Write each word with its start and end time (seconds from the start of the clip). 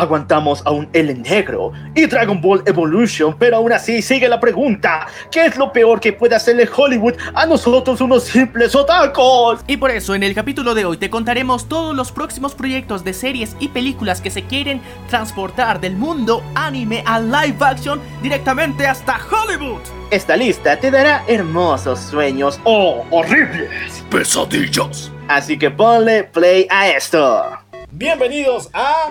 aguantamos 0.00 0.62
a 0.64 0.70
un 0.70 0.88
Ellen 0.92 1.22
Negro 1.22 1.72
y 1.94 2.06
Dragon 2.06 2.40
Ball 2.40 2.62
Evolution, 2.66 3.36
pero 3.38 3.58
aún 3.58 3.72
así 3.72 4.00
sigue 4.00 4.28
la 4.28 4.40
pregunta, 4.40 5.06
¿qué 5.30 5.44
es 5.44 5.56
lo 5.56 5.72
peor 5.72 6.00
que 6.00 6.12
puede 6.12 6.34
hacerle 6.34 6.68
Hollywood 6.74 7.14
a 7.34 7.46
nosotros 7.46 8.00
unos 8.00 8.24
simples 8.24 8.74
otacos? 8.74 9.60
Y 9.66 9.76
por 9.76 9.90
eso 9.90 10.14
en 10.14 10.22
el 10.22 10.34
capítulo 10.34 10.74
de 10.74 10.86
hoy 10.86 10.96
te 10.96 11.10
contaremos 11.10 11.68
todos 11.68 11.94
los 11.94 12.12
próximos 12.12 12.54
proyectos 12.54 13.04
de 13.04 13.12
series 13.12 13.54
y 13.60 13.68
películas 13.68 14.20
que 14.20 14.30
se 14.30 14.44
quieren 14.44 14.80
transportar 15.08 15.80
del 15.80 15.96
mundo 15.96 16.42
anime 16.54 17.04
a 17.06 17.20
live 17.20 17.56
action 17.60 18.00
directamente 18.22 18.86
hasta 18.86 19.18
Hollywood. 19.30 19.80
Esta 20.10 20.36
lista 20.36 20.76
te 20.78 20.90
dará 20.90 21.22
hermosos 21.28 22.00
sueños 22.00 22.58
o 22.64 23.04
horribles 23.10 24.04
pesadillas. 24.10 25.12
Así 25.28 25.58
que 25.58 25.70
ponle 25.70 26.24
play 26.24 26.66
a 26.70 26.88
esto. 26.88 27.44
Bienvenidos 27.92 28.70
a 28.72 29.10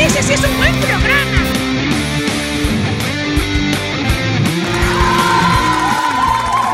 Ese 0.00 0.22
sí 0.22 0.32
es 0.32 0.42
un 0.42 0.56
buen 0.56 0.74
programa. 0.76 1.44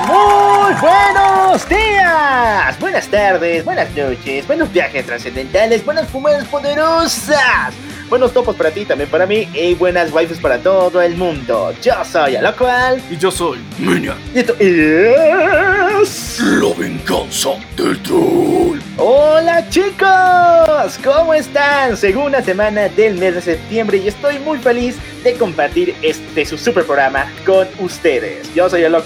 Muy 0.07 0.75
buenos 0.81 1.69
días, 1.69 2.79
buenas 2.79 3.09
tardes, 3.09 3.65
buenas 3.65 3.91
noches, 3.97 4.47
buenos 4.47 4.73
viajes 4.73 5.05
trascendentales, 5.07 5.85
buenas 5.85 6.09
fumadas 6.09 6.47
poderosas, 6.47 7.75
buenos 8.09 8.33
topos 8.33 8.57
para 8.57 8.71
ti, 8.71 8.85
también 8.85 9.11
para 9.11 9.27
mí, 9.27 9.49
y 9.55 9.75
buenas 9.75 10.13
waifus 10.13 10.39
para 10.39 10.59
todo 10.59 11.01
el 11.03 11.17
mundo. 11.17 11.73
Yo 11.83 11.93
soy 12.05 12.37
cual, 12.57 13.03
Y 13.11 13.17
yo 13.17 13.31
soy 13.31 13.59
Minion, 13.79 14.17
y 14.35 14.39
esto 14.41 14.55
es... 14.59 16.41
la 16.41 16.75
venganza 16.79 17.51
del 17.77 18.01
troll. 18.03 18.79
Hola 18.99 19.69
chicos, 19.69 20.99
¿cómo 21.05 21.35
están? 21.35 21.97
Segunda 21.97 22.43
semana 22.43 22.89
del 22.89 23.19
mes 23.19 23.35
de 23.35 23.41
septiembre 23.41 23.99
y 23.99 24.09
estoy 24.09 24.39
muy 24.39 24.59
feliz 24.59 24.97
de 25.23 25.35
compartir 25.35 25.95
este 26.03 26.47
su 26.47 26.57
super 26.57 26.85
programa 26.85 27.31
con 27.45 27.69
ustedes. 27.81 28.53
Yo 28.55 28.71
soy 28.71 28.83
el 28.83 28.97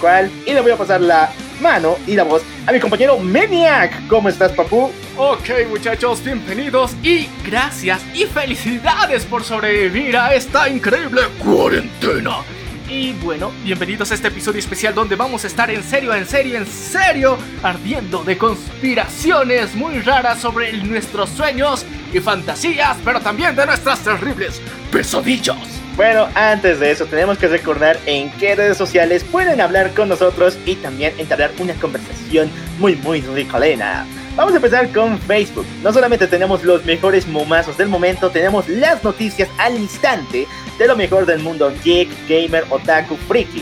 y 0.45 0.53
le 0.53 0.61
voy 0.61 0.71
a 0.71 0.77
pasar 0.77 1.01
la 1.01 1.31
mano 1.61 1.97
y 2.07 2.15
la 2.15 2.23
voz 2.23 2.41
a 2.65 2.71
mi 2.71 2.79
compañero 2.79 3.17
Maniac. 3.17 4.07
¿Cómo 4.07 4.27
estás, 4.29 4.51
papu? 4.51 4.91
Ok 5.15 5.49
muchachos, 5.69 6.23
bienvenidos 6.23 6.95
y 7.03 7.27
gracias 7.45 8.01
y 8.13 8.25
felicidades 8.25 9.25
por 9.25 9.43
sobrevivir 9.43 10.17
a 10.17 10.33
esta 10.33 10.67
increíble 10.67 11.21
Cuarentena. 11.39 12.37
Y 12.89 13.13
bueno, 13.13 13.53
bienvenidos 13.63 14.11
a 14.11 14.15
este 14.15 14.27
episodio 14.27 14.59
especial 14.59 14.93
donde 14.93 15.15
vamos 15.15 15.45
a 15.45 15.47
estar 15.47 15.71
en 15.71 15.81
serio, 15.81 16.13
en 16.13 16.25
serio, 16.25 16.57
en 16.57 16.67
serio, 16.67 17.37
ardiendo 17.63 18.21
de 18.23 18.37
conspiraciones 18.37 19.75
muy 19.75 19.99
raras 19.99 20.41
sobre 20.41 20.73
nuestros 20.73 21.29
sueños 21.29 21.85
y 22.11 22.19
fantasías, 22.19 22.97
pero 23.05 23.21
también 23.21 23.55
de 23.55 23.65
nuestras 23.65 23.99
terribles 24.01 24.61
pesadillas. 24.91 25.80
Bueno, 26.01 26.29
antes 26.33 26.79
de 26.79 26.89
eso 26.89 27.05
tenemos 27.05 27.37
que 27.37 27.47
recordar 27.47 27.95
en 28.07 28.31
qué 28.39 28.55
redes 28.55 28.75
sociales 28.75 29.23
pueden 29.23 29.61
hablar 29.61 29.93
con 29.93 30.09
nosotros 30.09 30.57
y 30.65 30.73
también 30.73 31.13
entablar 31.19 31.51
una 31.59 31.75
conversación 31.75 32.49
muy 32.79 32.95
muy 32.95 33.21
ricolena. 33.21 34.07
Vamos 34.35 34.53
a 34.53 34.55
empezar 34.55 34.91
con 34.91 35.19
Facebook. 35.19 35.67
No 35.83 35.93
solamente 35.93 36.25
tenemos 36.25 36.63
los 36.63 36.83
mejores 36.85 37.27
momazos 37.27 37.77
del 37.77 37.87
momento, 37.87 38.31
tenemos 38.31 38.67
las 38.67 39.03
noticias 39.03 39.47
al 39.59 39.77
instante 39.77 40.47
de 40.79 40.87
lo 40.87 40.95
mejor 40.95 41.27
del 41.27 41.37
mundo 41.37 41.71
geek, 41.83 42.09
gamer, 42.27 42.65
otaku, 42.71 43.15
friki. 43.27 43.61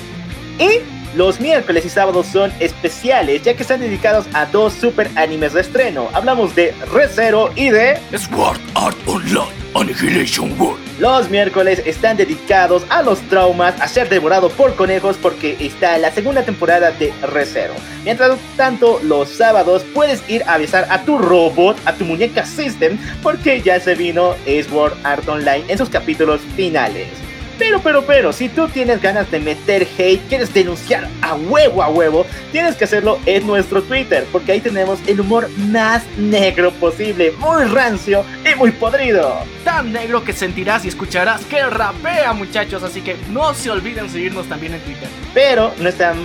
Y 0.59 1.17
los 1.17 1.41
miércoles 1.41 1.83
y 1.83 1.89
sábados 1.89 2.25
son 2.27 2.53
especiales 2.61 3.43
ya 3.43 3.53
que 3.53 3.63
están 3.63 3.81
dedicados 3.81 4.27
a 4.31 4.45
dos 4.45 4.71
super 4.71 5.11
animes 5.15 5.51
de 5.51 5.59
estreno. 5.59 6.07
Hablamos 6.13 6.55
de 6.55 6.73
Re:Zero 6.93 7.51
y 7.57 7.69
de 7.69 7.99
Sword 8.17 8.61
Art 8.75 8.97
Online 9.07 9.51
Annihilation 9.75 10.57
World. 10.57 10.88
Los 10.99 11.29
miércoles 11.29 11.81
están 11.85 12.17
dedicados 12.17 12.85
a 12.89 13.01
los 13.01 13.19
traumas, 13.29 13.79
a 13.79 13.87
ser 13.87 14.09
devorado 14.09 14.49
por 14.49 14.75
conejos 14.75 15.17
porque 15.21 15.55
está 15.59 15.97
la 15.97 16.11
segunda 16.11 16.43
temporada 16.43 16.91
de 16.91 17.13
Re:Zero. 17.21 17.73
Mientras 18.03 18.37
tanto, 18.57 18.99
los 19.03 19.29
sábados 19.29 19.85
puedes 19.93 20.27
ir 20.29 20.43
a 20.47 20.57
besar 20.57 20.87
a 20.89 21.03
tu 21.03 21.17
robot, 21.17 21.77
a 21.85 21.93
tu 21.93 22.05
muñeca 22.05 22.45
System, 22.45 22.97
porque 23.23 23.61
ya 23.61 23.79
se 23.79 23.95
vino 23.95 24.35
Sword 24.69 24.93
Art 25.03 25.27
Online 25.27 25.63
en 25.67 25.77
sus 25.77 25.89
capítulos 25.89 26.41
finales. 26.55 27.28
Pero, 27.59 27.81
pero, 27.81 28.05
pero, 28.05 28.31
si 28.31 28.47
tú 28.47 28.69
tienes 28.69 29.01
ganas 29.01 29.29
de 29.29 29.39
meter 29.41 29.85
hate, 29.97 30.21
quieres 30.29 30.53
denunciar 30.53 31.09
a 31.21 31.35
huevo 31.35 31.83
a 31.83 31.89
huevo, 31.89 32.25
tienes 32.53 32.77
que 32.77 32.85
hacerlo 32.85 33.19
en 33.25 33.45
nuestro 33.45 33.83
Twitter, 33.83 34.25
porque 34.31 34.53
ahí 34.53 34.61
tenemos 34.61 34.99
el 35.07 35.19
humor 35.19 35.49
más 35.57 36.03
negro 36.17 36.71
posible, 36.71 37.33
muy 37.37 37.65
rancio 37.65 38.23
y 38.49 38.55
muy 38.57 38.71
podrido. 38.71 39.43
Tan 39.65 39.91
negro 39.91 40.23
que 40.23 40.31
sentirás 40.31 40.85
y 40.85 40.87
escucharás 40.87 41.43
que 41.45 41.61
rapea 41.61 42.31
muchachos, 42.31 42.81
así 42.81 43.01
que 43.01 43.17
no 43.29 43.53
se 43.53 43.69
olviden 43.69 44.09
seguirnos 44.09 44.47
también 44.47 44.75
en 44.75 44.79
Twitter. 44.79 45.09
Pero 45.33 45.73
nuestra 45.79 46.15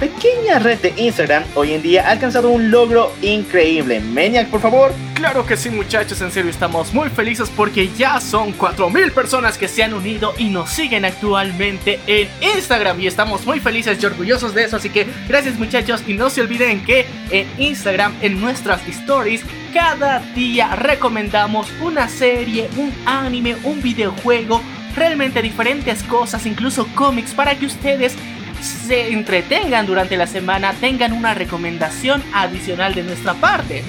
pequeña 0.00 0.58
red 0.58 0.78
de 0.78 0.94
Instagram 0.96 1.44
hoy 1.54 1.74
en 1.74 1.82
día 1.82 2.08
ha 2.08 2.12
alcanzado 2.12 2.48
un 2.48 2.70
logro 2.70 3.12
increíble. 3.20 4.00
Maniac, 4.00 4.48
por 4.48 4.60
favor. 4.62 4.94
Claro 5.14 5.44
que 5.44 5.58
sí 5.58 5.68
muchachos, 5.68 6.22
en 6.22 6.32
serio 6.32 6.50
estamos 6.50 6.94
muy 6.94 7.10
felices 7.10 7.52
porque 7.54 7.90
ya 7.98 8.18
son 8.18 8.52
4000 8.52 9.12
personas 9.12 9.58
que 9.58 9.68
se 9.68 9.84
han 9.84 9.92
unido 9.92 10.32
y 10.38 10.48
nos 10.48 10.70
siguen 10.70 11.04
actualmente 11.04 12.00
en 12.06 12.26
Instagram 12.56 12.98
y 12.98 13.06
estamos 13.06 13.44
muy 13.44 13.60
felices 13.60 14.02
y 14.02 14.06
orgullosos 14.06 14.54
de 14.54 14.64
eso, 14.64 14.76
así 14.76 14.88
que 14.88 15.06
gracias 15.28 15.58
muchachos 15.58 16.02
y 16.06 16.14
no 16.14 16.30
se 16.30 16.40
olviden 16.40 16.82
que 16.82 17.04
en 17.30 17.46
Instagram, 17.58 18.14
en 18.22 18.40
nuestras 18.40 18.80
stories, 18.88 19.44
cada 19.74 20.20
día 20.34 20.74
recomendamos 20.74 21.70
una 21.82 22.08
serie, 22.08 22.70
un 22.78 22.90
anime, 23.04 23.56
un 23.64 23.82
videojuego, 23.82 24.62
realmente 24.96 25.42
diferentes 25.42 26.02
cosas, 26.04 26.46
incluso 26.46 26.86
cómics 26.94 27.34
para 27.34 27.54
que 27.56 27.66
ustedes 27.66 28.16
se 28.62 29.12
entretengan 29.12 29.86
durante 29.86 30.16
la 30.16 30.26
semana, 30.26 30.74
tengan 30.80 31.12
una 31.12 31.34
recomendación 31.34 32.22
adicional 32.32 32.94
de 32.94 33.02
nuestra 33.02 33.34
parte. 33.34 33.82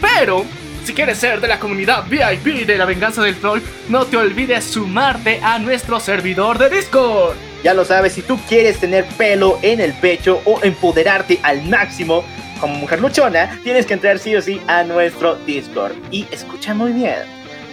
Pero, 0.00 0.44
si 0.84 0.92
quieres 0.94 1.18
ser 1.18 1.40
de 1.40 1.48
la 1.48 1.58
comunidad 1.58 2.06
VIP 2.08 2.66
de 2.66 2.78
la 2.78 2.84
venganza 2.84 3.22
del 3.22 3.36
troll, 3.36 3.60
no 3.88 4.04
te 4.06 4.16
olvides 4.16 4.64
sumarte 4.64 5.40
a 5.42 5.58
nuestro 5.58 6.00
servidor 6.00 6.58
de 6.58 6.70
Discord. 6.70 7.36
Ya 7.64 7.74
lo 7.74 7.84
sabes, 7.84 8.12
si 8.12 8.22
tú 8.22 8.38
quieres 8.48 8.78
tener 8.78 9.04
pelo 9.16 9.58
en 9.62 9.80
el 9.80 9.92
pecho 9.94 10.40
o 10.44 10.60
empoderarte 10.62 11.40
al 11.42 11.64
máximo 11.64 12.24
como 12.60 12.74
mujer 12.74 13.00
luchona, 13.00 13.58
tienes 13.62 13.86
que 13.86 13.94
entrar 13.94 14.18
sí 14.18 14.36
o 14.36 14.42
sí 14.42 14.60
a 14.66 14.84
nuestro 14.84 15.36
Discord. 15.46 15.94
Y 16.10 16.26
escucha 16.30 16.74
muy 16.74 16.92
bien, 16.92 17.24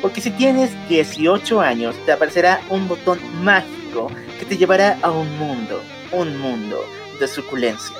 porque 0.02 0.22
si 0.22 0.32
tienes 0.32 0.72
18 0.90 1.62
años, 1.62 1.96
te 2.06 2.12
aparecerá 2.12 2.62
un 2.70 2.88
botón 2.88 3.20
mágico 3.44 4.10
que 4.40 4.46
te 4.46 4.58
llevará 4.58 4.98
a 5.02 5.12
un 5.12 5.38
mundo, 5.38 5.82
un 6.14 6.38
mundo 6.38 6.80
de 7.20 7.28
suculencia. 7.28 7.96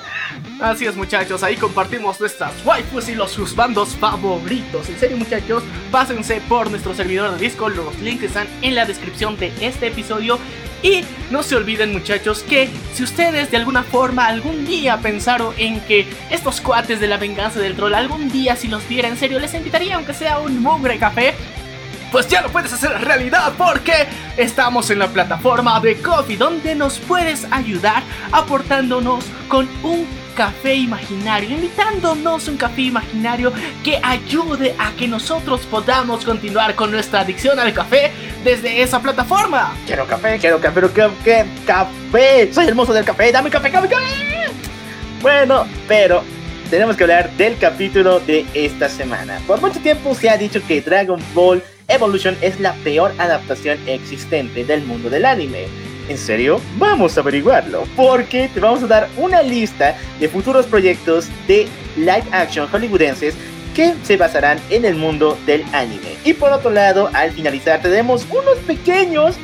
Así 0.60 0.86
es 0.86 0.96
muchachos, 0.96 1.42
ahí 1.42 1.56
compartimos 1.56 2.18
nuestras 2.20 2.52
waifus 2.64 3.08
y 3.08 3.14
los 3.14 3.30
sus 3.30 3.54
bandos 3.54 3.90
favoritos. 3.90 4.88
En 4.88 4.98
serio 4.98 5.16
muchachos, 5.16 5.62
pásense 5.90 6.40
por 6.48 6.70
nuestro 6.70 6.94
servidor 6.94 7.32
de 7.32 7.38
Discord, 7.38 7.76
los 7.76 7.98
links 8.00 8.24
están 8.24 8.46
en 8.62 8.74
la 8.74 8.84
descripción 8.84 9.36
de 9.36 9.52
este 9.60 9.88
episodio. 9.88 10.38
Y 10.82 11.02
no 11.30 11.42
se 11.42 11.56
olviden 11.56 11.92
muchachos 11.92 12.42
que 12.42 12.68
si 12.92 13.04
ustedes 13.04 13.50
de 13.50 13.56
alguna 13.56 13.84
forma 13.84 14.26
algún 14.26 14.66
día 14.66 14.98
pensaron 14.98 15.54
en 15.56 15.80
que 15.80 16.06
estos 16.30 16.60
cuates 16.60 17.00
de 17.00 17.06
la 17.06 17.16
venganza 17.16 17.58
del 17.58 17.74
troll 17.74 17.94
algún 17.94 18.30
día 18.30 18.54
si 18.54 18.68
los 18.68 18.86
viera 18.86 19.08
en 19.08 19.16
serio 19.16 19.40
les 19.40 19.54
invitaría 19.54 19.96
aunque 19.96 20.12
sea 20.12 20.40
un 20.40 20.60
mugre 20.60 20.98
café 20.98 21.32
pues 22.14 22.28
ya 22.28 22.42
lo 22.42 22.48
puedes 22.48 22.72
hacer 22.72 22.92
realidad 23.00 23.54
porque 23.58 24.06
estamos 24.36 24.88
en 24.90 25.00
la 25.00 25.08
plataforma 25.08 25.80
de 25.80 25.96
Coffee 25.96 26.36
donde 26.36 26.76
nos 26.76 27.00
puedes 27.00 27.44
ayudar 27.50 28.04
aportándonos 28.30 29.24
con 29.48 29.68
un 29.82 30.06
café 30.36 30.76
imaginario, 30.76 31.50
invitándonos 31.50 32.46
un 32.46 32.56
café 32.56 32.82
imaginario 32.82 33.52
que 33.82 33.98
ayude 34.00 34.76
a 34.78 34.92
que 34.92 35.08
nosotros 35.08 35.62
podamos 35.62 36.24
continuar 36.24 36.76
con 36.76 36.92
nuestra 36.92 37.22
adicción 37.22 37.58
al 37.58 37.72
café 37.72 38.12
desde 38.44 38.80
esa 38.80 39.00
plataforma. 39.00 39.76
Quiero 39.84 40.06
café, 40.06 40.38
quiero 40.38 40.60
café, 40.60 40.72
pero 40.72 40.94
¿qué, 40.94 41.10
qué 41.24 41.44
café? 41.66 42.48
Soy 42.54 42.68
el 42.68 42.76
mozo 42.76 42.92
del 42.92 43.04
café, 43.04 43.32
dame 43.32 43.50
café, 43.50 43.72
café, 43.72 43.88
café. 43.88 44.04
Bueno, 45.20 45.66
pero 45.88 46.22
tenemos 46.70 46.96
que 46.96 47.02
hablar 47.02 47.32
del 47.32 47.58
capítulo 47.58 48.20
de 48.20 48.46
esta 48.54 48.88
semana. 48.88 49.40
Por 49.48 49.60
mucho 49.60 49.80
tiempo 49.80 50.14
se 50.14 50.30
ha 50.30 50.36
dicho 50.36 50.60
que 50.64 50.80
Dragon 50.80 51.20
Ball 51.34 51.60
Evolution 51.88 52.36
es 52.40 52.58
la 52.60 52.72
peor 52.84 53.12
adaptación 53.18 53.78
existente 53.86 54.64
del 54.64 54.82
mundo 54.84 55.10
del 55.10 55.26
anime. 55.26 55.66
¿En 56.08 56.18
serio? 56.18 56.60
Vamos 56.78 57.16
a 57.16 57.20
averiguarlo, 57.20 57.84
porque 57.96 58.48
te 58.52 58.60
vamos 58.60 58.82
a 58.82 58.86
dar 58.86 59.08
una 59.16 59.42
lista 59.42 59.96
de 60.18 60.28
futuros 60.28 60.66
proyectos 60.66 61.28
de 61.46 61.66
live 61.96 62.24
action 62.32 62.68
hollywoodenses 62.68 63.34
que 63.74 63.94
se 64.02 64.16
basarán 64.16 64.60
en 64.70 64.84
el 64.84 64.94
mundo 64.94 65.38
del 65.46 65.64
anime. 65.72 66.16
Y 66.24 66.34
por 66.34 66.52
otro 66.52 66.70
lado, 66.70 67.10
al 67.12 67.32
finalizar 67.32 67.82
tenemos 67.82 68.26
unos 68.30 68.58
pequeños 68.66 69.36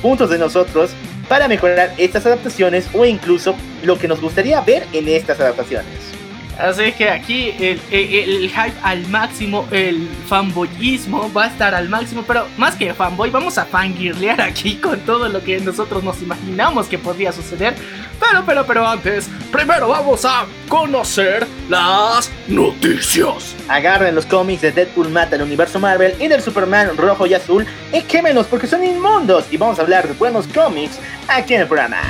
puntos 0.00 0.30
de 0.30 0.38
nosotros 0.38 0.90
para 1.28 1.48
mejorar 1.48 1.92
estas 1.98 2.24
adaptaciones 2.26 2.86
o 2.94 3.04
incluso 3.04 3.54
lo 3.82 3.98
que 3.98 4.08
nos 4.08 4.20
gustaría 4.20 4.60
ver 4.60 4.86
en 4.92 5.08
estas 5.08 5.40
adaptaciones. 5.40 6.15
Así 6.58 6.92
que 6.92 7.10
aquí 7.10 7.54
el, 7.58 7.80
el, 7.90 8.48
hype 8.48 8.74
al 8.82 9.06
máximo, 9.08 9.68
el 9.70 10.08
fanboyismo 10.26 11.30
va 11.32 11.44
a 11.44 11.46
estar 11.48 11.74
al 11.74 11.88
máximo, 11.88 12.24
pero 12.26 12.46
más 12.56 12.76
que 12.76 12.94
fanboy, 12.94 13.30
vamos 13.30 13.58
a 13.58 13.66
fangirlear 13.66 14.40
aquí 14.40 14.76
con 14.76 15.00
todo 15.00 15.28
lo 15.28 15.42
que 15.42 15.60
nosotros 15.60 16.02
nos 16.02 16.22
imaginamos 16.22 16.86
que 16.86 16.98
podría 16.98 17.32
suceder. 17.32 17.74
Pero, 18.18 18.44
pero, 18.46 18.66
pero 18.66 18.86
antes, 18.86 19.28
primero 19.52 19.88
vamos 19.88 20.24
a 20.24 20.46
conocer 20.68 21.46
las 21.68 22.30
noticias. 22.48 23.54
Agarren 23.68 24.14
los 24.14 24.24
cómics 24.24 24.62
de 24.62 24.72
Deadpool 24.72 25.10
Mata 25.10 25.36
el 25.36 25.42
universo 25.42 25.78
Marvel 25.78 26.14
y 26.18 26.28
del 26.28 26.40
Superman 26.40 26.96
rojo 26.96 27.26
y 27.26 27.34
azul 27.34 27.66
y 27.92 28.00
quémenos 28.02 28.46
porque 28.46 28.66
son 28.66 28.82
inmundos. 28.82 29.44
Y 29.50 29.58
vamos 29.58 29.78
a 29.78 29.82
hablar 29.82 30.08
de 30.08 30.14
buenos 30.14 30.46
cómics 30.46 30.98
aquí 31.28 31.54
en 31.54 31.62
el 31.62 31.66
programa. 31.66 32.00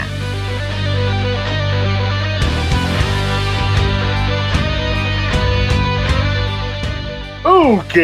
Ok, 7.48 7.94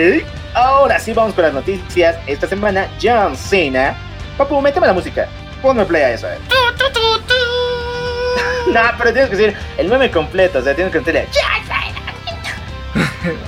ahora 0.54 1.00
sí 1.00 1.12
vamos 1.12 1.34
con 1.34 1.42
las 1.42 1.52
noticias. 1.52 2.16
Esta 2.28 2.46
semana, 2.46 2.88
John 3.02 3.36
Cena. 3.36 3.96
Papu, 4.38 4.60
méteme 4.60 4.86
la 4.86 4.92
música. 4.92 5.26
Ponme 5.60 5.84
play 5.84 6.02
a 6.02 6.12
eso. 6.12 6.30
Eh. 6.30 6.38
no, 8.72 8.80
pero 8.98 9.12
tienes 9.12 9.30
que 9.30 9.36
decir 9.36 9.56
el 9.78 9.88
meme 9.88 10.12
completo. 10.12 10.60
O 10.60 10.62
sea, 10.62 10.76
tienes 10.76 10.92
que 10.92 11.00
decirle. 11.00 11.26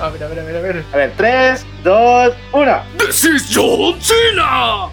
a 0.01 0.09
ver, 0.09 0.21
a 0.21 0.27
ver, 0.27 0.39
a 0.39 0.43
ver, 0.43 0.57
a 0.57 0.59
ver. 0.59 0.83
A 0.91 0.97
ver, 0.97 1.13
3, 1.15 1.65
2, 1.85 2.33
1. 2.51 2.83
This 2.97 3.23
is 3.23 3.55
John 3.55 3.95
Cena. 4.01 4.89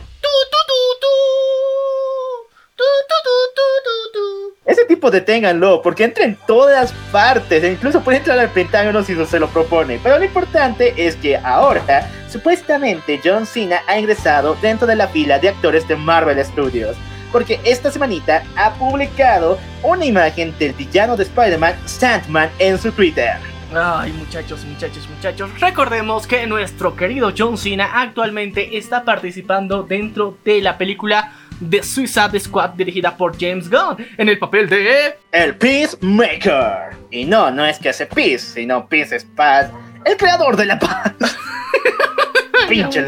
Ese 4.65 4.85
tipo 4.85 5.11
deténganlo, 5.11 5.83
porque 5.83 6.05
entra 6.05 6.25
en 6.25 6.37
todas 6.47 6.93
partes, 7.11 7.65
e 7.65 7.73
incluso 7.73 8.01
puede 8.03 8.19
entrar 8.19 8.39
al 8.39 8.51
Pentágono 8.51 9.03
si 9.03 9.13
no 9.13 9.27
se 9.27 9.41
lo 9.41 9.49
propone. 9.49 9.99
Pero 10.03 10.19
lo 10.19 10.25
importante 10.25 10.95
es 10.97 11.17
que 11.17 11.37
ahora, 11.37 12.09
supuestamente, 12.29 13.21
John 13.23 13.45
Cena 13.45 13.81
ha 13.89 13.99
ingresado 13.99 14.57
dentro 14.63 14.87
de 14.87 14.97
la 14.97 15.09
fila 15.09 15.39
de 15.39 15.49
actores 15.49 15.87
de 15.89 15.97
Marvel 15.97 16.43
Studios. 16.45 16.97
Porque 17.33 17.61
esta 17.65 17.91
semanita 17.91 18.45
ha 18.57 18.75
publicado 18.75 19.59
una 19.83 20.05
imagen 20.05 20.55
del 20.59 20.75
villano 20.75 21.17
de 21.17 21.25
Spider-Man, 21.25 21.75
Sandman, 21.87 22.51
en 22.59 22.79
su 22.79 22.93
Twitter. 22.93 23.39
Ay, 23.75 24.13
muchachos, 24.13 24.65
muchachos, 24.65 25.09
muchachos. 25.09 25.61
Recordemos 25.61 26.27
que 26.27 26.47
nuestro 26.47 26.95
querido 26.95 27.33
John 27.37 27.57
Cena 27.57 27.91
actualmente 28.03 28.77
está 28.77 29.03
participando 29.03 29.83
dentro 29.83 30.37
de 30.45 30.61
la 30.61 30.77
película 30.77 31.33
The 31.71 31.83
Suicide 31.83 32.39
Squad 32.39 32.71
dirigida 32.71 33.17
por 33.17 33.39
James 33.39 33.69
Gunn 33.69 33.97
en 34.17 34.29
el 34.29 34.39
papel 34.39 34.69
de... 34.69 35.17
El 35.31 35.57
Peacemaker. 35.57 36.97
Y 37.11 37.25
no, 37.25 37.51
no 37.51 37.65
es 37.65 37.79
que 37.79 37.91
hace 37.91 38.07
peace, 38.07 38.39
sino 38.39 38.87
peace 38.87 39.17
es 39.17 39.25
paz. 39.25 39.71
El 40.05 40.17
creador 40.17 40.57
de 40.57 40.67
la 40.67 40.79
paz. 40.79 41.13
pinche, 42.69 43.05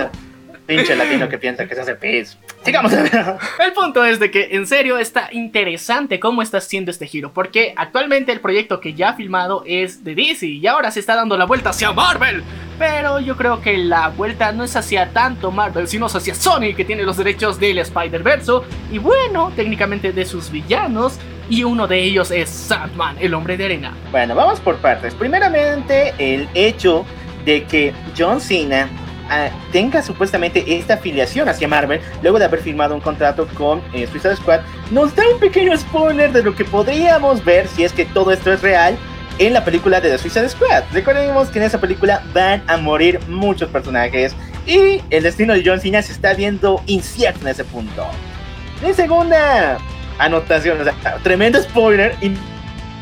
pinche 0.66 0.96
latino 0.96 1.28
que 1.28 1.38
piensa 1.38 1.66
que 1.66 1.74
se 1.74 1.80
hace 1.80 1.94
peace. 1.94 2.36
Sigamos. 2.64 2.92
El 2.92 3.72
punto 3.74 4.04
es 4.04 4.18
de 4.18 4.30
que 4.30 4.48
en 4.52 4.66
serio 4.66 4.98
está 4.98 5.28
interesante 5.32 6.18
cómo 6.20 6.42
está 6.42 6.58
haciendo 6.58 6.90
este 6.90 7.06
giro. 7.06 7.32
Porque 7.32 7.74
actualmente 7.76 8.32
el 8.32 8.40
proyecto 8.40 8.80
que 8.80 8.94
ya 8.94 9.10
ha 9.10 9.14
filmado 9.14 9.62
es 9.66 10.04
de 10.04 10.14
DC 10.14 10.46
y 10.46 10.66
ahora 10.66 10.90
se 10.90 11.00
está 11.00 11.14
dando 11.14 11.36
la 11.36 11.44
vuelta 11.44 11.70
hacia 11.70 11.92
Marvel. 11.92 12.42
Pero 12.78 13.20
yo 13.20 13.36
creo 13.36 13.60
que 13.60 13.78
la 13.78 14.08
vuelta 14.08 14.52
no 14.52 14.64
es 14.64 14.74
hacia 14.74 15.10
tanto 15.10 15.50
Marvel, 15.50 15.86
sino 15.86 16.06
hacia 16.06 16.34
Sony, 16.34 16.74
que 16.76 16.84
tiene 16.84 17.04
los 17.04 17.16
derechos 17.16 17.60
del 17.60 17.78
Spider-Verse. 17.78 18.52
Y 18.90 18.98
bueno, 18.98 19.52
técnicamente 19.54 20.12
de 20.12 20.24
sus 20.24 20.50
villanos. 20.50 21.18
Y 21.48 21.62
uno 21.62 21.86
de 21.86 22.02
ellos 22.02 22.30
es 22.30 22.48
Sandman, 22.48 23.16
el 23.20 23.34
hombre 23.34 23.58
de 23.58 23.66
arena. 23.66 23.94
Bueno, 24.10 24.34
vamos 24.34 24.60
por 24.60 24.76
partes. 24.76 25.14
Primeramente, 25.14 26.14
el 26.18 26.48
hecho 26.54 27.04
de 27.44 27.64
que 27.64 27.92
John 28.16 28.40
Cena 28.40 28.88
ah, 29.28 29.48
tenga 29.72 30.02
supuestamente 30.02 30.76
esta 30.76 30.94
afiliación 30.94 31.48
hacia 31.48 31.68
Marvel 31.68 32.00
luego 32.22 32.38
de 32.38 32.44
haber 32.44 32.60
firmado 32.60 32.94
un 32.94 33.00
contrato 33.00 33.46
con 33.54 33.80
eh, 33.92 34.06
Suicide 34.06 34.36
Squad 34.36 34.60
nos 34.90 35.14
da 35.14 35.22
un 35.32 35.40
pequeño 35.40 35.76
spoiler 35.76 36.32
de 36.32 36.42
lo 36.42 36.54
que 36.54 36.64
podríamos 36.64 37.44
ver 37.44 37.68
si 37.68 37.84
es 37.84 37.92
que 37.92 38.04
todo 38.04 38.32
esto 38.32 38.52
es 38.52 38.62
real 38.62 38.96
en 39.38 39.52
la 39.52 39.64
película 39.64 40.00
de 40.00 40.10
The 40.10 40.18
Suicide 40.18 40.48
Squad. 40.48 40.84
Recordemos 40.92 41.48
que 41.48 41.58
en 41.58 41.64
esa 41.64 41.80
película 41.80 42.22
van 42.32 42.62
a 42.66 42.76
morir 42.76 43.20
muchos 43.28 43.68
personajes 43.68 44.34
y 44.66 45.02
el 45.10 45.22
destino 45.22 45.54
de 45.54 45.62
John 45.64 45.80
Cena 45.80 46.02
se 46.02 46.12
está 46.12 46.34
viendo 46.34 46.82
incierto 46.86 47.40
en 47.42 47.48
ese 47.48 47.64
punto. 47.64 48.06
En 48.82 48.94
segunda 48.94 49.78
anotación, 50.18 50.80
o 50.80 50.84
sea, 50.84 50.94
tremendo 51.22 51.60
spoiler 51.62 52.16
y 52.20 52.30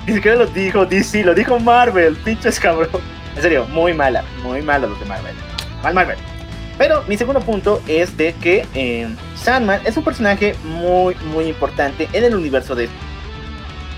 ni 0.06 0.14
siquiera 0.14 0.38
lo 0.38 0.46
dijo 0.46 0.84
DC, 0.84 1.24
lo 1.24 1.34
dijo 1.34 1.58
Marvel, 1.58 2.16
pinches 2.16 2.58
cabrón. 2.58 2.88
En 3.36 3.42
serio, 3.42 3.66
muy 3.70 3.94
mala, 3.94 4.24
muy 4.42 4.62
mala 4.62 4.86
los 4.86 4.98
de 4.98 5.06
Marvel. 5.06 5.51
Mal 5.82 5.94
Marvel. 5.94 6.18
Pero 6.78 7.04
mi 7.06 7.16
segundo 7.16 7.40
punto 7.40 7.82
es 7.86 8.16
de 8.16 8.34
que 8.34 8.66
eh, 8.74 9.08
Sandman 9.36 9.80
es 9.84 9.96
un 9.96 10.04
personaje 10.04 10.54
muy, 10.64 11.14
muy 11.32 11.46
importante 11.46 12.08
en 12.12 12.24
el 12.24 12.34
universo 12.34 12.74
de 12.74 12.88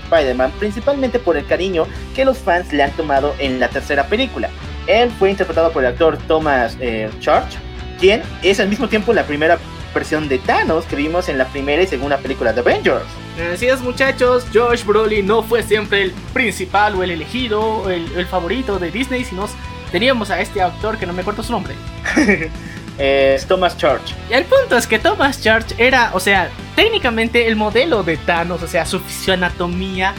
Spider-Man, 0.05 0.51
principalmente 0.59 1.19
por 1.19 1.37
el 1.37 1.45
cariño 1.45 1.87
que 2.15 2.25
los 2.25 2.37
fans 2.37 2.71
le 2.73 2.83
han 2.83 2.91
tomado 2.91 3.33
en 3.39 3.59
la 3.59 3.69
tercera 3.69 4.05
película. 4.07 4.49
Él 4.87 5.09
fue 5.17 5.31
interpretado 5.31 5.71
por 5.71 5.83
el 5.83 5.91
actor 5.91 6.17
Thomas 6.27 6.77
eh, 6.79 7.09
Church, 7.19 7.57
quien 7.99 8.21
es 8.43 8.59
al 8.59 8.67
mismo 8.67 8.87
tiempo 8.87 9.13
la 9.13 9.23
primera 9.23 9.57
versión 9.93 10.27
de 10.27 10.37
Thanos 10.39 10.83
que 10.85 10.95
vimos 10.97 11.29
en 11.29 11.37
la 11.37 11.45
primera 11.45 11.81
y 11.81 11.87
segunda 11.87 12.17
película 12.17 12.51
de 12.51 12.59
Avengers. 12.59 13.05
Así 13.53 13.67
es 13.67 13.81
muchachos, 13.81 14.45
Josh 14.53 14.83
Brolin 14.83 15.25
no 15.25 15.41
fue 15.41 15.63
siempre 15.63 16.03
el 16.03 16.11
principal 16.33 16.95
o 16.95 17.03
el 17.03 17.11
elegido, 17.11 17.89
el, 17.89 18.05
el 18.15 18.25
favorito 18.25 18.77
de 18.77 18.91
Disney, 18.91 19.23
sino 19.23 19.47
teníamos 19.95 20.29
a 20.29 20.41
este 20.41 20.61
actor 20.61 20.97
que 20.97 21.05
no 21.05 21.13
me 21.13 21.21
acuerdo 21.21 21.41
su 21.41 21.53
nombre. 21.53 21.73
es 22.97 23.45
Thomas 23.45 23.77
Church. 23.77 24.13
Y 24.29 24.33
el 24.33 24.43
punto 24.43 24.75
es 24.75 24.87
que 24.87 24.99
Thomas 24.99 25.41
Church 25.41 25.73
era, 25.77 26.09
o 26.13 26.19
sea, 26.19 26.49
técnicamente 26.75 27.47
el 27.47 27.55
modelo 27.55 28.03
de 28.03 28.17
Thanos, 28.17 28.61
o 28.61 28.67
sea, 28.67 28.85
su 28.85 28.99
fisioanatomía 28.99 30.13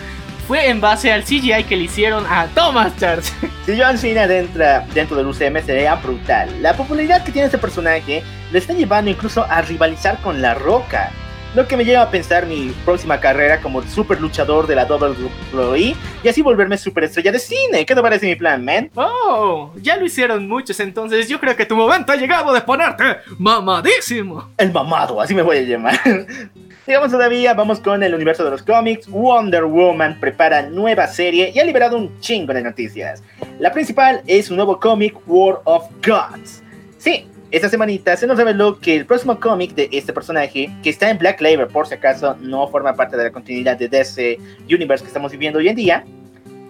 fue 0.48 0.70
en 0.70 0.80
base 0.80 1.12
al 1.12 1.24
CGI 1.24 1.64
que 1.64 1.76
le 1.76 1.84
hicieron 1.84 2.24
a 2.26 2.46
Thomas 2.54 2.96
Church. 2.96 3.26
Si 3.66 3.78
John 3.78 3.98
Cena 3.98 4.24
entra 4.24 4.86
dentro 4.94 5.14
del 5.14 5.26
UCM 5.26 5.62
sería 5.66 5.96
brutal. 5.96 6.48
La 6.62 6.74
popularidad 6.74 7.22
que 7.22 7.32
tiene 7.32 7.44
este 7.44 7.58
personaje 7.58 8.22
le 8.52 8.58
está 8.58 8.72
llevando 8.72 9.10
incluso 9.10 9.44
a 9.44 9.60
rivalizar 9.60 10.22
con 10.22 10.40
La 10.40 10.54
Roca. 10.54 11.10
Lo 11.56 11.66
que 11.66 11.74
me 11.74 11.86
lleva 11.86 12.02
a 12.02 12.10
pensar 12.10 12.44
mi 12.44 12.70
próxima 12.84 13.18
carrera 13.18 13.62
como 13.62 13.80
super 13.80 14.20
luchador 14.20 14.66
de 14.66 14.74
la 14.74 14.84
WWE 14.84 15.96
y 16.22 16.28
así 16.28 16.42
volverme 16.42 16.76
superestrella 16.76 17.32
de 17.32 17.38
cine. 17.38 17.86
¿Qué 17.86 17.94
te 17.94 18.02
parece 18.02 18.26
mi 18.26 18.36
plan, 18.36 18.62
man? 18.62 18.90
Oh, 18.94 19.72
ya 19.80 19.96
lo 19.96 20.04
hicieron 20.04 20.46
muchos, 20.46 20.78
entonces 20.80 21.30
yo 21.30 21.40
creo 21.40 21.56
que 21.56 21.64
tu 21.64 21.74
momento 21.74 22.12
ha 22.12 22.16
llegado 22.16 22.52
de 22.52 22.60
ponerte 22.60 23.04
mamadísimo. 23.38 24.50
El 24.58 24.70
mamado, 24.70 25.18
así 25.18 25.34
me 25.34 25.40
voy 25.40 25.56
a 25.56 25.62
llamar. 25.62 25.98
Digamos 26.86 27.10
todavía, 27.10 27.54
vamos 27.54 27.80
con 27.80 28.02
el 28.02 28.14
universo 28.14 28.44
de 28.44 28.50
los 28.50 28.62
cómics. 28.62 29.08
Wonder 29.08 29.64
Woman 29.64 30.20
prepara 30.20 30.60
nueva 30.60 31.06
serie 31.06 31.52
y 31.54 31.58
ha 31.58 31.64
liberado 31.64 31.96
un 31.96 32.20
chingo 32.20 32.52
de 32.52 32.62
noticias. 32.62 33.22
La 33.58 33.72
principal 33.72 34.20
es 34.26 34.50
un 34.50 34.56
nuevo 34.56 34.78
cómic, 34.78 35.16
War 35.26 35.62
of 35.64 35.86
Gods. 36.06 36.62
Sí, 36.98 37.26
esta 37.50 37.68
semanita 37.68 38.16
se 38.16 38.26
nos 38.26 38.36
reveló 38.36 38.78
que 38.80 38.96
el 38.96 39.06
próximo 39.06 39.38
cómic 39.38 39.74
de 39.74 39.88
este 39.92 40.12
personaje, 40.12 40.70
que 40.82 40.90
está 40.90 41.10
en 41.10 41.18
Black 41.18 41.40
Label 41.40 41.68
por 41.68 41.86
si 41.86 41.94
acaso 41.94 42.36
no 42.40 42.66
forma 42.68 42.94
parte 42.94 43.16
de 43.16 43.24
la 43.24 43.30
continuidad 43.30 43.76
de 43.78 43.88
DC 43.88 44.38
Universe 44.68 45.04
que 45.04 45.08
estamos 45.08 45.30
viviendo 45.30 45.60
hoy 45.60 45.68
en 45.68 45.76
día, 45.76 46.04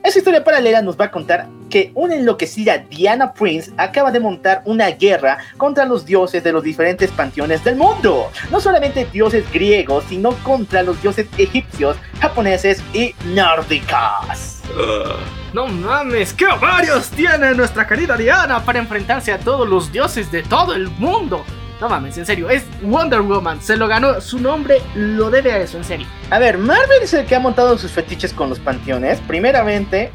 esa 0.06 0.18
historia 0.18 0.44
paralela 0.44 0.82
nos 0.82 0.96
va 0.96 1.06
a 1.06 1.10
contar 1.10 1.48
que 1.68 1.90
una 1.94 2.14
enloquecida 2.14 2.78
Diana 2.78 3.32
Prince 3.32 3.72
acaba 3.76 4.12
de 4.12 4.20
montar 4.20 4.62
una 4.64 4.88
guerra 4.90 5.38
contra 5.56 5.84
los 5.84 6.06
dioses 6.06 6.44
de 6.44 6.52
los 6.52 6.62
diferentes 6.62 7.10
panteones 7.10 7.64
del 7.64 7.74
mundo. 7.74 8.30
No 8.52 8.60
solamente 8.60 9.04
dioses 9.12 9.44
griegos, 9.52 10.04
sino 10.08 10.30
contra 10.44 10.84
los 10.84 11.02
dioses 11.02 11.26
egipcios, 11.36 11.96
japoneses 12.20 12.82
y 12.94 13.14
nórdicos. 13.26 14.62
No 15.52 15.68
mames, 15.68 16.34
qué 16.34 16.44
varios 16.60 17.08
tiene 17.08 17.54
nuestra 17.54 17.86
querida 17.86 18.14
Diana 18.14 18.62
para 18.62 18.78
enfrentarse 18.78 19.32
a 19.32 19.38
todos 19.38 19.66
los 19.66 19.90
dioses 19.90 20.30
de 20.30 20.42
todo 20.42 20.74
el 20.74 20.88
mundo. 20.98 21.46
No 21.80 21.88
mames, 21.90 22.16
en 22.16 22.24
serio, 22.24 22.48
es 22.48 22.64
Wonder 22.82 23.20
Woman, 23.20 23.60
se 23.60 23.76
lo 23.76 23.86
ganó, 23.86 24.20
su 24.22 24.38
nombre 24.38 24.80
lo 24.94 25.28
debe 25.30 25.52
a 25.52 25.58
eso, 25.58 25.76
en 25.76 25.84
serio. 25.84 26.06
A 26.30 26.38
ver, 26.38 26.56
Marvel 26.56 27.02
es 27.02 27.12
el 27.12 27.26
que 27.26 27.36
ha 27.36 27.40
montado 27.40 27.76
sus 27.76 27.90
fetiches 27.90 28.32
con 28.32 28.48
los 28.48 28.58
panteones. 28.58 29.20
Primeramente, 29.26 30.10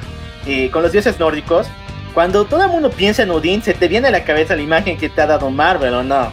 eh, 0.48 0.72
con 0.72 0.82
los 0.82 0.92
dioses 0.92 1.20
nórdicos, 1.20 1.68
Cuando 2.14 2.44
todo 2.44 2.64
el 2.64 2.70
mundo 2.70 2.90
piensa 2.92 3.24
en 3.24 3.32
Odín, 3.32 3.62
se 3.62 3.74
te 3.74 3.88
viene 3.88 4.10
a 4.10 4.12
la 4.12 4.26
cabeza 4.26 4.54
la 4.56 4.62
imagen 4.62 4.98
que 4.98 5.08
te 5.08 5.22
ha 5.22 5.28
dado 5.28 5.50
Marvel, 5.50 5.94
¿o 5.94 6.04
no? 6.04 6.30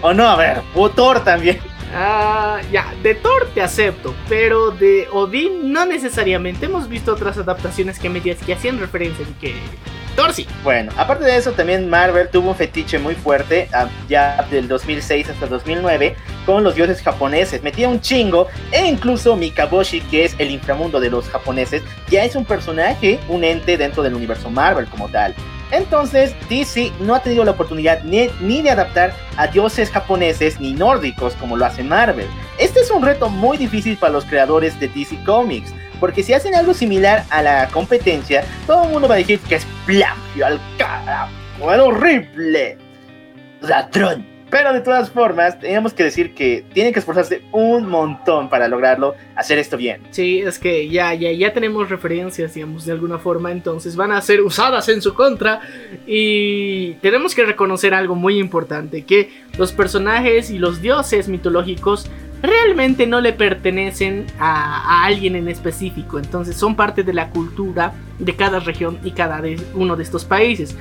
¿O 0.00 0.14
no? 0.14 0.26
A 0.26 0.36
ver, 0.36 0.62
o 0.74 0.88
Thor 0.88 1.22
también. 1.22 1.58
Ah, 1.94 2.60
ya, 2.72 2.94
de 3.02 3.16
Thor 3.16 3.50
te 3.52 3.60
acepto, 3.60 4.14
pero 4.30 4.70
de 4.70 5.08
Odín 5.12 5.72
no 5.72 5.84
necesariamente. 5.84 6.66
Hemos 6.66 6.88
visto 6.88 7.12
otras 7.12 7.36
adaptaciones 7.36 7.98
que 7.98 8.08
medias 8.08 8.38
que 8.38 8.54
hacían 8.54 8.78
referencia 8.78 9.26
y 9.28 9.32
que 9.40 9.54
Bueno, 10.62 10.92
aparte 10.98 11.24
de 11.24 11.36
eso, 11.36 11.52
también 11.52 11.88
Marvel 11.88 12.28
tuvo 12.28 12.50
un 12.50 12.54
fetiche 12.54 12.98
muy 12.98 13.14
fuerte, 13.14 13.68
ah, 13.72 13.88
ya 14.08 14.46
del 14.50 14.68
2006 14.68 15.30
hasta 15.30 15.44
el 15.44 15.50
2009, 15.50 16.14
con 16.44 16.62
los 16.62 16.74
dioses 16.74 17.00
japoneses. 17.00 17.62
Metía 17.62 17.88
un 17.88 18.00
chingo, 18.00 18.48
e 18.70 18.86
incluso 18.86 19.34
Mikaboshi, 19.34 20.00
que 20.02 20.24
es 20.24 20.34
el 20.38 20.50
inframundo 20.50 21.00
de 21.00 21.08
los 21.08 21.28
japoneses, 21.28 21.82
ya 22.10 22.24
es 22.24 22.36
un 22.36 22.44
personaje, 22.44 23.18
un 23.28 23.44
ente 23.44 23.78
dentro 23.78 24.02
del 24.02 24.14
universo 24.14 24.50
Marvel 24.50 24.86
como 24.86 25.08
tal. 25.08 25.34
Entonces, 25.70 26.34
DC 26.48 26.92
no 27.00 27.14
ha 27.14 27.22
tenido 27.22 27.44
la 27.44 27.52
oportunidad 27.52 28.02
ni, 28.02 28.28
ni, 28.40 28.60
de 28.60 28.70
adaptar 28.70 29.14
a 29.36 29.46
dioses 29.46 29.90
japoneses 29.90 30.60
ni 30.60 30.72
nórdicos 30.72 31.34
como 31.34 31.56
lo 31.56 31.64
hace 31.64 31.82
Marvel. 31.82 32.26
Este 32.58 32.80
es 32.80 32.90
un 32.90 33.02
reto 33.02 33.28
muy 33.28 33.56
difícil 33.56 33.96
para 33.96 34.12
los 34.12 34.24
creadores 34.24 34.78
de 34.80 34.88
DC 34.88 35.16
Comics, 35.24 35.72
porque 36.00 36.22
si 36.22 36.32
hacen 36.32 36.54
algo 36.54 36.74
similar 36.74 37.24
a 37.30 37.42
la 37.42 37.68
competencia, 37.68 38.44
todo 38.66 38.84
el 38.84 38.90
mundo 38.90 39.06
va 39.06 39.14
a 39.14 39.18
decir 39.18 39.38
que 39.40 39.56
es 39.56 39.66
plagio 39.86 40.46
al 40.46 40.60
carajo, 40.78 41.32
horrible, 41.60 42.78
ladrón. 43.60 44.30
Pero 44.50 44.72
de 44.72 44.80
todas 44.80 45.10
formas, 45.10 45.60
teníamos 45.60 45.94
que 45.94 46.02
decir 46.02 46.34
que 46.34 46.64
tienen 46.72 46.92
que 46.92 46.98
esforzarse 46.98 47.42
un 47.52 47.88
montón 47.88 48.48
para 48.48 48.66
lograrlo, 48.66 49.14
hacer 49.36 49.58
esto 49.58 49.76
bien. 49.76 50.02
Sí, 50.10 50.40
es 50.40 50.58
que 50.58 50.88
ya, 50.88 51.14
ya, 51.14 51.30
ya 51.30 51.52
tenemos 51.52 51.88
referencias, 51.88 52.54
digamos, 52.54 52.84
de 52.84 52.90
alguna 52.92 53.18
forma, 53.18 53.52
entonces 53.52 53.94
van 53.94 54.10
a 54.10 54.20
ser 54.20 54.40
usadas 54.40 54.88
en 54.88 55.02
su 55.02 55.14
contra. 55.14 55.60
Y 56.04 56.94
tenemos 56.94 57.36
que 57.36 57.44
reconocer 57.44 57.94
algo 57.94 58.16
muy 58.16 58.40
importante, 58.40 59.04
que 59.04 59.30
los 59.56 59.70
personajes 59.70 60.50
y 60.50 60.58
los 60.58 60.82
dioses 60.82 61.28
mitológicos 61.28 62.10
realmente 62.42 63.06
no 63.06 63.20
le 63.20 63.32
pertenecen 63.32 64.26
a, 64.38 65.04
alguien 65.04 65.36
en 65.36 65.48
específico, 65.48 66.18
entonces 66.18 66.56
son 66.56 66.74
parte 66.74 67.02
de 67.02 67.12
la 67.12 67.30
cultura 67.30 67.92
de 68.18 68.36
cada 68.36 68.60
región 68.60 68.98
y 69.04 69.12
cada 69.12 69.42
uno 69.74 69.96
de 69.96 70.02
estos 70.02 70.24
países. 70.24 70.76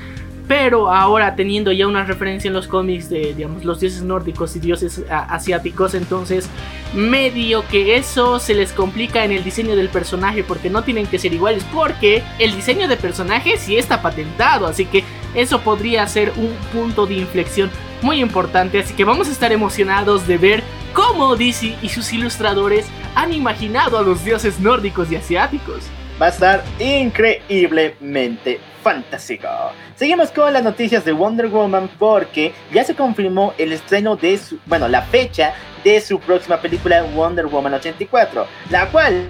Pero 0.47 0.91
ahora 0.91 1.35
teniendo 1.35 1.71
ya 1.71 1.85
una 1.85 2.05
referencia 2.05 2.47
en 2.47 2.55
los 2.55 2.67
cómics 2.67 3.07
de, 3.07 3.35
los 3.61 3.79
dioses 3.79 4.01
nórdicos 4.01 4.55
y 4.55 4.59
dioses 4.59 5.03
asiáticos, 5.07 5.93
entonces 5.93 6.49
medio 6.95 7.63
que 7.67 7.97
eso 7.97 8.39
se 8.39 8.55
les 8.55 8.71
complica 8.71 9.23
en 9.23 9.31
el 9.31 9.43
diseño 9.43 9.75
del 9.75 9.89
personaje 9.89 10.43
porque 10.43 10.71
no 10.71 10.83
tienen 10.83 11.05
que 11.05 11.19
ser 11.19 11.33
iguales, 11.33 11.63
porque 11.71 12.23
el 12.39 12.55
diseño 12.55 12.87
de 12.87 12.97
personaje 12.97 13.57
sí 13.57 13.77
está 13.77 14.01
patentado, 14.01 14.65
así 14.65 14.85
que 14.85 15.03
eso 15.35 15.61
podría 15.61 16.07
ser 16.07 16.33
un 16.35 16.51
punto 16.73 17.05
de 17.05 17.13
inflexión 17.13 17.69
muy 18.01 18.21
importante, 18.21 18.79
así 18.79 18.93
que 18.93 19.03
vamos 19.03 19.27
a 19.27 19.31
estar 19.31 19.51
emocionados 19.51 20.27
de 20.27 20.37
ver 20.37 20.63
cómo 20.93 21.35
DC 21.35 21.77
y 21.81 21.89
sus 21.89 22.11
ilustradores 22.13 22.85
han 23.15 23.33
imaginado 23.33 23.97
a 23.97 24.01
los 24.01 24.23
dioses 24.23 24.59
nórdicos 24.59 25.11
y 25.11 25.15
asiáticos. 25.15 25.83
Va 26.21 26.27
a 26.27 26.29
estar 26.29 26.63
increíblemente 26.79 28.59
fantástico. 28.83 29.47
Seguimos 29.95 30.31
con 30.31 30.51
las 30.51 30.63
noticias 30.63 31.05
de 31.05 31.11
Wonder 31.13 31.47
Woman 31.47 31.89
porque 31.97 32.53
ya 32.73 32.83
se 32.83 32.95
confirmó 32.95 33.53
el 33.57 33.73
estreno 33.73 34.15
de 34.15 34.37
su, 34.37 34.59
bueno, 34.65 34.87
la 34.87 35.01
fecha 35.03 35.53
de 35.83 36.01
su 36.01 36.19
próxima 36.19 36.57
película 36.57 37.03
Wonder 37.03 37.47
Woman 37.47 37.73
84, 37.75 38.47
la 38.69 38.87
cual 38.87 39.29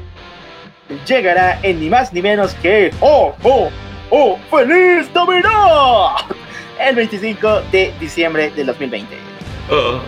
llegará 1.07 1.59
en 1.61 1.79
ni 1.79 1.89
más 1.89 2.11
ni 2.13 2.21
menos 2.21 2.53
que 2.55 2.91
¡Oh, 3.01 3.35
oh, 3.43 3.69
oh! 4.09 4.37
¡Feliz 4.49 5.09
Navidad! 5.13 6.15
El 6.79 6.95
25 6.95 7.61
de 7.71 7.93
diciembre 7.99 8.51
del 8.51 8.67
2020. 8.67 9.17
Oh, 9.69 9.99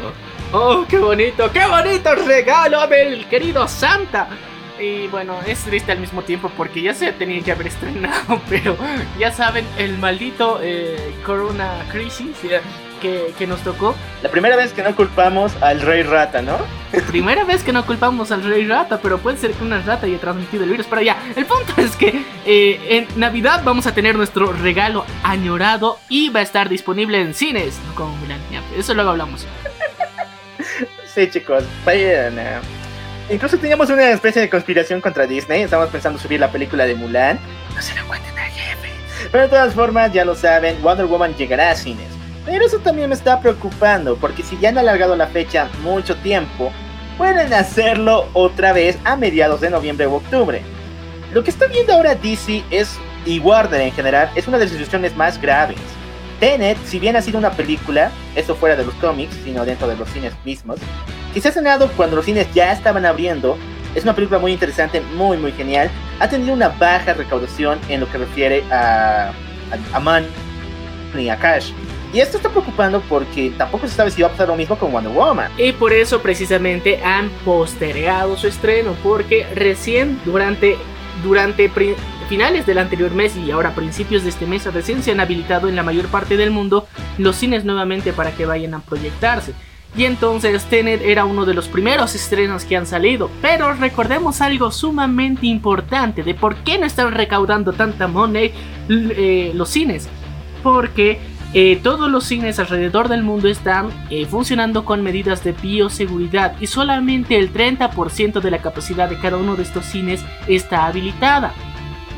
oh, 0.53 0.85
qué 0.87 0.97
bonito, 0.97 1.51
qué 1.51 1.65
bonito 1.65 2.15
regalo 2.15 2.87
del 2.87 3.27
querido 3.27 3.67
Santa. 3.67 4.29
Y 4.79 5.07
bueno, 5.07 5.37
es 5.45 5.59
triste 5.59 5.91
al 5.91 5.99
mismo 5.99 6.21
tiempo 6.21 6.49
porque 6.55 6.81
ya 6.81 6.93
se 6.93 7.11
tenía 7.11 7.41
que 7.43 7.51
haber 7.51 7.67
estrenado, 7.75 8.41
pero 8.49 8.77
ya 9.19 9.31
saben, 9.31 9.65
el 9.77 9.97
maldito 9.97 10.59
eh, 10.63 11.13
Corona 11.25 11.85
Crisis 11.91 12.37
que, 13.01 13.33
que, 13.37 13.47
nos 13.47 13.59
tocó. 13.61 13.95
La 14.23 14.29
primera 14.29 14.55
vez 14.55 14.71
que 14.71 14.83
no 14.83 14.95
culpamos 14.95 15.53
al 15.61 15.81
Rey 15.81 16.03
Rata, 16.03 16.41
¿no? 16.41 16.57
Primera 17.07 17.43
vez 17.43 17.63
que 17.63 17.73
no 17.73 17.85
culpamos 17.85 18.31
al 18.31 18.43
Rey 18.43 18.65
Rata, 18.65 18.99
pero 19.01 19.17
puede 19.17 19.37
ser 19.37 19.51
que 19.51 19.63
una 19.63 19.81
rata 19.81 20.05
haya 20.05 20.17
transmitido 20.19 20.63
el 20.63 20.69
virus. 20.69 20.85
Pero 20.89 21.01
ya, 21.01 21.17
el 21.35 21.45
punto 21.45 21.73
es 21.77 21.95
que 21.95 22.23
eh, 22.45 22.79
en 22.89 23.07
Navidad 23.19 23.61
vamos 23.65 23.87
a 23.87 23.93
tener 23.93 24.15
nuestro 24.15 24.51
regalo 24.53 25.05
añorado 25.23 25.99
y 26.07 26.29
va 26.29 26.41
a 26.41 26.43
estar 26.43 26.69
disponible 26.69 27.19
en 27.19 27.33
cines, 27.33 27.79
no 27.87 27.95
como 27.95 28.15
Mulan. 28.15 28.39
Ya, 28.51 28.61
eso 28.77 28.93
luego 28.93 29.09
hablamos. 29.09 29.45
sí, 31.05 31.29
chicos, 31.29 31.63
vayan 31.85 32.39
a 32.39 32.61
Incluso 33.29 33.57
teníamos 33.57 33.89
una 33.89 34.09
especie 34.09 34.41
de 34.41 34.49
conspiración 34.49 34.99
contra 34.99 35.25
Disney. 35.25 35.61
Estábamos 35.61 35.91
pensando 35.91 36.19
subir 36.19 36.39
la 36.39 36.51
película 36.51 36.85
de 36.85 36.95
Mulan. 36.95 37.39
No 37.73 37.81
se 37.81 37.95
lo 37.95 38.05
cuenten 38.05 38.37
al 38.37 38.51
jefe. 38.51 38.89
Pero 39.31 39.43
de 39.43 39.49
todas 39.49 39.73
formas, 39.73 40.11
ya 40.11 40.25
lo 40.25 40.35
saben, 40.35 40.81
Wonder 40.81 41.05
Woman 41.05 41.33
llegará 41.35 41.71
a 41.71 41.75
cines. 41.75 42.20
Pero 42.45 42.65
eso 42.65 42.79
también 42.79 43.09
me 43.09 43.15
está 43.15 43.39
preocupando, 43.39 44.15
porque 44.17 44.43
si 44.43 44.57
ya 44.59 44.69
han 44.69 44.77
alargado 44.77 45.15
la 45.15 45.27
fecha 45.27 45.69
mucho 45.83 46.15
tiempo, 46.17 46.71
pueden 47.17 47.53
hacerlo 47.53 48.27
otra 48.33 48.73
vez 48.73 48.97
a 49.03 49.15
mediados 49.15 49.61
de 49.61 49.69
noviembre 49.69 50.07
o 50.07 50.15
octubre. 50.15 50.61
Lo 51.33 51.43
que 51.43 51.51
está 51.51 51.67
viendo 51.67 51.93
ahora 51.93 52.15
DC 52.15 52.63
es, 52.71 52.97
y 53.25 53.39
Warner 53.39 53.81
en 53.81 53.91
general, 53.91 54.29
es 54.35 54.47
una 54.47 54.57
de 54.57 54.65
las 54.65 54.71
situaciones 54.71 55.15
más 55.15 55.39
graves. 55.39 55.77
Tenet, 56.39 56.77
si 56.85 56.97
bien 56.99 57.15
ha 57.15 57.21
sido 57.21 57.37
una 57.37 57.51
película, 57.51 58.09
eso 58.35 58.55
fuera 58.55 58.75
de 58.75 58.83
los 58.83 58.95
cómics, 58.95 59.35
sino 59.43 59.63
dentro 59.63 59.87
de 59.87 59.95
los 59.95 60.09
cines 60.09 60.33
mismos, 60.43 60.79
que 61.33 61.39
se 61.39 61.47
ha 61.47 61.51
estrenado 61.51 61.89
cuando 61.95 62.15
los 62.15 62.25
cines 62.25 62.51
ya 62.53 62.71
estaban 62.71 63.05
abriendo. 63.05 63.57
Es 63.93 64.03
una 64.03 64.15
película 64.15 64.39
muy 64.39 64.51
interesante, 64.51 65.01
muy 65.15 65.37
muy 65.37 65.51
genial. 65.51 65.91
Ha 66.19 66.27
tenido 66.27 66.53
una 66.53 66.69
baja 66.69 67.13
recaudación 67.13 67.79
en 67.89 67.99
lo 67.99 68.11
que 68.11 68.17
refiere 68.17 68.63
a, 68.71 69.29
a, 69.29 69.95
a 69.97 69.99
Man 69.99 70.25
y 71.15 71.29
a 71.29 71.37
Cash. 71.37 71.71
Y 72.13 72.19
esto 72.19 72.37
está 72.37 72.49
preocupando 72.49 73.01
porque 73.07 73.53
tampoco 73.57 73.87
se 73.87 73.93
sabe 73.93 74.11
si 74.11 74.21
va 74.21 74.27
a 74.27 74.31
pasar 74.31 74.49
lo 74.49 74.55
mismo 74.57 74.77
con 74.77 74.91
Wonder 74.91 75.13
Woman. 75.13 75.51
Y 75.57 75.71
por 75.71 75.93
eso 75.93 76.21
precisamente 76.21 77.01
han 77.03 77.29
postergado 77.45 78.35
su 78.35 78.47
estreno, 78.47 78.95
porque 79.01 79.47
recién 79.55 80.19
durante, 80.25 80.77
durante 81.23 81.71
finales 82.27 82.65
del 82.65 82.79
anterior 82.79 83.11
mes 83.11 83.37
y 83.37 83.51
ahora 83.51 83.73
principios 83.75 84.23
de 84.23 84.29
este 84.29 84.45
mes 84.45 84.65
recién 84.73 85.03
se 85.03 85.11
han 85.11 85.21
habilitado 85.21 85.69
en 85.69 85.75
la 85.75 85.83
mayor 85.83 86.07
parte 86.07 86.37
del 86.37 86.51
mundo 86.51 86.87
los 87.17 87.35
cines 87.37 87.63
nuevamente 87.63 88.13
para 88.13 88.31
que 88.31 88.45
vayan 88.45 88.73
a 88.73 88.79
proyectarse. 88.79 89.53
Y 89.95 90.05
entonces 90.05 90.63
Tenet 90.65 91.01
era 91.01 91.25
uno 91.25 91.45
de 91.45 91.53
los 91.53 91.67
primeros 91.67 92.15
estrenos 92.15 92.63
que 92.63 92.77
han 92.77 92.85
salido. 92.85 93.29
Pero 93.41 93.73
recordemos 93.73 94.41
algo 94.41 94.71
sumamente 94.71 95.47
importante 95.47 96.23
de 96.23 96.33
por 96.33 96.55
qué 96.57 96.77
no 96.77 96.85
están 96.85 97.13
recaudando 97.13 97.73
tanta 97.73 98.07
money 98.07 98.53
eh, 98.89 99.51
los 99.53 99.69
cines. 99.69 100.07
Porque 100.63 101.19
eh, 101.53 101.79
todos 101.83 102.09
los 102.09 102.23
cines 102.23 102.59
alrededor 102.59 103.09
del 103.09 103.23
mundo 103.23 103.49
están 103.49 103.89
eh, 104.09 104.25
funcionando 104.25 104.85
con 104.85 105.03
medidas 105.03 105.43
de 105.43 105.51
bioseguridad 105.51 106.55
y 106.61 106.67
solamente 106.67 107.37
el 107.37 107.51
30% 107.51 108.39
de 108.39 108.51
la 108.51 108.59
capacidad 108.59 109.09
de 109.09 109.19
cada 109.19 109.37
uno 109.37 109.57
de 109.57 109.63
estos 109.63 109.85
cines 109.85 110.23
está 110.47 110.85
habilitada. 110.85 111.53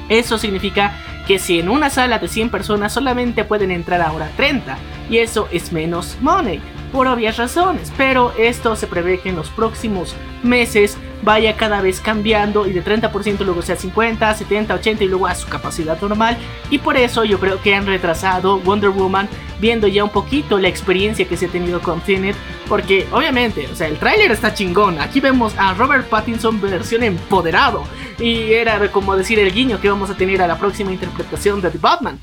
Eso 0.08 0.38
significa 0.38 0.94
que 1.28 1.40
si 1.40 1.60
en 1.60 1.70
una 1.70 1.90
sala 1.90 2.20
de 2.20 2.28
100 2.28 2.50
personas 2.50 2.94
solamente 2.94 3.44
pueden 3.44 3.72
entrar 3.72 4.02
ahora 4.02 4.30
30 4.36 4.78
y 5.10 5.18
eso 5.18 5.48
es 5.52 5.72
menos 5.72 6.18
money 6.22 6.62
por 6.94 7.08
obvias 7.08 7.38
razones, 7.38 7.92
pero 7.98 8.32
esto 8.38 8.76
se 8.76 8.86
prevé 8.86 9.20
que 9.20 9.30
en 9.30 9.36
los 9.36 9.50
próximos 9.50 10.16
meses 10.44 10.96
vaya 11.24 11.58
cada 11.58 11.82
vez 11.82 12.00
cambiando 12.00 12.68
y 12.68 12.72
de 12.72 12.84
30% 12.84 13.40
luego 13.40 13.64
sea 13.64 13.76
50, 13.76 14.32
70, 14.36 14.76
80 14.76 15.04
y 15.04 15.08
luego 15.08 15.26
a 15.26 15.34
su 15.34 15.48
capacidad 15.48 16.00
normal 16.00 16.38
y 16.70 16.78
por 16.78 16.96
eso 16.96 17.24
yo 17.24 17.40
creo 17.40 17.60
que 17.62 17.74
han 17.74 17.88
retrasado 17.88 18.60
Wonder 18.60 18.92
Woman 18.92 19.28
viendo 19.60 19.88
ya 19.88 20.04
un 20.04 20.12
poquito 20.12 20.60
la 20.60 20.68
experiencia 20.68 21.28
que 21.28 21.36
se 21.36 21.48
ha 21.48 21.50
tenido 21.50 21.82
con 21.82 22.00
Tenet 22.02 22.36
porque 22.70 23.08
obviamente, 23.12 23.68
o 23.72 23.76
sea, 23.76 23.88
el 23.88 23.98
tráiler 23.98 24.32
está 24.32 24.54
chingón, 24.54 25.00
aquí 25.00 25.20
vemos 25.20 25.54
a 25.58 25.74
Robert 25.74 26.08
Pattinson 26.08 26.62
versión 26.62 27.02
empoderado 27.02 27.86
y 28.20 28.54
era 28.54 28.92
como 28.92 29.16
decir 29.16 29.40
el 29.40 29.52
guiño 29.52 29.82
que 29.82 29.90
vamos 29.90 30.12
a 30.12 30.16
tener 30.16 30.44
a 30.44 30.48
la 30.48 30.60
próxima 30.60 30.92
interpretación 30.92 31.60
de 31.60 31.72
The 31.72 31.80
Batman. 31.80 32.20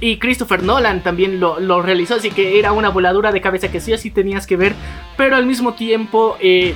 Y 0.00 0.18
Christopher 0.18 0.62
Nolan 0.62 1.02
también 1.02 1.40
lo, 1.40 1.60
lo, 1.60 1.82
realizó, 1.82 2.14
así 2.14 2.30
que 2.30 2.58
era 2.58 2.72
una 2.72 2.88
voladura 2.88 3.32
de 3.32 3.40
cabeza 3.40 3.70
que 3.70 3.80
sí 3.80 3.92
o 3.92 3.98
sí 3.98 4.10
tenías 4.10 4.46
que 4.46 4.56
ver, 4.56 4.74
pero 5.16 5.36
al 5.36 5.44
mismo 5.44 5.74
tiempo 5.74 6.38
eh, 6.40 6.74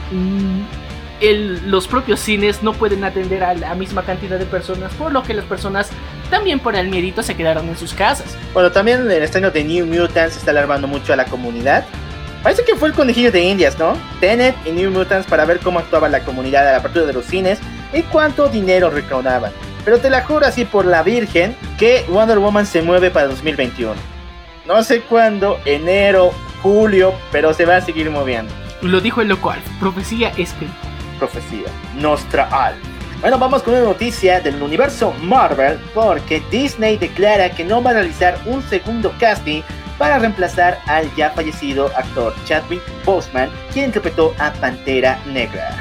el, 1.21 1.71
los 1.71 1.88
propios 1.88 2.21
cines 2.21 2.62
no 2.62 2.75
pueden 2.75 3.02
atender 3.04 3.43
a 3.45 3.54
la 3.54 3.75
misma 3.75 4.02
cantidad 4.02 4.38
de 4.38 4.45
personas, 4.45 4.93
por 4.95 5.12
lo 5.12 5.23
que 5.23 5.33
las 5.33 5.45
personas 5.47 5.90
también 6.31 6.61
por 6.61 6.76
el 6.76 6.88
miedito 6.88 7.23
se 7.23 7.35
quedaron 7.35 7.69
en 7.69 7.76
sus 7.76 7.95
casas. 7.95 8.37
Bueno, 8.52 8.71
también 8.71 9.00
el 9.00 9.23
estreno 9.23 9.50
de 9.50 9.64
New 9.64 9.87
Mutants 9.87 10.37
está 10.37 10.50
alarmando 10.50 10.87
mucho 10.87 11.12
a 11.12 11.16
la 11.16 11.25
comunidad. 11.25 11.85
Parece 12.43 12.62
que 12.64 12.75
fue 12.75 12.88
el 12.88 12.95
conejillo 12.95 13.33
de 13.33 13.43
Indias, 13.43 13.78
¿no? 13.78 13.97
Tenet 14.21 14.54
y 14.66 14.73
New 14.73 14.90
Mutants 14.90 15.26
para 15.26 15.47
ver 15.47 15.61
cómo 15.61 15.78
actuaba 15.78 16.11
la 16.11 16.21
comunidad 16.21 16.69
a 16.69 16.73
la 16.73 16.78
apertura 16.78 17.07
de 17.07 17.14
los 17.14 17.25
cines 17.25 17.59
y 17.95 18.02
cuánto 18.02 18.49
dinero 18.49 18.90
recaudaban. 18.90 19.50
Pero 19.84 19.98
te 19.98 20.10
la 20.10 20.22
juro 20.22 20.46
así 20.46 20.64
por 20.64 20.84
la 20.84 21.02
Virgen 21.02 21.56
que 21.78 22.04
Wonder 22.08 22.38
Woman 22.38 22.66
se 22.66 22.82
mueve 22.82 23.10
para 23.10 23.28
2021. 23.28 23.94
No 24.66 24.82
sé 24.82 25.02
cuándo, 25.02 25.60
enero, 25.64 26.32
julio, 26.62 27.12
pero 27.30 27.52
se 27.52 27.66
va 27.66 27.76
a 27.76 27.80
seguir 27.80 28.10
moviendo. 28.10 28.52
Lo 28.82 29.00
dijo 29.00 29.20
el 29.20 29.28
loco 29.28 29.50
Alf, 29.50 29.64
profecía 29.78 30.28
espíritu. 30.30 30.74
Profecía, 31.18 31.68
Nostra 31.96 32.48
Al. 32.50 32.74
Bueno, 33.20 33.38
vamos 33.38 33.62
con 33.62 33.74
una 33.74 33.84
noticia 33.84 34.40
del 34.40 34.60
universo 34.62 35.14
Marvel, 35.22 35.78
porque 35.94 36.42
Disney 36.50 36.98
declara 36.98 37.50
que 37.50 37.64
no 37.64 37.82
va 37.82 37.90
a 37.90 37.94
realizar 37.94 38.38
un 38.44 38.62
segundo 38.62 39.14
casting 39.18 39.62
para 39.98 40.18
reemplazar 40.18 40.78
al 40.86 41.14
ya 41.14 41.30
fallecido 41.30 41.90
actor 41.96 42.34
Chadwick 42.44 42.82
Boseman, 43.04 43.48
quien 43.72 43.86
interpretó 43.86 44.34
a 44.38 44.52
Pantera 44.52 45.18
Negra. 45.26 45.74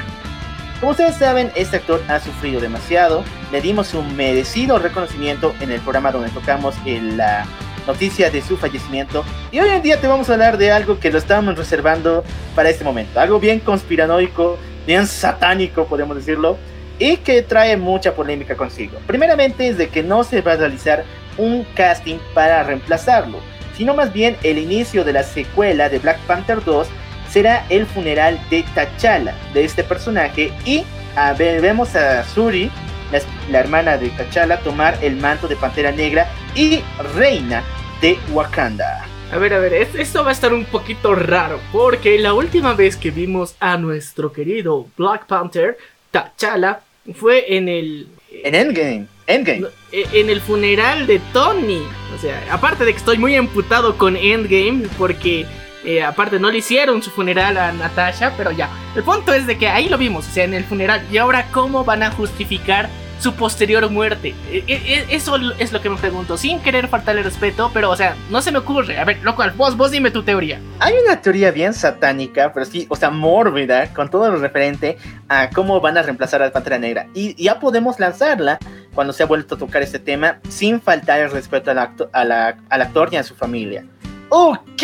Como 0.80 0.92
ustedes 0.92 1.16
saben, 1.16 1.50
este 1.54 1.76
actor 1.76 2.02
ha 2.08 2.20
sufrido 2.20 2.60
demasiado. 2.60 3.24
Le 3.54 3.60
dimos 3.60 3.94
un 3.94 4.16
merecido 4.16 4.80
reconocimiento 4.80 5.54
en 5.60 5.70
el 5.70 5.80
programa 5.80 6.10
donde 6.10 6.28
tocamos 6.30 6.74
la 6.84 7.46
noticia 7.86 8.28
de 8.28 8.42
su 8.42 8.56
fallecimiento. 8.56 9.24
Y 9.52 9.60
hoy 9.60 9.68
en 9.68 9.80
día 9.80 10.00
te 10.00 10.08
vamos 10.08 10.28
a 10.28 10.32
hablar 10.32 10.58
de 10.58 10.72
algo 10.72 10.98
que 10.98 11.12
lo 11.12 11.18
estábamos 11.18 11.56
reservando 11.56 12.24
para 12.56 12.68
este 12.68 12.82
momento. 12.82 13.20
Algo 13.20 13.38
bien 13.38 13.60
conspiranoico, 13.60 14.58
bien 14.88 15.06
satánico, 15.06 15.86
podemos 15.86 16.16
decirlo. 16.16 16.58
Y 16.98 17.18
que 17.18 17.42
trae 17.42 17.76
mucha 17.76 18.16
polémica 18.16 18.56
consigo. 18.56 18.98
Primeramente 19.06 19.68
es 19.68 19.78
de 19.78 19.88
que 19.88 20.02
no 20.02 20.24
se 20.24 20.40
va 20.40 20.54
a 20.54 20.56
realizar 20.56 21.04
un 21.38 21.64
casting 21.76 22.18
para 22.34 22.64
reemplazarlo, 22.64 23.38
sino 23.76 23.94
más 23.94 24.12
bien 24.12 24.36
el 24.42 24.58
inicio 24.58 25.04
de 25.04 25.12
la 25.12 25.22
secuela 25.22 25.88
de 25.88 26.00
Black 26.00 26.18
Panther 26.26 26.64
2 26.64 26.88
será 27.30 27.64
el 27.68 27.86
funeral 27.86 28.36
de 28.50 28.64
T'Challa, 28.74 29.36
de 29.52 29.64
este 29.64 29.84
personaje, 29.84 30.52
y 30.64 30.82
a 31.14 31.32
ver, 31.34 31.60
vemos 31.60 31.94
a 31.94 32.24
Suri, 32.24 32.68
la, 33.14 33.50
la, 33.50 33.60
hermana 33.60 33.96
de 33.96 34.10
T'Challa, 34.10 34.60
tomar 34.60 34.98
el 35.02 35.16
manto 35.16 35.48
de 35.48 35.56
Pantera 35.56 35.92
Negra 35.92 36.28
y 36.54 36.80
reina 37.14 37.62
de 38.00 38.18
Wakanda. 38.32 39.06
A 39.32 39.38
ver, 39.38 39.54
a 39.54 39.58
ver, 39.58 39.72
esto 39.74 40.22
va 40.22 40.30
a 40.30 40.32
estar 40.32 40.52
un 40.52 40.64
poquito 40.64 41.14
raro, 41.14 41.60
porque 41.72 42.18
la 42.18 42.34
última 42.34 42.74
vez 42.74 42.96
que 42.96 43.10
vimos 43.10 43.56
a 43.60 43.76
nuestro 43.76 44.32
querido 44.32 44.86
Black 44.96 45.26
Panther, 45.26 45.78
T'Challa, 46.10 46.80
fue 47.14 47.56
en 47.56 47.68
el... 47.68 48.08
En 48.30 48.54
Endgame. 48.54 49.06
Endgame. 49.26 49.68
En 49.92 50.28
el 50.28 50.40
funeral 50.40 51.06
de 51.06 51.20
Tony. 51.32 51.82
O 52.14 52.18
sea, 52.20 52.42
aparte 52.50 52.84
de 52.84 52.92
que 52.92 52.98
estoy 52.98 53.18
muy 53.18 53.34
emputado 53.34 53.96
con 53.96 54.16
Endgame, 54.16 54.86
porque 54.98 55.46
eh, 55.84 56.02
aparte, 56.02 56.40
no 56.40 56.50
le 56.50 56.58
hicieron 56.58 57.02
su 57.02 57.10
funeral 57.10 57.58
a 57.58 57.70
Natasha, 57.72 58.32
pero 58.36 58.50
ya. 58.50 58.70
El 58.96 59.02
punto 59.02 59.34
es 59.34 59.46
de 59.46 59.58
que 59.58 59.68
ahí 59.68 59.88
lo 59.88 59.98
vimos, 59.98 60.26
o 60.26 60.30
sea, 60.30 60.44
en 60.44 60.54
el 60.54 60.64
funeral. 60.64 61.06
Y 61.10 61.18
ahora, 61.18 61.46
¿cómo 61.52 61.84
van 61.84 62.02
a 62.02 62.10
justificar 62.10 62.88
su 63.18 63.34
posterior 63.34 63.88
muerte? 63.90 64.34
E, 64.50 64.64
e, 64.66 65.06
eso 65.10 65.36
es 65.58 65.72
lo 65.72 65.80
que 65.80 65.90
me 65.90 65.96
pregunto, 65.96 66.36
sin 66.36 66.60
querer 66.60 66.88
faltarle 66.88 67.22
respeto, 67.22 67.70
pero, 67.72 67.90
o 67.90 67.96
sea, 67.96 68.16
no 68.30 68.42
se 68.42 68.52
me 68.52 68.58
ocurre. 68.58 68.98
A 68.98 69.04
ver, 69.04 69.18
loco, 69.22 69.42
vos, 69.56 69.76
vos 69.76 69.90
dime 69.90 70.10
tu 70.10 70.22
teoría. 70.22 70.60
Hay 70.80 70.94
una 71.04 71.20
teoría 71.20 71.50
bien 71.50 71.74
satánica, 71.74 72.52
pero 72.52 72.66
sí, 72.66 72.86
o 72.88 72.96
sea, 72.96 73.10
mórbida, 73.10 73.92
con 73.92 74.10
todo 74.10 74.30
lo 74.30 74.36
referente 74.38 74.98
a 75.28 75.50
cómo 75.50 75.80
van 75.80 75.98
a 75.98 76.02
reemplazar 76.02 76.42
a 76.42 76.46
la 76.46 76.52
Pantera 76.52 76.78
Negra. 76.78 77.06
Y 77.14 77.42
ya 77.42 77.60
podemos 77.60 77.98
lanzarla 77.98 78.58
cuando 78.94 79.12
se 79.12 79.22
ha 79.22 79.26
vuelto 79.26 79.56
a 79.56 79.58
tocar 79.58 79.82
este 79.82 79.98
tema, 79.98 80.40
sin 80.48 80.80
faltar 80.80 81.30
respeto 81.32 81.70
al, 81.70 81.78
acto, 81.78 82.08
a 82.12 82.24
la, 82.24 82.56
al 82.68 82.82
actor 82.82 83.08
y 83.12 83.16
a 83.16 83.22
su 83.22 83.34
familia. 83.34 83.84
Ok, 84.28 84.82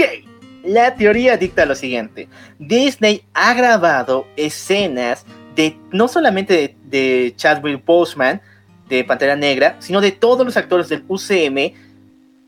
la 0.64 0.94
teoría 0.94 1.36
dicta 1.36 1.64
lo 1.64 1.74
siguiente. 1.74 2.28
Disney 2.58 3.22
ha 3.34 3.54
grabado 3.54 4.26
escenas 4.36 5.24
de 5.54 5.76
no 5.92 6.08
solamente 6.08 6.76
de, 6.84 7.34
Chadwick 7.36 7.84
Boseman, 7.84 8.40
de 8.88 9.04
Pantera 9.04 9.36
Negra, 9.36 9.76
sino 9.78 10.00
de 10.00 10.12
todos 10.12 10.44
los 10.44 10.56
actores 10.56 10.88
del 10.88 11.04
UCM, 11.06 11.72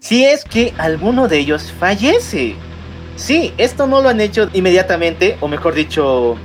si 0.01 0.25
es 0.25 0.45
que 0.45 0.75
alguno 0.79 1.29
de 1.29 1.39
ellos 1.39 1.73
fallece. 1.79 2.57
Sí, 3.15 3.53
esto 3.59 3.87
no 3.87 4.03
lo 4.03 4.09
han 4.09 4.21
hecho 4.21 4.49
inmediatamente, 4.53 5.37
o 5.41 5.47
mejor 5.47 5.75
dicho, 5.75 6.37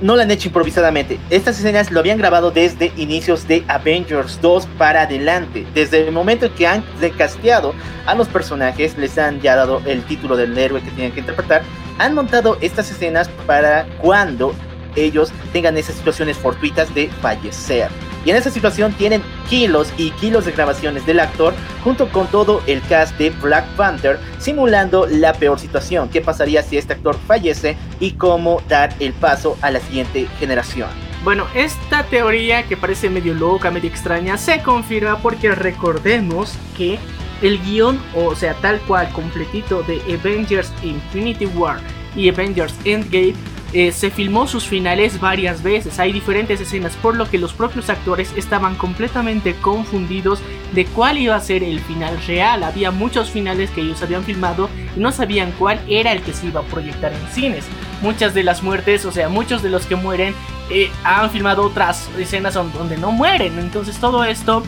no 0.00 0.16
lo 0.16 0.22
han 0.22 0.30
hecho 0.30 0.48
improvisadamente. 0.48 1.18
Estas 1.30 1.58
escenas 1.58 1.90
lo 1.90 2.00
habían 2.00 2.18
grabado 2.18 2.50
desde 2.50 2.92
inicios 2.96 3.46
de 3.48 3.64
Avengers 3.68 4.40
2 4.40 4.66
para 4.78 5.02
adelante. 5.02 5.66
Desde 5.74 6.06
el 6.06 6.12
momento 6.12 6.54
que 6.54 6.66
han 6.66 6.84
recasteado 7.00 7.74
a 8.06 8.14
los 8.14 8.28
personajes, 8.28 8.96
les 8.96 9.18
han 9.18 9.40
ya 9.40 9.56
dado 9.56 9.82
el 9.84 10.02
título 10.04 10.36
del 10.36 10.56
héroe 10.56 10.80
que 10.80 10.90
tienen 10.92 11.12
que 11.12 11.20
interpretar, 11.20 11.62
han 11.98 12.14
montado 12.14 12.58
estas 12.60 12.90
escenas 12.90 13.28
para 13.46 13.86
cuando 14.00 14.54
ellos 14.96 15.32
tengan 15.52 15.76
esas 15.76 15.96
situaciones 15.96 16.36
fortuitas 16.36 16.92
de 16.94 17.08
fallecer. 17.20 17.90
Y 18.24 18.30
en 18.30 18.36
esa 18.36 18.50
situación 18.50 18.92
tienen 18.92 19.22
kilos 19.48 19.92
y 19.96 20.10
kilos 20.10 20.46
de 20.46 20.52
grabaciones 20.52 21.06
del 21.06 21.20
actor 21.20 21.54
junto 21.84 22.08
con 22.08 22.26
todo 22.26 22.60
el 22.66 22.82
cast 22.82 23.16
de 23.18 23.30
Black 23.30 23.64
Panther 23.76 24.18
simulando 24.38 25.06
la 25.06 25.32
peor 25.32 25.60
situación. 25.60 26.08
¿Qué 26.08 26.20
pasaría 26.20 26.62
si 26.64 26.76
este 26.76 26.94
actor 26.94 27.16
fallece 27.26 27.76
y 28.00 28.12
cómo 28.12 28.60
dar 28.68 28.92
el 28.98 29.12
paso 29.12 29.56
a 29.62 29.70
la 29.70 29.78
siguiente 29.78 30.26
generación? 30.40 30.88
Bueno, 31.22 31.46
esta 31.54 32.02
teoría 32.04 32.64
que 32.64 32.76
parece 32.76 33.10
medio 33.10 33.34
loca, 33.34 33.70
medio 33.70 33.90
extraña, 33.90 34.36
se 34.38 34.60
confirma 34.62 35.18
porque 35.18 35.52
recordemos 35.54 36.52
que 36.76 36.98
el 37.42 37.62
guion, 37.62 38.00
o 38.14 38.34
sea, 38.34 38.54
tal 38.54 38.80
cual, 38.80 39.08
completito 39.10 39.82
de 39.82 40.00
Avengers 40.14 40.72
Infinity 40.82 41.46
War 41.46 41.78
y 42.14 42.28
Avengers 42.28 42.74
Endgame 42.84 43.34
eh, 43.72 43.92
se 43.92 44.10
filmó 44.10 44.46
sus 44.46 44.64
finales 44.64 45.20
varias 45.20 45.62
veces, 45.62 45.98
hay 45.98 46.12
diferentes 46.12 46.60
escenas 46.60 46.94
por 46.96 47.16
lo 47.16 47.28
que 47.28 47.38
los 47.38 47.52
propios 47.52 47.90
actores 47.90 48.32
estaban 48.36 48.76
completamente 48.76 49.54
confundidos 49.54 50.40
de 50.72 50.84
cuál 50.86 51.18
iba 51.18 51.34
a 51.34 51.40
ser 51.40 51.62
el 51.62 51.80
final 51.80 52.16
real. 52.26 52.62
Había 52.62 52.90
muchos 52.90 53.30
finales 53.30 53.70
que 53.70 53.80
ellos 53.80 54.02
habían 54.02 54.24
filmado 54.24 54.70
y 54.96 55.00
no 55.00 55.12
sabían 55.12 55.52
cuál 55.58 55.80
era 55.88 56.12
el 56.12 56.22
que 56.22 56.32
se 56.32 56.46
iba 56.46 56.60
a 56.60 56.64
proyectar 56.64 57.12
en 57.12 57.26
cines. 57.28 57.64
Muchas 58.02 58.34
de 58.34 58.44
las 58.44 58.62
muertes, 58.62 59.04
o 59.04 59.12
sea, 59.12 59.28
muchos 59.28 59.62
de 59.62 59.70
los 59.70 59.86
que 59.86 59.96
mueren 59.96 60.34
eh, 60.70 60.90
han 61.04 61.30
filmado 61.30 61.62
otras 61.62 62.08
escenas 62.18 62.54
donde 62.54 62.96
no 62.96 63.10
mueren. 63.10 63.58
Entonces 63.58 63.98
todo 63.98 64.24
esto 64.24 64.62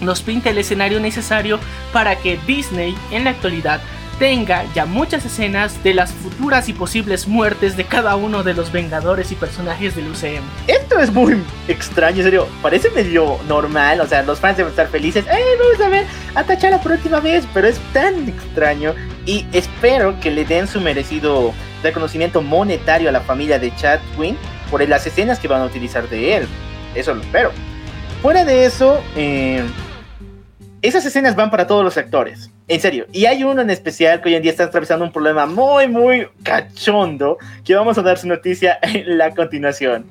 nos 0.00 0.22
pinta 0.22 0.50
el 0.50 0.58
escenario 0.58 1.00
necesario 1.00 1.58
para 1.92 2.16
que 2.16 2.38
Disney 2.46 2.94
en 3.10 3.24
la 3.24 3.30
actualidad 3.30 3.80
tenga 4.20 4.66
ya 4.74 4.84
muchas 4.84 5.24
escenas 5.24 5.82
de 5.82 5.94
las 5.94 6.12
futuras 6.12 6.68
y 6.68 6.74
posibles 6.74 7.26
muertes 7.26 7.78
de 7.78 7.84
cada 7.84 8.16
uno 8.16 8.42
de 8.42 8.52
los 8.52 8.70
Vengadores 8.70 9.32
y 9.32 9.34
personajes 9.34 9.96
del 9.96 10.08
UCM. 10.08 10.44
Esto 10.66 11.00
es 11.00 11.10
muy 11.10 11.42
extraño, 11.68 12.18
en 12.18 12.24
serio, 12.24 12.48
parece 12.60 12.90
medio 12.90 13.38
normal, 13.48 13.98
o 14.02 14.06
sea, 14.06 14.22
los 14.22 14.38
fans 14.38 14.58
deben 14.58 14.70
estar 14.70 14.88
felices, 14.88 15.24
¡eh, 15.26 15.42
vamos 15.58 15.80
a 15.80 15.88
ver 15.88 16.06
a 16.74 16.78
por 16.82 16.92
última 16.92 17.20
vez! 17.20 17.46
Pero 17.54 17.66
es 17.66 17.80
tan 17.94 18.28
extraño 18.28 18.94
y 19.24 19.46
espero 19.52 20.20
que 20.20 20.30
le 20.30 20.44
den 20.44 20.68
su 20.68 20.82
merecido 20.82 21.54
reconocimiento 21.82 22.42
monetario 22.42 23.08
a 23.08 23.12
la 23.12 23.22
familia 23.22 23.58
de 23.58 23.74
Chadwick 23.74 24.36
por 24.70 24.86
las 24.86 25.06
escenas 25.06 25.38
que 25.38 25.48
van 25.48 25.62
a 25.62 25.64
utilizar 25.64 26.06
de 26.10 26.36
él. 26.36 26.48
Eso 26.94 27.14
lo 27.14 27.22
espero. 27.22 27.52
Fuera 28.20 28.44
de 28.44 28.66
eso, 28.66 29.02
eh, 29.16 29.64
esas 30.82 31.06
escenas 31.06 31.34
van 31.36 31.50
para 31.50 31.66
todos 31.66 31.82
los 31.82 31.96
actores. 31.96 32.50
En 32.70 32.80
serio. 32.80 33.06
Y 33.10 33.26
hay 33.26 33.42
uno 33.42 33.62
en 33.62 33.70
especial 33.70 34.22
que 34.22 34.28
hoy 34.28 34.36
en 34.36 34.42
día 34.42 34.52
está 34.52 34.62
atravesando 34.62 35.04
un 35.04 35.10
problema 35.10 35.44
muy, 35.44 35.88
muy 35.88 36.28
cachondo. 36.44 37.36
Que 37.64 37.74
vamos 37.74 37.98
a 37.98 38.02
dar 38.02 38.16
su 38.16 38.28
noticia 38.28 38.78
en 38.82 39.18
la 39.18 39.34
continuación. 39.34 40.06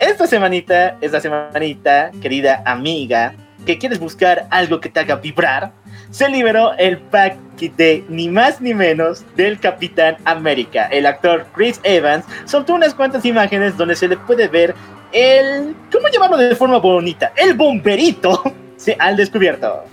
Esta 0.00 0.26
semanita, 0.26 0.96
esta 1.00 1.20
semanita, 1.20 2.10
querida 2.20 2.60
amiga, 2.66 3.34
que 3.64 3.78
quieres 3.78 4.00
buscar 4.00 4.48
algo 4.50 4.80
que 4.80 4.88
te 4.88 4.98
haga 4.98 5.14
vibrar, 5.14 5.70
se 6.10 6.28
liberó 6.28 6.72
el 6.76 6.98
pack 6.98 7.36
de 7.76 8.04
ni 8.08 8.28
más 8.28 8.60
ni 8.60 8.74
menos 8.74 9.24
del 9.36 9.60
Capitán 9.60 10.16
América. 10.24 10.86
El 10.86 11.06
actor 11.06 11.46
Chris 11.54 11.78
Evans 11.84 12.24
soltó 12.46 12.74
unas 12.74 12.94
cuantas 12.94 13.24
imágenes 13.24 13.76
donde 13.76 13.94
se 13.94 14.08
le 14.08 14.16
puede 14.16 14.48
ver 14.48 14.74
el. 15.12 15.76
¿Cómo 15.92 16.08
llamarlo 16.08 16.36
de 16.36 16.56
forma 16.56 16.78
bonita? 16.78 17.32
El 17.36 17.54
bomberito 17.54 18.42
al 18.98 19.16
descubierto. 19.16 19.84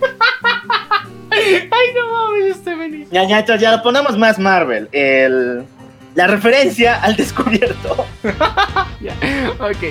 Ay, 1.40 1.88
no 1.94 2.12
mames, 2.12 2.56
este 2.56 2.74
venís. 2.74 3.10
Ya, 3.10 3.24
ya, 3.24 3.44
ya 3.56 3.76
lo 3.76 3.82
ponemos 3.82 4.16
más 4.18 4.38
Marvel. 4.38 4.88
El, 4.92 5.64
la 6.14 6.26
referencia 6.26 6.96
al 7.02 7.16
descubierto. 7.16 8.06
ok, 9.58 9.82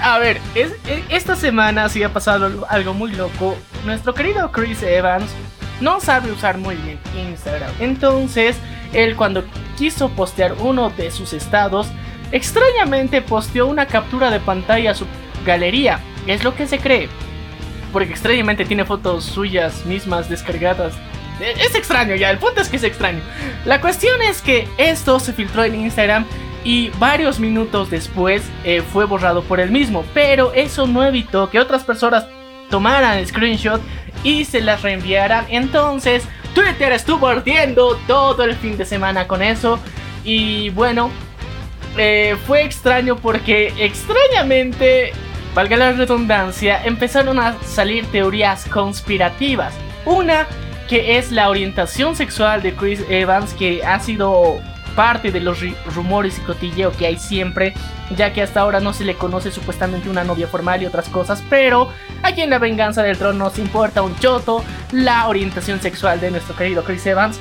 a 0.00 0.18
ver, 0.18 0.38
es, 0.54 0.72
esta 1.08 1.36
semana 1.36 1.88
sí 1.88 2.02
ha 2.02 2.12
pasado 2.12 2.66
algo 2.68 2.94
muy 2.94 3.12
loco. 3.12 3.56
Nuestro 3.84 4.14
querido 4.14 4.50
Chris 4.52 4.82
Evans 4.82 5.30
no 5.80 6.00
sabe 6.00 6.32
usar 6.32 6.58
muy 6.58 6.76
bien 6.76 6.98
Instagram. 7.16 7.70
Entonces, 7.80 8.56
él 8.92 9.16
cuando 9.16 9.44
quiso 9.76 10.08
postear 10.10 10.54
uno 10.60 10.90
de 10.90 11.10
sus 11.10 11.32
estados, 11.32 11.88
extrañamente 12.32 13.22
posteó 13.22 13.66
una 13.66 13.86
captura 13.86 14.30
de 14.30 14.40
pantalla 14.40 14.90
a 14.90 14.94
su 14.94 15.06
galería. 15.46 16.00
Es 16.26 16.44
lo 16.44 16.54
que 16.54 16.66
se 16.66 16.78
cree 16.78 17.08
porque 17.92 18.10
extrañamente 18.10 18.64
tiene 18.64 18.84
fotos 18.84 19.24
suyas 19.24 19.84
mismas 19.86 20.28
descargadas. 20.28 20.94
E, 21.40 21.52
es 21.52 21.74
extraño 21.74 22.14
ya, 22.14 22.30
el 22.30 22.38
punto 22.38 22.60
es 22.60 22.68
que 22.68 22.76
es 22.76 22.84
extraño. 22.84 23.20
La 23.64 23.80
cuestión 23.80 24.20
es 24.22 24.42
que 24.42 24.68
esto 24.78 25.20
se 25.20 25.32
filtró 25.32 25.64
en 25.64 25.74
Instagram 25.74 26.24
y 26.64 26.90
varios 26.98 27.38
minutos 27.38 27.90
después 27.90 28.42
eh, 28.64 28.82
fue 28.82 29.04
borrado 29.04 29.42
por 29.42 29.60
él 29.60 29.70
mismo, 29.70 30.04
pero 30.14 30.52
eso 30.52 30.86
no 30.86 31.04
evitó 31.04 31.50
que 31.50 31.60
otras 31.60 31.84
personas 31.84 32.26
tomaran 32.70 33.26
screenshot 33.26 33.80
y 34.24 34.44
se 34.44 34.60
las 34.60 34.82
reenviaran. 34.82 35.46
Entonces, 35.48 36.24
Twitter 36.54 36.92
estuvo 36.92 37.28
ardiendo 37.28 37.96
todo 38.06 38.44
el 38.44 38.54
fin 38.56 38.76
de 38.76 38.84
semana 38.84 39.26
con 39.26 39.42
eso. 39.42 39.78
Y 40.24 40.70
bueno, 40.70 41.10
eh, 41.96 42.36
fue 42.46 42.64
extraño 42.64 43.16
porque 43.16 43.72
extrañamente, 43.78 45.12
valga 45.58 45.76
la 45.76 45.90
redundancia, 45.90 46.84
empezaron 46.84 47.40
a 47.40 47.60
salir 47.64 48.06
teorías 48.12 48.64
conspirativas. 48.66 49.74
Una 50.04 50.46
que 50.88 51.18
es 51.18 51.32
la 51.32 51.48
orientación 51.48 52.14
sexual 52.14 52.62
de 52.62 52.76
Chris 52.76 53.04
Evans, 53.08 53.54
que 53.54 53.84
ha 53.84 53.98
sido 53.98 54.60
parte 54.94 55.32
de 55.32 55.40
los 55.40 55.58
rumores 55.96 56.38
y 56.38 56.42
cotilleo 56.42 56.92
que 56.92 57.08
hay 57.08 57.18
siempre, 57.18 57.74
ya 58.16 58.32
que 58.32 58.40
hasta 58.40 58.60
ahora 58.60 58.78
no 58.78 58.92
se 58.92 59.04
le 59.04 59.16
conoce 59.16 59.50
supuestamente 59.50 60.08
una 60.08 60.22
novia 60.22 60.46
formal 60.46 60.80
y 60.80 60.86
otras 60.86 61.08
cosas, 61.08 61.42
pero 61.50 61.88
aquí 62.22 62.42
en 62.42 62.50
la 62.50 62.60
venganza 62.60 63.02
del 63.02 63.18
trono 63.18 63.46
nos 63.46 63.58
importa 63.58 64.02
un 64.02 64.16
choto 64.20 64.62
la 64.92 65.26
orientación 65.26 65.80
sexual 65.80 66.20
de 66.20 66.30
nuestro 66.30 66.54
querido 66.54 66.84
Chris 66.84 67.04
Evans, 67.04 67.40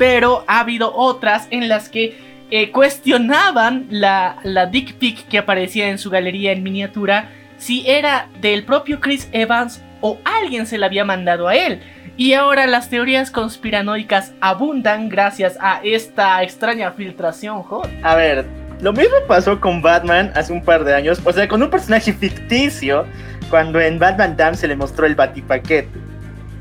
pero 0.00 0.42
ha 0.48 0.58
habido 0.58 0.92
otras 0.96 1.46
en 1.52 1.68
las 1.68 1.88
que 1.88 2.29
eh, 2.50 2.70
cuestionaban 2.70 3.86
la, 3.90 4.36
la 4.42 4.66
dick 4.66 4.94
pic 4.94 5.28
que 5.28 5.38
aparecía 5.38 5.88
en 5.88 5.98
su 5.98 6.10
galería 6.10 6.52
en 6.52 6.62
miniatura 6.62 7.30
si 7.58 7.88
era 7.88 8.28
del 8.40 8.64
propio 8.64 9.00
Chris 9.00 9.28
Evans 9.32 9.82
o 10.00 10.18
alguien 10.24 10.66
se 10.66 10.78
la 10.78 10.86
había 10.86 11.04
mandado 11.04 11.46
a 11.46 11.54
él. 11.54 11.80
Y 12.16 12.34
ahora 12.34 12.66
las 12.66 12.90
teorías 12.90 13.30
conspiranoicas 13.30 14.32
abundan 14.40 15.08
gracias 15.08 15.56
a 15.60 15.80
esta 15.82 16.42
extraña 16.42 16.92
filtración, 16.92 17.62
joder. 17.62 17.90
A 18.02 18.14
ver, 18.14 18.46
lo 18.80 18.92
mismo 18.92 19.16
pasó 19.28 19.60
con 19.60 19.82
Batman 19.82 20.32
hace 20.34 20.52
un 20.52 20.62
par 20.62 20.84
de 20.84 20.94
años, 20.94 21.20
o 21.24 21.32
sea, 21.32 21.46
con 21.48 21.62
un 21.62 21.70
personaje 21.70 22.12
ficticio, 22.12 23.06
cuando 23.48 23.80
en 23.80 23.98
Batman 23.98 24.36
Dam 24.36 24.54
se 24.54 24.68
le 24.68 24.76
mostró 24.76 25.06
el 25.06 25.14
Batipaquete. 25.14 25.88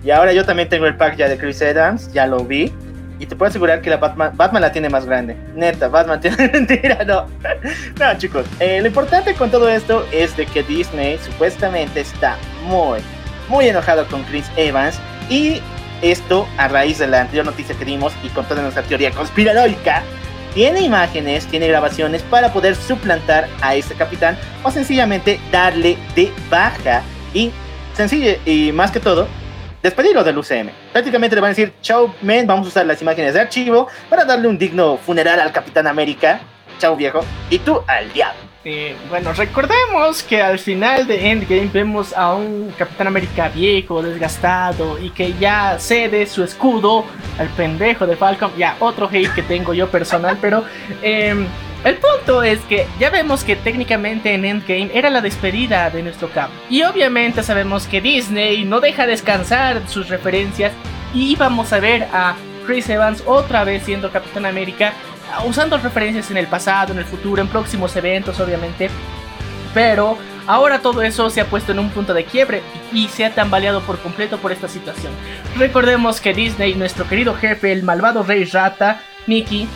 Y 0.03 0.11
ahora 0.11 0.33
yo 0.33 0.45
también 0.45 0.69
tengo 0.69 0.85
el 0.85 0.95
pack 0.95 1.17
ya 1.17 1.27
de 1.27 1.37
Chris 1.37 1.61
Evans, 1.61 2.11
ya 2.13 2.25
lo 2.25 2.43
vi. 2.43 2.71
Y 3.19 3.25
te 3.25 3.35
puedo 3.35 3.49
asegurar 3.49 3.81
que 3.81 3.89
la 3.89 3.97
Batman, 3.97 4.31
Batman 4.35 4.61
la 4.61 4.71
tiene 4.71 4.89
más 4.89 5.05
grande. 5.05 5.35
Neta, 5.53 5.89
Batman 5.89 6.21
tiene 6.21 6.49
mentira, 6.49 7.03
no. 7.05 7.25
No, 7.99 8.17
chicos. 8.17 8.45
Eh, 8.59 8.79
lo 8.81 8.87
importante 8.87 9.33
con 9.33 9.51
todo 9.51 9.69
esto 9.69 10.05
es 10.11 10.35
de 10.37 10.45
que 10.45 10.63
Disney 10.63 11.17
supuestamente 11.19 11.99
está 11.99 12.37
muy, 12.63 12.99
muy 13.49 13.67
enojado 13.67 14.07
con 14.07 14.23
Chris 14.23 14.49
Evans 14.55 14.99
y 15.29 15.61
esto, 16.01 16.47
a 16.57 16.69
raíz 16.69 16.99
de 16.99 17.07
la 17.07 17.21
anterior 17.21 17.45
noticia 17.45 17.75
que 17.75 17.83
dimos 17.83 18.13
y 18.23 18.29
con 18.29 18.45
toda 18.45 18.61
nuestra 18.61 18.83
teoría 18.83 19.11
conspiranoica, 19.11 20.01
tiene 20.53 20.81
imágenes, 20.81 21.45
tiene 21.45 21.67
grabaciones 21.67 22.23
para 22.23 22.51
poder 22.51 22.75
suplantar 22.75 23.47
a 23.61 23.75
este 23.75 23.95
capitán 23.95 24.37
o 24.63 24.71
sencillamente 24.71 25.39
darle 25.51 25.97
de 26.15 26.31
baja 26.49 27.03
y 27.33 27.51
sencillo 27.93 28.31
y 28.45 28.71
más 28.71 28.91
que 28.91 28.99
todo 28.99 29.27
despedirlo 29.81 30.23
del 30.23 30.37
UCM. 30.37 30.69
Prácticamente 30.91 31.35
le 31.35 31.41
van 31.41 31.49
a 31.49 31.55
decir, 31.55 31.73
chao 31.81 32.13
men, 32.21 32.47
vamos 32.47 32.67
a 32.67 32.69
usar 32.69 32.85
las 32.85 33.01
imágenes 33.01 33.33
de 33.33 33.41
archivo 33.41 33.87
para 34.09 34.25
darle 34.25 34.47
un 34.47 34.57
digno 34.57 34.97
funeral 34.97 35.39
al 35.39 35.51
Capitán 35.51 35.87
América, 35.87 36.41
chao 36.79 36.95
viejo, 36.95 37.21
y 37.49 37.59
tú 37.59 37.81
al 37.87 38.11
diablo. 38.13 38.49
Eh, 38.65 38.93
bueno, 39.07 39.31
recordemos 39.31 40.21
que 40.21 40.41
al 40.41 40.59
final 40.59 41.07
de 41.07 41.31
Endgame 41.31 41.69
vemos 41.71 42.11
a 42.15 42.35
un 42.35 42.73
Capitán 42.77 43.07
América 43.07 43.47
viejo, 43.47 44.01
desgastado 44.03 44.99
y 44.99 45.11
que 45.11 45.33
ya 45.39 45.79
cede 45.79 46.25
su 46.25 46.43
escudo 46.43 47.05
al 47.37 47.47
pendejo 47.49 48.05
de 48.05 48.17
Falcon. 48.17 48.51
Ya, 48.57 48.75
otro 48.81 49.07
hate 49.09 49.33
que 49.33 49.43
tengo 49.43 49.73
yo 49.73 49.89
personal, 49.89 50.37
pero 50.41 50.65
em, 51.01 51.47
el 51.83 51.95
punto 51.95 52.43
es 52.43 52.59
que 52.61 52.85
ya 52.99 53.09
vemos 53.09 53.43
que 53.43 53.55
técnicamente 53.55 54.33
en 54.33 54.43
Endgame 54.43 54.91
era 54.93 55.09
la 55.09 55.21
despedida 55.21 55.89
de 55.89 56.03
nuestro 56.03 56.29
Cap. 56.29 56.49
Y 56.69 56.83
obviamente 56.83 57.41
sabemos 57.41 57.87
que 57.87 58.01
Disney 58.01 58.65
no 58.65 58.81
deja 58.81 59.07
descansar 59.07 59.87
sus 59.87 60.09
referencias 60.09 60.73
y 61.13 61.35
vamos 61.37 61.71
a 61.71 61.79
ver 61.79 62.07
a 62.11 62.35
Chris 62.65 62.89
Evans 62.89 63.23
otra 63.25 63.63
vez 63.63 63.83
siendo 63.83 64.11
Capitán 64.11 64.45
América 64.45 64.93
usando 65.45 65.77
referencias 65.77 66.29
en 66.31 66.37
el 66.37 66.47
pasado, 66.47 66.91
en 66.91 66.99
el 66.99 67.05
futuro, 67.05 67.41
en 67.41 67.47
próximos 67.47 67.95
eventos, 67.95 68.39
obviamente. 68.39 68.89
Pero 69.73 70.17
ahora 70.47 70.79
todo 70.79 71.01
eso 71.01 71.29
se 71.29 71.41
ha 71.41 71.45
puesto 71.45 71.71
en 71.71 71.79
un 71.79 71.91
punto 71.91 72.13
de 72.13 72.25
quiebre 72.25 72.61
y 72.91 73.07
se 73.07 73.25
ha 73.25 73.33
tambaleado 73.33 73.81
por 73.81 73.99
completo 73.99 74.37
por 74.37 74.51
esta 74.51 74.67
situación. 74.67 75.13
Recordemos 75.57 76.19
que 76.19 76.33
Disney, 76.33 76.75
nuestro 76.75 77.07
querido 77.07 77.35
jefe, 77.35 77.71
el 77.71 77.83
malvado 77.83 78.23
rey 78.23 78.43
rata, 78.45 79.01
Mickey, 79.27 79.67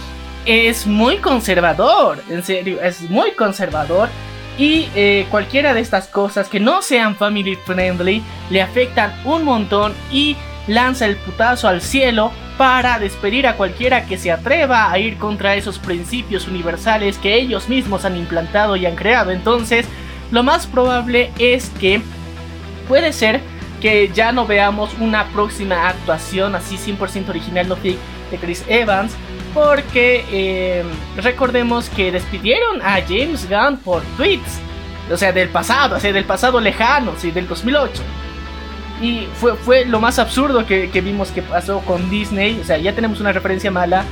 es 0.45 0.88
muy 0.88 1.17
conservador, 1.17 2.21
en 2.29 2.43
serio, 2.43 2.82
es 2.82 3.01
muy 3.10 3.32
conservador. 3.32 4.10
Y 4.58 4.88
eh, 4.93 5.25
cualquiera 5.32 5.73
de 5.73 5.82
estas 5.82 6.08
cosas 6.08 6.47
que 6.47 6.60
no 6.60 6.82
sean 6.82 7.15
family 7.15 7.56
friendly 7.56 8.21
le 8.51 8.62
afectan 8.62 9.12
un 9.25 9.43
montón 9.43 9.93
y 10.12 10.38
lanza 10.67 11.06
el 11.08 11.15
putazo 11.17 11.67
al 11.67 11.82
cielo 11.82 12.32
para 12.58 12.99
despedir 12.99 13.47
a 13.47 13.56
cualquiera 13.56 14.06
que 14.06 14.17
se 14.17 14.32
atreva 14.32 14.91
a 14.91 14.99
ir 14.99 15.17
contra 15.17 15.56
esos 15.56 15.79
principios 15.79 16.47
universales 16.47 17.17
que 17.17 17.36
ellos 17.36 17.67
mismos 17.67 18.06
han 18.06 18.15
implantado 18.15 18.75
y 18.75 18.86
han 18.86 18.95
creado. 18.95 19.32
Entonces, 19.32 19.88
lo 20.32 20.43
más 20.43 20.67
probable 20.67 21.32
es 21.39 21.69
que 21.79 22.01
puede 22.88 23.12
ser 23.12 23.41
que 23.82 24.10
ya 24.13 24.32
no 24.32 24.45
veamos 24.45 24.91
una 24.99 25.25
próxima 25.29 25.89
actuación 25.89 26.56
así 26.56 26.77
100% 26.77 27.29
original 27.29 27.67
no 27.67 27.75
de 27.75 27.97
Chris 28.39 28.63
Evans. 28.67 29.13
Porque 29.53 30.25
eh, 30.31 30.83
recordemos 31.17 31.89
que 31.89 32.11
despidieron 32.11 32.81
a 32.81 32.99
James 33.01 33.47
Gunn 33.49 33.77
por 33.77 34.01
tweets. 34.17 34.59
O 35.11 35.17
sea, 35.17 35.31
del 35.31 35.49
pasado, 35.49 35.97
o 35.97 35.99
sea, 35.99 36.13
del 36.13 36.25
pasado 36.25 36.59
lejano, 36.59 37.13
sí, 37.17 37.31
del 37.31 37.47
2008. 37.47 38.01
Y 39.01 39.27
fue, 39.35 39.55
fue 39.55 39.85
lo 39.85 39.99
más 39.99 40.17
absurdo 40.17 40.65
que, 40.65 40.87
vimos 41.01 41.29
que 41.31 41.41
pasó 41.41 41.79
con 41.81 42.09
Disney. 42.09 42.59
O 42.61 42.63
sea, 42.63 42.77
ya 42.77 42.93
tenemos 42.93 43.19
una 43.19 43.31
referencia 43.31 43.69
mala. 43.69 44.05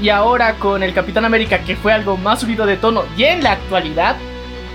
Y 0.00 0.08
ahora 0.08 0.54
con 0.54 0.82
el 0.82 0.94
Capitán 0.94 1.24
América, 1.24 1.58
que 1.60 1.74
fue 1.74 1.92
algo 1.92 2.16
más 2.16 2.40
subido 2.40 2.64
de 2.64 2.76
tono. 2.76 3.04
Y 3.16 3.24
en 3.24 3.42
la 3.42 3.52
actualidad, 3.52 4.16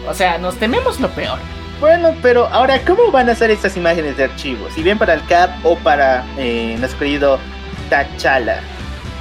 o 0.07 0.13
sea, 0.13 0.37
nos 0.37 0.57
tememos 0.57 0.99
lo 0.99 1.09
peor. 1.09 1.39
Bueno, 1.79 2.13
pero 2.21 2.47
ahora, 2.47 2.79
¿cómo 2.85 3.11
van 3.11 3.29
a 3.29 3.35
ser 3.35 3.49
estas 3.49 3.75
imágenes 3.75 4.17
de 4.17 4.25
archivo? 4.25 4.67
Si 4.75 4.83
bien 4.83 4.99
para 4.99 5.15
el 5.15 5.25
CAP 5.25 5.65
o 5.65 5.75
para 5.77 6.23
eh, 6.37 6.75
nuestro 6.77 6.99
querido 6.99 7.39
Tachala. 7.89 8.61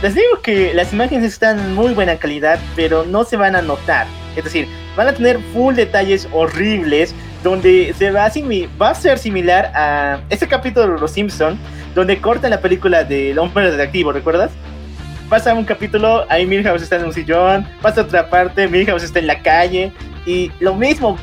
Les 0.02 0.14
digo 0.14 0.40
que 0.42 0.72
las 0.72 0.94
imágenes 0.94 1.32
están 1.32 1.58
en 1.58 1.74
muy 1.74 1.92
buena 1.92 2.16
calidad, 2.16 2.58
pero 2.74 3.04
no 3.04 3.24
se 3.24 3.36
van 3.36 3.54
a 3.54 3.60
notar. 3.60 4.06
Es 4.34 4.44
decir, 4.44 4.66
van 4.96 5.08
a 5.08 5.12
tener 5.12 5.38
full 5.52 5.74
detalles 5.74 6.26
horribles 6.32 7.14
donde 7.42 7.94
se 7.98 8.10
va 8.10 8.24
a, 8.24 8.32
va 8.80 8.90
a 8.90 8.94
ser 8.94 9.18
similar 9.18 9.70
a 9.74 10.20
este 10.30 10.48
capítulo 10.48 10.94
de 10.94 11.00
Los 11.00 11.12
Simpson, 11.12 11.58
donde 11.94 12.18
cortan 12.18 12.50
la 12.50 12.60
película 12.60 13.04
del 13.04 13.38
hombre 13.38 13.70
redactivo, 13.70 14.10
¿recuerdas? 14.12 14.50
Pasa 15.28 15.52
un 15.52 15.64
capítulo, 15.64 16.24
ahí 16.30 16.46
Milhouse 16.46 16.82
está 16.82 16.96
en 16.96 17.04
un 17.04 17.12
sillón, 17.12 17.66
pasa 17.82 18.00
otra 18.00 18.28
parte, 18.30 18.68
Milhouse 18.68 19.04
está 19.04 19.18
en 19.18 19.26
la 19.26 19.40
calle, 19.42 19.92
y 20.26 20.50
lo 20.60 20.74
mismo 20.74 21.18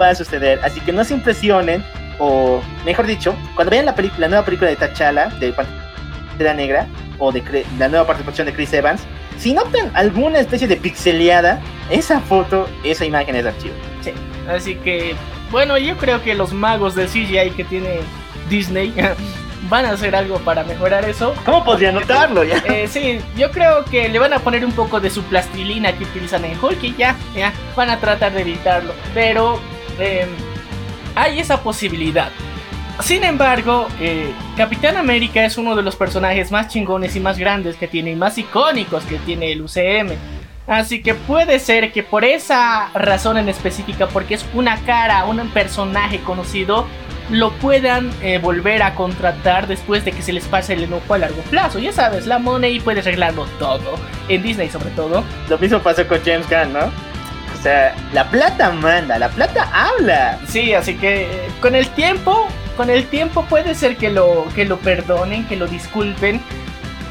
va 0.00 0.10
a 0.10 0.14
suceder, 0.14 0.60
así 0.62 0.80
que 0.80 0.92
no 0.92 1.04
se 1.04 1.14
impresionen, 1.14 1.82
o 2.18 2.60
mejor 2.84 3.06
dicho, 3.06 3.34
cuando 3.54 3.70
vean 3.70 3.86
la, 3.86 3.94
la 4.18 4.28
nueva 4.28 4.44
película 4.44 4.70
de 4.70 4.76
T'Challa, 4.76 5.28
de 5.40 5.52
Pantera 5.52 6.54
Negra, 6.54 6.86
o 7.18 7.32
de 7.32 7.64
la 7.78 7.88
nueva 7.88 8.06
participación 8.06 8.46
de 8.46 8.52
Chris 8.52 8.72
Evans, 8.72 9.02
si 9.38 9.52
notan 9.52 9.90
alguna 9.94 10.40
especie 10.40 10.68
de 10.68 10.76
pixeleada, 10.76 11.60
esa 11.90 12.20
foto, 12.20 12.68
esa 12.82 13.04
imagen 13.04 13.36
es 13.36 13.46
archivo. 13.46 13.74
Sí. 14.02 14.12
Así 14.48 14.76
que, 14.76 15.14
bueno, 15.50 15.78
yo 15.78 15.96
creo 15.96 16.22
que 16.22 16.34
los 16.34 16.52
magos 16.52 16.94
del 16.94 17.08
CGI 17.08 17.50
que 17.56 17.64
tiene 17.64 18.00
Disney 18.48 18.94
van 19.68 19.86
a 19.86 19.92
hacer 19.92 20.14
algo 20.14 20.38
para 20.38 20.64
mejorar 20.64 21.08
eso. 21.08 21.34
¿Cómo 21.44 21.64
podría 21.64 21.92
notarlo 21.92 22.44
ya? 22.44 22.58
Eh, 22.58 22.86
sí, 22.88 23.20
yo 23.36 23.50
creo 23.50 23.84
que 23.84 24.08
le 24.08 24.18
van 24.18 24.32
a 24.32 24.38
poner 24.38 24.64
un 24.64 24.72
poco 24.72 25.00
de 25.00 25.10
su 25.10 25.22
plastilina 25.24 25.92
que 25.96 26.04
utilizan 26.04 26.44
en 26.44 26.62
Hulk 26.62 26.82
y 26.82 26.94
ya, 26.96 27.16
ya, 27.34 27.52
van 27.74 27.90
a 27.90 27.98
tratar 27.98 28.32
de 28.32 28.42
evitarlo. 28.42 28.92
Pero 29.14 29.58
em, 29.98 30.28
hay 31.14 31.40
esa 31.40 31.62
posibilidad. 31.62 32.30
Sin 33.00 33.24
embargo, 33.24 33.88
eh, 34.00 34.32
Capitán 34.56 34.96
América 34.96 35.44
es 35.44 35.58
uno 35.58 35.74
de 35.74 35.82
los 35.82 35.96
personajes 35.96 36.50
más 36.50 36.68
chingones 36.68 37.16
y 37.16 37.20
más 37.20 37.38
grandes 37.38 37.76
que 37.76 37.88
tiene 37.88 38.12
y 38.12 38.16
más 38.16 38.38
icónicos 38.38 39.04
que 39.04 39.18
tiene 39.18 39.52
el 39.52 39.62
UCM. 39.62 40.16
Así 40.66 41.02
que 41.02 41.14
puede 41.14 41.58
ser 41.58 41.92
que 41.92 42.02
por 42.02 42.24
esa 42.24 42.88
razón 42.94 43.36
en 43.36 43.48
específica, 43.48 44.06
porque 44.06 44.34
es 44.34 44.46
una 44.54 44.78
cara, 44.84 45.24
un 45.26 45.46
personaje 45.50 46.20
conocido, 46.20 46.86
lo 47.30 47.52
puedan 47.52 48.10
eh, 48.22 48.38
volver 48.38 48.82
a 48.82 48.94
contratar 48.94 49.66
después 49.66 50.04
de 50.04 50.12
que 50.12 50.22
se 50.22 50.32
les 50.32 50.46
pase 50.46 50.74
el 50.74 50.84
enojo 50.84 51.14
a 51.14 51.18
largo 51.18 51.42
plazo. 51.42 51.78
Ya 51.78 51.92
sabes, 51.92 52.26
la 52.26 52.38
money 52.38 52.80
puede 52.80 53.00
arreglarlo 53.00 53.44
todo, 53.58 53.96
en 54.28 54.42
Disney 54.42 54.70
sobre 54.70 54.90
todo. 54.90 55.24
Lo 55.48 55.58
mismo 55.58 55.80
pasó 55.80 56.06
con 56.06 56.22
James 56.24 56.48
Gunn, 56.48 56.72
¿no? 56.72 56.86
O 56.86 57.62
sea, 57.62 57.94
la 58.12 58.28
plata 58.30 58.70
manda, 58.72 59.18
la 59.18 59.28
plata 59.28 59.68
habla. 59.72 60.38
Sí, 60.46 60.74
así 60.74 60.94
que 60.94 61.22
eh, 61.22 61.48
con 61.60 61.74
el 61.74 61.88
tiempo, 61.90 62.46
con 62.74 62.90
el 62.90 63.06
tiempo 63.06 63.44
puede 63.44 63.74
ser 63.74 63.96
que 63.96 64.10
lo, 64.10 64.46
que 64.54 64.64
lo 64.64 64.78
perdonen, 64.78 65.46
que 65.46 65.56
lo 65.56 65.66
disculpen 65.66 66.40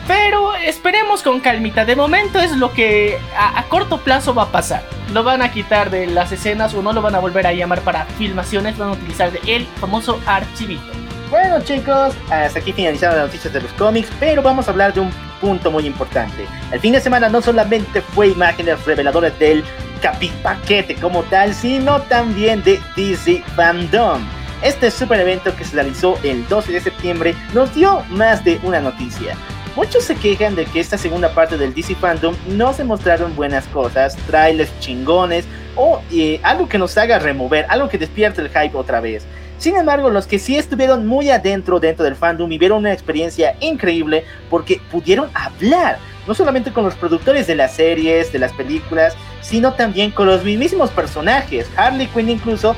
Pero 0.07 0.53
esperemos 0.55 1.23
con 1.23 1.39
calmita. 1.39 1.85
De 1.85 1.95
momento 1.95 2.39
es 2.39 2.51
lo 2.57 2.73
que 2.73 3.17
a, 3.37 3.63
corto 3.69 3.99
plazo 3.99 4.33
va 4.33 4.43
a 4.43 4.51
pasar. 4.51 4.83
Lo 5.13 5.23
van 5.23 5.41
a 5.41 5.51
quitar 5.51 5.89
de 5.89 6.07
las 6.07 6.31
escenas 6.31 6.73
o 6.73 6.81
no 6.81 6.93
lo 6.93 7.01
van 7.01 7.15
a 7.15 7.19
volver 7.19 7.47
a 7.47 7.53
llamar 7.53 7.81
para 7.81 8.05
filmaciones. 8.05 8.77
Van 8.77 8.89
a 8.89 8.91
utilizar 8.93 9.31
el 9.47 9.65
famoso 9.79 10.19
archivito. 10.25 10.91
Bueno 11.29 11.61
chicos, 11.61 12.13
hasta 12.29 12.59
aquí 12.59 12.73
finalizaron 12.73 13.17
las 13.17 13.25
noticias 13.25 13.51
de 13.51 13.61
los 13.61 13.71
cómics, 13.73 14.07
pero 14.19 14.43
vamos 14.43 14.67
a 14.67 14.71
hablar 14.71 14.93
de 14.93 14.99
un 14.99 15.11
punto 15.41 15.71
muy 15.71 15.87
importante. 15.87 16.45
El 16.71 16.79
fin 16.79 16.93
de 16.93 17.01
semana 17.01 17.27
no 17.27 17.41
solamente 17.41 18.01
fue 18.01 18.27
imágenes 18.27 18.85
reveladoras 18.85 19.37
del 19.39 19.63
capipaquete 20.01 20.95
como 20.95 21.23
tal, 21.23 21.53
sino 21.55 22.01
también 22.03 22.61
de 22.63 22.79
DC 22.95 23.43
Fandom. 23.55 24.21
Este 24.63 24.89
super 24.91 25.19
evento 25.19 25.53
que 25.57 25.65
se 25.65 25.75
realizó 25.75 26.17
el 26.23 26.47
12 26.47 26.71
de 26.71 26.79
septiembre 26.79 27.35
nos 27.53 27.75
dio 27.75 27.99
más 28.11 28.45
de 28.45 28.61
una 28.63 28.79
noticia. 28.79 29.35
Muchos 29.75 30.05
se 30.05 30.15
quejan 30.15 30.55
de 30.55 30.63
que 30.63 30.79
esta 30.79 30.97
segunda 30.97 31.33
parte 31.33 31.57
del 31.57 31.73
DC 31.73 31.95
Fandom 31.95 32.33
no 32.47 32.71
se 32.71 32.85
mostraron 32.85 33.35
buenas 33.35 33.65
cosas, 33.67 34.15
trailers 34.25 34.71
chingones 34.79 35.43
o 35.75 36.01
eh, 36.13 36.39
algo 36.43 36.69
que 36.69 36.77
nos 36.77 36.97
haga 36.97 37.19
remover, 37.19 37.65
algo 37.67 37.89
que 37.89 37.97
despierte 37.97 38.39
el 38.39 38.47
hype 38.47 38.77
otra 38.77 39.01
vez. 39.01 39.25
Sin 39.57 39.75
embargo, 39.75 40.09
los 40.09 40.27
que 40.27 40.39
sí 40.39 40.55
estuvieron 40.55 41.07
muy 41.07 41.29
adentro 41.29 41.81
dentro 41.81 42.05
del 42.05 42.15
fandom 42.15 42.47
vivieron 42.47 42.77
una 42.79 42.93
experiencia 42.93 43.57
increíble 43.59 44.23
porque 44.49 44.79
pudieron 44.89 45.29
hablar, 45.33 45.97
no 46.25 46.33
solamente 46.33 46.71
con 46.71 46.85
los 46.85 46.95
productores 46.95 47.47
de 47.47 47.55
las 47.55 47.75
series, 47.75 48.31
de 48.31 48.39
las 48.39 48.53
películas, 48.53 49.13
sino 49.41 49.73
también 49.73 50.11
con 50.11 50.27
los 50.27 50.41
mismísimos 50.45 50.89
personajes. 50.89 51.69
Harley 51.75 52.07
Quinn 52.07 52.29
incluso, 52.29 52.77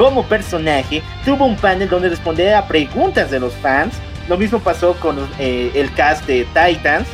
como 0.00 0.24
personaje, 0.24 1.02
tuvo 1.26 1.44
un 1.44 1.56
panel 1.56 1.86
donde 1.86 2.08
respondía 2.08 2.58
a 2.58 2.66
preguntas 2.66 3.30
de 3.30 3.38
los 3.38 3.52
fans. 3.56 3.96
Lo 4.30 4.38
mismo 4.38 4.58
pasó 4.58 4.94
con 4.94 5.18
eh, 5.38 5.70
el 5.74 5.92
cast 5.92 6.26
de 6.26 6.46
Titans. 6.54 7.06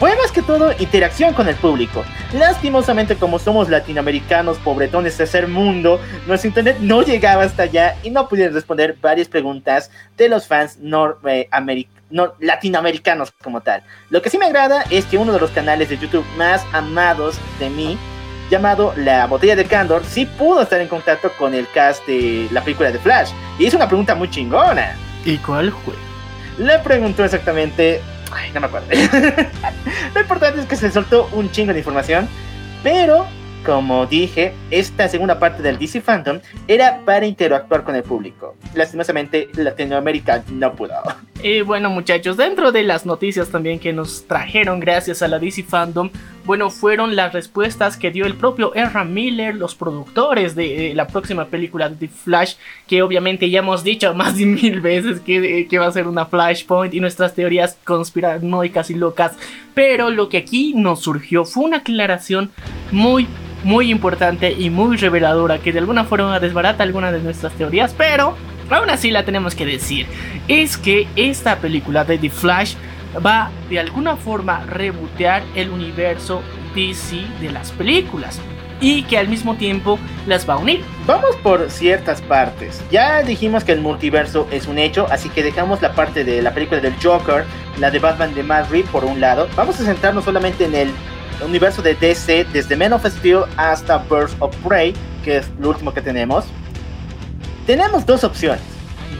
Fue 0.00 0.16
más 0.16 0.32
que 0.32 0.40
todo 0.40 0.72
interacción 0.78 1.34
con 1.34 1.48
el 1.48 1.54
público. 1.56 2.02
Lastimosamente, 2.32 3.16
como 3.16 3.38
somos 3.38 3.68
latinoamericanos, 3.68 4.56
pobretones 4.56 5.18
de 5.18 5.26
ser 5.26 5.48
mundo, 5.48 6.00
nuestro 6.26 6.48
internet 6.48 6.78
no 6.80 7.02
llegaba 7.02 7.42
hasta 7.42 7.64
allá 7.64 7.94
y 8.02 8.08
no 8.08 8.26
pudieron 8.26 8.54
responder 8.54 8.96
varias 9.02 9.28
preguntas 9.28 9.90
de 10.16 10.30
los 10.30 10.46
fans 10.46 10.78
norteamericanos. 10.78 11.92
No, 12.08 12.32
latinoamericanos 12.38 13.32
como 13.42 13.60
tal. 13.60 13.82
Lo 14.08 14.22
que 14.22 14.30
sí 14.30 14.38
me 14.38 14.46
agrada 14.46 14.84
es 14.88 15.04
que 15.04 15.18
uno 15.18 15.32
de 15.32 15.40
los 15.40 15.50
canales 15.50 15.90
de 15.90 15.98
YouTube 15.98 16.24
más 16.38 16.64
amados 16.72 17.36
de 17.58 17.68
mí, 17.68 17.98
llamado 18.50 18.92
La 18.96 19.26
Botella 19.26 19.56
de 19.56 19.64
Candor, 19.64 20.04
sí 20.04 20.26
pudo 20.26 20.62
estar 20.62 20.80
en 20.80 20.88
contacto 20.88 21.30
con 21.38 21.54
el 21.54 21.68
cast 21.72 22.06
de 22.06 22.48
la 22.50 22.62
película 22.62 22.90
de 22.90 22.98
Flash. 22.98 23.30
Y 23.58 23.66
hizo 23.66 23.76
una 23.76 23.88
pregunta 23.88 24.14
muy 24.14 24.30
chingona. 24.30 24.96
¿Y 25.24 25.38
cuál 25.38 25.72
fue? 25.72 25.94
Le 26.58 26.78
preguntó 26.80 27.24
exactamente 27.24 28.00
Ay, 28.34 28.50
no 28.52 28.60
me 28.60 28.66
acuerdo. 28.66 28.88
Lo 30.14 30.20
importante 30.20 30.60
es 30.60 30.66
que 30.66 30.76
se 30.76 30.90
soltó 30.90 31.28
un 31.32 31.50
chingo 31.50 31.72
de 31.72 31.78
información. 31.78 32.28
Pero, 32.82 33.26
como 33.64 34.06
dije, 34.06 34.52
esta 34.70 35.08
segunda 35.08 35.38
parte 35.38 35.62
del 35.62 35.78
DC 35.78 36.00
Phantom 36.00 36.40
era 36.66 37.00
para 37.04 37.26
interactuar 37.26 37.84
con 37.84 37.94
el 37.94 38.02
público. 38.02 38.56
Lastimosamente, 38.74 39.48
Latinoamérica 39.54 40.42
no 40.50 40.74
pudo. 40.74 40.94
Y 41.42 41.60
bueno, 41.60 41.90
muchachos, 41.90 42.36
dentro 42.36 42.72
de 42.72 42.82
las 42.82 43.06
noticias 43.06 43.48
también 43.50 43.78
que 43.78 43.92
nos 43.92 44.26
trajeron 44.26 44.80
gracias 44.80 45.22
a 45.22 45.28
la 45.28 45.38
DC 45.38 45.62
Fandom, 45.62 46.10
bueno, 46.44 46.70
fueron 46.70 47.16
las 47.16 47.32
respuestas 47.32 47.96
que 47.96 48.10
dio 48.10 48.26
el 48.26 48.34
propio 48.34 48.74
Ezra 48.74 49.04
Miller, 49.04 49.54
los 49.54 49.74
productores 49.74 50.54
de 50.54 50.92
la 50.94 51.06
próxima 51.06 51.46
película 51.46 51.88
de 51.88 51.96
The 51.96 52.08
Flash, 52.08 52.54
que 52.86 53.02
obviamente 53.02 53.48
ya 53.48 53.60
hemos 53.60 53.82
dicho 53.82 54.14
más 54.14 54.36
de 54.36 54.46
mil 54.46 54.80
veces 54.80 55.20
que, 55.20 55.60
eh, 55.60 55.66
que 55.66 55.78
va 55.78 55.86
a 55.86 55.92
ser 55.92 56.06
una 56.06 56.26
Flashpoint 56.26 56.92
y 56.92 57.00
nuestras 57.00 57.34
teorías 57.34 57.78
conspiranoicas 57.84 58.90
y 58.90 58.94
locas. 58.94 59.38
Pero 59.72 60.10
lo 60.10 60.28
que 60.28 60.38
aquí 60.38 60.74
nos 60.74 61.00
surgió 61.00 61.44
fue 61.44 61.64
una 61.64 61.78
aclaración 61.78 62.50
muy 62.92 63.26
muy 63.64 63.90
importante 63.90 64.52
y 64.52 64.68
muy 64.68 64.98
reveladora 64.98 65.58
que 65.58 65.72
de 65.72 65.78
alguna 65.78 66.04
forma 66.04 66.38
desbarata 66.38 66.82
algunas 66.82 67.12
de 67.12 67.20
nuestras 67.20 67.54
teorías, 67.54 67.94
pero 67.96 68.36
aún 68.68 68.90
así 68.90 69.10
la 69.10 69.24
tenemos 69.24 69.54
que 69.54 69.64
decir. 69.64 70.06
Es 70.48 70.76
que 70.76 71.08
esta 71.16 71.56
película 71.58 72.04
de 72.04 72.18
The 72.18 72.28
Flash 72.28 72.74
va 73.24 73.50
de 73.68 73.80
alguna 73.80 74.16
forma 74.16 74.64
rebotear 74.66 75.42
el 75.54 75.70
universo 75.70 76.42
DC 76.74 77.24
de 77.40 77.50
las 77.50 77.70
películas 77.72 78.40
y 78.80 79.04
que 79.04 79.18
al 79.18 79.28
mismo 79.28 79.54
tiempo 79.54 79.98
las 80.26 80.48
va 80.48 80.54
a 80.54 80.58
unir. 80.58 80.82
Vamos 81.06 81.36
por 81.36 81.70
ciertas 81.70 82.20
partes. 82.22 82.82
Ya 82.90 83.22
dijimos 83.22 83.64
que 83.64 83.72
el 83.72 83.80
multiverso 83.80 84.46
es 84.50 84.66
un 84.66 84.78
hecho, 84.78 85.06
así 85.10 85.28
que 85.28 85.42
dejamos 85.42 85.80
la 85.80 85.92
parte 85.92 86.24
de 86.24 86.42
la 86.42 86.52
película 86.52 86.80
del 86.80 86.94
Joker, 87.02 87.44
la 87.78 87.90
de 87.90 87.98
Batman 87.98 88.34
de 88.34 88.42
Matt 88.42 88.68
por 88.90 89.04
un 89.04 89.20
lado. 89.20 89.48
Vamos 89.56 89.80
a 89.80 89.84
centrarnos 89.84 90.24
solamente 90.24 90.64
en 90.64 90.74
el 90.74 90.90
universo 91.44 91.82
de 91.82 91.94
DC, 91.94 92.46
desde 92.52 92.76
Man 92.76 92.92
of 92.92 93.06
Steel 93.06 93.44
hasta 93.56 93.98
Birds 93.98 94.36
of 94.40 94.54
Prey, 94.56 94.94
que 95.24 95.38
es 95.38 95.50
lo 95.58 95.70
último 95.70 95.92
que 95.92 96.00
tenemos. 96.00 96.44
Tenemos 97.66 98.04
dos 98.04 98.24
opciones, 98.24 98.62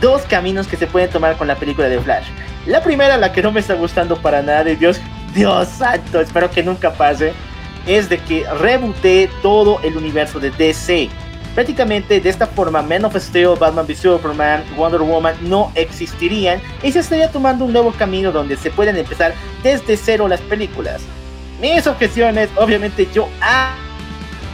dos 0.01 0.23
caminos 0.23 0.67
que 0.67 0.77
se 0.77 0.87
pueden 0.87 1.11
tomar 1.11 1.37
con 1.37 1.47
la 1.47 1.57
película 1.57 1.89
de 1.89 2.01
Flash. 2.01 2.27
La 2.67 2.83
primera, 2.83 3.17
la 3.17 3.33
que 3.33 3.43
no 3.43 3.53
me 3.53 3.61
está 3.61 3.75
gustando 3.75 4.17
para 4.17 4.43
nada, 4.43 4.71
y 4.71 4.77
Dios, 4.77 5.01
Dios 5.35 5.69
santo, 5.69 6.21
espero 6.21 6.51
que 6.51 6.63
nunca 6.63 6.93
pase, 6.93 7.33
es 7.87 8.09
de 8.09 8.19
que 8.19 8.45
reboote 8.61 9.29
todo 9.43 9.81
el 9.83 9.97
universo 9.97 10.41
de 10.41 10.51
DC. 10.51 11.11
Prácticamente 11.55 12.21
de 12.21 12.29
esta 12.29 12.47
forma, 12.47 12.83
Man 12.83 13.05
of 13.05 13.17
Steel, 13.17 13.55
Batman 13.59 13.85
v 13.85 13.95
Superman, 13.95 14.65
Wonder 14.77 15.03
Woman 15.03 15.37
no 15.43 15.71
existirían 15.77 16.61
y 16.83 16.91
se 16.91 16.99
estaría 16.99 17.31
tomando 17.31 17.65
un 17.65 17.73
nuevo 17.73 17.93
camino 17.93 18.33
donde 18.33 18.57
se 18.57 18.71
pueden 18.71 18.97
empezar 18.97 19.35
desde 19.63 19.97
cero 19.97 20.27
las 20.27 20.41
películas. 20.41 21.03
Mis 21.61 21.87
objeciones, 21.87 22.51
obviamente 22.57 23.07
yo 23.15 23.29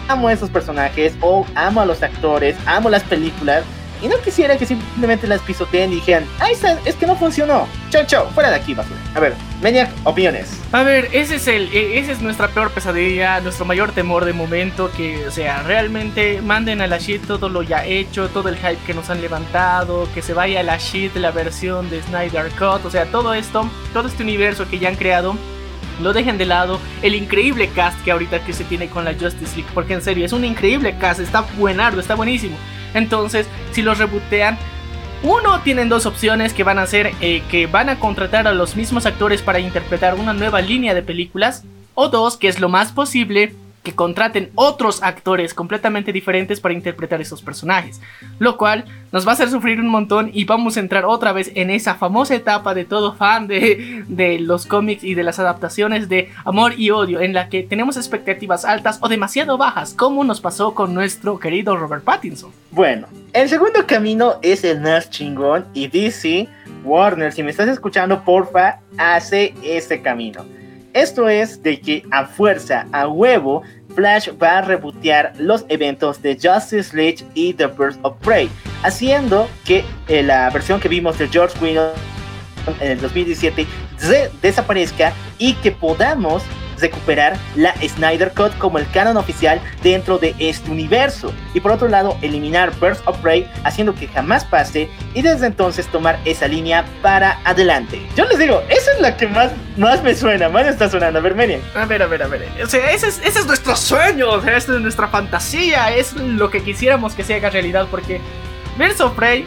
amo 0.08 0.28
a 0.28 0.32
esos 0.32 0.50
personajes 0.50 1.14
o 1.22 1.46
amo 1.54 1.80
a 1.80 1.86
los 1.86 2.02
actores, 2.02 2.54
amo 2.66 2.90
las 2.90 3.02
películas 3.04 3.64
y 4.02 4.08
no 4.08 4.18
quisiera 4.18 4.56
que 4.56 4.66
simplemente 4.66 5.26
las 5.26 5.40
pisoteen 5.42 5.92
y 5.92 5.96
dijeran, 5.96 6.24
¡Ay, 6.38 6.56
es 6.84 6.94
que 6.94 7.06
no 7.06 7.16
funcionó! 7.16 7.66
¡Chao, 7.90 8.04
chao! 8.06 8.30
Fuera 8.30 8.50
de 8.50 8.56
aquí, 8.56 8.74
basura. 8.74 8.98
A 9.14 9.20
ver, 9.20 9.34
Maniac, 9.62 9.90
opiniones. 10.04 10.60
A 10.72 10.82
ver, 10.82 11.08
ese 11.12 11.36
es 11.36 11.46
el, 11.48 11.72
e, 11.72 11.98
esa 11.98 12.12
es 12.12 12.20
nuestra 12.20 12.48
peor 12.48 12.70
pesadilla, 12.70 13.40
nuestro 13.40 13.64
mayor 13.64 13.92
temor 13.92 14.24
de 14.24 14.32
momento, 14.32 14.90
que, 14.96 15.26
o 15.26 15.30
sea, 15.30 15.62
realmente 15.62 16.40
manden 16.42 16.80
a 16.80 16.86
la 16.86 16.98
shit 16.98 17.26
todo 17.26 17.48
lo 17.48 17.62
ya 17.62 17.84
hecho, 17.84 18.28
todo 18.28 18.48
el 18.48 18.56
hype 18.56 18.78
que 18.86 18.94
nos 18.94 19.10
han 19.10 19.20
levantado, 19.20 20.08
que 20.14 20.22
se 20.22 20.34
vaya 20.34 20.60
a 20.60 20.62
la 20.62 20.78
shit 20.78 21.14
la 21.16 21.30
versión 21.30 21.90
de 21.90 22.02
Snyder 22.02 22.50
Cut, 22.52 22.84
o 22.84 22.90
sea, 22.90 23.06
todo 23.06 23.34
esto, 23.34 23.68
todo 23.92 24.08
este 24.08 24.22
universo 24.22 24.68
que 24.68 24.78
ya 24.78 24.88
han 24.88 24.96
creado, 24.96 25.36
lo 26.00 26.12
dejen 26.12 26.38
de 26.38 26.46
lado. 26.46 26.80
El 27.02 27.14
increíble 27.14 27.68
cast 27.68 28.02
que 28.02 28.10
ahorita 28.10 28.44
que 28.44 28.52
se 28.52 28.64
tiene 28.64 28.88
con 28.88 29.04
la 29.04 29.12
Justice 29.12 29.56
League. 29.56 29.70
Porque 29.74 29.94
en 29.94 30.02
serio, 30.02 30.24
es 30.24 30.32
un 30.32 30.44
increíble 30.44 30.96
cast. 30.98 31.20
Está 31.20 31.42
buenardo, 31.58 32.00
está 32.00 32.14
buenísimo. 32.14 32.56
Entonces, 32.94 33.46
si 33.72 33.82
los 33.82 33.98
rebotean, 33.98 34.58
uno, 35.22 35.60
tienen 35.60 35.88
dos 35.88 36.06
opciones 36.06 36.54
que 36.54 36.64
van 36.64 36.78
a 36.78 36.86
ser 36.86 37.12
eh, 37.20 37.42
que 37.50 37.66
van 37.66 37.90
a 37.90 37.98
contratar 37.98 38.48
a 38.48 38.54
los 38.54 38.74
mismos 38.74 39.04
actores 39.04 39.42
para 39.42 39.60
interpretar 39.60 40.14
una 40.14 40.32
nueva 40.32 40.62
línea 40.62 40.94
de 40.94 41.02
películas. 41.02 41.64
O 41.94 42.08
dos, 42.08 42.36
que 42.36 42.48
es 42.48 42.60
lo 42.60 42.68
más 42.68 42.92
posible, 42.92 43.54
que 43.82 43.92
contraten 43.92 44.50
otros 44.54 45.02
actores 45.02 45.54
completamente 45.54 46.12
diferentes 46.12 46.60
para 46.60 46.74
interpretar 46.74 47.20
esos 47.20 47.42
personajes. 47.42 48.00
Lo 48.38 48.56
cual 48.56 48.84
nos 49.12 49.26
va 49.26 49.30
a 49.30 49.34
hacer 49.34 49.50
sufrir 49.50 49.80
un 49.80 49.88
montón 49.88 50.30
y 50.32 50.44
vamos 50.44 50.76
a 50.76 50.80
entrar 50.80 51.04
otra 51.04 51.32
vez 51.32 51.50
en 51.54 51.70
esa 51.70 51.94
famosa 51.94 52.34
etapa 52.34 52.74
de 52.74 52.84
todo 52.84 53.14
fan 53.14 53.46
de, 53.46 54.04
de 54.06 54.38
los 54.38 54.66
cómics 54.66 55.02
y 55.02 55.14
de 55.14 55.24
las 55.24 55.38
adaptaciones 55.38 56.08
de 56.08 56.30
amor 56.44 56.74
y 56.78 56.90
odio 56.90 57.20
en 57.20 57.32
la 57.32 57.48
que 57.48 57.62
tenemos 57.62 57.96
expectativas 57.96 58.64
altas 58.64 58.98
o 59.00 59.08
demasiado 59.08 59.58
bajas 59.58 59.94
como 59.94 60.24
nos 60.24 60.40
pasó 60.40 60.74
con 60.74 60.94
nuestro 60.94 61.38
querido 61.38 61.76
Robert 61.76 62.04
Pattinson. 62.04 62.52
Bueno, 62.70 63.06
el 63.32 63.48
segundo 63.48 63.86
camino 63.86 64.34
es 64.42 64.64
el 64.64 64.80
más 64.80 65.10
chingón 65.10 65.64
y 65.74 65.88
DC 65.88 66.48
Warner, 66.84 67.32
si 67.32 67.42
me 67.42 67.50
estás 67.50 67.68
escuchando, 67.68 68.24
porfa, 68.24 68.80
hace 68.96 69.54
ese 69.62 70.00
camino. 70.00 70.44
Esto 70.92 71.28
es 71.28 71.62
de 71.62 71.80
que 71.80 72.02
a 72.10 72.26
fuerza, 72.26 72.86
a 72.92 73.06
huevo, 73.06 73.62
Flash 73.94 74.30
va 74.42 74.58
a 74.58 74.62
rebotear 74.62 75.32
los 75.38 75.64
eventos 75.68 76.20
de 76.20 76.34
Justice 76.34 76.96
League 76.96 77.24
y 77.34 77.54
The 77.54 77.68
Birds 77.68 77.98
of 78.02 78.16
Prey, 78.18 78.48
haciendo 78.82 79.48
que 79.64 79.84
eh, 80.08 80.22
la 80.22 80.50
versión 80.50 80.80
que 80.80 80.88
vimos 80.88 81.18
de 81.18 81.28
George 81.28 81.56
Whedon 81.60 81.90
en 82.80 82.92
el 82.92 83.00
2017 83.00 83.66
desaparezca 84.42 85.12
y 85.38 85.54
que 85.54 85.70
podamos 85.72 86.42
recuperar 86.80 87.36
la 87.56 87.74
Snyder 87.76 88.32
Cut 88.32 88.56
como 88.58 88.78
el 88.78 88.88
canon 88.90 89.16
oficial 89.16 89.60
dentro 89.82 90.18
de 90.18 90.34
este 90.38 90.70
universo. 90.70 91.32
Y 91.54 91.60
por 91.60 91.72
otro 91.72 91.88
lado, 91.88 92.16
eliminar 92.22 92.72
Birds 92.80 93.02
of 93.06 93.18
Prey, 93.18 93.50
haciendo 93.64 93.94
que 93.94 94.08
jamás 94.08 94.44
pase 94.44 94.88
y 95.14 95.22
desde 95.22 95.46
entonces 95.46 95.86
tomar 95.88 96.18
esa 96.24 96.48
línea 96.48 96.84
para 97.02 97.38
adelante. 97.44 98.00
Yo 98.16 98.24
les 98.26 98.38
digo, 98.38 98.62
esa 98.68 98.92
es 98.92 99.00
la 99.00 99.16
que 99.16 99.26
más, 99.26 99.52
más 99.76 100.02
me 100.02 100.14
suena, 100.14 100.48
más 100.48 100.66
está 100.66 100.88
sonando. 100.88 101.18
A 101.18 101.22
ver, 101.22 101.34
Menian. 101.34 101.60
A 101.74 101.84
ver, 101.84 102.02
a 102.02 102.06
ver, 102.06 102.22
a 102.22 102.26
ver. 102.26 102.48
O 102.62 102.66
sea, 102.66 102.90
ese 102.90 103.08
es, 103.08 103.20
ese 103.24 103.40
es 103.40 103.46
nuestro 103.46 103.76
sueño, 103.76 104.30
o 104.30 104.40
sea, 104.40 104.56
esa 104.56 104.74
es 104.74 104.80
nuestra 104.80 105.08
fantasía, 105.08 105.94
es 105.94 106.14
lo 106.14 106.50
que 106.50 106.62
quisiéramos 106.62 107.14
que 107.14 107.24
se 107.24 107.34
haga 107.34 107.50
realidad 107.50 107.86
porque 107.90 108.20
Birds 108.78 109.00
of 109.00 109.14
Prey 109.14 109.44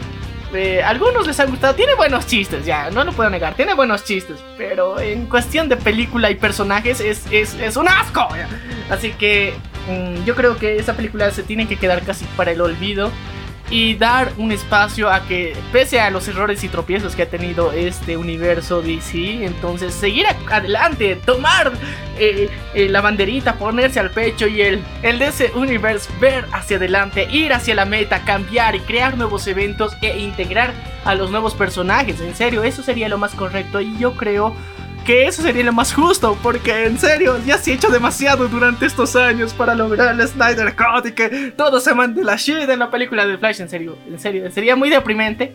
eh, 0.54 0.82
algunos 0.82 1.26
les 1.26 1.38
ha 1.40 1.46
gustado. 1.46 1.74
Tiene 1.74 1.94
buenos 1.94 2.26
chistes, 2.26 2.64
ya, 2.64 2.90
no 2.90 3.04
lo 3.04 3.12
puedo 3.12 3.30
negar. 3.30 3.54
Tiene 3.54 3.74
buenos 3.74 4.04
chistes. 4.04 4.38
Pero 4.56 5.00
en 5.00 5.26
cuestión 5.26 5.68
de 5.68 5.76
película 5.76 6.30
y 6.30 6.34
personajes 6.36 7.00
es, 7.00 7.24
es, 7.30 7.54
es 7.54 7.76
un 7.76 7.88
asco. 7.88 8.28
Así 8.90 9.12
que 9.12 9.54
mm, 9.88 10.24
yo 10.24 10.34
creo 10.34 10.56
que 10.56 10.76
esa 10.76 10.94
película 10.94 11.30
se 11.30 11.42
tiene 11.42 11.66
que 11.66 11.76
quedar 11.76 12.02
casi 12.02 12.24
para 12.36 12.52
el 12.52 12.60
olvido 12.60 13.10
y 13.70 13.94
dar 13.94 14.32
un 14.36 14.52
espacio 14.52 15.10
a 15.10 15.26
que, 15.26 15.56
pese 15.72 16.00
a 16.00 16.10
los 16.10 16.28
errores 16.28 16.62
y 16.64 16.68
tropiezos 16.68 17.16
que 17.16 17.22
ha 17.22 17.28
tenido 17.28 17.72
este 17.72 18.16
universo 18.16 18.82
DC, 18.82 19.44
entonces 19.44 19.94
seguir 19.94 20.26
adelante, 20.50 21.16
tomar 21.24 21.72
eh, 22.18 22.50
eh, 22.74 22.88
la 22.88 23.00
banderita, 23.00 23.54
ponerse 23.54 24.00
al 24.00 24.10
pecho 24.10 24.46
y 24.46 24.60
el, 24.60 24.82
el 25.02 25.18
DC 25.18 25.52
Universe, 25.54 26.10
ver 26.20 26.46
hacia 26.52 26.76
adelante, 26.76 27.26
ir 27.30 27.52
hacia 27.52 27.74
la 27.74 27.86
meta, 27.86 28.24
cambiar 28.24 28.74
y 28.74 28.80
crear 28.80 29.16
nuevos 29.16 29.46
eventos 29.46 29.96
e 30.02 30.18
integrar 30.18 30.72
a 31.04 31.14
los 31.14 31.30
nuevos 31.30 31.54
personajes. 31.54 32.20
En 32.20 32.34
serio, 32.34 32.64
eso 32.64 32.82
sería 32.82 33.08
lo 33.08 33.18
más 33.18 33.34
correcto 33.34 33.80
y 33.80 33.96
yo 33.98 34.12
creo 34.14 34.54
que 35.04 35.26
eso 35.26 35.42
sería 35.42 35.64
lo 35.64 35.72
más 35.72 35.92
justo, 35.92 36.36
porque 36.42 36.86
en 36.86 36.98
serio, 36.98 37.38
ya 37.44 37.58
se 37.58 37.72
ha 37.72 37.74
hecho 37.74 37.88
demasiado 37.90 38.48
durante 38.48 38.86
estos 38.86 39.14
años 39.14 39.52
para 39.52 39.74
lograr 39.74 40.18
el 40.18 40.26
Snyder 40.26 40.74
Cut 40.74 41.06
y 41.06 41.12
que 41.12 41.52
todo 41.56 41.78
se 41.78 41.94
mande 41.94 42.24
la 42.24 42.36
shit 42.36 42.68
en 42.68 42.78
la 42.78 42.90
película 42.90 43.26
de 43.26 43.36
Flash, 43.36 43.60
en 43.60 43.68
serio, 43.68 43.98
en 44.08 44.18
serio, 44.18 44.50
sería 44.50 44.76
muy 44.76 44.90
deprimente. 44.90 45.54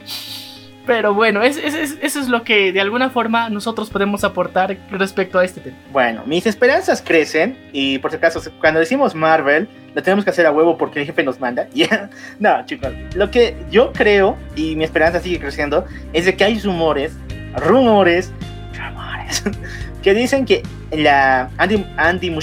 Pero 0.86 1.14
bueno, 1.14 1.44
es, 1.44 1.58
eso 1.58 2.20
es 2.20 2.30
lo 2.30 2.44
que 2.44 2.72
de 2.72 2.82
alguna 2.82 3.12
forma 3.12 3.50
nosotros 3.50 3.92
podemos 3.92 4.24
aportar 4.24 4.76
respecto 4.90 5.38
a 5.38 5.46
este 5.46 5.62
tema. 5.62 5.78
Bueno, 5.92 6.24
mis 6.26 6.48
esperanzas 6.48 7.02
crecen 7.02 7.58
y 7.72 8.00
por 8.00 8.10
si 8.10 8.18
acaso, 8.18 8.42
cuando 8.60 8.80
decimos 8.80 9.14
Marvel, 9.14 9.68
lo 9.94 10.02
tenemos 10.02 10.24
que 10.24 10.32
hacer 10.32 10.48
a 10.48 10.52
huevo 10.52 10.78
porque 10.78 11.00
el 11.00 11.06
jefe 11.06 11.24
nos 11.24 11.40
manda. 11.40 11.68
no, 12.40 12.66
chicos, 12.66 12.92
lo 13.14 13.30
que 13.30 13.56
yo 13.70 13.94
creo 13.94 14.36
y 14.56 14.76
mi 14.76 14.84
esperanza 14.84 15.20
sigue 15.20 15.40
creciendo 15.40 15.86
es 16.14 16.26
de 16.26 16.36
que 16.36 16.44
hay 16.44 16.60
rumores, 16.60 17.14
rumores 17.56 18.32
que 20.02 20.14
dicen 20.14 20.46
que 20.46 20.64
la 20.92 21.50
Andy, 21.58 21.86
Andy, 21.98 22.36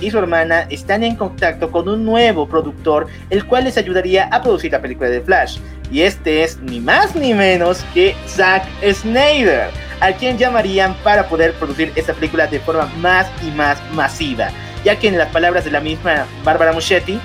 y 0.00 0.10
su 0.10 0.18
hermana 0.18 0.66
están 0.70 1.02
en 1.02 1.16
contacto 1.16 1.70
con 1.70 1.88
un 1.88 2.04
nuevo 2.04 2.48
productor, 2.48 3.06
el 3.30 3.44
cual 3.46 3.64
les 3.64 3.76
ayudaría 3.76 4.28
a 4.32 4.42
producir 4.42 4.72
la 4.72 4.80
película 4.80 5.10
de 5.10 5.20
Flash. 5.20 5.58
Y 5.90 6.02
este 6.02 6.44
es 6.44 6.58
ni 6.60 6.80
más 6.80 7.16
ni 7.16 7.34
menos 7.34 7.84
que 7.92 8.14
Zack 8.26 8.64
Snyder, 8.92 9.70
a 10.00 10.12
quien 10.12 10.38
llamarían 10.38 10.94
para 11.02 11.28
poder 11.28 11.52
producir 11.54 11.92
esta 11.96 12.14
película 12.14 12.46
de 12.46 12.60
forma 12.60 12.86
más 12.98 13.26
y 13.42 13.50
más 13.50 13.78
masiva, 13.92 14.50
ya 14.84 14.96
que 14.96 15.08
en 15.08 15.18
las 15.18 15.28
palabras 15.28 15.64
de 15.64 15.72
la 15.72 15.80
misma 15.80 16.26
Barbara 16.44 16.72
Muschietti, 16.72 17.18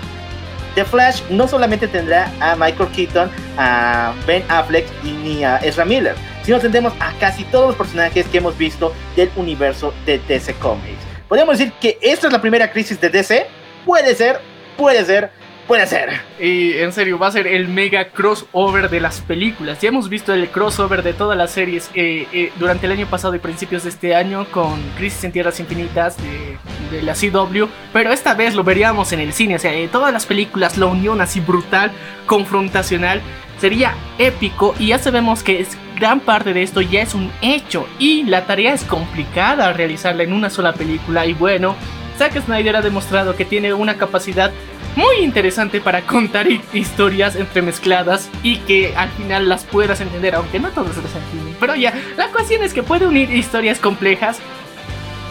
The 0.76 0.86
Flash 0.86 1.22
no 1.30 1.48
solamente 1.48 1.88
tendrá 1.88 2.32
a 2.40 2.56
Michael 2.56 2.90
Keaton, 2.90 3.32
a 3.58 4.14
Ben 4.28 4.44
Affleck 4.50 4.86
y 5.04 5.12
ni 5.12 5.44
a 5.44 5.58
Ezra 5.58 5.86
Miller, 5.86 6.16
sino 6.44 6.60
tendremos 6.60 6.94
a 7.00 7.14
casi 7.20 7.46
todos 7.46 7.70
los 7.70 7.76
personajes 7.76 8.26
que 8.28 8.38
hemos 8.38 8.58
visto 8.58 8.94
del 9.16 9.32
universo 9.38 9.94
de 10.06 10.20
DC 10.28 10.54
Comics. 10.56 11.00
¿Podríamos 11.28 11.58
decir 11.58 11.74
que 11.80 11.98
esta 12.02 12.28
es 12.28 12.34
la 12.34 12.42
primera 12.42 12.70
crisis 12.72 13.00
de 13.00 13.10
DC? 13.10 13.48
Puede 13.86 14.14
ser, 14.16 14.40
puede 14.78 15.06
ser, 15.06 15.32
Puede 15.68 15.88
ser. 15.88 16.10
Y 16.40 16.74
en 16.74 16.94
serio, 16.94 17.18
va 17.18 17.28
a 17.28 17.32
ser 17.32 17.48
el 17.48 17.68
mega 17.68 18.10
crossover 18.10 18.88
de 18.88 19.00
las 19.00 19.22
películas. 19.22 19.82
Ya 19.82 19.90
hemos 19.90 20.10
visto 20.10 20.32
el 20.32 20.48
crossover 20.50 21.02
de 21.02 21.14
todas 21.14 21.36
las 21.36 21.52
series 21.52 21.90
eh, 21.96 22.28
eh, 22.32 22.52
durante 22.58 22.86
el 22.86 22.92
año 22.92 23.08
pasado 23.08 23.34
y 23.34 23.40
principios 23.40 23.84
de 23.84 23.90
este 23.90 24.14
año 24.14 24.46
con 24.52 24.80
Crisis 24.96 25.24
en 25.24 25.32
Tierras 25.32 25.60
Infinitas 25.60 26.18
de, 26.18 26.58
la 27.02 27.14
CW. 27.14 27.66
Pero 27.94 28.12
esta 28.12 28.34
vez 28.34 28.56
lo 28.56 28.64
veríamos 28.64 29.12
en 29.12 29.20
el 29.20 29.34
cine. 29.34 29.56
O 29.56 29.60
sea, 29.60 29.74
en 29.74 29.90
todas 29.90 30.14
las 30.14 30.26
películas, 30.26 30.78
la 30.78 30.88
unión 30.88 31.22
así 31.22 31.40
brutal, 31.40 31.92
confrontacional. 32.26 33.22
Sería 33.60 33.94
épico 34.18 34.76
y 34.78 34.88
ya 34.88 35.00
sabemos 35.00 35.42
que 35.42 35.62
es, 35.62 35.78
gran 35.98 36.20
parte 36.20 36.54
de 36.54 36.62
esto 36.62 36.82
ya 36.82 37.02
es 37.02 37.14
un 37.14 37.32
hecho. 37.42 37.88
Y 38.00 38.24
la 38.24 38.46
tarea 38.46 38.74
es 38.74 38.84
complicada 38.84 39.72
realizarla 39.74 40.24
en 40.24 40.34
una 40.34 40.50
sola 40.50 40.74
película. 40.74 41.26
Y 41.26 41.34
bueno, 41.34 41.76
Zack 42.18 42.42
Snyder 42.46 42.76
ha 42.76 42.82
demostrado 42.82 43.36
que 43.36 43.46
tiene 43.46 43.74
una 43.74 43.96
capacidad 43.96 44.52
muy 44.96 45.18
interesante 45.18 45.82
para 45.82 46.02
contar 46.02 46.48
historias 46.74 47.36
entremezcladas 47.36 48.30
y 48.44 48.58
que 48.60 48.96
al 48.96 49.10
final 49.10 49.50
las 49.50 49.66
puedas 49.66 50.00
entender, 50.02 50.36
aunque 50.36 50.60
no 50.60 50.70
todos 50.70 50.96
las 50.96 51.16
entienden. 51.16 51.56
Pero 51.60 51.76
ya, 51.76 51.94
la 52.18 52.30
cuestión 52.30 52.64
es 52.64 52.74
que 52.74 52.84
puede 52.84 53.06
unir 53.06 53.30
historias 53.30 53.80
complejas 53.80 54.40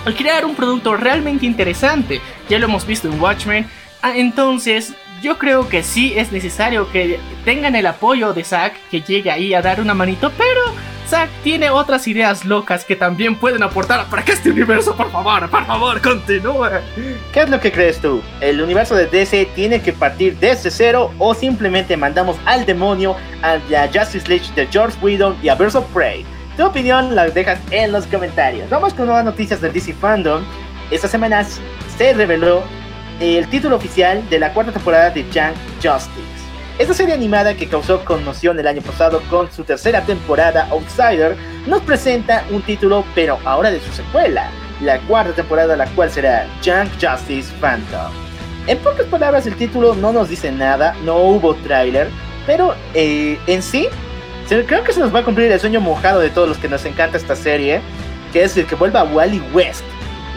al 0.05 0.15
crear 0.15 0.45
un 0.45 0.55
producto 0.55 0.97
realmente 0.97 1.47
interesante. 1.47 2.21
Ya 2.49 2.59
lo 2.59 2.67
hemos 2.67 2.87
visto 2.87 3.09
en 3.09 3.21
Watchmen. 3.21 3.67
Ah, 4.03 4.13
entonces, 4.17 4.95
yo 5.23 5.39
creo 5.39 5.69
que 5.69 5.83
sí 5.83 6.13
es 6.17 6.33
necesario 6.33 6.91
que 6.91 7.19
tengan 7.45 7.75
el 7.75 7.87
apoyo 7.87 8.35
de 8.35 8.45
Zack, 8.45 8.75
que 8.91 9.01
llegue 9.01 9.31
ahí 9.31 9.55
a 9.55 9.63
dar 9.63 9.81
una 9.81 9.95
manito, 9.95 10.31
pero 10.37 10.61
Zack 11.09 11.31
tiene 11.43 11.71
otras 11.71 12.07
ideas 12.09 12.45
locas 12.45 12.85
que 12.85 12.97
también 12.97 13.37
pueden 13.37 13.63
aportar 13.63 14.07
para 14.11 14.25
que 14.25 14.33
este 14.33 14.51
universo, 14.51 14.95
por 14.97 15.11
favor, 15.11 15.49
por 15.49 15.67
favor, 15.67 16.01
continúe. 16.01 16.69
¿Qué 17.33 17.41
es 17.41 17.49
lo 17.51 17.61
que 17.61 17.73
crees 17.73 18.01
tú? 18.01 18.23
¿El 18.41 18.61
universo 18.61 18.95
de 18.95 19.07
DC 19.07 19.49
tiene 19.55 19.81
que 19.81 19.93
partir 19.93 20.37
desde 20.39 20.71
cero 20.71 21.13
o 21.19 21.35
simplemente 21.35 21.97
mandamos 21.97 22.37
al 22.45 22.67
demonio 22.67 23.17
a 23.43 23.57
la 23.71 23.87
Justice 23.89 24.29
League 24.29 24.47
de 24.55 24.67
George 24.67 24.97
Whedon 25.01 25.37
y 25.43 25.49
a 25.49 25.55
Birds 25.55 25.75
of 25.75 25.87
Prey? 25.93 26.25
Tu 26.57 26.65
opinión 26.65 27.17
la 27.17 27.29
dejas 27.29 27.59
en 27.73 27.91
los 27.91 28.07
comentarios. 28.07 28.71
Vamos 28.71 28.95
con 28.95 29.07
nuevas 29.07 29.25
noticias 29.25 29.61
del 29.61 29.73
DC 29.73 29.93
Fandom. 29.95 30.45
Esta 30.93 31.09
semana 31.09 31.45
se 31.97 32.13
reveló 32.13 32.63
el 33.19 33.49
título 33.49 33.75
oficial 33.75 34.23
de 34.31 34.39
la 34.39 34.53
cuarta 34.53 34.71
temporada 34.71 35.11
de 35.11 35.29
Young 35.33 35.55
Justice. 35.83 36.45
Esta 36.79 36.95
serie 36.95 37.13
animada 37.13 37.55
que 37.55 37.67
causó 37.67 38.05
conmoción 38.05 38.57
el 38.61 38.69
año 38.69 38.83
pasado 38.83 39.21
con 39.31 39.51
su 39.51 39.65
tercera 39.65 40.03
temporada 40.03 40.69
Outsider 40.71 41.37
nos 41.67 41.83
presenta 41.83 42.45
un 42.53 42.63
título 42.63 43.05
pero 43.17 43.37
ahora 43.45 43.73
de 43.73 43.81
su 43.81 43.93
secuela, 43.93 44.49
la 44.81 45.01
cuarta 45.01 45.33
temporada 45.33 45.77
la 45.77 45.87
cual 45.87 46.09
será 46.09 46.47
Junk 46.65 46.89
Justice 47.01 47.53
Phantom. 47.61 48.13
En 48.69 48.79
pocas 48.79 49.07
palabras 49.07 49.45
el 49.49 49.57
título 49.57 49.97
no 49.97 50.13
nos 50.13 50.29
dice 50.29 50.53
nada, 50.53 50.95
no 51.05 51.17
hubo 51.17 51.55
tráiler, 51.57 52.09
pero 52.47 52.77
eh, 52.95 53.41
en 53.49 53.61
sí 53.61 53.89
creo 54.49 54.85
que 54.85 54.93
se 54.93 55.01
nos 55.01 55.15
va 55.15 55.21
a 55.21 55.25
cumplir 55.25 55.51
el 55.51 55.61
sueño 55.61 55.81
mojado 55.81 56.21
de 56.21 56.31
todos 56.31 56.49
los 56.49 56.59
que 56.59 56.69
nos 56.69 56.85
encanta 56.85 57.17
esta 57.17 57.37
serie, 57.37 57.81
que 58.33 58.45
es 58.45 58.57
el 58.57 58.67
que 58.67 58.75
vuelva 58.75 59.01
a 59.01 59.05
Wally 59.05 59.43
West. 59.53 59.85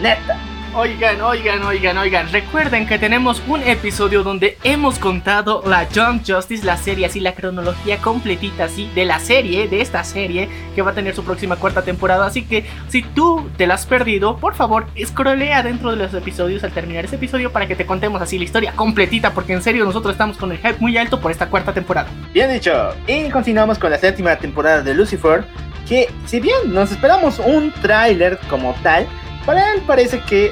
Neta, 0.02 0.40
Oigan, 0.80 1.20
oigan, 1.22 1.64
oigan, 1.64 1.98
oigan, 1.98 2.32
recuerden 2.32 2.86
que 2.86 3.00
tenemos 3.00 3.42
un 3.48 3.64
episodio 3.64 4.22
donde 4.22 4.60
hemos 4.64 5.00
contado 5.00 5.64
la 5.66 5.90
Young 5.90 6.20
Justice, 6.24 6.64
la 6.64 6.78
serie 6.78 7.08
así, 7.08 7.20
la 7.20 7.34
cronología 7.34 7.98
completita 7.98 8.66
así 8.66 8.88
de 8.94 9.04
la 9.04 9.20
serie, 9.20 9.68
de 9.68 9.82
esta 9.82 10.04
serie 10.04 10.48
que 10.76 10.84
va 10.84 10.92
a 10.92 10.94
tener 10.94 11.16
su 11.16 11.24
próxima 11.24 11.56
cuarta 11.56 11.82
temporada. 11.82 12.28
Así 12.28 12.46
que 12.46 12.64
si 12.90 13.02
tú 13.02 13.50
te 13.58 13.66
la 13.66 13.74
has 13.74 13.88
perdido, 13.88 14.38
por 14.38 14.54
favor, 14.54 14.86
escrolea 14.94 15.64
dentro 15.64 15.90
de 15.90 15.96
los 15.96 16.14
episodios 16.14 16.64
al 16.64 16.72
terminar 16.74 17.06
ese 17.06 17.16
episodio 17.16 17.52
para 17.52 17.68
que 17.68 17.76
te 17.76 17.88
contemos 17.88 18.22
así 18.22 18.38
la 18.38 18.46
historia 18.46 18.74
completita, 18.74 19.34
porque 19.34 19.54
en 19.54 19.64
serio 19.64 19.84
nosotros 19.84 20.12
estamos 20.12 20.38
con 20.38 20.52
el 20.52 20.60
hype 20.60 20.78
muy 20.80 20.96
alto 20.96 21.20
por 21.20 21.32
esta 21.32 21.50
cuarta 21.50 21.74
temporada. 21.74 22.08
Bien 22.36 22.54
dicho, 22.54 22.94
y 23.08 23.30
continuamos 23.30 23.80
con 23.80 23.90
la 23.90 23.98
séptima 23.98 24.36
temporada 24.36 24.84
de 24.84 24.94
Lucifer, 24.94 25.44
que 25.90 26.08
si 26.28 26.40
bien 26.40 26.72
nos 26.72 26.92
esperamos 26.92 27.40
un 27.40 27.72
tráiler 27.72 28.38
como 28.48 28.76
tal, 28.84 29.08
para 29.48 29.74
él 29.74 29.82
parece 29.88 30.20
que 30.20 30.52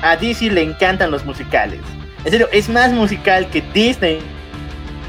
a 0.00 0.16
DC 0.16 0.48
le 0.50 0.62
encantan 0.62 1.10
los 1.10 1.24
musicales. 1.24 1.80
En 2.24 2.30
serio, 2.30 2.48
es 2.52 2.68
más 2.68 2.92
musical 2.92 3.48
que 3.50 3.60
Disney 3.74 4.20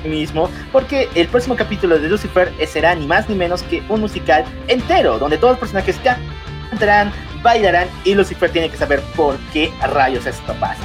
mismo, 0.04 0.49
porque 0.71 1.08
el 1.13 1.28
próximo 1.28 1.56
capítulo 1.56 1.99
de 1.99 2.10
Lucifer 2.10 2.52
será 2.67 2.95
ni 2.95 3.06
más 3.06 3.30
ni 3.30 3.36
menos 3.36 3.62
que 3.63 3.84
un 3.88 4.02
musical 4.02 4.43
entero, 4.67 5.19
donde 5.19 5.38
todos 5.38 5.52
los 5.52 5.60
personajes 5.60 5.95
cantarán, 6.69 7.13
bailarán 7.43 7.88
y 8.04 8.15
Lucifer 8.15 8.49
tiene 8.49 8.69
que 8.69 8.78
saber 8.78 8.99
por 9.15 9.38
qué 9.54 9.71
rayos 9.93 10.26
esto 10.26 10.54
pasa. 10.60 10.82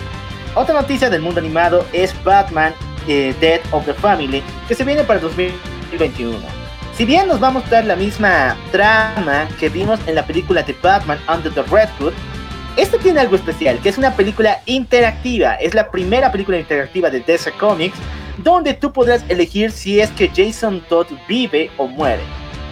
Otra 0.55 0.75
noticia 0.75 1.09
del 1.09 1.23
mundo 1.23 1.41
animado 1.41 1.87
es 1.95 2.15
Batman 2.25 2.75
eh, 3.09 3.35
Dead 3.41 3.61
of 3.71 3.87
the 3.87 3.95
Family, 3.95 4.43
que 4.69 4.75
se 4.75 4.85
viene 4.85 5.03
para 5.03 5.19
2021. 5.19 6.58
Si 6.99 7.05
bien 7.05 7.29
nos 7.29 7.39
vamos 7.39 7.65
a 7.67 7.71
dar 7.71 7.85
la 7.85 7.95
misma 7.95 8.57
trama 8.73 9.47
que 9.61 9.69
vimos 9.69 10.01
en 10.09 10.17
la 10.17 10.27
película 10.27 10.65
de 10.65 10.75
Batman 10.83 11.21
Under 11.33 11.55
the 11.55 11.63
Red 11.63 11.89
Hood, 12.01 12.13
este 12.77 12.99
tiene 12.99 13.21
algo 13.21 13.37
especial, 13.37 13.79
que 13.79 13.91
es 13.91 13.99
una 13.99 14.17
película 14.17 14.63
interactiva. 14.67 15.55
Es 15.55 15.75
la 15.75 15.93
primera 15.93 16.33
película 16.33 16.59
interactiva 16.59 17.09
de 17.09 17.21
DC 17.21 17.53
Comics 17.53 17.97
donde 18.39 18.75
tú 18.75 18.93
podrás 18.93 19.25
elegir 19.29 19.71
si 19.71 20.01
es 20.01 20.11
que 20.11 20.29
Jason 20.29 20.81
Todd 20.89 21.07
vive 21.29 21.71
o 21.77 21.87
muere. 21.87 22.23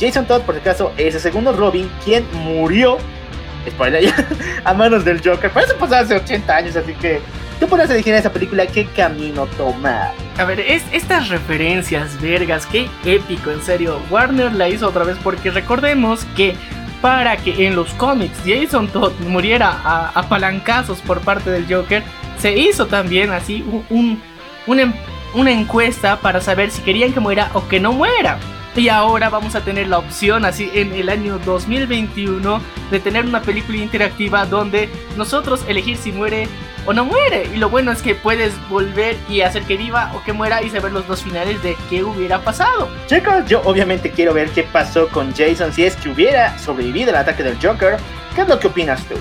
Jason 0.01 0.27
Todd, 0.27 0.43
por 0.43 0.57
si 0.57 0.61
acaso, 0.61 0.91
es 0.97 1.15
el 1.15 1.21
segundo 1.21 1.53
Robin 1.53 1.89
quien 2.05 2.27
murió 2.33 2.99
spoiler, 3.71 4.13
a 4.65 4.75
manos 4.75 5.05
del 5.05 5.23
Joker. 5.23 5.53
Parece 5.53 5.75
pasar 5.75 6.03
hace 6.03 6.17
80 6.17 6.57
años, 6.57 6.75
así 6.75 6.95
que 6.95 7.21
tú 7.61 7.67
podrás 7.69 7.91
elegir 7.91 8.13
en 8.13 8.21
esa 8.21 8.33
película 8.33 8.67
qué 8.67 8.87
camino 8.87 9.47
tomar. 9.57 10.13
A 10.39 10.45
ver, 10.45 10.61
es, 10.61 10.85
estas 10.93 11.29
referencias, 11.29 12.21
vergas, 12.21 12.67
qué 12.67 12.89
épico, 13.05 13.51
en 13.51 13.63
serio. 13.63 14.01
Warner 14.11 14.53
la 14.53 14.69
hizo 14.69 14.89
otra 14.89 15.05
vez 15.05 15.17
porque 15.23 15.51
recordemos 15.51 16.25
que 16.37 16.55
para 17.01 17.37
que 17.37 17.67
en 17.67 17.77
los 17.77 17.93
cómics 17.95 18.39
Jason 18.45 18.89
Todd 18.89 19.13
muriera 19.21 19.81
a, 19.85 20.29
palancazos 20.29 21.01
por 21.01 21.21
parte 21.21 21.51
del 21.51 21.73
Joker, 21.73 22.03
se 22.39 22.57
hizo 22.57 22.87
también 22.87 23.31
así 23.31 23.65
un, 23.91 24.21
una, 24.67 25.51
encuesta 25.51 26.19
para 26.21 26.41
saber 26.41 26.71
si 26.71 26.83
querían 26.83 27.13
que 27.13 27.21
muera 27.21 27.51
o 27.55 27.69
que 27.69 27.81
no 27.81 27.93
muera. 27.93 28.39
Y 28.77 28.91
ahora 28.91 29.31
vamos 29.31 29.55
a 29.55 29.63
tener 29.63 29.89
la 29.89 29.97
opción, 29.97 30.45
así 30.45 30.71
en 30.75 30.93
el 30.93 31.09
año 31.09 31.39
2021, 31.39 32.61
de 32.91 33.01
tener 33.01 33.25
una 33.25 33.41
película 33.41 33.79
interactiva 33.79 34.45
donde 34.45 34.91
nosotros 35.17 35.65
elegir 35.67 35.97
si 35.97 36.13
muere 36.13 36.47
o 36.85 36.93
no 36.93 37.07
muere. 37.07 37.49
Y 37.55 37.57
lo 37.57 37.71
bueno 37.71 37.91
es 37.91 38.03
que 38.03 38.15
puedes 38.15 38.53
volver 38.69 39.17
y 39.31 39.41
hacer 39.41 39.63
que 39.63 39.79
viva 39.79 40.13
o 40.15 40.23
que 40.23 40.35
muera 40.35 40.63
y 40.63 40.69
saber 40.69 40.93
los 40.93 41.09
dos 41.09 41.23
finales 41.23 41.63
de 41.63 41.75
qué 41.89 42.05
hubiera 42.05 42.41
pasado. 42.41 42.91
Chicos, 43.07 43.47
yo 43.49 43.63
obviamente 43.65 44.11
quiero 44.11 44.35
ver 44.35 44.51
qué 44.51 44.65
pasó 44.65 45.09
con 45.09 45.35
Jason 45.35 45.73
si 45.73 45.85
es 45.85 45.97
que 45.97 46.11
hubiera 46.11 46.59
sobrevivido 46.59 47.11
al 47.13 47.17
ataque 47.17 47.43
del 47.43 47.57
Joker. 47.57 47.97
¿Qué 48.35 48.43
es 48.43 48.49
lo 48.49 48.59
que 48.59 48.67
opinas 48.67 49.03
tú? 49.07 49.15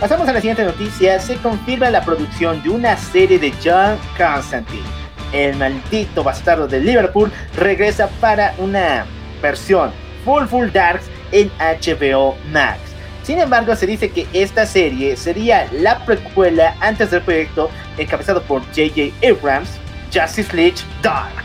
Pasamos 0.00 0.26
a 0.26 0.32
la 0.32 0.40
siguiente 0.40 0.64
noticia. 0.64 1.20
Se 1.20 1.36
confirma 1.36 1.90
la 1.90 2.02
producción 2.02 2.62
de 2.62 2.70
una 2.70 2.96
serie 2.96 3.38
de 3.38 3.52
John 3.62 3.98
Constantine 4.16 5.01
el 5.32 5.56
maldito 5.56 6.22
bastardo 6.22 6.66
de 6.66 6.80
Liverpool 6.80 7.30
regresa 7.56 8.08
para 8.20 8.54
una 8.58 9.06
versión 9.40 9.90
full 10.24 10.44
full 10.46 10.68
darks 10.70 11.06
en 11.32 11.50
HBO 11.58 12.36
Max. 12.52 12.80
Sin 13.22 13.38
embargo, 13.38 13.76
se 13.76 13.86
dice 13.86 14.10
que 14.10 14.26
esta 14.32 14.66
serie 14.66 15.16
sería 15.16 15.68
la 15.72 16.04
precuela 16.04 16.76
antes 16.80 17.10
del 17.10 17.22
proyecto 17.22 17.70
encabezado 17.96 18.42
por 18.42 18.62
J.J. 18.66 19.14
Abrams, 19.26 19.70
Justice 20.12 20.54
League 20.54 20.78
Dark. 21.02 21.44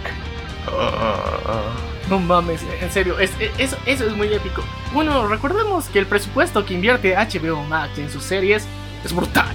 No 2.09 2.19
mames, 2.19 2.61
en 2.81 2.91
serio, 2.91 3.19
es, 3.19 3.31
eso 3.57 3.77
es 3.85 4.15
muy 4.15 4.33
épico. 4.33 4.63
Bueno, 4.93 5.27
recordemos 5.27 5.87
que 5.89 5.99
el 5.99 6.07
presupuesto 6.07 6.65
que 6.65 6.73
invierte 6.73 7.15
HBO 7.15 7.63
Max 7.63 7.97
en 7.97 8.09
sus 8.09 8.23
series 8.23 8.65
es 9.03 9.13
brutal. 9.13 9.53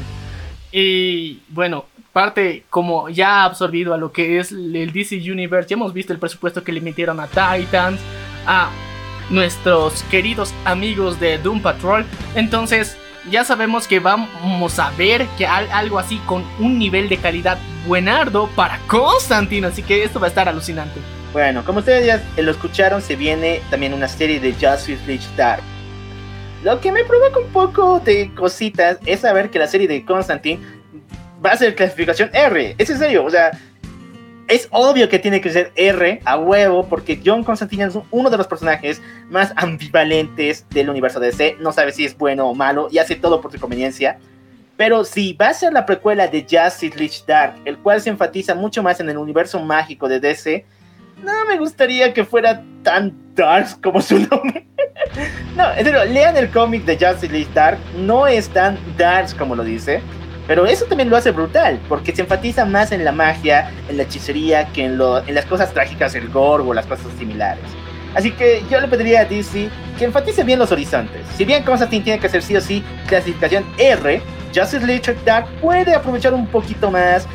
Y 0.71 1.41
bueno, 1.49 1.87
parte 2.13 2.65
como 2.71 3.09
ya 3.09 3.45
absorbido 3.45 3.95
a 3.95 3.97
lo 3.97 4.13
que 4.13 4.39
es 4.39 4.53
el 4.53 4.93
DC 4.93 5.17
Universe. 5.31 5.69
Ya 5.69 5.75
hemos 5.75 5.93
visto 5.93 6.13
el 6.13 6.19
presupuesto 6.19 6.63
que 6.63 6.73
le 6.73 6.81
metieron 6.81 7.21
a 7.21 7.27
Titans, 7.27 8.01
a 8.47 8.71
nuestros 9.31 10.03
queridos 10.05 10.53
amigos 10.65 11.19
de 11.19 11.39
Doom 11.39 11.63
Patrol. 11.63 12.05
Entonces, 12.35 12.97
ya 13.31 13.45
sabemos 13.45 13.87
que 13.89 14.01
vamos 14.01 14.79
a 14.79 14.91
ver 14.93 15.27
que 15.39 15.47
algo 15.47 15.99
así 15.99 16.19
con 16.27 16.45
un 16.59 16.79
nivel 16.79 17.09
de 17.09 17.17
calidad 17.17 17.59
buenardo 17.87 18.49
para 18.55 18.79
Constantine. 18.89 19.67
Así 19.67 19.83
que 19.83 20.05
esto 20.05 20.21
va 20.21 20.27
a 20.27 20.29
estar 20.29 20.49
alucinante. 20.49 21.01
Bueno, 21.33 21.65
como 21.65 21.79
ustedes 21.79 22.07
ya 22.07 22.43
lo 22.43 22.51
escucharon, 22.51 23.01
se 23.01 23.17
viene 23.17 23.63
también 23.71 23.95
una 23.95 24.07
serie 24.07 24.39
de 24.39 24.53
Justice 24.53 25.01
League 25.07 25.25
Dark. 25.37 25.63
Lo 26.63 26.79
que 26.81 26.93
me 26.93 27.05
provoca 27.05 27.41
un 27.41 27.49
poco 27.49 28.01
de 28.01 28.31
cositas 28.35 28.99
es 29.07 29.21
saber 29.21 29.51
que 29.51 29.59
la 29.59 29.67
serie 29.67 29.89
de 29.89 30.05
Constantine 30.05 30.61
va 31.45 31.51
a 31.51 31.57
ser 31.57 31.75
clasificación 31.75 32.31
R. 32.33 32.75
Es 32.79 32.91
en 32.91 32.99
serio, 32.99 33.25
o 33.25 33.31
sea, 33.31 33.51
es 34.49 34.69
obvio 34.71 35.09
que 35.09 35.19
tiene 35.19 35.41
que 35.41 35.51
ser 35.51 35.73
R 35.77 36.21
a 36.25 36.39
huevo, 36.39 36.87
porque 36.87 37.21
John 37.25 37.45
Constantine 37.45 37.85
es 37.85 37.99
uno 38.11 38.31
de 38.31 38.37
los 38.37 38.47
personajes 38.47 39.01
más 39.31 39.53
ambivalentes 39.57 40.67
del 40.71 40.91
universo 40.91 41.21
DC. 41.21 41.57
No 41.61 41.73
sabe 41.73 41.93
si 41.93 42.05
es 42.05 42.17
bueno 42.17 42.49
o 42.49 42.55
malo 42.55 42.89
y 42.91 42.99
hace 42.99 43.17
todo 43.17 43.41
por 43.41 43.53
su 43.53 43.59
conveniencia. 43.59 44.19
Pero 44.77 45.05
si 45.05 45.33
va 45.35 45.49
a 45.49 45.55
ser 45.55 45.73
la 45.73 45.87
precuela 45.87 46.27
de 46.27 46.43
Justice 46.43 46.99
League 46.99 47.17
Dark, 47.27 47.55
el 47.65 47.79
cual 47.79 48.01
se 48.01 48.11
enfatiza 48.11 48.55
mucho 48.55 48.83
más 48.83 49.01
en 49.01 49.09
el 49.09 49.19
universo 49.19 49.61
mágico 49.61 50.09
de 50.09 50.19
DC, 50.19 50.65
no 51.23 51.45
me 51.47 51.57
gustaría 51.57 52.13
que 52.13 52.25
fuera 52.25 52.63
tan 52.83 53.15
dark 53.35 53.81
como 53.81 54.01
su 54.01 54.19
nombre. 54.19 54.67
no, 55.57 55.73
en 55.73 55.85
serio, 55.85 56.05
lean 56.05 56.37
el 56.37 56.51
cómic 56.51 56.85
de 56.85 56.95
Justice 56.95 57.33
League 57.33 57.51
Dark, 57.55 57.79
no 57.97 58.27
es 58.27 58.49
tan 58.49 58.79
dark 58.97 59.37
como 59.37 59.55
lo 59.55 59.63
dice. 59.63 60.03
Pero 60.47 60.67
eso 60.67 60.87
también 60.87 61.09
lo 61.09 61.17
hace 61.17 61.31
brutal, 61.31 61.79
porque 61.89 62.15
se 62.15 62.23
enfatiza 62.23 62.65
más 62.65 62.93
en 62.93 63.05
la 63.05 63.13
magia, 63.13 63.71
en 63.89 63.97
la 63.97 64.03
hechicería, 64.03 64.67
que 64.73 64.85
en, 64.85 64.99
las 64.99 65.47
cosas 65.47 65.73
trágicas, 65.73 66.15
el 66.15 66.29
gore 66.29 66.65
o 66.65 66.75
las 66.75 66.87
cosas 66.87 67.07
similares. 67.19 67.65
Así 68.15 68.31
que 68.33 68.63
yo 68.71 68.81
le 68.81 68.89
pediría 68.89 69.21
a 69.21 69.25
DC 69.25 69.71
que 69.99 70.05
enfatice 70.05 70.45
bien 70.45 70.59
los 70.59 70.71
horizontes. 70.73 71.23
Si 71.37 71.45
bien 71.45 71.63
Constantine 71.63 72.05
tiene 72.05 72.19
que 72.19 72.29
ser 72.29 72.43
sí 72.43 72.57
o 72.57 72.61
sí 72.61 72.85
clasificación 73.07 73.65
R, 73.79 74.21
Justice 74.55 74.87
League 74.87 75.17
Dark 75.25 75.47
puede 75.61 75.95
aprovechar 75.95 76.35
un 76.35 76.47
poquito 76.47 76.91
más 76.91 77.27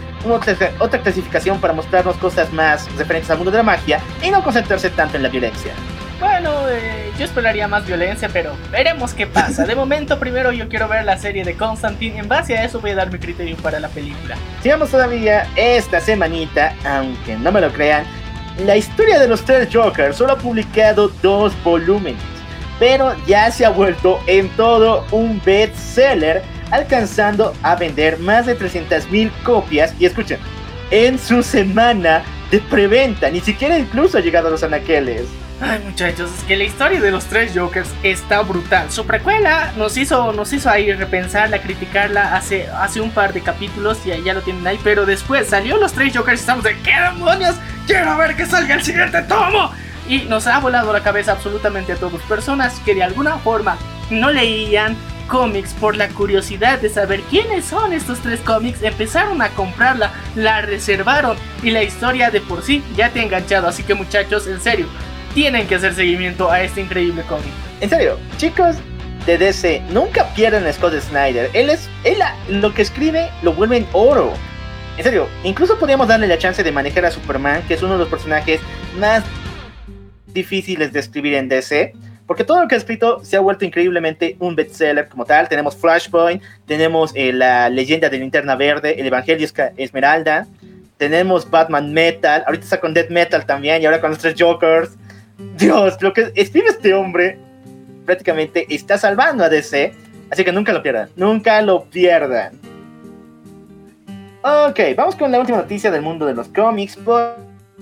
otra 0.80 1.02
clasificación 1.02 1.60
para 1.60 1.74
mostrarnos 1.74 2.18
cosas 2.18 2.52
más 2.52 2.86
referentes 2.98 3.30
al 3.32 3.38
mundo 3.38 3.52
de 3.52 3.58
la 3.58 3.64
magia 3.64 4.00
y 4.22 4.30
no 4.30 4.44
concentrarse 4.44 4.90
tanto 4.90 5.18
en 5.18 5.24
la 5.24 5.30
violencia. 5.30 5.74
Bueno, 6.20 6.68
eh, 6.68 7.12
yo 7.20 7.26
esperaría 7.26 7.68
más 7.68 7.86
violencia, 7.86 8.28
pero 8.34 8.56
veremos 8.72 9.14
qué 9.14 9.28
pasa. 9.28 9.66
De 9.66 9.76
momento, 9.76 10.20
primero 10.20 10.52
yo 10.52 10.68
quiero 10.68 10.88
ver 10.88 11.06
la 11.06 11.18
serie 11.18 11.44
de 11.44 11.56
Constantine. 11.56 12.18
En 12.18 12.28
base 12.28 12.58
a 12.58 12.64
eso 12.64 12.80
voy 12.82 12.92
a 12.92 12.96
dar 12.96 13.12
mi 13.12 13.20
criterio 13.20 13.56
para 13.58 13.80
la 13.80 13.88
película. 13.90 14.36
Sigamos 14.64 14.90
todavía 14.90 15.48
esta 15.56 16.00
semanita, 16.00 16.74
aunque 16.84 17.36
no 17.36 17.52
me 17.52 17.62
lo 17.62 17.72
crean, 17.72 18.04
la 18.66 18.76
historia 18.76 19.20
de 19.20 19.28
los 19.28 19.46
tres 19.46 19.70
Jokers 19.72 20.18
solo 20.18 20.34
ha 20.34 20.38
publicado 20.38 21.10
dos 21.22 21.54
volúmenes, 21.64 22.20
pero 22.80 23.16
ya 23.28 23.52
se 23.52 23.64
ha 23.64 23.70
vuelto 23.70 24.20
en 24.26 24.50
todo 24.50 25.06
un 25.12 25.40
bestseller, 25.46 26.42
alcanzando 26.72 27.54
a 27.62 27.76
vender 27.76 28.18
más 28.18 28.48
de 28.48 28.58
300.000 28.58 29.32
copias. 29.44 29.94
Y 30.00 30.06
escuchen, 30.08 30.40
en 30.90 31.20
su 31.20 31.44
semana 31.44 32.24
de 32.50 32.60
preventa, 32.60 33.30
ni 33.30 33.42
siquiera 33.42 33.78
incluso 33.78 34.18
ha 34.18 34.22
llegado 34.22 34.48
a 34.48 34.52
los 34.52 34.64
anaqueles. 34.64 35.26
Ay 35.60 35.80
muchachos, 35.84 36.30
es 36.38 36.44
que 36.44 36.56
la 36.56 36.66
historia 36.66 37.02
de 37.02 37.10
los 37.10 37.26
tres 37.26 37.52
Jokers 37.56 37.90
está 38.04 38.42
brutal. 38.42 38.92
Su 38.92 39.08
precuela 39.08 39.74
nos 39.76 39.98
hizo, 39.98 40.32
nos 40.32 40.54
hizo 40.54 40.70
ahí 40.70 40.94
repensarla, 40.94 41.62
criticarla 41.62 42.36
hace, 42.36 42.68
hace 42.68 43.02
un 43.02 43.10
par 43.10 43.34
de 43.34 43.42
capítulos 43.42 43.98
y 44.06 44.10
ya 44.22 44.36
lo 44.36 44.42
tienen 44.42 44.66
ahí. 44.68 44.80
Pero 44.84 45.08
después 45.08 45.48
salió 45.48 45.78
los 45.78 45.94
tres 45.94 46.16
Jokers 46.16 46.40
y 46.40 46.42
estamos 46.42 46.64
de 46.64 46.78
¿qué 46.84 46.94
demonios? 47.12 47.56
Quiero 47.88 48.16
ver 48.18 48.36
que 48.36 48.46
salga 48.46 48.76
el 48.76 48.84
siguiente 48.84 49.22
tomo. 49.24 49.72
Y 50.08 50.20
nos 50.26 50.46
ha 50.46 50.60
volado 50.60 50.94
la 50.94 51.02
cabeza 51.02 51.32
absolutamente 51.32 51.94
a 51.94 51.96
todos. 51.96 52.22
Personas 52.24 52.80
que 52.86 52.94
de 52.94 53.04
alguna 53.04 53.38
forma 53.40 53.78
no 54.12 54.32
leían 54.32 54.96
cómics 55.28 55.74
por 55.74 55.98
la 55.98 56.08
curiosidad 56.10 56.80
de 56.80 56.90
saber 56.90 57.22
quiénes 57.24 57.66
son 57.66 57.94
estos 57.94 58.20
tres 58.20 58.40
cómics, 58.42 58.82
empezaron 58.82 59.42
a 59.42 59.50
comprarla, 59.50 60.14
la 60.36 60.62
reservaron 60.62 61.36
y 61.62 61.72
la 61.72 61.84
historia 61.84 62.32
de 62.32 62.42
por 62.42 62.64
sí 62.64 62.84
ya 62.96 63.10
te 63.10 63.20
ha 63.20 63.24
enganchado. 63.24 63.68
Así 63.68 63.84
que 63.84 63.94
muchachos, 63.94 64.48
en 64.48 64.62
serio, 64.62 64.88
tienen 65.34 65.68
que 65.68 65.76
hacer 65.76 65.94
seguimiento 65.94 66.52
a 66.52 66.62
este 66.62 66.82
increíble 66.82 67.24
cómic. 67.24 67.52
En 67.82 67.90
serio, 67.90 68.18
chicos 68.38 68.78
de 69.26 69.38
DC, 69.38 69.82
nunca 69.90 70.26
pierdan 70.34 70.66
a 70.66 70.74
Scott 70.74 70.94
Snyder. 71.00 71.50
Él 71.54 71.70
es, 71.70 71.90
él 72.04 72.18
lo 72.50 72.74
que 72.74 72.82
escribe 72.82 73.30
lo 73.44 73.54
vuelve 73.54 73.78
en 73.78 73.88
oro. 73.94 74.34
En 74.98 75.04
serio, 75.04 75.28
incluso 75.44 75.78
podríamos 75.78 76.08
darle 76.08 76.28
la 76.28 76.38
chance 76.38 76.64
de 76.64 76.72
manejar 76.72 77.06
a 77.06 77.12
Superman, 77.12 77.62
que 77.68 77.76
es 77.76 77.84
uno 77.84 77.94
de 77.94 78.00
los 78.00 78.08
personajes 78.08 78.60
más 78.98 79.24
difíciles 80.28 80.92
de 80.94 81.00
escribir 81.00 81.36
en 81.36 81.50
DC. 81.50 81.94
Porque 82.26 82.44
todo 82.44 82.62
lo 82.62 82.68
que 82.68 82.76
ha 82.76 82.78
escrito 82.78 83.24
se 83.24 83.38
ha 83.38 83.40
vuelto 83.40 83.64
increíblemente 83.64 84.36
un 84.40 84.56
bestseller 84.56 85.08
como 85.08 85.24
tal. 85.24 85.48
Tenemos 85.48 85.76
Flashpoint, 85.78 86.44
tenemos 86.66 87.12
eh, 87.16 87.32
la 87.32 87.70
leyenda 87.70 88.10
de 88.10 88.18
Linterna 88.18 88.56
Verde, 88.56 89.00
el 89.00 89.08
Evangelio 89.08 89.48
Esmeralda, 89.78 90.46
tenemos 90.98 91.50
Batman 91.50 91.94
Metal, 91.94 92.44
ahorita 92.46 92.64
está 92.64 92.80
con 92.80 92.94
Dead 92.94 93.10
Metal 93.10 93.46
también, 93.46 93.82
y 93.82 93.86
ahora 93.86 94.02
con 94.02 94.10
los 94.10 94.20
tres 94.20 94.36
Jokers. 94.38 94.92
Dios, 95.58 96.02
lo 96.02 96.14
que 96.14 96.32
escribe 96.36 96.70
este 96.70 96.94
hombre 96.94 97.40
prácticamente 98.06 98.66
está 98.74 98.98
salvando 98.98 99.44
a 99.44 99.50
DC. 99.50 99.94
Así 100.30 100.44
que 100.44 100.52
nunca 100.52 100.74
lo 100.74 100.84
pierdan, 100.84 101.10
nunca 101.16 101.62
lo 101.62 101.86
pierdan. 101.86 102.54
Ok, 104.42 104.80
vamos 104.96 105.16
con 105.16 105.32
la 105.32 105.40
última 105.40 105.58
noticia 105.58 105.92
del 105.92 106.02
mundo 106.02 106.26
de 106.26 106.34
los 106.34 106.48
cómics. 106.50 106.98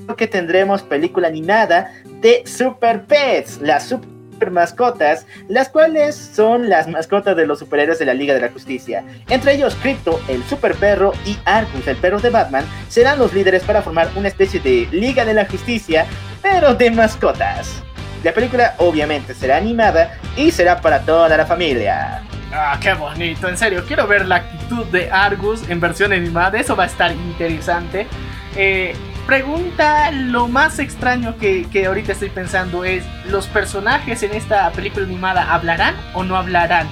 Porque 0.05 0.27
tendremos 0.27 0.81
película 0.83 1.27
animada 1.27 1.91
de 2.21 2.43
Super 2.45 3.05
Pets, 3.05 3.61
la 3.61 3.79
super 3.79 4.14
mascotas, 4.51 5.25
las 5.47 5.69
cuales 5.69 6.15
son 6.15 6.69
las 6.69 6.87
mascotas 6.87 7.35
de 7.35 7.45
los 7.45 7.59
superhéroes 7.59 7.99
de 7.99 8.05
la 8.05 8.13
Liga 8.13 8.33
de 8.33 8.41
la 8.41 8.51
Justicia. 8.51 9.03
Entre 9.29 9.53
ellos, 9.53 9.75
Crypto, 9.81 10.19
el 10.27 10.43
super 10.43 10.75
perro, 10.75 11.13
y 11.25 11.37
Arcus, 11.45 11.87
el 11.87 11.97
perro 11.97 12.19
de 12.19 12.29
Batman, 12.29 12.65
serán 12.87 13.19
los 13.19 13.33
líderes 13.33 13.63
para 13.63 13.81
formar 13.81 14.09
una 14.15 14.27
especie 14.27 14.59
de 14.59 14.87
Liga 14.91 15.25
de 15.25 15.33
la 15.33 15.45
Justicia, 15.45 16.05
pero 16.41 16.75
de 16.75 16.91
mascotas. 16.91 17.81
La 18.23 18.33
película 18.33 18.73
obviamente 18.79 19.33
será 19.33 19.57
animada 19.57 20.17
y 20.35 20.51
será 20.51 20.81
para 20.81 21.01
toda 21.01 21.37
la 21.37 21.45
familia. 21.45 22.23
Ah, 22.51 22.79
qué 22.81 22.93
bonito, 22.93 23.49
en 23.49 23.57
serio, 23.57 23.83
quiero 23.85 24.07
ver 24.07 24.25
la 24.25 24.37
actitud 24.37 24.85
de 24.85 25.11
Argus 25.11 25.67
en 25.69 25.79
versión 25.79 26.13
animada, 26.13 26.59
eso 26.59 26.75
va 26.75 26.83
a 26.83 26.87
estar 26.87 27.11
interesante. 27.11 28.07
Eh, 28.55 28.95
pregunta 29.25 30.11
lo 30.11 30.47
más 30.47 30.79
extraño 30.79 31.37
que, 31.37 31.65
que, 31.71 31.85
ahorita 31.85 32.11
estoy 32.11 32.29
pensando 32.29 32.85
es, 32.85 33.03
¿los 33.29 33.47
personajes 33.47 34.23
en 34.23 34.33
esta 34.33 34.71
película 34.71 35.05
animada 35.05 35.53
hablarán 35.53 35.95
o 36.13 36.23
no 36.23 36.35
hablarán? 36.37 36.87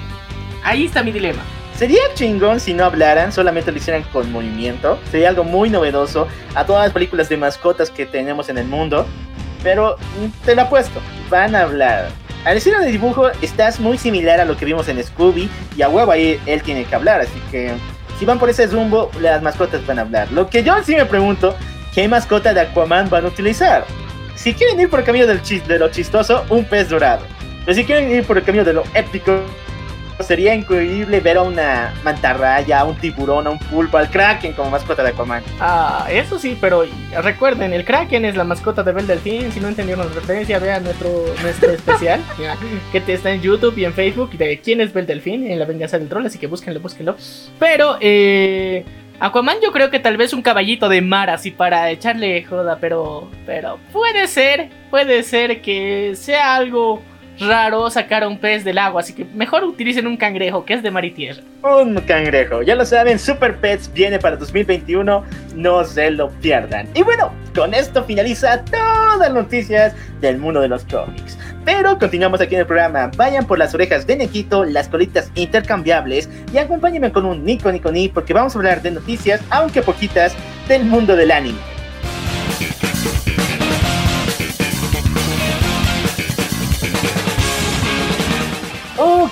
Ahí 0.64 0.86
está 0.86 1.04
mi 1.04 1.12
dilema. 1.12 1.42
Sería 1.78 2.02
chingón 2.14 2.60
si 2.60 2.74
no 2.74 2.86
hablaran, 2.86 3.32
solamente 3.32 3.72
lo 3.72 3.78
hicieran 3.78 4.04
con 4.14 4.32
movimiento. 4.32 5.00
Sería 5.12 5.30
algo 5.30 5.44
muy 5.44 5.70
novedoso 5.70 6.28
a 6.56 6.66
todas 6.66 6.84
las 6.84 6.94
películas 6.94 7.30
de 7.30 7.38
mascotas 7.38 7.90
que 7.90 8.06
tenemos 8.06 8.50
en 8.50 8.58
el 8.58 8.66
mundo. 8.66 9.08
Pero 9.64 9.98
te 10.46 10.56
lo 10.56 10.64
apuesto, 10.64 11.02
van 11.30 11.56
a 11.56 11.62
hablar. 11.62 12.10
Al 12.46 12.58
estilo 12.58 12.80
de 12.80 12.92
dibujo 12.92 13.30
estás 13.42 13.80
muy 13.80 13.98
similar 13.98 14.40
a 14.40 14.46
lo 14.46 14.58
que 14.58 14.66
vimos 14.66 14.88
en 14.90 15.02
Scooby 15.02 15.50
y 15.78 15.82
a 15.82 15.90
huevo 15.90 16.12
ahí 16.12 16.40
él 16.46 16.62
tiene 16.62 16.84
que 16.84 16.94
hablar, 16.94 17.22
así 17.22 17.42
que 17.50 17.72
si 18.20 18.26
van 18.26 18.38
por 18.38 18.50
ese 18.50 18.68
rumbo, 18.68 19.10
las 19.22 19.42
mascotas 19.42 19.86
van 19.88 20.00
a 20.00 20.02
hablar. 20.04 20.32
Lo 20.32 20.50
que 20.50 20.62
yo 20.64 20.76
sí 20.84 20.96
me 20.96 21.06
pregunto 21.06 21.56
¿Qué 21.94 22.08
mascota 22.08 22.54
de 22.54 22.62
Aquaman 22.62 23.10
van 23.10 23.26
a 23.26 23.28
utilizar? 23.28 23.86
si 24.36 24.54
quieren 24.54 24.80
ir 24.80 24.89
por 24.89 25.00
el 25.00 25.06
camino 25.06 25.26
del 25.28 25.41
chis- 25.41 25.64
de 25.66 25.78
lo 25.80 25.89
chistoso, 25.89 26.44
un 26.50 26.66
pez 26.66 26.89
dorado. 26.89 27.24
Pero 27.66 27.76
si 27.76 27.86
quieren 27.86 28.12
ir 28.12 28.26
por 28.26 28.38
el 28.38 28.44
camino 28.44 28.64
de 28.66 28.74
lo 28.74 28.84
épico, 28.94 29.41
sería 30.20 30.54
increíble 30.54 31.20
ver 31.22 31.38
a 31.38 31.44
una 31.44 31.94
mantarraya, 32.04 32.80
a 32.80 32.84
un 32.84 32.96
tiburón, 32.98 33.46
a 33.48 33.52
un 33.52 33.60
pulpo, 33.60 33.98
al 33.98 34.10
kraken 34.10 34.54
como 34.54 34.70
mascota 34.72 35.02
de 35.04 35.10
Aquaman. 35.10 35.44
Ah, 35.62 36.08
eso 36.12 36.39
sí, 36.39 36.58
pero 36.60 36.84
recuerden, 37.22 37.74
el 37.74 37.86
Kraken 37.86 38.26
es 38.26 38.36
la 38.36 38.44
mascota 38.44 38.84
de 38.84 38.91
Bel 38.91 39.08
Delfín. 39.08 39.52
Si 39.52 39.60
no 39.62 39.68
entendieron 39.70 40.06
la 40.08 40.14
referencia, 40.14 40.60
vean 40.60 40.84
nuestro, 40.84 41.10
nuestro 41.41 41.72
especial 41.74 42.20
que 42.91 43.00
te 43.00 43.14
está 43.14 43.32
en 43.32 43.41
YouTube 43.41 43.78
y 43.78 43.86
en 43.86 43.94
Facebook 43.94 44.32
de 44.32 44.60
quién 44.60 44.82
es 44.82 44.91
Bel 44.91 45.06
Delfín 45.06 45.50
en 45.50 45.58
la 45.60 45.66
venganza 45.66 46.00
del 46.00 46.10
troll. 46.10 46.26
Así 46.26 46.38
que 46.39 46.48
búsquenlo, 46.48 46.80
búsquenlo. 46.82 47.16
Pero, 47.60 47.98
eh. 48.02 48.84
Aquaman 49.24 49.62
yo 49.64 49.72
creo 49.72 49.90
que 49.90 50.02
tal 50.02 50.18
vez 50.18 50.34
un 50.34 50.42
caballito 50.42 50.90
de 50.90 51.00
mar 51.00 51.30
así 51.30 51.50
para 51.50 51.90
echarle 51.90 52.44
joda, 52.44 52.78
pero 52.82 53.30
pero 53.46 53.80
puede 53.94 54.28
ser, 54.28 54.68
puede 54.90 55.24
ser 55.24 55.62
que 55.62 56.12
sea 56.18 56.56
algo 56.56 57.02
raro 57.40 57.90
sacar 57.90 58.24
a 58.24 58.28
un 58.28 58.38
pez 58.38 58.64
del 58.64 58.78
agua, 58.78 59.02
así 59.02 59.14
que 59.14 59.26
mejor 59.26 59.64
utilicen 59.64 60.08
un 60.08 60.18
cangrejo 60.18 60.66
que 60.66 60.74
es 60.74 60.84
de 60.84 60.92
mar 60.92 61.06
y 61.06 61.12
tierra. 61.12 61.42
Un 61.64 61.96
cangrejo, 62.02 62.62
ya 62.62 62.76
lo 62.76 62.86
saben, 62.86 63.20
Super 63.20 63.58
Pets 63.58 63.92
viene 63.94 64.20
para 64.20 64.36
2021, 64.36 65.24
no 65.56 65.84
se 65.84 66.12
lo 66.12 66.30
pierdan. 66.30 66.88
Y 66.94 67.04
bueno, 67.04 67.32
con 67.56 67.74
esto 67.74 68.04
finaliza 68.04 68.64
todas 68.66 69.20
las 69.20 69.34
noticias 69.34 69.96
del 70.22 70.38
mundo 70.38 70.62
de 70.62 70.68
los 70.68 70.86
cómics. 70.86 71.38
Pero 71.66 71.98
continuamos 71.98 72.42
aquí 72.42 72.56
en 72.56 72.62
el 72.62 72.68
programa, 72.68 73.10
vayan 73.16 73.48
por 73.48 73.58
las 73.58 73.74
orejas 73.74 74.06
de 74.06 74.18
Nequito, 74.18 74.66
las 74.66 74.90
colitas 74.90 75.32
intercambiables 75.36 76.30
y 76.54 76.58
acompáñenme 76.58 77.12
con 77.12 77.26
un 77.26 77.46
Nico 77.46 77.72
Nico 77.72 77.92
Ni 77.92 78.10
porque 78.10 78.34
vamos 78.34 78.56
a 78.56 78.60
hablar 78.60 78.82
de 78.82 78.92
noticias, 78.92 79.42
aunque 79.50 79.82
poquitas, 79.82 80.36
del 80.68 80.84
mundo 80.84 81.16
del 81.16 81.32
anime. 81.32 81.73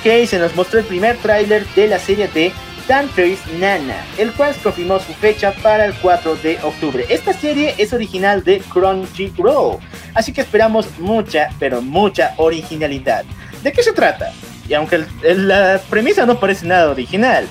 Ok, 0.01 0.25
se 0.25 0.39
nos 0.39 0.55
mostró 0.55 0.79
el 0.79 0.85
primer 0.85 1.15
tráiler 1.17 1.63
de 1.75 1.87
la 1.87 1.99
serie 1.99 2.27
de 2.27 2.51
Dante's 2.87 3.39
Nana, 3.59 4.03
el 4.17 4.31
cual 4.31 4.55
confirmó 4.63 4.97
su 4.97 5.13
fecha 5.13 5.53
para 5.61 5.85
el 5.85 5.93
4 5.93 6.37
de 6.37 6.57
octubre. 6.63 7.05
Esta 7.07 7.33
serie 7.33 7.75
es 7.77 7.93
original 7.93 8.43
de 8.43 8.61
Crunchyroll, 8.61 9.77
así 10.15 10.33
que 10.33 10.41
esperamos 10.41 10.87
mucha, 10.97 11.49
pero 11.59 11.83
mucha 11.83 12.33
originalidad. 12.37 13.25
¿De 13.61 13.71
qué 13.71 13.83
se 13.83 13.93
trata? 13.93 14.33
Y 14.67 14.73
aunque 14.73 15.05
la 15.21 15.79
premisa 15.87 16.25
no 16.25 16.39
parece 16.39 16.65
nada 16.65 16.89
original, 16.89 17.47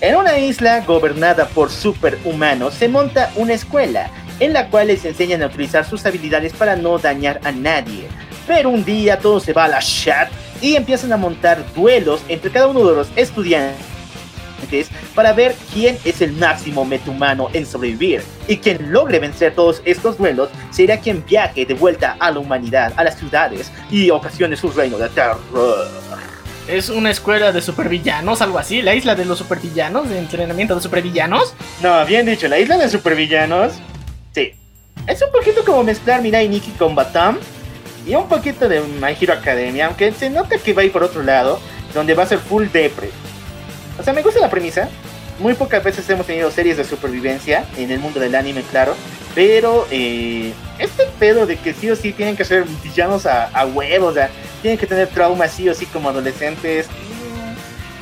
en 0.00 0.14
una 0.14 0.38
isla 0.38 0.82
gobernada 0.82 1.48
por 1.48 1.68
superhumanos 1.68 2.74
se 2.74 2.86
monta 2.86 3.32
una 3.34 3.54
escuela 3.54 4.08
en 4.38 4.52
la 4.52 4.68
cual 4.68 4.86
les 4.86 5.04
enseñan 5.04 5.42
a 5.42 5.46
utilizar 5.46 5.84
sus 5.84 6.06
habilidades 6.06 6.52
para 6.52 6.76
no 6.76 6.96
dañar 7.00 7.40
a 7.42 7.50
nadie. 7.50 8.06
Pero 8.46 8.70
un 8.70 8.84
día 8.84 9.18
todo 9.18 9.40
se 9.40 9.52
va 9.52 9.64
a 9.64 9.68
la 9.68 9.80
chat 9.80 10.30
y 10.62 10.76
empiezan 10.76 11.12
a 11.12 11.18
montar 11.18 11.62
duelos 11.74 12.22
entre 12.28 12.50
cada 12.50 12.68
uno 12.68 12.88
de 12.88 12.96
los 12.96 13.08
estudiantes 13.16 13.92
para 15.14 15.32
ver 15.32 15.54
quién 15.74 15.98
es 16.04 16.22
el 16.22 16.32
máximo 16.32 16.84
metahumano 16.84 17.48
en 17.52 17.66
sobrevivir. 17.66 18.22
Y 18.48 18.56
quien 18.56 18.92
logre 18.92 19.18
vencer 19.18 19.54
todos 19.54 19.82
estos 19.84 20.16
duelos 20.16 20.50
será 20.70 20.98
quien 20.98 21.24
viaje 21.26 21.66
de 21.66 21.74
vuelta 21.74 22.16
a 22.18 22.30
la 22.30 22.38
humanidad, 22.38 22.92
a 22.96 23.04
las 23.04 23.18
ciudades 23.18 23.70
y 23.90 24.08
ocasione 24.10 24.56
su 24.56 24.70
reino 24.70 24.96
de 24.98 25.08
terror. 25.10 25.88
Es 26.68 26.88
una 26.90 27.10
escuela 27.10 27.50
de 27.50 27.60
supervillanos, 27.60 28.40
algo 28.40 28.56
así, 28.56 28.82
la 28.82 28.94
isla 28.94 29.16
de 29.16 29.24
los 29.24 29.38
supervillanos, 29.38 30.08
de 30.08 30.18
entrenamiento 30.18 30.76
de 30.76 30.80
supervillanos. 30.80 31.54
No, 31.82 32.06
bien 32.06 32.24
dicho, 32.24 32.46
la 32.46 32.58
isla 32.58 32.78
de 32.78 32.88
supervillanos. 32.88 33.72
Sí. 34.32 34.54
Es 35.08 35.20
un 35.22 35.32
poquito 35.32 35.64
como 35.64 35.82
mezclar 35.82 36.22
Mirai 36.22 36.48
Nikki 36.48 36.70
con 36.72 36.94
Batam. 36.94 37.38
Y 38.06 38.14
un 38.14 38.28
poquito 38.28 38.68
de 38.68 38.80
My 38.80 39.16
Hero 39.20 39.34
Academia. 39.34 39.86
Aunque 39.86 40.12
se 40.12 40.30
nota 40.30 40.58
que 40.58 40.72
va 40.72 40.82
a 40.82 40.84
ir 40.84 40.92
por 40.92 41.02
otro 41.02 41.22
lado. 41.22 41.60
Donde 41.94 42.14
va 42.14 42.24
a 42.24 42.26
ser 42.26 42.38
full 42.38 42.66
depre. 42.72 43.10
O 43.98 44.02
sea, 44.02 44.12
me 44.12 44.22
gusta 44.22 44.40
la 44.40 44.50
premisa. 44.50 44.88
Muy 45.38 45.54
pocas 45.54 45.82
veces 45.82 46.08
hemos 46.10 46.26
tenido 46.26 46.50
series 46.50 46.76
de 46.76 46.84
supervivencia. 46.84 47.64
En 47.76 47.90
el 47.90 48.00
mundo 48.00 48.20
del 48.20 48.34
anime, 48.34 48.62
claro. 48.62 48.94
Pero 49.34 49.86
eh, 49.90 50.52
este 50.78 51.04
pedo 51.18 51.46
de 51.46 51.56
que 51.56 51.72
sí 51.72 51.90
o 51.90 51.96
sí 51.96 52.12
tienen 52.12 52.36
que 52.36 52.44
ser 52.44 52.64
villanos 52.82 53.26
a, 53.26 53.46
a 53.46 53.66
huevos. 53.66 54.12
O 54.12 54.14
sea, 54.14 54.30
tienen 54.62 54.78
que 54.78 54.86
tener 54.86 55.08
traumas 55.08 55.52
sí 55.52 55.68
o 55.68 55.74
sí 55.74 55.86
como 55.86 56.08
adolescentes. 56.08 56.88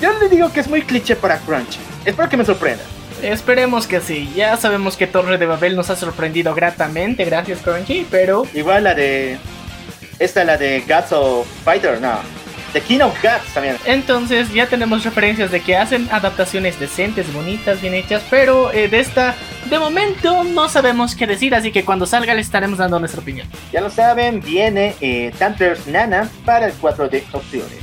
Yo 0.00 0.18
le 0.18 0.28
digo 0.28 0.50
que 0.52 0.60
es 0.60 0.68
muy 0.68 0.82
cliché 0.82 1.14
para 1.14 1.38
Crunchy. 1.38 1.78
Espero 2.04 2.28
que 2.28 2.36
me 2.36 2.44
sorprenda. 2.44 2.82
Esperemos 3.22 3.86
que 3.86 4.00
sí, 4.00 4.32
ya 4.34 4.56
sabemos 4.56 4.96
que 4.96 5.06
Torre 5.06 5.36
de 5.36 5.44
Babel 5.44 5.76
nos 5.76 5.90
ha 5.90 5.96
sorprendido 5.96 6.54
gratamente, 6.54 7.26
gracias 7.26 7.60
Crunchy, 7.60 8.06
pero 8.10 8.46
Igual 8.54 8.84
la 8.84 8.94
de. 8.94 9.38
Esta, 10.20 10.44
la 10.44 10.58
de 10.58 10.80
Gods 10.86 11.12
of 11.12 11.46
Fighter, 11.64 11.98
no. 12.00 12.18
The 12.74 12.80
King 12.82 13.00
of 13.00 13.20
Gods 13.22 13.52
también. 13.52 13.76
entonces 13.84 14.52
ya 14.52 14.66
tenemos 14.66 15.02
referencias 15.02 15.50
de 15.50 15.60
que 15.60 15.76
hacen 15.76 16.08
adaptaciones 16.12 16.78
decentes, 16.78 17.32
bonitas, 17.32 17.80
bien 17.80 17.94
hechas, 17.94 18.22
pero 18.30 18.70
eh, 18.72 18.86
de 18.86 19.00
esta, 19.00 19.34
de 19.68 19.78
momento 19.78 20.44
no 20.44 20.68
sabemos 20.68 21.16
qué 21.16 21.26
decir, 21.26 21.54
así 21.54 21.72
que 21.72 21.84
cuando 21.84 22.06
salga 22.06 22.34
le 22.34 22.42
estaremos 22.42 22.78
dando 22.78 23.00
nuestra 23.00 23.20
opinión. 23.22 23.48
Ya 23.72 23.80
lo 23.80 23.90
saben, 23.90 24.40
viene 24.40 24.94
eh, 25.00 25.32
Nana 25.86 26.30
para 26.44 26.66
el 26.66 26.74
4 26.74 27.08
de 27.08 27.24
octubre. 27.32 27.78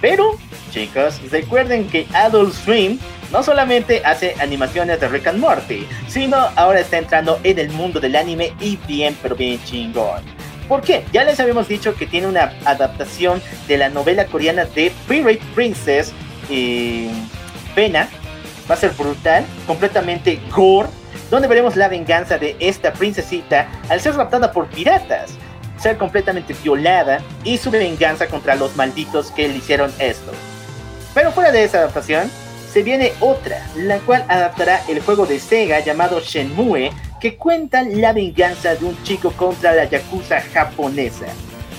Pero, 0.00 0.38
chicos, 0.70 1.20
recuerden 1.30 1.88
que 1.88 2.06
Adult 2.14 2.54
Swim 2.54 2.98
no 3.32 3.42
solamente 3.42 4.02
hace 4.04 4.34
animaciones 4.40 5.00
de 5.00 5.08
Rick 5.08 5.26
and 5.26 5.40
Morty, 5.40 5.86
sino 6.06 6.36
ahora 6.56 6.80
está 6.80 6.98
entrando 6.98 7.40
en 7.42 7.58
el 7.58 7.70
mundo 7.70 7.98
del 8.00 8.16
anime 8.16 8.54
y 8.60 8.76
bien, 8.86 9.16
pero 9.20 9.34
bien 9.34 9.62
chingón. 9.64 10.22
¿Por 10.68 10.82
qué? 10.82 11.04
Ya 11.12 11.24
les 11.24 11.38
habíamos 11.40 11.68
dicho 11.68 11.94
que 11.94 12.06
tiene 12.06 12.26
una 12.26 12.52
adaptación 12.64 13.42
de 13.68 13.78
la 13.78 13.88
novela 13.88 14.26
coreana 14.26 14.64
de 14.64 14.92
Pirate 15.08 15.42
Princess 15.54 16.12
eh, 16.50 17.10
Pena. 17.74 18.08
Va 18.70 18.74
a 18.74 18.78
ser 18.78 18.92
brutal, 18.92 19.44
completamente 19.66 20.40
gore, 20.54 20.88
donde 21.30 21.48
veremos 21.48 21.76
la 21.76 21.88
venganza 21.88 22.38
de 22.38 22.56
esta 22.60 22.92
princesita 22.92 23.68
al 23.88 24.00
ser 24.00 24.14
raptada 24.14 24.52
por 24.52 24.68
piratas, 24.68 25.32
ser 25.78 25.98
completamente 25.98 26.54
violada 26.62 27.20
y 27.44 27.58
su 27.58 27.70
venganza 27.70 28.28
contra 28.28 28.54
los 28.54 28.76
malditos 28.76 29.30
que 29.32 29.48
le 29.48 29.56
hicieron 29.56 29.92
esto. 29.98 30.32
Pero 31.14 31.32
fuera 31.32 31.50
de 31.50 31.64
esa 31.64 31.78
adaptación, 31.78 32.30
se 32.72 32.82
viene 32.82 33.12
otra, 33.20 33.66
la 33.76 33.98
cual 33.98 34.24
adaptará 34.28 34.80
el 34.88 35.00
juego 35.00 35.26
de 35.26 35.38
Sega 35.38 35.80
llamado 35.80 36.20
Shenmue, 36.20 36.90
que 37.20 37.36
cuenta 37.36 37.82
la 37.82 38.12
venganza 38.12 38.74
de 38.74 38.84
un 38.86 39.02
chico 39.02 39.30
contra 39.32 39.74
la 39.74 39.84
yakuza 39.84 40.40
japonesa. 40.40 41.26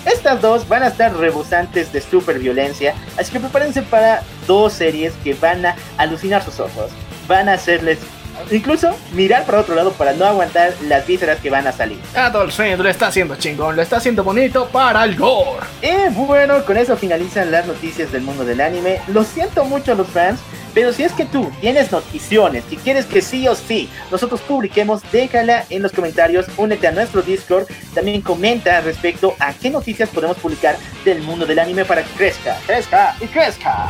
Estas 0.05 0.41
dos 0.41 0.67
van 0.67 0.83
a 0.83 0.87
estar 0.87 1.15
rebosantes 1.15 1.91
de 1.91 2.01
super 2.01 2.37
violencia, 2.37 2.93
así 3.17 3.31
que 3.31 3.39
prepárense 3.39 3.81
para 3.81 4.21
dos 4.45 4.73
series 4.73 5.13
que 5.23 5.33
van 5.33 5.65
a 5.65 5.75
alucinar 5.97 6.43
sus 6.43 6.59
ojos. 6.59 6.91
Van 7.27 7.49
a 7.49 7.53
hacerles 7.53 7.99
incluso 8.51 8.95
mirar 9.13 9.45
para 9.45 9.59
otro 9.59 9.75
lado 9.75 9.91
para 9.93 10.13
no 10.13 10.25
aguantar 10.25 10.73
las 10.87 11.05
vísceras 11.05 11.39
que 11.39 11.49
van 11.49 11.67
a 11.67 11.71
salir. 11.71 11.99
Adult 12.15 12.51
Swim 12.51 12.79
lo 12.79 12.89
está 12.89 13.07
haciendo 13.07 13.35
chingón, 13.35 13.75
lo 13.75 13.81
está 13.81 13.97
haciendo 13.97 14.23
bonito 14.23 14.67
para 14.67 15.03
el 15.03 15.15
gore. 15.15 15.65
Y 15.81 16.13
bueno, 16.13 16.63
con 16.65 16.77
eso 16.77 16.97
finalizan 16.97 17.51
las 17.51 17.65
noticias 17.65 18.11
del 18.11 18.21
mundo 18.21 18.45
del 18.45 18.61
anime. 18.61 19.01
Lo 19.07 19.23
siento 19.23 19.65
mucho 19.65 19.93
a 19.93 19.95
los 19.95 20.07
fans, 20.07 20.39
pero 20.73 20.91
si 20.91 21.03
es 21.03 21.13
que 21.13 21.25
tú 21.25 21.51
tienes 21.61 21.91
noticiones 21.91 22.63
que 22.65 22.77
quieres 22.77 23.05
que 23.05 23.21
sí 23.21 23.47
o 23.47 23.55
sí 23.55 23.89
nosotros 24.11 24.41
publiquemos, 24.41 25.01
déjala 25.11 25.65
en 25.69 25.81
los 25.81 25.91
comentarios, 25.91 26.45
únete 26.57 26.87
a 26.87 26.91
nuestro 26.91 27.21
Discord, 27.21 27.67
también 27.93 28.21
comenta 28.21 28.81
respecto 28.81 29.35
a 29.39 29.53
qué 29.53 29.69
noticias 29.69 30.09
podemos 30.09 30.37
publicar 30.37 30.77
del 31.05 31.21
mundo 31.21 31.45
del 31.45 31.59
anime 31.59 31.85
para 31.85 32.03
que 32.03 32.11
crezca, 32.11 32.57
crezca 32.65 33.15
y 33.21 33.25
crezca. 33.27 33.87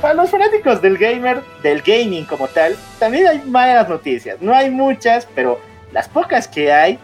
Para 0.00 0.14
los 0.14 0.30
fanáticos 0.30 0.80
del 0.80 0.96
gamer, 0.96 1.42
del 1.60 1.82
gaming 1.82 2.24
como 2.24 2.46
tal, 2.46 2.76
también 3.00 3.26
hay 3.26 3.42
malas 3.44 3.88
noticias. 3.88 4.40
No 4.40 4.54
hay 4.54 4.70
muchas, 4.70 5.26
pero 5.34 5.60
las 5.90 6.08
pocas 6.08 6.46
que 6.46 6.72
hay, 6.72 7.00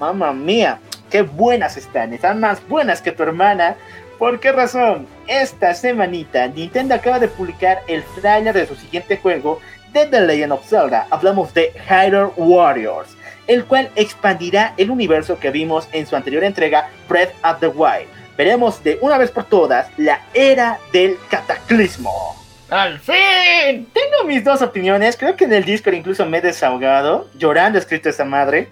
mamma 0.00 0.32
mía, 0.32 0.80
qué 1.10 1.22
buenas 1.22 1.76
están. 1.76 2.12
Están 2.12 2.40
más 2.40 2.66
buenas 2.68 3.00
que 3.00 3.12
tu 3.12 3.22
hermana. 3.22 3.76
¿Por 4.18 4.40
qué 4.40 4.50
razón? 4.50 5.06
Esta 5.28 5.74
semanita 5.74 6.48
Nintendo 6.48 6.96
acaba 6.96 7.20
de 7.20 7.28
publicar 7.28 7.82
el 7.86 8.02
trailer 8.20 8.52
de 8.52 8.66
su 8.66 8.74
siguiente 8.74 9.18
juego 9.18 9.60
de 9.92 10.06
The 10.06 10.20
Legend 10.22 10.52
of 10.52 10.66
Zelda. 10.66 11.06
Hablamos 11.10 11.54
de 11.54 11.72
Hyrule 11.88 12.32
Warriors, 12.36 13.16
el 13.46 13.64
cual 13.64 13.90
expandirá 13.94 14.74
el 14.76 14.90
universo 14.90 15.38
que 15.38 15.52
vimos 15.52 15.88
en 15.92 16.04
su 16.04 16.16
anterior 16.16 16.42
entrega 16.42 16.90
Breath 17.08 17.32
of 17.44 17.60
the 17.60 17.68
Wild. 17.68 18.17
Veremos 18.38 18.84
de 18.84 18.98
una 19.00 19.18
vez 19.18 19.32
por 19.32 19.46
todas 19.46 19.88
la 19.96 20.20
era 20.32 20.78
del 20.92 21.18
cataclismo. 21.28 22.36
¡Al 22.70 23.00
fin! 23.00 23.88
Tengo 23.92 24.24
mis 24.26 24.44
dos 24.44 24.62
opiniones. 24.62 25.16
Creo 25.16 25.34
que 25.34 25.46
en 25.46 25.52
el 25.52 25.64
Discord 25.64 25.94
incluso 25.94 26.24
me 26.24 26.38
he 26.38 26.40
desahogado, 26.40 27.26
llorando 27.36 27.80
escrito 27.80 28.08
esta 28.08 28.24
madre. 28.24 28.68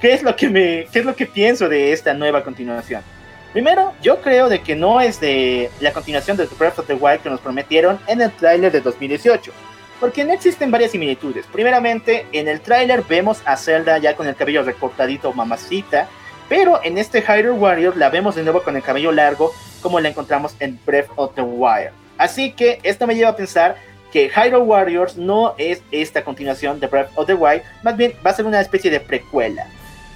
¿Qué 0.00 0.14
es 0.14 0.22
lo 0.22 0.36
que 0.36 0.48
me, 0.48 0.86
qué 0.92 1.00
es 1.00 1.04
lo 1.04 1.16
que 1.16 1.26
pienso 1.26 1.68
de 1.68 1.92
esta 1.92 2.14
nueva 2.14 2.44
continuación? 2.44 3.02
Primero, 3.52 3.92
yo 4.02 4.20
creo 4.20 4.48
de 4.48 4.62
que 4.62 4.76
no 4.76 5.00
es 5.00 5.18
de 5.18 5.68
la 5.80 5.92
continuación 5.92 6.36
de 6.36 6.46
Breath 6.56 6.78
of 6.78 6.86
the 6.86 6.94
Wild 6.94 7.22
que 7.22 7.30
nos 7.30 7.40
prometieron 7.40 7.98
en 8.06 8.20
el 8.20 8.30
tráiler 8.30 8.70
de 8.70 8.82
2018. 8.82 9.50
Porque 9.98 10.24
no 10.24 10.32
existen 10.32 10.70
varias 10.70 10.92
similitudes. 10.92 11.44
Primeramente, 11.50 12.24
en 12.30 12.46
el 12.46 12.60
tráiler 12.60 13.02
vemos 13.08 13.42
a 13.46 13.56
Zelda 13.56 13.98
ya 13.98 14.14
con 14.14 14.28
el 14.28 14.36
cabello 14.36 14.62
recortadito 14.62 15.32
mamacita, 15.32 16.08
pero 16.52 16.80
en 16.84 16.98
este 16.98 17.22
Hyrule 17.22 17.58
Warriors 17.58 17.96
la 17.96 18.10
vemos 18.10 18.34
de 18.34 18.42
nuevo 18.42 18.62
con 18.62 18.76
el 18.76 18.82
cabello 18.82 19.10
largo 19.10 19.54
como 19.80 20.00
la 20.00 20.10
encontramos 20.10 20.54
en 20.60 20.78
Breath 20.84 21.08
of 21.16 21.34
the 21.34 21.40
Wild. 21.40 21.92
Así 22.18 22.52
que 22.52 22.78
esto 22.82 23.06
me 23.06 23.14
lleva 23.14 23.30
a 23.30 23.36
pensar 23.36 23.76
que 24.12 24.28
Hyrule 24.28 24.58
Warriors 24.58 25.16
no 25.16 25.54
es 25.56 25.80
esta 25.90 26.22
continuación 26.22 26.78
de 26.78 26.88
Breath 26.88 27.08
of 27.14 27.26
the 27.26 27.32
Wild, 27.32 27.62
más 27.82 27.96
bien 27.96 28.12
va 28.24 28.32
a 28.32 28.34
ser 28.34 28.44
una 28.44 28.60
especie 28.60 28.90
de 28.90 29.00
precuela. 29.00 29.66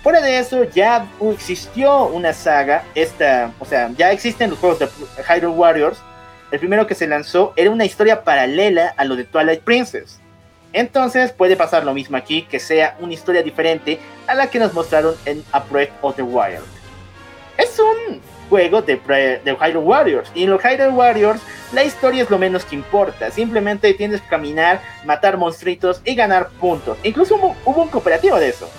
Fuera 0.02 0.20
de 0.20 0.36
eso, 0.36 0.64
ya 0.64 1.08
existió 1.32 2.04
una 2.04 2.34
saga, 2.34 2.84
esta, 2.94 3.50
o 3.58 3.64
sea, 3.64 3.90
ya 3.96 4.12
existen 4.12 4.50
los 4.50 4.58
juegos 4.58 4.78
de 4.78 4.88
Hyrule 5.26 5.56
Warriors. 5.56 5.96
El 6.52 6.58
primero 6.58 6.86
que 6.86 6.94
se 6.94 7.06
lanzó 7.06 7.54
era 7.56 7.70
una 7.70 7.86
historia 7.86 8.24
paralela 8.24 8.92
a 8.98 9.06
lo 9.06 9.16
de 9.16 9.24
Twilight 9.24 9.62
Princess. 9.62 10.20
Entonces 10.72 11.32
puede 11.32 11.56
pasar 11.56 11.84
lo 11.84 11.94
mismo 11.94 12.16
aquí, 12.16 12.42
que 12.42 12.60
sea 12.60 12.96
una 13.00 13.14
historia 13.14 13.42
diferente 13.42 13.98
a 14.26 14.34
la 14.34 14.48
que 14.48 14.58
nos 14.58 14.74
mostraron 14.74 15.14
en 15.24 15.42
A 15.52 15.60
Breath 15.60 15.92
of 16.02 16.16
the 16.16 16.22
Wild. 16.22 16.64
Es 17.56 17.78
un 17.78 18.20
juego 18.48 18.82
de, 18.82 18.96
de 18.96 19.56
Hyrule 19.58 19.86
Warriors. 19.86 20.30
Y 20.34 20.44
en 20.44 20.50
los 20.50 20.62
Hyrule 20.62 20.90
Warriors 20.90 21.40
la 21.72 21.84
historia 21.84 22.22
es 22.22 22.30
lo 22.30 22.38
menos 22.38 22.64
que 22.64 22.76
importa. 22.76 23.30
Simplemente 23.30 23.92
tienes 23.94 24.20
que 24.20 24.28
caminar, 24.28 24.80
matar 25.04 25.36
monstruitos 25.36 26.00
y 26.04 26.14
ganar 26.14 26.48
puntos. 26.60 26.96
Incluso 27.02 27.36
hubo, 27.36 27.82
un 27.82 27.88
cooperativo 27.88 28.38
de 28.38 28.48
eso. 28.48 28.70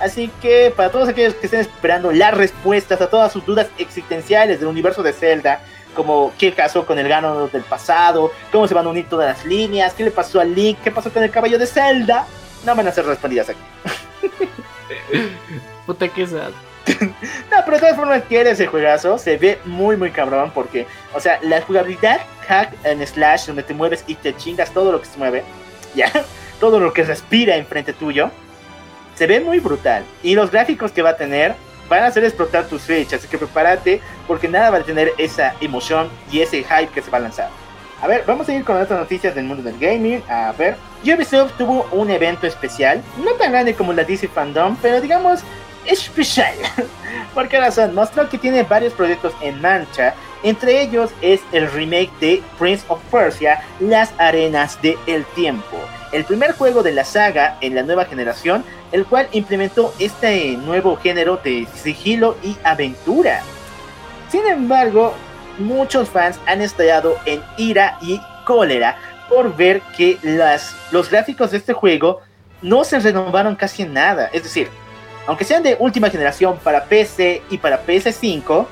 Así 0.00 0.30
que 0.40 0.72
para 0.74 0.90
todos 0.90 1.08
aquellos 1.08 1.34
que 1.34 1.46
estén 1.46 1.60
esperando 1.60 2.10
las 2.10 2.34
respuestas 2.34 3.00
a 3.00 3.08
todas 3.08 3.32
sus 3.32 3.46
dudas 3.46 3.68
existenciales 3.78 4.58
del 4.58 4.68
universo 4.68 5.02
de 5.02 5.12
Zelda, 5.12 5.60
como 5.94 6.32
qué 6.38 6.52
pasó 6.52 6.84
con 6.86 6.98
el 6.98 7.08
gano 7.08 7.48
del 7.48 7.62
pasado, 7.62 8.32
cómo 8.50 8.66
se 8.66 8.74
van 8.74 8.86
a 8.86 8.90
unir 8.90 9.08
todas 9.08 9.36
las 9.36 9.44
líneas, 9.44 9.94
qué 9.94 10.04
le 10.04 10.10
pasó 10.10 10.40
a 10.40 10.44
Link, 10.44 10.78
qué 10.82 10.90
pasó 10.90 11.12
con 11.12 11.22
el 11.22 11.30
caballo 11.30 11.58
de 11.58 11.66
Zelda, 11.66 12.26
no 12.64 12.74
van 12.74 12.88
a 12.88 12.92
ser 12.92 13.06
respondidas 13.06 13.48
aquí. 13.50 13.60
Puta 15.86 16.08
que 16.08 16.26
sad. 16.26 16.50
no, 17.00 17.56
pero 17.64 17.72
de 17.72 17.78
todas 17.78 17.96
formas 17.96 18.22
quiere 18.28 18.50
ese 18.50 18.66
juegazo. 18.66 19.18
Se 19.18 19.36
ve 19.36 19.58
muy, 19.64 19.96
muy 19.96 20.10
cabrón 20.10 20.50
porque, 20.54 20.86
o 21.14 21.20
sea, 21.20 21.38
la 21.42 21.60
jugabilidad 21.62 22.20
hack 22.46 22.72
en 22.84 23.06
Slash, 23.06 23.46
donde 23.46 23.62
te 23.62 23.74
mueves 23.74 24.04
y 24.06 24.14
te 24.14 24.36
chingas 24.36 24.72
todo 24.72 24.92
lo 24.92 25.00
que 25.00 25.06
se 25.06 25.18
mueve, 25.18 25.44
ya, 25.94 26.10
todo 26.60 26.80
lo 26.80 26.92
que 26.92 27.04
respira 27.04 27.56
enfrente 27.56 27.92
tuyo, 27.92 28.30
se 29.14 29.26
ve 29.26 29.40
muy 29.40 29.60
brutal. 29.60 30.04
Y 30.22 30.34
los 30.34 30.50
gráficos 30.50 30.92
que 30.92 31.02
va 31.02 31.10
a 31.10 31.16
tener 31.16 31.54
van 31.92 32.04
a 32.04 32.06
hacer 32.06 32.24
explotar 32.24 32.64
tus 32.66 32.80
Switch, 32.80 33.12
así 33.12 33.28
que 33.28 33.36
prepárate 33.36 34.00
porque 34.26 34.48
nada 34.48 34.70
va 34.70 34.78
a 34.78 34.82
tener 34.82 35.12
esa 35.18 35.54
emoción 35.60 36.08
y 36.30 36.40
ese 36.40 36.64
hype 36.64 36.88
que 36.88 37.02
se 37.02 37.10
va 37.10 37.18
a 37.18 37.20
lanzar. 37.20 37.50
A 38.00 38.06
ver, 38.06 38.24
vamos 38.26 38.48
a 38.48 38.54
ir 38.54 38.64
con 38.64 38.80
otras 38.80 38.98
noticias 38.98 39.34
del 39.34 39.44
mundo 39.44 39.62
del 39.62 39.78
gaming. 39.78 40.22
A 40.26 40.52
ver, 40.52 40.76
Ubisoft 41.04 41.52
tuvo 41.58 41.86
un 41.92 42.10
evento 42.10 42.46
especial, 42.46 43.02
no 43.22 43.32
tan 43.32 43.52
grande 43.52 43.74
como 43.74 43.92
la 43.92 44.04
DC 44.04 44.26
Fandom, 44.28 44.74
pero 44.80 45.02
digamos 45.02 45.40
especial. 45.84 46.54
¿Por 47.34 47.46
qué 47.48 47.60
razón? 47.60 47.94
Mostró 47.94 48.26
que 48.26 48.38
tiene 48.38 48.62
varios 48.62 48.94
proyectos 48.94 49.34
en 49.42 49.60
marcha. 49.60 50.14
Entre 50.42 50.80
ellos 50.80 51.10
es 51.20 51.40
el 51.52 51.70
remake 51.70 52.10
de 52.20 52.42
Prince 52.58 52.84
of 52.88 53.00
Persia, 53.10 53.62
Las 53.80 54.14
Arenas 54.16 54.80
del 54.80 54.96
el 55.06 55.26
Tiempo. 55.26 55.76
El 56.10 56.24
primer 56.24 56.52
juego 56.52 56.82
de 56.82 56.92
la 56.92 57.04
saga 57.04 57.58
en 57.60 57.74
la 57.74 57.82
nueva 57.82 58.06
generación, 58.06 58.64
el 58.92 59.06
cual 59.06 59.28
implementó 59.32 59.92
este 59.98 60.56
nuevo 60.58 60.96
género 60.96 61.38
de 61.38 61.66
sigilo 61.74 62.36
y 62.42 62.56
aventura. 62.62 63.42
Sin 64.30 64.46
embargo, 64.46 65.14
muchos 65.58 66.08
fans 66.08 66.38
han 66.46 66.60
estallado 66.60 67.16
en 67.24 67.42
ira 67.56 67.98
y 68.02 68.20
cólera 68.44 68.96
por 69.28 69.56
ver 69.56 69.80
que 69.96 70.18
las, 70.22 70.76
los 70.90 71.10
gráficos 71.10 71.50
de 71.50 71.58
este 71.58 71.72
juego 71.72 72.20
no 72.60 72.84
se 72.84 73.00
renovaron 73.00 73.56
casi 73.56 73.82
en 73.82 73.94
nada. 73.94 74.28
Es 74.32 74.42
decir, 74.42 74.68
aunque 75.26 75.44
sean 75.44 75.62
de 75.62 75.76
última 75.78 76.10
generación 76.10 76.58
para 76.58 76.84
PC 76.84 77.42
y 77.50 77.58
para 77.58 77.84
PS5, 77.84 78.66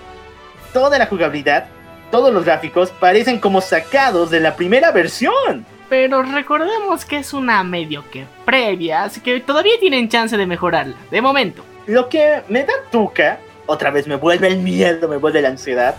toda 0.73 0.99
la 0.99 1.07
jugabilidad, 1.07 1.67
todos 2.11 2.33
los 2.33 2.45
gráficos 2.45 2.91
parecen 2.91 3.39
como 3.39 3.61
sacados 3.61 4.31
de 4.31 4.41
la 4.41 4.57
primera 4.57 4.91
versión. 4.91 5.65
Pero 5.91 6.23
recordemos 6.23 7.05
que 7.05 7.17
es 7.17 7.35
una 7.35 7.65
medio 7.65 8.09
que 8.11 8.25
previa, 8.45 9.03
así 9.03 9.21
que 9.21 9.41
todavía 9.41 9.75
tienen 9.81 10.09
chance 10.09 10.37
de 10.37 10.47
mejorarla, 10.47 10.95
de 11.11 11.21
momento. 11.21 11.65
Lo 11.87 12.09
que 12.09 12.43
me 12.49 12.63
da 12.63 12.73
tuca, 12.93 13.41
otra 13.67 13.91
vez 13.91 14.07
me 14.07 14.15
vuelve 14.15 14.47
el 14.47 14.59
miedo, 14.59 15.09
me 15.09 15.17
vuelve 15.17 15.43
la 15.43 15.49
ansiedad, 15.49 15.97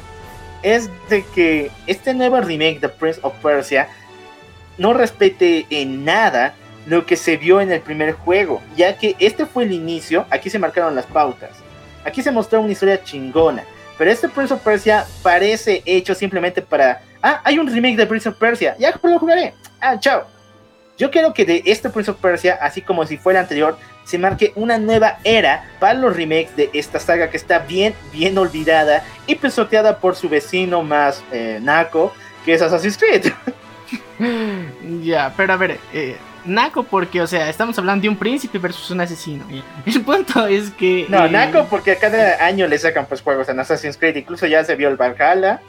es 0.64 0.90
de 1.10 1.26
que 1.36 1.72
este 1.88 2.14
nuevo 2.14 2.40
remake 2.40 2.80
de 2.80 2.88
Prince 2.88 3.20
of 3.22 3.34
Persia 3.44 3.90
no 4.78 4.94
respete 4.94 5.66
en 5.70 6.06
nada 6.06 6.56
lo 6.86 7.06
que 7.06 7.18
se 7.18 7.36
vio 7.36 7.60
en 7.60 7.70
el 7.70 7.82
primer 7.82 8.14
juego, 8.14 8.62
ya 8.78 8.98
que 8.98 9.18
este 9.20 9.46
fue 9.46 9.66
el 9.66 9.74
inicio, 9.74 10.26
aquí 10.30 10.50
se 10.50 10.58
marcaron 10.58 10.96
las 10.96 11.06
pautas, 11.06 11.52
aquí 12.06 12.24
se 12.24 12.32
mostró 12.32 12.62
una 12.62 12.72
historia 12.72 13.04
chingona, 13.04 13.66
pero 13.98 14.10
este 14.10 14.30
Prince 14.30 14.54
of 14.54 14.62
Persia 14.62 15.06
parece 15.22 15.84
hecho 15.86 16.16
simplemente 16.16 16.62
para, 16.62 17.02
ah, 17.22 17.42
hay 17.44 17.60
un 17.60 17.68
remake 17.68 17.98
de 17.98 18.06
Prince 18.06 18.30
of 18.30 18.36
Persia, 18.38 18.76
ya 18.78 18.98
lo 19.02 19.20
jugaré, 19.20 19.54
ah, 19.80 20.00
chao. 20.00 20.26
Yo 20.98 21.10
quiero 21.10 21.34
que 21.34 21.46
de 21.46 21.64
este 21.66 21.90
Prince 21.90 22.12
of 22.12 22.18
Persia, 22.18 22.60
así 22.62 22.82
como 22.82 23.06
si 23.06 23.18
fuera 23.18 23.40
anterior, 23.40 23.78
se 24.04 24.18
marque 24.20 24.52
una 24.56 24.78
nueva 24.78 25.18
era 25.24 25.64
para 25.80 25.96
los 25.96 26.16
remakes 26.16 26.56
de 26.56 26.70
esta 26.74 27.00
saga 27.00 27.30
que 27.30 27.38
está 27.38 27.60
bien, 27.60 27.96
bien 28.12 28.38
olvidada 28.38 29.04
y 29.26 29.36
pisoteada 29.36 29.98
por 29.98 30.16
su 30.16 30.30
vecino 30.30 30.84
más 30.84 31.24
eh, 31.32 31.60
naco, 31.62 32.14
que 32.46 32.54
es 32.54 32.62
Assassin's 32.62 32.98
Creed. 32.98 33.32
ya, 35.04 35.34
pero 35.36 35.54
a 35.54 35.58
ver, 35.58 35.80
eh, 35.94 36.18
Naco 36.46 36.84
porque, 36.84 37.22
o 37.22 37.28
sea, 37.28 37.50
estamos 37.50 37.78
hablando 37.78 38.02
de 38.04 38.10
un 38.10 38.18
príncipe 38.18 38.58
versus 38.58 38.90
un 38.92 39.02
asesino. 39.02 39.46
El 39.86 40.02
punto 40.02 40.48
es 40.48 40.72
que... 40.72 41.06
No, 41.08 41.26
eh, 41.26 41.30
Naco 41.30 41.68
porque 41.70 41.96
cada 41.98 42.44
año 42.44 42.68
le 42.68 42.78
sacan 42.78 43.06
pues 43.06 43.22
juegos 43.22 43.50
en 43.50 43.60
Assassin's 43.60 43.98
Creed. 43.98 44.16
Incluso 44.16 44.48
ya 44.48 44.64
se 44.64 44.76
vio 44.76 44.90
el 44.90 44.98
Valhalla, 44.98 45.62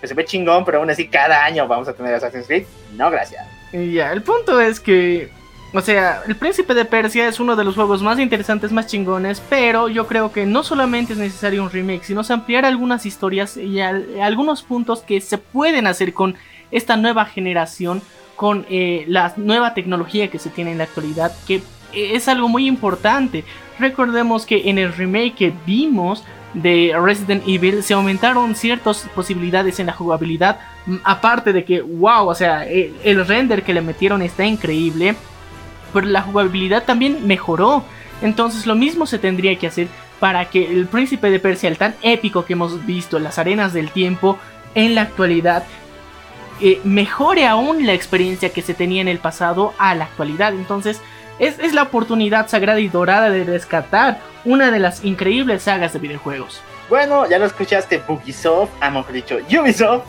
que 0.00 0.06
se 0.06 0.14
ve 0.14 0.24
chingón, 0.24 0.64
pero 0.64 0.78
aún 0.78 0.90
así 0.90 1.08
cada 1.08 1.44
año 1.44 1.66
vamos 1.66 1.88
a 1.88 1.92
tener 1.92 2.14
Assassin's 2.14 2.46
Creed. 2.46 2.64
No, 2.96 3.10
gracias. 3.10 3.46
Ya, 3.72 4.12
el 4.12 4.22
punto 4.22 4.60
es 4.60 4.80
que... 4.80 5.30
O 5.74 5.82
sea, 5.82 6.22
el 6.26 6.34
Príncipe 6.34 6.72
de 6.72 6.86
Persia 6.86 7.28
es 7.28 7.40
uno 7.40 7.54
de 7.54 7.62
los 7.62 7.74
juegos 7.74 8.02
más 8.02 8.18
interesantes, 8.18 8.72
más 8.72 8.86
chingones, 8.86 9.42
pero 9.50 9.90
yo 9.90 10.06
creo 10.06 10.32
que 10.32 10.46
no 10.46 10.62
solamente 10.62 11.12
es 11.12 11.18
necesario 11.18 11.62
un 11.62 11.70
remake, 11.70 12.04
sino 12.04 12.22
ampliar 12.30 12.64
algunas 12.64 13.04
historias 13.04 13.58
y 13.58 13.78
algunos 13.80 14.62
puntos 14.62 15.02
que 15.02 15.20
se 15.20 15.36
pueden 15.36 15.86
hacer 15.86 16.14
con 16.14 16.36
esta 16.70 16.96
nueva 16.96 17.26
generación 17.26 18.00
con 18.38 18.66
eh, 18.70 19.04
la 19.08 19.34
nueva 19.36 19.74
tecnología 19.74 20.30
que 20.30 20.38
se 20.38 20.48
tiene 20.48 20.70
en 20.70 20.78
la 20.78 20.84
actualidad, 20.84 21.32
que 21.44 21.60
es 21.92 22.28
algo 22.28 22.48
muy 22.48 22.68
importante. 22.68 23.42
Recordemos 23.80 24.46
que 24.46 24.70
en 24.70 24.78
el 24.78 24.92
remake 24.92 25.34
que 25.34 25.52
vimos 25.66 26.22
de 26.54 26.94
Resident 27.00 27.42
Evil 27.46 27.82
se 27.82 27.94
aumentaron 27.94 28.54
ciertas 28.54 29.06
posibilidades 29.14 29.80
en 29.80 29.86
la 29.86 29.92
jugabilidad, 29.92 30.60
aparte 31.04 31.52
de 31.52 31.64
que, 31.64 31.80
wow, 31.82 32.28
o 32.28 32.34
sea, 32.34 32.66
el, 32.66 32.94
el 33.04 33.26
render 33.26 33.62
que 33.62 33.74
le 33.74 33.82
metieron 33.82 34.22
está 34.22 34.44
increíble, 34.44 35.14
pero 35.92 36.06
la 36.06 36.22
jugabilidad 36.22 36.84
también 36.84 37.26
mejoró. 37.26 37.84
Entonces 38.22 38.66
lo 38.66 38.74
mismo 38.74 39.06
se 39.06 39.18
tendría 39.18 39.56
que 39.56 39.66
hacer 39.66 39.88
para 40.18 40.46
que 40.46 40.64
el 40.64 40.86
príncipe 40.86 41.30
de 41.30 41.38
Persia, 41.38 41.68
el 41.68 41.78
tan 41.78 41.94
épico 42.02 42.44
que 42.44 42.54
hemos 42.54 42.84
visto 42.84 43.16
en 43.16 43.24
las 43.24 43.38
arenas 43.38 43.72
del 43.72 43.90
tiempo, 43.90 44.38
en 44.74 44.94
la 44.94 45.02
actualidad 45.02 45.64
eh, 46.60 46.80
mejore 46.82 47.46
aún 47.46 47.86
la 47.86 47.94
experiencia 47.94 48.48
que 48.48 48.62
se 48.62 48.74
tenía 48.74 49.00
en 49.00 49.08
el 49.08 49.18
pasado 49.18 49.74
a 49.78 49.94
la 49.94 50.04
actualidad. 50.04 50.52
Entonces, 50.52 51.00
es, 51.38 51.72
la 51.72 51.82
oportunidad 51.82 52.48
sagrada 52.48 52.80
y 52.80 52.88
dorada 52.88 53.30
de 53.30 53.44
rescatar 53.44 54.20
una 54.44 54.70
de 54.70 54.78
las 54.78 55.04
increíbles 55.04 55.62
sagas 55.62 55.92
de 55.92 55.98
videojuegos. 55.98 56.60
Bueno, 56.88 57.28
ya 57.28 57.38
lo 57.38 57.46
escuchaste, 57.46 58.02
Bugisoft, 58.06 58.70
ah, 58.80 58.90
mejor 58.90 59.12
dicho, 59.12 59.36
Ubisoft. 59.36 60.04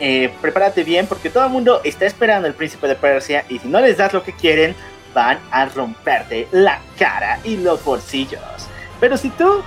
Eh, 0.00 0.32
prepárate 0.40 0.82
bien 0.82 1.06
porque 1.06 1.30
todo 1.30 1.44
el 1.44 1.50
mundo 1.50 1.80
está 1.84 2.04
esperando 2.04 2.48
el 2.48 2.54
príncipe 2.54 2.88
de 2.88 2.96
Persia 2.96 3.44
y 3.48 3.58
si 3.60 3.68
no 3.68 3.80
les 3.80 3.96
das 3.96 4.12
lo 4.12 4.22
que 4.22 4.32
quieren, 4.32 4.74
van 5.14 5.38
a 5.50 5.66
romperte 5.66 6.48
la 6.50 6.80
cara 6.98 7.38
y 7.44 7.56
los 7.56 7.82
bolsillos. 7.84 8.40
Pero 9.00 9.16
si 9.16 9.30
tú 9.30 9.62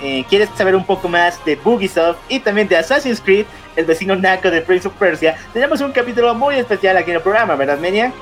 eh, 0.00 0.24
quieres 0.28 0.48
saber 0.56 0.76
un 0.76 0.84
poco 0.84 1.08
más 1.08 1.44
de 1.44 1.56
Bugisoft 1.56 2.18
y 2.28 2.40
también 2.40 2.68
de 2.68 2.76
Assassin's 2.76 3.20
Creed, 3.20 3.46
el 3.76 3.84
vecino 3.84 4.14
naco 4.14 4.50
de 4.50 4.60
Prince 4.60 4.86
of 4.86 4.94
Persia, 4.94 5.36
tenemos 5.52 5.80
un 5.80 5.92
capítulo 5.92 6.34
muy 6.34 6.56
especial 6.56 6.96
aquí 6.96 7.10
en 7.10 7.16
el 7.16 7.22
programa, 7.22 7.56
¿verdad, 7.56 7.78
Menia? 7.78 8.12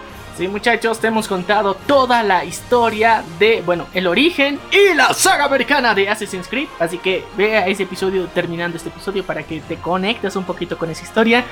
Sí, 0.42 0.48
muchachos, 0.48 0.98
te 0.98 1.06
hemos 1.06 1.28
contado 1.28 1.74
toda 1.74 2.24
la 2.24 2.44
historia 2.44 3.22
de, 3.38 3.62
bueno, 3.64 3.86
el 3.94 4.08
origen 4.08 4.58
y 4.72 4.92
la 4.92 5.14
saga 5.14 5.44
americana 5.44 5.94
de 5.94 6.08
Assassin's 6.08 6.48
Creed. 6.48 6.66
Así 6.80 6.98
que 6.98 7.24
vea 7.36 7.68
ese 7.68 7.84
episodio 7.84 8.26
terminando 8.26 8.76
este 8.76 8.88
episodio 8.88 9.24
para 9.24 9.44
que 9.44 9.60
te 9.60 9.76
conectes 9.76 10.34
un 10.34 10.42
poquito 10.42 10.76
con 10.76 10.90
esa 10.90 11.04
historia. 11.04 11.44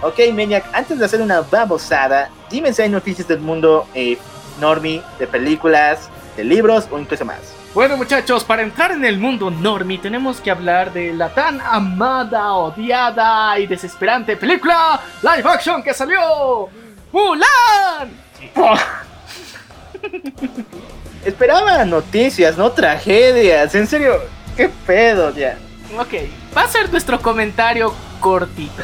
Ok, 0.00 0.20
Maniac, 0.32 0.64
antes 0.72 0.98
de 0.98 1.04
hacer 1.04 1.20
una 1.20 1.42
babosada, 1.42 2.30
dime 2.48 2.72
si 2.72 2.80
hay 2.80 2.88
noticias 2.88 3.28
del 3.28 3.40
mundo 3.40 3.86
eh, 3.92 4.16
normie, 4.58 5.02
de 5.18 5.26
películas, 5.26 6.08
de 6.34 6.44
libros 6.44 6.88
o 6.90 6.98
incluso 6.98 7.26
más. 7.26 7.54
Bueno 7.74 7.98
muchachos, 7.98 8.44
para 8.44 8.62
entrar 8.62 8.92
en 8.92 9.04
el 9.04 9.18
mundo 9.18 9.50
normie 9.50 9.98
tenemos 9.98 10.40
que 10.40 10.50
hablar 10.50 10.90
de 10.94 11.12
la 11.12 11.28
tan 11.34 11.60
amada, 11.60 12.54
odiada 12.54 13.58
y 13.58 13.66
desesperante 13.66 14.38
película 14.38 14.98
live 15.20 15.50
action 15.50 15.82
que 15.82 15.92
salió 15.92 16.70
¡Mulan! 17.12 18.27
Esperaba 21.24 21.84
noticias, 21.84 22.56
no 22.56 22.72
tragedias. 22.72 23.74
En 23.74 23.86
serio, 23.86 24.20
qué 24.56 24.70
pedo 24.86 25.34
ya. 25.34 25.58
Ok, 25.98 26.14
va 26.56 26.62
a 26.62 26.68
ser 26.68 26.90
nuestro 26.90 27.20
comentario 27.20 27.92
cortito. 28.20 28.82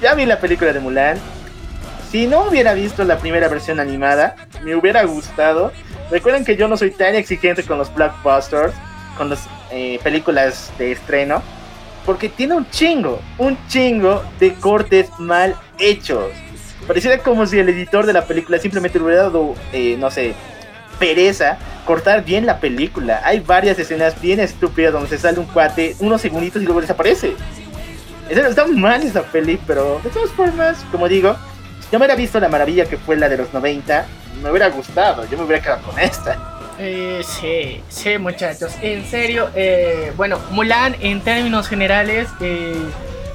Ya 0.00 0.14
vi 0.14 0.26
la 0.26 0.38
película 0.38 0.72
de 0.72 0.80
Mulan. 0.80 1.18
Si 2.10 2.26
no 2.26 2.48
hubiera 2.48 2.74
visto 2.74 3.04
la 3.04 3.18
primera 3.18 3.48
versión 3.48 3.80
animada, 3.80 4.36
me 4.62 4.76
hubiera 4.76 5.04
gustado. 5.04 5.72
Recuerden 6.10 6.44
que 6.44 6.56
yo 6.56 6.68
no 6.68 6.76
soy 6.76 6.90
tan 6.90 7.14
exigente 7.14 7.62
con 7.62 7.78
los 7.78 7.92
blockbusters, 7.94 8.74
con 9.16 9.30
las 9.30 9.48
eh, 9.70 9.98
películas 10.02 10.70
de 10.76 10.92
estreno, 10.92 11.42
porque 12.04 12.28
tiene 12.28 12.54
un 12.54 12.68
chingo, 12.68 13.20
un 13.38 13.56
chingo 13.68 14.22
de 14.38 14.52
cortes 14.54 15.08
mal 15.18 15.56
hechos. 15.78 16.32
Pareciera 16.86 17.18
como 17.18 17.46
si 17.46 17.58
el 17.58 17.68
editor 17.68 18.06
de 18.06 18.12
la 18.12 18.24
película 18.24 18.58
simplemente 18.58 18.98
le 18.98 19.04
hubiera 19.04 19.22
dado, 19.22 19.54
eh, 19.72 19.96
no 19.98 20.10
sé, 20.10 20.34
pereza 20.98 21.58
cortar 21.86 22.24
bien 22.24 22.46
la 22.46 22.58
película. 22.58 23.20
Hay 23.24 23.40
varias 23.40 23.78
escenas 23.78 24.20
bien 24.20 24.40
estúpidas 24.40 24.92
donde 24.92 25.08
se 25.08 25.18
sale 25.18 25.38
un 25.38 25.46
cuate 25.46 25.96
unos 26.00 26.20
segunditos 26.20 26.62
y 26.62 26.64
luego 26.64 26.80
desaparece. 26.80 27.34
Está 28.28 28.66
mal 28.66 29.02
esa 29.02 29.22
peli, 29.22 29.58
pero 29.66 30.00
de 30.02 30.10
todas 30.10 30.30
formas, 30.30 30.84
como 30.90 31.08
digo, 31.08 31.36
si 31.80 31.90
yo 31.90 31.98
me 31.98 32.06
hubiera 32.06 32.14
visto 32.14 32.40
la 32.40 32.48
maravilla 32.48 32.86
que 32.86 32.96
fue 32.96 33.16
la 33.16 33.28
de 33.28 33.36
los 33.36 33.52
90, 33.52 34.06
me 34.42 34.50
hubiera 34.50 34.68
gustado. 34.68 35.28
Yo 35.28 35.36
me 35.36 35.44
hubiera 35.44 35.62
quedado 35.62 35.82
con 35.82 35.98
esta. 35.98 36.38
Eh, 36.78 37.20
sí, 37.22 37.82
sí, 37.88 38.18
muchachos. 38.18 38.72
En 38.80 39.04
serio, 39.04 39.50
eh, 39.54 40.12
bueno, 40.16 40.38
Mulan 40.50 40.96
en 41.00 41.20
términos 41.20 41.68
generales 41.68 42.28
eh, 42.40 42.74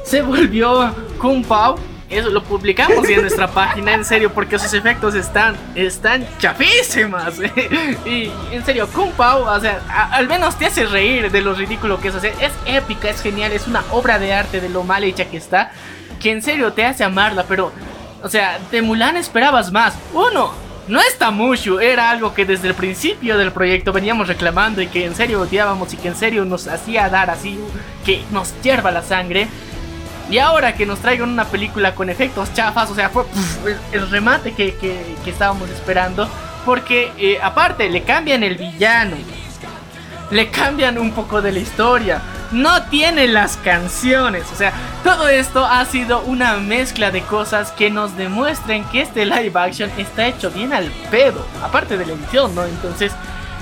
se 0.03 0.21
volvió 0.21 0.93
Kung 1.19 1.45
Pao. 1.45 1.77
Eso 2.09 2.29
lo 2.29 2.41
publicamos 2.41 3.07
en 3.09 3.21
nuestra 3.21 3.47
página, 3.51 3.93
en 3.93 4.05
serio, 4.05 4.31
porque 4.33 4.57
sus 4.57 4.73
efectos 4.73 5.13
están, 5.13 5.55
están 5.75 6.25
chafísimas. 6.39 7.33
y 8.05 8.31
en 8.51 8.63
serio, 8.65 8.87
Kung 8.93 9.11
Pao, 9.11 9.43
o 9.43 9.59
sea, 9.59 9.81
a- 9.89 10.13
al 10.15 10.27
menos 10.27 10.57
te 10.57 10.65
hace 10.67 10.85
reír 10.85 11.29
de 11.29 11.41
lo 11.41 11.53
ridículo 11.53 11.99
que 11.99 12.07
es 12.07 12.15
hacer. 12.15 12.33
Es 12.39 12.53
épica, 12.65 13.09
es 13.09 13.21
genial, 13.21 13.51
es 13.51 13.67
una 13.67 13.83
obra 13.91 14.19
de 14.19 14.33
arte 14.33 14.61
de 14.61 14.69
lo 14.69 14.83
mal 14.83 15.03
hecha 15.03 15.25
que 15.25 15.37
está. 15.37 15.71
Que 16.21 16.31
en 16.31 16.41
serio 16.41 16.71
te 16.73 16.85
hace 16.85 17.03
amarla, 17.03 17.43
pero, 17.47 17.71
o 18.23 18.29
sea, 18.29 18.57
de 18.71 18.81
Mulan 18.81 19.17
esperabas 19.17 19.71
más. 19.73 19.93
Uno, 20.13 20.53
no 20.87 21.01
está 21.01 21.29
Mushu, 21.29 21.79
era 21.79 22.09
algo 22.09 22.33
que 22.33 22.45
desde 22.45 22.69
el 22.69 22.73
principio 22.73 23.37
del 23.37 23.51
proyecto 23.51 23.91
veníamos 23.91 24.29
reclamando 24.29 24.81
y 24.81 24.87
que 24.87 25.05
en 25.05 25.13
serio 25.13 25.41
odiábamos 25.41 25.93
y 25.93 25.97
que 25.97 26.07
en 26.07 26.15
serio 26.15 26.45
nos 26.45 26.67
hacía 26.67 27.09
dar 27.09 27.29
así, 27.29 27.59
que 28.05 28.23
nos 28.31 28.53
hierva 28.63 28.91
la 28.91 29.03
sangre. 29.03 29.47
Y 30.29 30.39
ahora 30.39 30.73
que 30.75 30.85
nos 30.85 30.99
traigan 30.99 31.29
una 31.29 31.45
película 31.45 31.95
con 31.95 32.09
efectos 32.09 32.53
chafas, 32.53 32.89
o 32.91 32.95
sea, 32.95 33.09
fue 33.09 33.23
el, 33.93 34.09
remate 34.09 34.53
que, 34.53 34.75
que- 34.75 35.15
que 35.23 35.29
estábamos 35.29 35.69
esperando. 35.69 36.27
Porque 36.65 37.11
eh, 37.17 37.39
aparte 37.41 37.89
le 37.89 38.03
cambian 38.03 38.43
el 38.43 38.55
villano, 38.57 39.15
le 40.31 40.49
cambian 40.49 40.97
un 40.97 41.11
poco 41.11 41.41
de 41.41 41.53
la 41.53 41.59
historia, 41.59 42.21
no 42.51 42.83
tiene 42.83 43.27
las 43.27 43.55
canciones, 43.57 44.43
o 44.53 44.55
sea, 44.57 44.73
todo 45.03 45.29
esto 45.29 45.65
ha 45.65 45.85
sido 45.85 46.19
una 46.21 46.57
mezcla 46.57 47.11
de 47.11 47.21
cosas 47.21 47.71
que 47.71 47.89
nos 47.89 48.17
demuestran 48.17 48.83
que 48.89 49.01
este 49.01 49.25
live 49.25 49.51
action 49.55 49.89
está 49.97 50.27
hecho 50.27 50.51
bien 50.51 50.73
al 50.73 50.85
pedo, 51.09 51.45
aparte 51.63 51.97
de 51.97 52.05
la 52.05 52.11
edición, 52.13 52.53
¿no? 52.53 52.65
Entonces, 52.65 53.13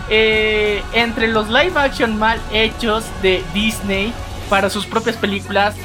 eh, 0.09 0.82
entre 0.93 1.28
los 1.28 1.47
live 1.49 1.74
action 1.76 2.18
mal 2.18 2.39
hechos 2.51 3.03
de 3.22 3.43
Disney 3.53 4.11
para 4.49 4.72
sus 4.72 4.88
propias 4.88 5.16
películas, 5.18 5.76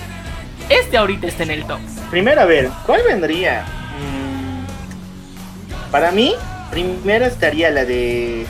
este 0.71 0.97
ahorita 0.97 1.27
está 1.27 1.43
en 1.43 1.51
el 1.51 1.67
top. 1.67 1.81
Primero, 2.11 2.41
a 2.41 2.45
ver, 2.47 2.71
¿cuál 2.87 3.03
vendría? 3.07 3.67
Mm, 3.99 4.65
para 5.91 6.11
mí, 6.13 6.35
primero 6.71 7.27
estaría 7.27 7.71
la 7.71 7.85
de 7.85 8.47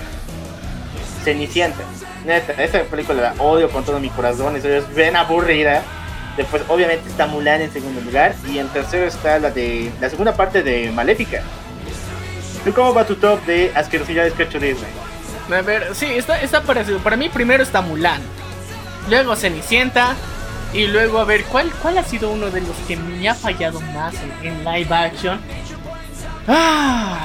Cenicienta. 1.24 1.82
Neta, 2.24 2.52
esa 2.62 2.82
película 2.82 3.34
la 3.34 3.42
odio 3.42 3.70
con 3.70 3.84
todo 3.84 3.98
mi 3.98 4.10
corazón, 4.10 4.60
serio, 4.60 4.78
es 4.78 4.94
bien 4.94 5.16
aburrida. 5.16 5.82
Después, 6.36 6.62
obviamente, 6.68 7.08
está 7.08 7.26
Mulan 7.26 7.62
en 7.62 7.72
segundo 7.72 8.00
lugar. 8.02 8.34
Y 8.46 8.58
en 8.58 8.68
tercero 8.68 9.06
está 9.06 9.38
la 9.38 9.50
de 9.50 9.90
la 10.00 10.08
segunda 10.08 10.34
parte 10.34 10.62
de 10.62 10.90
Maléfica. 10.90 11.42
¿Tú 12.64 12.72
cómo 12.72 12.92
va 12.92 13.06
tu 13.06 13.16
top 13.16 13.44
de 13.46 13.72
asquerosidades 13.74 14.34
que 14.34 14.42
ha 14.42 14.46
hecho 14.46 14.60
Disney? 14.60 14.90
A 15.50 15.62
ver, 15.62 15.94
sí, 15.94 16.06
está, 16.06 16.40
está 16.40 16.62
parecido. 16.62 16.98
Para 16.98 17.16
mí 17.16 17.28
primero 17.28 17.62
está 17.62 17.80
Mulan. 17.80 18.20
Luego 19.08 19.34
Cenicienta. 19.34 20.14
Y 20.72 20.86
luego 20.86 21.18
a 21.18 21.24
ver, 21.24 21.44
¿cuál, 21.44 21.70
cuál 21.82 21.98
ha 21.98 22.04
sido 22.04 22.30
uno 22.30 22.50
de 22.50 22.60
los 22.60 22.76
que 22.86 22.96
me 22.96 23.28
ha 23.28 23.34
fallado 23.34 23.80
más 23.80 24.14
en, 24.42 24.46
en 24.48 24.64
live 24.64 24.94
action? 24.94 25.40
Ah, 26.46 27.18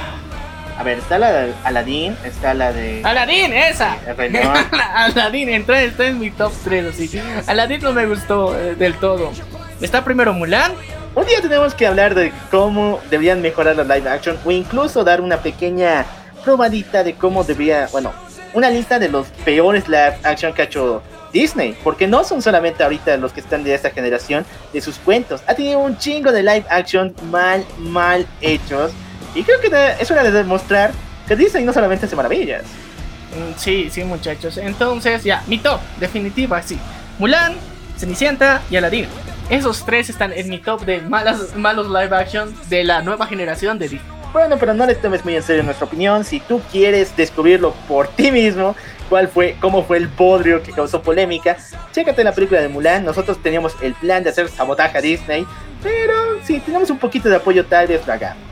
A 0.78 0.82
ver, 0.82 0.98
está 0.98 1.18
la 1.18 1.32
de 1.32 1.54
Aladdin, 1.64 2.16
está 2.24 2.54
la 2.54 2.72
de. 2.72 3.02
Aladdin, 3.04 3.52
esa. 3.52 3.96
Aladdin, 4.94 5.48
entra, 5.48 5.80
está 5.82 6.06
en 6.06 6.18
mi 6.18 6.30
top 6.30 6.52
3, 6.64 6.86
así. 6.86 7.20
Aladdin 7.46 7.80
no 7.82 7.92
me 7.92 8.06
gustó 8.06 8.58
eh, 8.58 8.74
del 8.74 8.94
todo. 8.94 9.32
Está 9.80 10.04
primero 10.04 10.32
Mulan. 10.32 10.72
Un 11.14 11.24
día 11.24 11.40
tenemos 11.40 11.74
que 11.74 11.86
hablar 11.86 12.14
de 12.14 12.30
cómo 12.50 13.00
deberían 13.10 13.40
mejorar 13.40 13.74
los 13.76 13.86
live 13.86 14.08
action 14.10 14.36
o 14.44 14.50
incluso 14.50 15.02
dar 15.02 15.20
una 15.22 15.38
pequeña 15.38 16.04
probadita 16.44 17.02
de 17.02 17.14
cómo 17.14 17.42
debería, 17.42 17.88
bueno, 17.90 18.12
una 18.52 18.68
lista 18.68 18.98
de 18.98 19.08
los 19.08 19.28
peores 19.44 19.88
live 19.88 20.16
action 20.24 20.52
que 20.52 20.62
ha 20.62 20.64
hecho 20.66 21.02
Disney, 21.32 21.76
porque 21.84 22.06
no 22.06 22.24
son 22.24 22.42
solamente 22.42 22.82
ahorita 22.82 23.16
los 23.16 23.32
que 23.32 23.40
están 23.40 23.64
de 23.64 23.74
esta 23.74 23.90
generación 23.90 24.44
de 24.72 24.80
sus 24.80 24.96
cuentos, 24.98 25.42
ha 25.46 25.54
tenido 25.54 25.78
un 25.78 25.98
chingo 25.98 26.32
de 26.32 26.42
live 26.42 26.64
action 26.68 27.14
mal, 27.30 27.64
mal 27.78 28.26
hechos 28.40 28.92
y 29.34 29.42
creo 29.42 29.60
que 29.60 29.70
es 30.00 30.10
hora 30.10 30.22
de 30.22 30.30
demostrar 30.30 30.92
que 31.28 31.36
Disney 31.36 31.64
no 31.64 31.72
solamente 31.72 32.06
hace 32.06 32.16
maravillas. 32.16 32.62
Mm, 32.62 33.58
Sí, 33.58 33.88
sí, 33.90 34.04
muchachos. 34.04 34.56
Entonces, 34.56 35.24
ya, 35.24 35.42
mi 35.46 35.58
top, 35.58 35.80
definitiva, 36.00 36.62
sí. 36.62 36.78
Mulan, 37.18 37.54
Cenicienta 37.98 38.62
y 38.70 38.76
Aladdin. 38.76 39.06
Esos 39.48 39.84
tres 39.84 40.08
están 40.10 40.32
en 40.32 40.48
mi 40.48 40.58
top 40.58 40.84
de 40.84 41.00
malas, 41.02 41.54
malos 41.56 41.86
live 41.88 42.14
action 42.16 42.54
de 42.68 42.84
la 42.84 43.02
nueva 43.02 43.26
generación 43.26 43.78
de 43.78 43.88
Disney. 43.88 44.12
Bueno, 44.32 44.56
pero 44.58 44.74
no 44.74 44.84
le 44.86 44.94
tomes 44.94 45.24
muy 45.24 45.34
en 45.36 45.42
serio 45.42 45.62
nuestra 45.62 45.86
opinión. 45.86 46.24
Si 46.24 46.40
tú 46.40 46.60
quieres 46.70 47.16
descubrirlo 47.16 47.72
por 47.88 48.08
ti 48.08 48.30
mismo, 48.30 48.74
cuál 49.08 49.28
fue, 49.28 49.56
cómo 49.60 49.84
fue 49.84 49.98
el 49.98 50.08
podrio 50.08 50.62
que 50.62 50.72
causó 50.72 51.02
polémica, 51.02 51.56
chécate 51.92 52.24
la 52.24 52.32
película 52.32 52.60
de 52.60 52.68
Mulan. 52.68 53.04
Nosotros 53.04 53.42
teníamos 53.42 53.74
el 53.82 53.94
plan 53.94 54.22
de 54.22 54.30
hacer 54.30 54.48
sabotaje 54.48 54.98
a 54.98 55.00
Disney, 55.00 55.46
pero 55.82 56.14
si 56.44 56.60
tenemos 56.60 56.90
un 56.90 56.98
poquito 56.98 57.28
de 57.28 57.36
apoyo, 57.36 57.64
tal 57.66 57.86
vez 57.86 58.06
lo 58.06 58.12
hagamos. 58.12 58.42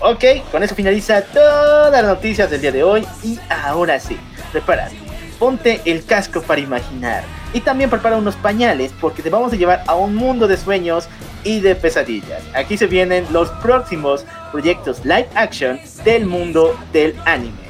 Ok, 0.00 0.24
con 0.50 0.62
eso 0.62 0.74
finaliza 0.74 1.22
todas 1.22 1.90
las 1.90 2.04
noticias 2.04 2.50
del 2.50 2.60
día 2.60 2.72
de 2.72 2.82
hoy. 2.82 3.06
Y 3.22 3.38
ahora 3.48 3.98
sí, 3.98 4.18
prepárate. 4.52 4.96
Ponte 5.38 5.80
el 5.84 6.04
casco 6.04 6.42
para 6.42 6.60
imaginar. 6.60 7.24
Y 7.52 7.60
también 7.60 7.88
prepara 7.88 8.16
unos 8.16 8.36
pañales 8.36 8.92
porque 9.00 9.22
te 9.22 9.30
vamos 9.30 9.52
a 9.52 9.56
llevar 9.56 9.82
a 9.86 9.94
un 9.94 10.14
mundo 10.14 10.46
de 10.46 10.56
sueños 10.56 11.08
y 11.42 11.60
de 11.60 11.74
pesadillas. 11.74 12.42
Aquí 12.54 12.76
se 12.76 12.86
vienen 12.86 13.26
los 13.32 13.48
próximos 13.62 14.26
proyectos 14.50 15.04
live 15.04 15.28
action 15.34 15.80
del 16.04 16.26
mundo 16.26 16.78
del 16.92 17.14
anime. 17.24 17.63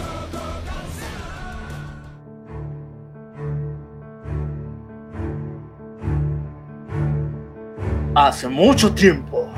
Hace 8.16 8.46
mucho 8.46 8.94
tiempo 8.94 9.48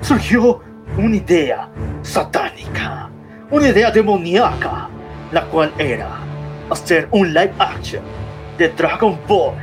surgió 0.00 0.60
una 0.98 1.14
idea 1.14 1.68
satánica, 2.02 3.08
una 3.48 3.68
idea 3.68 3.92
demoníaca, 3.92 4.88
la 5.30 5.44
cual 5.44 5.72
era 5.78 6.18
hacer 6.68 7.06
un 7.12 7.32
live 7.32 7.52
action 7.60 8.02
de 8.58 8.70
Dragon 8.70 9.16
Ball 9.28 9.54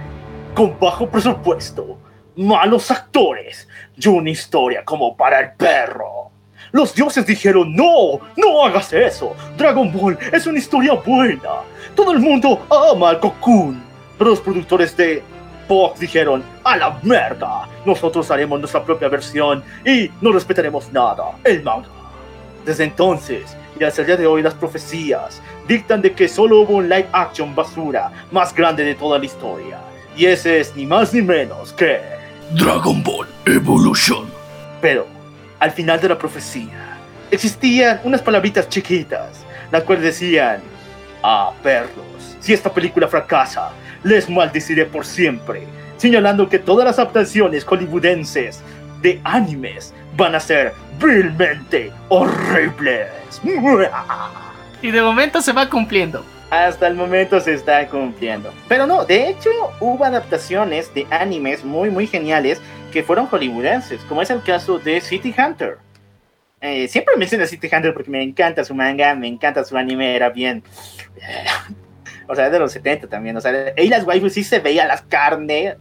con 0.56 0.80
bajo 0.80 1.10
presupuesto, 1.10 1.98
malos 2.38 2.90
actores 2.92 3.68
y 3.98 4.08
una 4.08 4.30
historia 4.30 4.86
como 4.86 5.18
para 5.18 5.42
el 5.42 5.52
perro. 5.58 6.32
Los 6.72 6.96
dioses 6.96 7.26
dijeron, 7.26 7.76
no, 7.76 8.22
no 8.38 8.66
hagas 8.66 8.94
eso. 8.94 9.36
Dragon 9.58 9.92
Ball 9.92 10.18
es 10.32 10.48
una 10.48 10.60
historia 10.60 10.94
buena. 10.94 11.50
Todo 11.94 12.14
el 12.14 12.20
mundo 12.20 12.66
ama 12.70 13.10
al 13.10 13.20
Cocoon. 13.20 13.84
Pero 14.18 14.30
los 14.30 14.40
productores 14.40 14.96
de 14.96 15.22
Fox 15.68 16.00
dijeron, 16.00 16.42
a 16.68 16.76
la 16.76 17.00
merda. 17.02 17.68
Nosotros 17.86 18.30
haremos 18.30 18.60
nuestra 18.60 18.84
propia 18.84 19.08
versión 19.08 19.64
y 19.86 20.12
no 20.22 20.34
respetaremos 20.34 20.92
nada. 20.92 21.32
El 21.44 21.64
manga. 21.64 21.88
Desde 22.66 22.84
entonces 22.84 23.56
y 23.80 23.84
hasta 23.84 24.02
el 24.02 24.08
día 24.08 24.18
de 24.18 24.28
hoy 24.28 24.42
las 24.42 24.54
profecías 24.54 25.42
dictan 25.68 26.02
de 26.02 26.12
que 26.14 26.28
solo 26.28 26.62
hubo 26.62 26.78
un 26.78 26.90
live 26.90 27.08
action 27.12 27.56
basura 27.56 28.12
más 28.32 28.54
grande 28.54 28.84
de 28.84 28.96
toda 28.96 29.20
la 29.20 29.26
historia. 29.26 29.80
Y 30.16 30.26
ese 30.26 30.60
es 30.60 30.76
ni 30.76 30.86
más 30.86 31.14
ni 31.14 31.22
menos 31.22 31.72
que... 31.74 32.02
Dragon 32.52 33.04
Ball 33.04 33.28
Evolution. 33.46 34.28
Pero, 34.82 35.06
al 35.60 35.72
final 35.72 36.02
de 36.02 36.10
la 36.10 36.18
profecía, 36.18 36.98
existían 37.30 38.02
unas 38.04 38.22
palabritas 38.22 38.68
chiquitas, 38.68 39.46
las 39.72 39.84
cuales 39.84 40.06
decían, 40.06 40.62
ah, 41.22 41.52
perros, 41.62 42.36
si 42.40 42.54
esta 42.54 42.74
película 42.74 43.08
fracasa, 43.08 43.72
les 44.04 44.30
maldeciré 44.30 44.86
por 44.86 45.06
siempre, 45.06 45.68
señalando 45.98 46.50
que 46.50 46.60
todas 46.60 46.86
las 46.86 47.00
adaptaciones 47.00 47.66
hollywoodenses 47.66 48.62
de 49.02 49.20
animes 49.24 49.94
van 50.16 50.36
a 50.36 50.40
ser 50.40 50.74
vilmente 51.00 51.92
horribles. 52.10 53.08
Y 54.80 54.92
de 54.92 55.02
momento 55.02 55.42
se 55.42 55.54
va 55.54 55.68
cumpliendo. 55.68 56.24
Hasta 56.52 56.86
el 56.86 56.94
momento 56.94 57.40
se 57.40 57.56
está 57.56 57.88
cumpliendo. 57.88 58.54
Pero 58.68 58.86
no, 58.86 59.06
de 59.06 59.28
hecho 59.28 59.50
hubo 59.80 60.06
adaptaciones 60.06 60.94
de 60.94 61.08
animes 61.10 61.66
muy 61.66 61.90
muy 61.90 62.06
geniales 62.06 62.62
que 62.92 63.02
fueron 63.02 63.26
hollywoodenses, 63.26 64.02
como 64.04 64.22
es 64.22 64.30
el 64.30 64.44
caso 64.44 64.78
de 64.78 65.02
City 65.02 65.34
Hunter. 65.36 65.80
Eh, 66.62 66.88
siempre 66.88 67.16
menciono 67.18 67.44
a 67.44 67.48
City 67.48 67.68
Hunter 67.72 67.94
porque 67.94 68.12
me 68.12 68.22
encanta 68.22 68.64
su 68.64 68.76
manga, 68.76 69.16
me 69.16 69.28
encanta 69.28 69.64
su 69.64 69.76
anime, 69.76 70.16
era 70.16 70.30
bien... 70.30 70.64
o 72.28 72.36
sea, 72.36 72.50
de 72.50 72.60
los 72.60 72.72
70 72.72 73.08
también, 73.08 73.36
o 73.38 73.42
sea, 73.42 73.74
y 73.76 73.88
las 73.88 74.04
waifus 74.04 74.34
sí 74.34 74.44
se 74.44 74.60
veía 74.60 74.86
las 74.86 75.02
carnes 75.02 75.76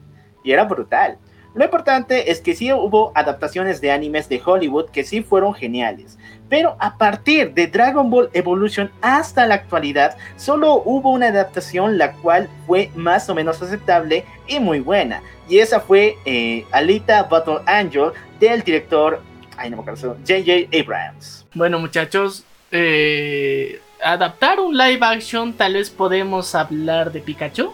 y 0.47 0.53
era 0.53 0.64
brutal. 0.64 1.18
Lo 1.55 1.64
importante 1.64 2.30
es 2.30 2.40
que 2.40 2.55
sí 2.55 2.72
hubo 2.72 3.12
adaptaciones 3.14 3.80
de 3.80 3.90
animes 3.90 4.28
de 4.28 4.40
Hollywood 4.44 4.90
que 4.90 5.05
sí 5.05 5.22
fueron 5.22 5.55
geniales. 5.55 6.18
Pero 6.49 6.76
a 6.78 6.99
partir 6.99 7.55
de 7.55 7.66
Dragon 7.66 8.11
Ball 8.11 8.30
Evolution 8.34 8.90
hasta 9.01 9.47
la 9.47 9.55
actualidad, 9.55 10.16
solo 10.36 10.82
hubo 10.84 11.11
una 11.11 11.28
adaptación 11.28 11.99
la 11.99 12.12
cual 12.12 12.49
fue 12.66 12.90
más 12.94 13.28
o 13.28 13.34
menos 13.34 13.61
aceptable 13.62 14.24
y 14.47 14.61
muy 14.61 14.80
buena. 14.80 15.22
Y 15.49 15.59
esa 15.59 15.80
fue 15.80 16.16
eh, 16.26 16.64
Alita 16.72 17.22
Battle 17.24 17.61
Angel 17.66 18.12
del 18.38 18.62
director, 18.62 19.22
ay 19.57 19.70
no 19.70 19.78
me 19.78 19.82
acuerdo, 19.82 20.16
J.J. 20.28 20.78
Abrams. 20.78 21.47
Bueno 21.55 21.78
muchachos, 21.78 22.44
eh, 22.70 23.80
adaptar 24.05 24.61
un 24.61 24.76
live 24.76 25.01
action 25.01 25.55
tal 25.55 25.72
vez 25.72 25.88
podemos 25.88 26.55
hablar 26.55 27.11
de 27.11 27.20
Pikachu. 27.20 27.72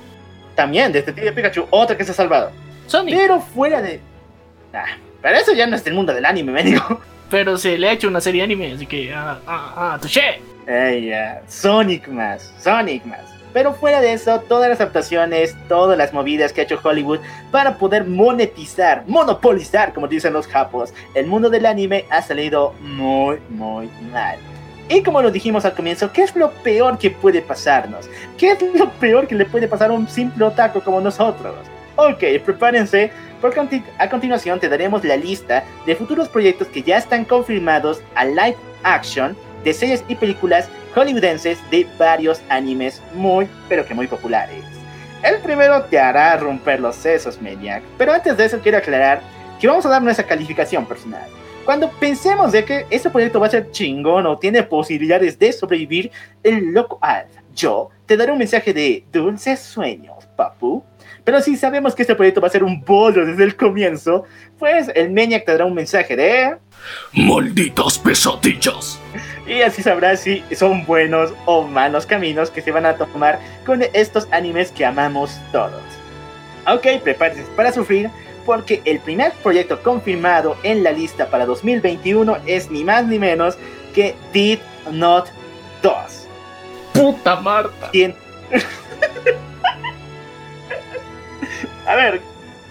También, 0.54 0.92
de 0.92 1.00
Detective 1.00 1.32
Pikachu, 1.32 1.66
otra 1.70 1.96
que 1.96 2.04
se 2.04 2.12
ha 2.12 2.14
salvado. 2.14 2.61
Sonic. 2.92 3.16
Pero 3.16 3.40
fuera 3.40 3.80
de... 3.80 4.00
Ah, 4.74 4.84
pero 5.22 5.38
eso 5.38 5.54
ya 5.54 5.66
no 5.66 5.76
es 5.76 5.82
del 5.82 5.94
mundo 5.94 6.12
del 6.12 6.26
anime, 6.26 6.52
me 6.52 6.62
digo. 6.62 7.00
Pero 7.30 7.56
se 7.56 7.78
le 7.78 7.88
ha 7.88 7.92
hecho 7.92 8.08
una 8.08 8.20
serie 8.20 8.42
de 8.42 8.44
anime, 8.44 8.72
así 8.72 8.86
que... 8.86 9.14
Ah, 9.14 9.38
ah, 9.46 9.72
ah, 9.76 9.98
touché. 9.98 10.42
Ay, 10.68 11.06
ya. 11.06 11.42
Sonic 11.48 12.06
más, 12.08 12.52
Sonic 12.58 13.06
más. 13.06 13.20
Pero 13.54 13.72
fuera 13.72 14.02
de 14.02 14.12
eso, 14.12 14.40
todas 14.40 14.68
las 14.68 14.78
adaptaciones, 14.78 15.56
todas 15.68 15.96
las 15.96 16.12
movidas 16.12 16.52
que 16.52 16.60
ha 16.60 16.64
hecho 16.64 16.78
Hollywood 16.82 17.20
para 17.50 17.78
poder 17.78 18.04
monetizar, 18.04 19.04
monopolizar, 19.06 19.94
como 19.94 20.06
dicen 20.06 20.34
los 20.34 20.46
japos, 20.46 20.92
el 21.14 21.26
mundo 21.26 21.48
del 21.48 21.64
anime 21.64 22.04
ha 22.10 22.20
salido 22.20 22.74
muy, 22.80 23.38
muy 23.48 23.88
mal. 24.12 24.36
Y 24.90 25.02
como 25.02 25.22
lo 25.22 25.30
dijimos 25.30 25.64
al 25.64 25.74
comienzo, 25.74 26.12
¿qué 26.12 26.24
es 26.24 26.36
lo 26.36 26.50
peor 26.50 26.98
que 26.98 27.10
puede 27.10 27.40
pasarnos? 27.40 28.10
¿Qué 28.36 28.50
es 28.50 28.62
lo 28.74 28.90
peor 28.90 29.26
que 29.26 29.34
le 29.34 29.46
puede 29.46 29.66
pasar 29.66 29.90
a 29.90 29.94
un 29.94 30.06
simple 30.06 30.44
otaku 30.44 30.82
como 30.82 31.00
nosotros? 31.00 31.54
Ok, 31.96 32.24
prepárense, 32.44 33.10
porque 33.40 33.82
a 33.98 34.08
continuación 34.08 34.58
te 34.58 34.68
daremos 34.68 35.04
la 35.04 35.16
lista 35.16 35.64
de 35.84 35.94
futuros 35.94 36.28
proyectos 36.28 36.68
que 36.68 36.82
ya 36.82 36.96
están 36.96 37.24
confirmados 37.24 38.00
a 38.14 38.24
live 38.24 38.56
action 38.82 39.36
de 39.64 39.72
series 39.72 40.04
y 40.08 40.14
películas 40.14 40.68
hollywoodenses 40.94 41.58
de 41.70 41.86
varios 41.98 42.40
animes 42.48 43.02
muy, 43.14 43.48
pero 43.68 43.84
que 43.84 43.94
muy 43.94 44.06
populares. 44.06 44.64
El 45.22 45.38
primero 45.40 45.82
te 45.84 45.98
hará 45.98 46.36
romper 46.36 46.80
los 46.80 46.96
sesos, 46.96 47.40
Maniac, 47.40 47.82
pero 47.96 48.12
antes 48.12 48.36
de 48.36 48.44
eso 48.44 48.58
quiero 48.60 48.78
aclarar 48.78 49.20
que 49.60 49.68
vamos 49.68 49.86
a 49.86 49.90
dar 49.90 50.02
nuestra 50.02 50.26
calificación 50.26 50.86
personal. 50.86 51.28
Cuando 51.64 51.88
pensemos 51.90 52.50
de 52.50 52.64
que 52.64 52.86
este 52.90 53.08
proyecto 53.08 53.38
va 53.38 53.46
a 53.46 53.50
ser 53.50 53.70
chingón 53.70 54.26
o 54.26 54.36
tiene 54.36 54.64
posibilidades 54.64 55.38
de 55.38 55.52
sobrevivir, 55.52 56.10
el 56.42 56.72
loco 56.72 56.98
Alf, 57.00 57.30
yo, 57.54 57.90
te 58.06 58.16
daré 58.16 58.32
un 58.32 58.38
mensaje 58.38 58.72
de 58.72 59.04
dulces 59.12 59.60
sueños, 59.60 60.26
papu. 60.34 60.82
Pero 61.24 61.40
si 61.40 61.56
sabemos 61.56 61.94
que 61.94 62.02
este 62.02 62.14
proyecto 62.14 62.40
va 62.40 62.48
a 62.48 62.50
ser 62.50 62.64
un 62.64 62.80
bolo 62.84 63.24
desde 63.24 63.44
el 63.44 63.56
comienzo, 63.56 64.24
pues 64.58 64.90
el 64.94 65.12
Maniac 65.12 65.44
te 65.44 65.52
dará 65.52 65.64
un 65.64 65.74
mensaje 65.74 66.16
de... 66.16 66.56
¡Malditas 67.12 67.98
pesadillas! 67.98 68.98
Y 69.46 69.62
así 69.62 69.82
sabrás 69.82 70.20
si 70.20 70.42
son 70.54 70.84
buenos 70.84 71.32
o 71.46 71.62
malos 71.62 72.06
caminos 72.06 72.50
que 72.50 72.60
se 72.60 72.72
van 72.72 72.86
a 72.86 72.96
tomar 72.96 73.38
con 73.64 73.82
estos 73.92 74.26
animes 74.32 74.72
que 74.72 74.84
amamos 74.84 75.38
todos. 75.52 75.82
Ok, 76.66 77.02
prepárense 77.02 77.44
para 77.56 77.72
sufrir, 77.72 78.10
porque 78.44 78.82
el 78.84 78.98
primer 78.98 79.32
proyecto 79.42 79.80
confirmado 79.82 80.56
en 80.64 80.82
la 80.82 80.90
lista 80.90 81.28
para 81.28 81.46
2021 81.46 82.38
es 82.46 82.70
ni 82.70 82.82
más 82.82 83.06
ni 83.06 83.18
menos 83.18 83.56
que 83.94 84.16
Did 84.32 84.58
Not 84.90 85.28
2. 85.82 85.94
Puta 86.94 87.36
Marta. 87.36 87.90
¿Quién? 87.92 88.14
A 91.86 91.96
ver, 91.96 92.20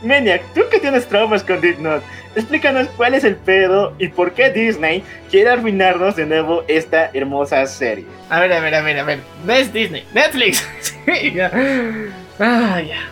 Maniac, 0.03 0.41
tú 0.53 0.61
que 0.71 0.79
tienes 0.79 1.07
traumas 1.07 1.43
con 1.43 1.61
Did 1.61 1.77
Not, 1.77 2.01
explícanos 2.35 2.87
cuál 2.97 3.13
es 3.13 3.23
el 3.23 3.35
pedo 3.35 3.93
y 3.99 4.07
por 4.07 4.33
qué 4.33 4.49
Disney 4.49 5.03
quiere 5.29 5.51
arruinarnos 5.51 6.15
de 6.15 6.25
nuevo 6.25 6.63
esta 6.67 7.11
hermosa 7.13 7.65
serie. 7.67 8.05
A 8.29 8.39
ver, 8.39 8.51
a 8.53 8.59
ver, 8.59 8.75
a 8.75 8.81
ver, 8.81 8.99
a 8.99 9.03
ver. 9.03 9.19
No 9.45 9.53
es 9.53 9.71
Disney, 9.71 10.05
Netflix. 10.13 10.67
sí, 11.05 11.33
ya. 11.33 11.51
Ah, 12.39 12.81
ya. 12.81 13.09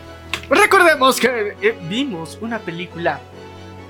Recordemos 0.50 1.20
que 1.20 1.56
eh, 1.62 1.76
vimos 1.88 2.39
una 2.41 2.60
película 2.60 3.20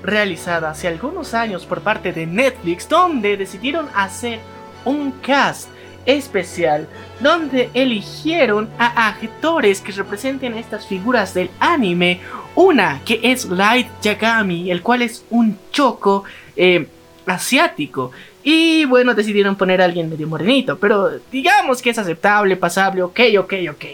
realizada 0.02 0.70
hace 0.70 0.88
algunos 0.88 1.34
años 1.34 1.64
por 1.64 1.80
parte 1.80 2.12
de 2.12 2.26
Netflix 2.26 2.88
donde 2.88 3.36
decidieron 3.36 3.88
hacer 3.94 4.40
un 4.84 5.12
cast 5.20 5.68
especial 6.06 6.88
donde 7.20 7.70
eligieron 7.74 8.68
a 8.78 9.08
actores 9.08 9.80
que 9.80 9.92
representen 9.92 10.54
estas 10.54 10.86
figuras 10.86 11.34
del 11.34 11.50
anime. 11.60 12.20
Una 12.54 13.00
que 13.04 13.20
es 13.22 13.44
Light 13.46 13.88
Yagami, 14.02 14.70
el 14.70 14.82
cual 14.82 15.02
es 15.02 15.24
un 15.30 15.58
choco 15.70 16.24
eh, 16.56 16.86
asiático. 17.26 18.10
Y 18.42 18.86
bueno, 18.86 19.14
decidieron 19.14 19.56
poner 19.56 19.82
a 19.82 19.84
alguien 19.84 20.08
medio 20.08 20.26
morenito, 20.26 20.78
pero 20.78 21.10
digamos 21.30 21.82
que 21.82 21.90
es 21.90 21.98
aceptable, 21.98 22.56
pasable, 22.56 23.02
ok, 23.02 23.20
ok, 23.38 23.54
ok. 23.70 23.84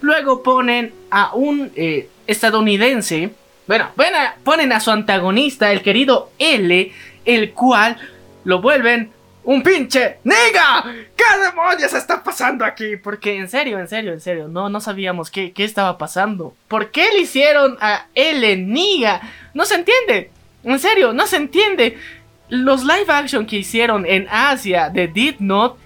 Luego 0.00 0.42
ponen 0.42 0.92
a 1.10 1.34
un 1.34 1.72
eh, 1.74 2.08
estadounidense, 2.26 3.30
bueno, 3.66 3.88
bueno, 3.96 4.16
ponen 4.44 4.72
a 4.72 4.78
su 4.78 4.92
antagonista, 4.92 5.72
el 5.72 5.82
querido 5.82 6.30
L, 6.38 6.92
el 7.24 7.50
cual 7.52 7.96
lo 8.44 8.60
vuelven 8.60 9.10
un 9.46 9.62
pinche 9.62 10.18
niga. 10.24 10.84
¿Qué 11.16 11.40
demonios 11.40 11.94
está 11.94 12.22
pasando 12.22 12.64
aquí? 12.64 12.96
Porque 12.96 13.36
en 13.36 13.48
serio, 13.48 13.78
en 13.78 13.86
serio, 13.86 14.12
en 14.12 14.20
serio, 14.20 14.48
no, 14.48 14.68
no 14.68 14.80
sabíamos 14.80 15.30
qué, 15.30 15.52
qué 15.52 15.64
estaba 15.64 15.96
pasando. 15.98 16.54
¿Por 16.66 16.90
qué 16.90 17.12
le 17.12 17.20
hicieron 17.20 17.78
a 17.80 18.06
L 18.14 18.56
niga? 18.56 19.20
No 19.54 19.64
se 19.64 19.76
entiende. 19.76 20.32
En 20.64 20.78
serio, 20.80 21.12
no 21.12 21.28
se 21.28 21.36
entiende. 21.36 21.96
Los 22.48 22.82
live 22.82 23.06
action 23.08 23.46
que 23.46 23.56
hicieron 23.56 24.04
en 24.04 24.26
Asia 24.30 24.90
de 24.90 25.06
Did 25.06 25.36
Not 25.38 25.78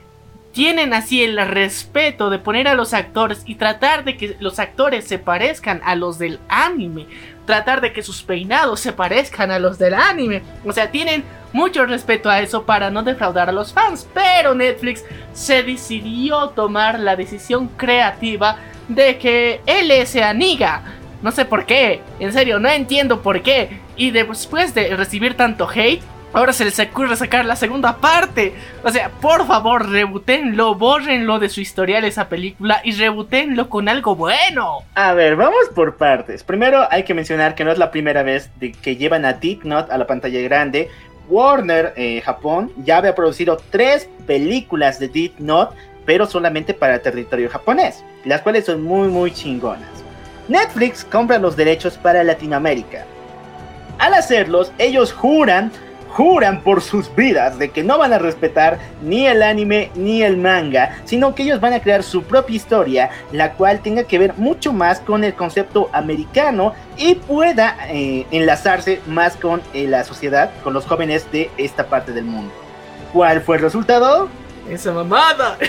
tienen 0.52 0.94
así 0.94 1.22
el 1.22 1.36
respeto 1.46 2.30
de 2.30 2.38
poner 2.38 2.66
a 2.66 2.74
los 2.74 2.94
actores 2.94 3.42
y 3.44 3.56
tratar 3.56 4.04
de 4.04 4.16
que 4.16 4.36
los 4.40 4.58
actores 4.58 5.06
se 5.06 5.18
parezcan 5.18 5.82
a 5.84 5.94
los 5.96 6.18
del 6.18 6.40
anime. 6.48 7.06
Tratar 7.46 7.80
de 7.80 7.92
que 7.92 8.02
sus 8.02 8.22
peinados 8.22 8.80
se 8.80 8.92
parezcan 8.92 9.50
a 9.50 9.58
los 9.58 9.78
del 9.78 9.94
anime. 9.94 10.42
O 10.64 10.72
sea, 10.72 10.90
tienen 10.90 11.24
mucho 11.52 11.84
respeto 11.86 12.30
a 12.30 12.40
eso 12.40 12.64
para 12.64 12.90
no 12.90 13.02
defraudar 13.02 13.48
a 13.48 13.52
los 13.52 13.72
fans. 13.72 14.06
Pero 14.14 14.54
Netflix 14.54 15.04
se 15.32 15.62
decidió 15.62 16.50
tomar 16.50 17.00
la 17.00 17.16
decisión 17.16 17.68
creativa 17.68 18.56
de 18.88 19.18
que 19.18 19.60
él 19.66 20.06
sea 20.06 20.32
niga. 20.34 20.82
No 21.22 21.32
sé 21.32 21.44
por 21.44 21.66
qué. 21.66 22.02
En 22.18 22.32
serio, 22.32 22.58
no 22.58 22.68
entiendo 22.68 23.22
por 23.22 23.42
qué. 23.42 23.80
Y 23.96 24.10
después 24.10 24.74
de 24.74 24.96
recibir 24.96 25.36
tanto 25.36 25.68
hate, 25.68 26.02
Ahora 26.32 26.52
se 26.52 26.64
les 26.64 26.78
ocurre 26.78 27.16
sacar 27.16 27.44
la 27.44 27.56
segunda 27.56 27.96
parte. 27.96 28.54
O 28.84 28.90
sea, 28.90 29.10
por 29.20 29.46
favor, 29.46 29.90
rebutenlo, 29.90 30.76
bórrenlo 30.76 31.40
de 31.40 31.48
su 31.48 31.60
historial 31.60 32.04
esa 32.04 32.28
película 32.28 32.80
y 32.84 32.92
rebutenlo 32.92 33.68
con 33.68 33.88
algo 33.88 34.14
bueno. 34.14 34.84
A 34.94 35.12
ver, 35.12 35.34
vamos 35.34 35.68
por 35.74 35.96
partes. 35.96 36.44
Primero 36.44 36.86
hay 36.90 37.02
que 37.02 37.14
mencionar 37.14 37.56
que 37.56 37.64
no 37.64 37.72
es 37.72 37.78
la 37.78 37.90
primera 37.90 38.22
vez 38.22 38.48
de 38.60 38.70
que 38.70 38.94
llevan 38.94 39.24
a 39.24 39.32
Dick 39.32 39.64
Not 39.64 39.90
a 39.90 39.98
la 39.98 40.06
pantalla 40.06 40.40
grande. 40.42 40.88
Warner 41.28 41.94
eh, 41.96 42.20
Japón 42.24 42.72
ya 42.84 42.98
había 42.98 43.14
producido 43.14 43.60
tres 43.70 44.08
películas 44.26 45.00
de 45.00 45.08
Deep 45.08 45.34
Note, 45.38 45.76
pero 46.04 46.26
solamente 46.26 46.74
para 46.74 47.00
territorio 47.00 47.48
japonés, 47.48 48.04
las 48.24 48.42
cuales 48.42 48.66
son 48.66 48.82
muy 48.82 49.08
muy 49.08 49.32
chingonas. 49.32 49.88
Netflix 50.48 51.04
compra 51.04 51.38
los 51.38 51.56
derechos 51.56 51.96
para 51.96 52.24
Latinoamérica. 52.24 53.04
Al 53.98 54.14
hacerlos, 54.14 54.72
ellos 54.78 55.12
juran 55.12 55.70
juran 56.10 56.62
por 56.62 56.82
sus 56.82 57.14
vidas 57.14 57.58
de 57.58 57.70
que 57.70 57.82
no 57.82 57.98
van 57.98 58.12
a 58.12 58.18
respetar 58.18 58.78
ni 59.02 59.26
el 59.26 59.42
anime 59.42 59.90
ni 59.94 60.22
el 60.22 60.36
manga, 60.36 60.96
sino 61.04 61.34
que 61.34 61.44
ellos 61.44 61.60
van 61.60 61.72
a 61.72 61.80
crear 61.80 62.02
su 62.02 62.24
propia 62.24 62.56
historia, 62.56 63.10
la 63.32 63.52
cual 63.52 63.80
tenga 63.80 64.04
que 64.04 64.18
ver 64.18 64.34
mucho 64.36 64.72
más 64.72 65.00
con 65.00 65.24
el 65.24 65.34
concepto 65.34 65.88
americano 65.92 66.74
y 66.96 67.14
pueda 67.14 67.76
eh, 67.88 68.26
enlazarse 68.30 69.00
más 69.06 69.36
con 69.36 69.62
eh, 69.72 69.86
la 69.86 70.04
sociedad, 70.04 70.50
con 70.64 70.74
los 70.74 70.86
jóvenes 70.86 71.30
de 71.32 71.50
esta 71.56 71.86
parte 71.86 72.12
del 72.12 72.24
mundo. 72.24 72.52
¿Cuál 73.12 73.40
fue 73.40 73.56
el 73.56 73.62
resultado? 73.62 74.28
Esa 74.68 74.92
mamada. 74.92 75.56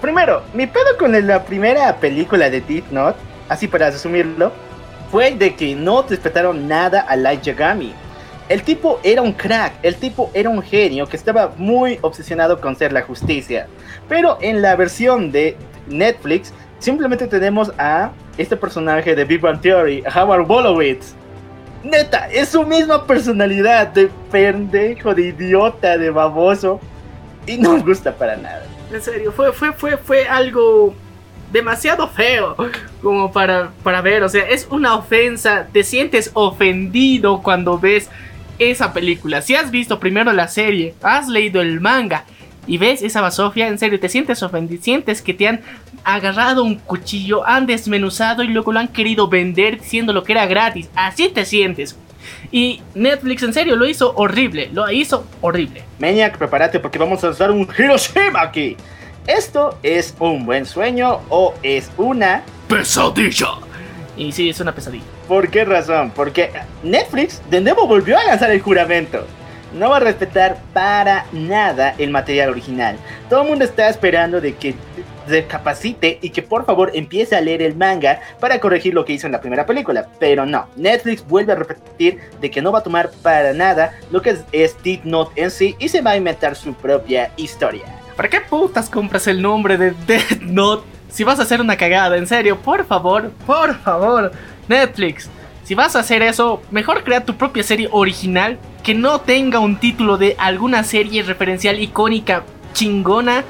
Primero, 0.00 0.42
mi 0.52 0.66
pedo 0.66 0.96
con 0.98 1.26
la 1.26 1.44
primera 1.44 1.96
película 1.96 2.50
de 2.50 2.60
Death 2.60 2.90
Note, 2.90 3.18
así 3.48 3.68
para 3.68 3.90
resumirlo, 3.90 4.52
fue 5.10 5.34
de 5.34 5.54
que 5.54 5.74
no 5.74 6.02
respetaron 6.02 6.66
nada 6.66 7.02
a 7.02 7.16
Light 7.16 7.42
Yagami. 7.42 7.94
El 8.52 8.64
tipo 8.64 9.00
era 9.02 9.22
un 9.22 9.32
crack, 9.32 9.76
el 9.82 9.94
tipo 9.94 10.30
era 10.34 10.50
un 10.50 10.60
genio 10.60 11.06
que 11.06 11.16
estaba 11.16 11.54
muy 11.56 11.98
obsesionado 12.02 12.60
con 12.60 12.76
ser 12.76 12.92
la 12.92 13.00
justicia. 13.00 13.66
Pero 14.10 14.36
en 14.42 14.60
la 14.60 14.76
versión 14.76 15.32
de 15.32 15.56
Netflix 15.88 16.52
simplemente 16.78 17.26
tenemos 17.28 17.72
a 17.78 18.10
este 18.36 18.54
personaje 18.54 19.16
de 19.16 19.24
Big 19.24 19.40
Bang 19.40 19.58
Theory, 19.58 20.04
Howard 20.14 20.46
Wolowitz. 20.46 21.14
Neta, 21.82 22.28
es 22.30 22.50
su 22.50 22.62
misma 22.66 23.06
personalidad 23.06 23.86
de 23.86 24.10
pendejo, 24.30 25.14
de 25.14 25.28
idiota, 25.28 25.96
de 25.96 26.10
baboso. 26.10 26.78
Y 27.46 27.56
no 27.56 27.72
me 27.78 27.80
gusta 27.80 28.14
para 28.14 28.36
nada. 28.36 28.66
En 28.92 29.00
serio, 29.00 29.32
fue, 29.32 29.50
fue, 29.54 29.72
fue, 29.72 29.96
fue 29.96 30.28
algo 30.28 30.94
demasiado 31.50 32.06
feo 32.06 32.54
como 33.00 33.32
para, 33.32 33.70
para 33.82 34.02
ver. 34.02 34.22
O 34.22 34.28
sea, 34.28 34.46
es 34.46 34.66
una 34.70 34.94
ofensa. 34.94 35.68
Te 35.72 35.82
sientes 35.84 36.30
ofendido 36.34 37.40
cuando 37.42 37.78
ves 37.78 38.10
esa 38.70 38.92
película. 38.92 39.42
Si 39.42 39.54
has 39.54 39.70
visto 39.70 39.98
primero 39.98 40.32
la 40.32 40.48
serie, 40.48 40.94
has 41.02 41.28
leído 41.28 41.60
el 41.60 41.80
manga 41.80 42.24
y 42.66 42.78
ves 42.78 43.02
esa 43.02 43.20
basofia, 43.20 43.68
en 43.68 43.78
serio, 43.78 43.98
te 43.98 44.08
sientes 44.08 44.42
ofendido. 44.42 44.82
Sientes 44.82 45.22
que 45.22 45.34
te 45.34 45.48
han 45.48 45.60
agarrado 46.04 46.62
un 46.62 46.76
cuchillo, 46.76 47.46
han 47.46 47.66
desmenuzado 47.66 48.42
y 48.42 48.48
luego 48.48 48.72
lo 48.72 48.80
han 48.80 48.88
querido 48.88 49.28
vender 49.28 49.80
diciendo 49.80 50.12
lo 50.12 50.22
que 50.22 50.32
era 50.32 50.46
gratis. 50.46 50.88
Así 50.94 51.28
te 51.28 51.44
sientes. 51.44 51.96
Y 52.52 52.80
Netflix 52.94 53.42
en 53.42 53.52
serio 53.52 53.74
lo 53.74 53.86
hizo 53.86 54.14
horrible, 54.14 54.70
lo 54.72 54.90
hizo 54.90 55.26
horrible. 55.40 55.82
Maniac, 55.98 56.38
prepárate 56.38 56.78
porque 56.78 56.98
vamos 56.98 57.22
a 57.24 57.28
lanzar 57.28 57.50
un 57.50 57.68
Hiroshima 57.76 58.42
aquí. 58.42 58.76
¿Esto 59.26 59.78
es 59.82 60.14
un 60.18 60.44
buen 60.44 60.66
sueño 60.66 61.20
o 61.28 61.54
es 61.62 61.90
una 61.96 62.44
Pesadilla. 62.72 63.48
Y 64.16 64.32
sí, 64.32 64.48
es 64.48 64.58
una 64.60 64.74
pesadilla. 64.74 65.04
¿Por 65.32 65.48
qué 65.48 65.64
razón? 65.64 66.12
Porque 66.14 66.50
Netflix 66.82 67.40
de 67.48 67.62
nuevo 67.62 67.86
volvió 67.86 68.18
a 68.18 68.24
lanzar 68.24 68.50
el 68.50 68.60
juramento. 68.60 69.24
No 69.72 69.88
va 69.88 69.96
a 69.96 70.00
respetar 70.00 70.58
para 70.74 71.24
nada 71.32 71.94
el 71.96 72.10
material 72.10 72.50
original. 72.50 72.98
Todo 73.30 73.40
el 73.40 73.48
mundo 73.48 73.64
está 73.64 73.88
esperando 73.88 74.42
de 74.42 74.54
que 74.54 74.74
recapacite 75.26 76.18
y 76.20 76.28
que 76.28 76.42
por 76.42 76.66
favor 76.66 76.90
empiece 76.92 77.34
a 77.34 77.40
leer 77.40 77.62
el 77.62 77.74
manga 77.74 78.20
para 78.40 78.60
corregir 78.60 78.92
lo 78.92 79.06
que 79.06 79.14
hizo 79.14 79.26
en 79.26 79.32
la 79.32 79.40
primera 79.40 79.64
película. 79.64 80.06
Pero 80.20 80.44
no, 80.44 80.68
Netflix 80.76 81.26
vuelve 81.26 81.54
a 81.54 81.56
repetir 81.56 82.20
de 82.42 82.50
que 82.50 82.60
no 82.60 82.70
va 82.70 82.80
a 82.80 82.82
tomar 82.82 83.10
para 83.22 83.54
nada 83.54 83.94
lo 84.10 84.20
que 84.20 84.36
es, 84.52 84.82
Death 84.82 85.04
Note 85.04 85.42
en 85.42 85.50
sí 85.50 85.74
y 85.78 85.88
se 85.88 86.02
va 86.02 86.10
a 86.10 86.16
inventar 86.18 86.56
su 86.56 86.74
propia 86.74 87.32
historia. 87.38 87.84
¿Para 88.16 88.28
qué 88.28 88.42
putas 88.42 88.90
compras 88.90 89.26
el 89.26 89.40
nombre 89.40 89.78
de 89.78 89.94
Death 90.06 90.42
Note 90.42 90.86
si 91.08 91.24
vas 91.24 91.38
a 91.38 91.44
hacer 91.44 91.62
una 91.62 91.78
cagada? 91.78 92.18
En 92.18 92.26
serio, 92.26 92.58
por 92.58 92.84
favor, 92.84 93.30
por 93.46 93.74
favor, 93.78 94.30
Netflix. 94.68 95.28
Si 95.64 95.74
vas 95.74 95.94
a 95.94 96.00
hacer 96.00 96.22
eso, 96.22 96.62
mejor 96.70 97.04
crea 97.04 97.24
tu 97.24 97.36
propia 97.36 97.62
serie 97.62 97.88
original 97.92 98.58
que 98.82 98.94
no 98.94 99.20
tenga 99.20 99.60
un 99.60 99.76
título 99.76 100.18
de 100.18 100.34
alguna 100.38 100.82
serie 100.82 101.22
referencial 101.22 101.80
icónica 101.80 102.44
chingona 102.72 103.44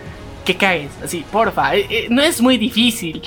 que 0.44 0.56
caes. 0.56 0.90
Así, 1.02 1.24
porfa, 1.30 1.74
eh, 1.74 1.86
eh, 1.88 2.06
no 2.10 2.22
es 2.22 2.40
muy 2.40 2.58
difícil. 2.58 3.22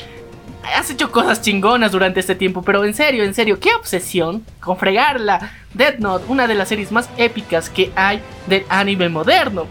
Has 0.75 0.89
hecho 0.89 1.11
cosas 1.11 1.41
chingonas 1.41 1.91
durante 1.91 2.19
este 2.19 2.35
tiempo, 2.35 2.61
pero 2.61 2.85
en 2.85 2.93
serio, 2.93 3.23
en 3.23 3.33
serio, 3.33 3.59
qué 3.59 3.73
obsesión 3.73 4.43
con 4.59 4.77
fregarla. 4.77 5.51
Death 5.73 5.99
Note, 5.99 6.25
una 6.27 6.47
de 6.47 6.55
las 6.55 6.69
series 6.69 6.91
más 6.91 7.09
épicas 7.17 7.69
que 7.69 7.91
hay 7.95 8.21
del 8.47 8.65
anime 8.69 9.09
moderno. 9.09 9.67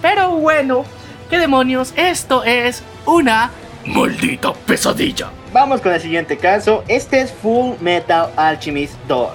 Pero 0.00 0.30
bueno, 0.30 0.84
¿qué 1.30 1.38
demonios? 1.38 1.92
Esto 1.96 2.42
es 2.44 2.82
una 3.06 3.50
Maldita 3.86 4.52
pesadilla. 4.52 5.30
Vamos 5.52 5.82
con 5.82 5.92
el 5.92 6.00
siguiente 6.00 6.38
caso. 6.38 6.82
Este 6.88 7.20
es 7.20 7.30
Full 7.30 7.74
Metal 7.78 8.30
Alchemist 8.36 8.94
2. 9.06 9.30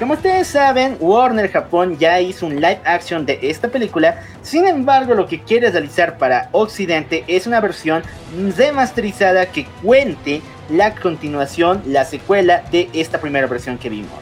Como 0.00 0.14
ustedes 0.14 0.48
saben, 0.48 0.96
Warner 0.98 1.48
Japón 1.52 1.96
ya 1.98 2.20
hizo 2.20 2.46
un 2.46 2.56
live 2.56 2.80
action 2.84 3.24
de 3.24 3.38
esta 3.42 3.68
película. 3.68 4.20
Sin 4.42 4.66
embargo, 4.66 5.14
lo 5.14 5.28
que 5.28 5.40
quiere 5.40 5.70
realizar 5.70 6.18
para 6.18 6.48
Occidente 6.50 7.22
es 7.28 7.46
una 7.46 7.60
versión 7.60 8.02
remasterizada 8.56 9.46
que 9.46 9.66
cuente 9.84 10.42
la 10.68 10.96
continuación, 10.96 11.80
la 11.86 12.04
secuela 12.06 12.64
de 12.72 12.90
esta 12.92 13.20
primera 13.20 13.46
versión 13.46 13.78
que 13.78 13.88
vimos. 13.88 14.18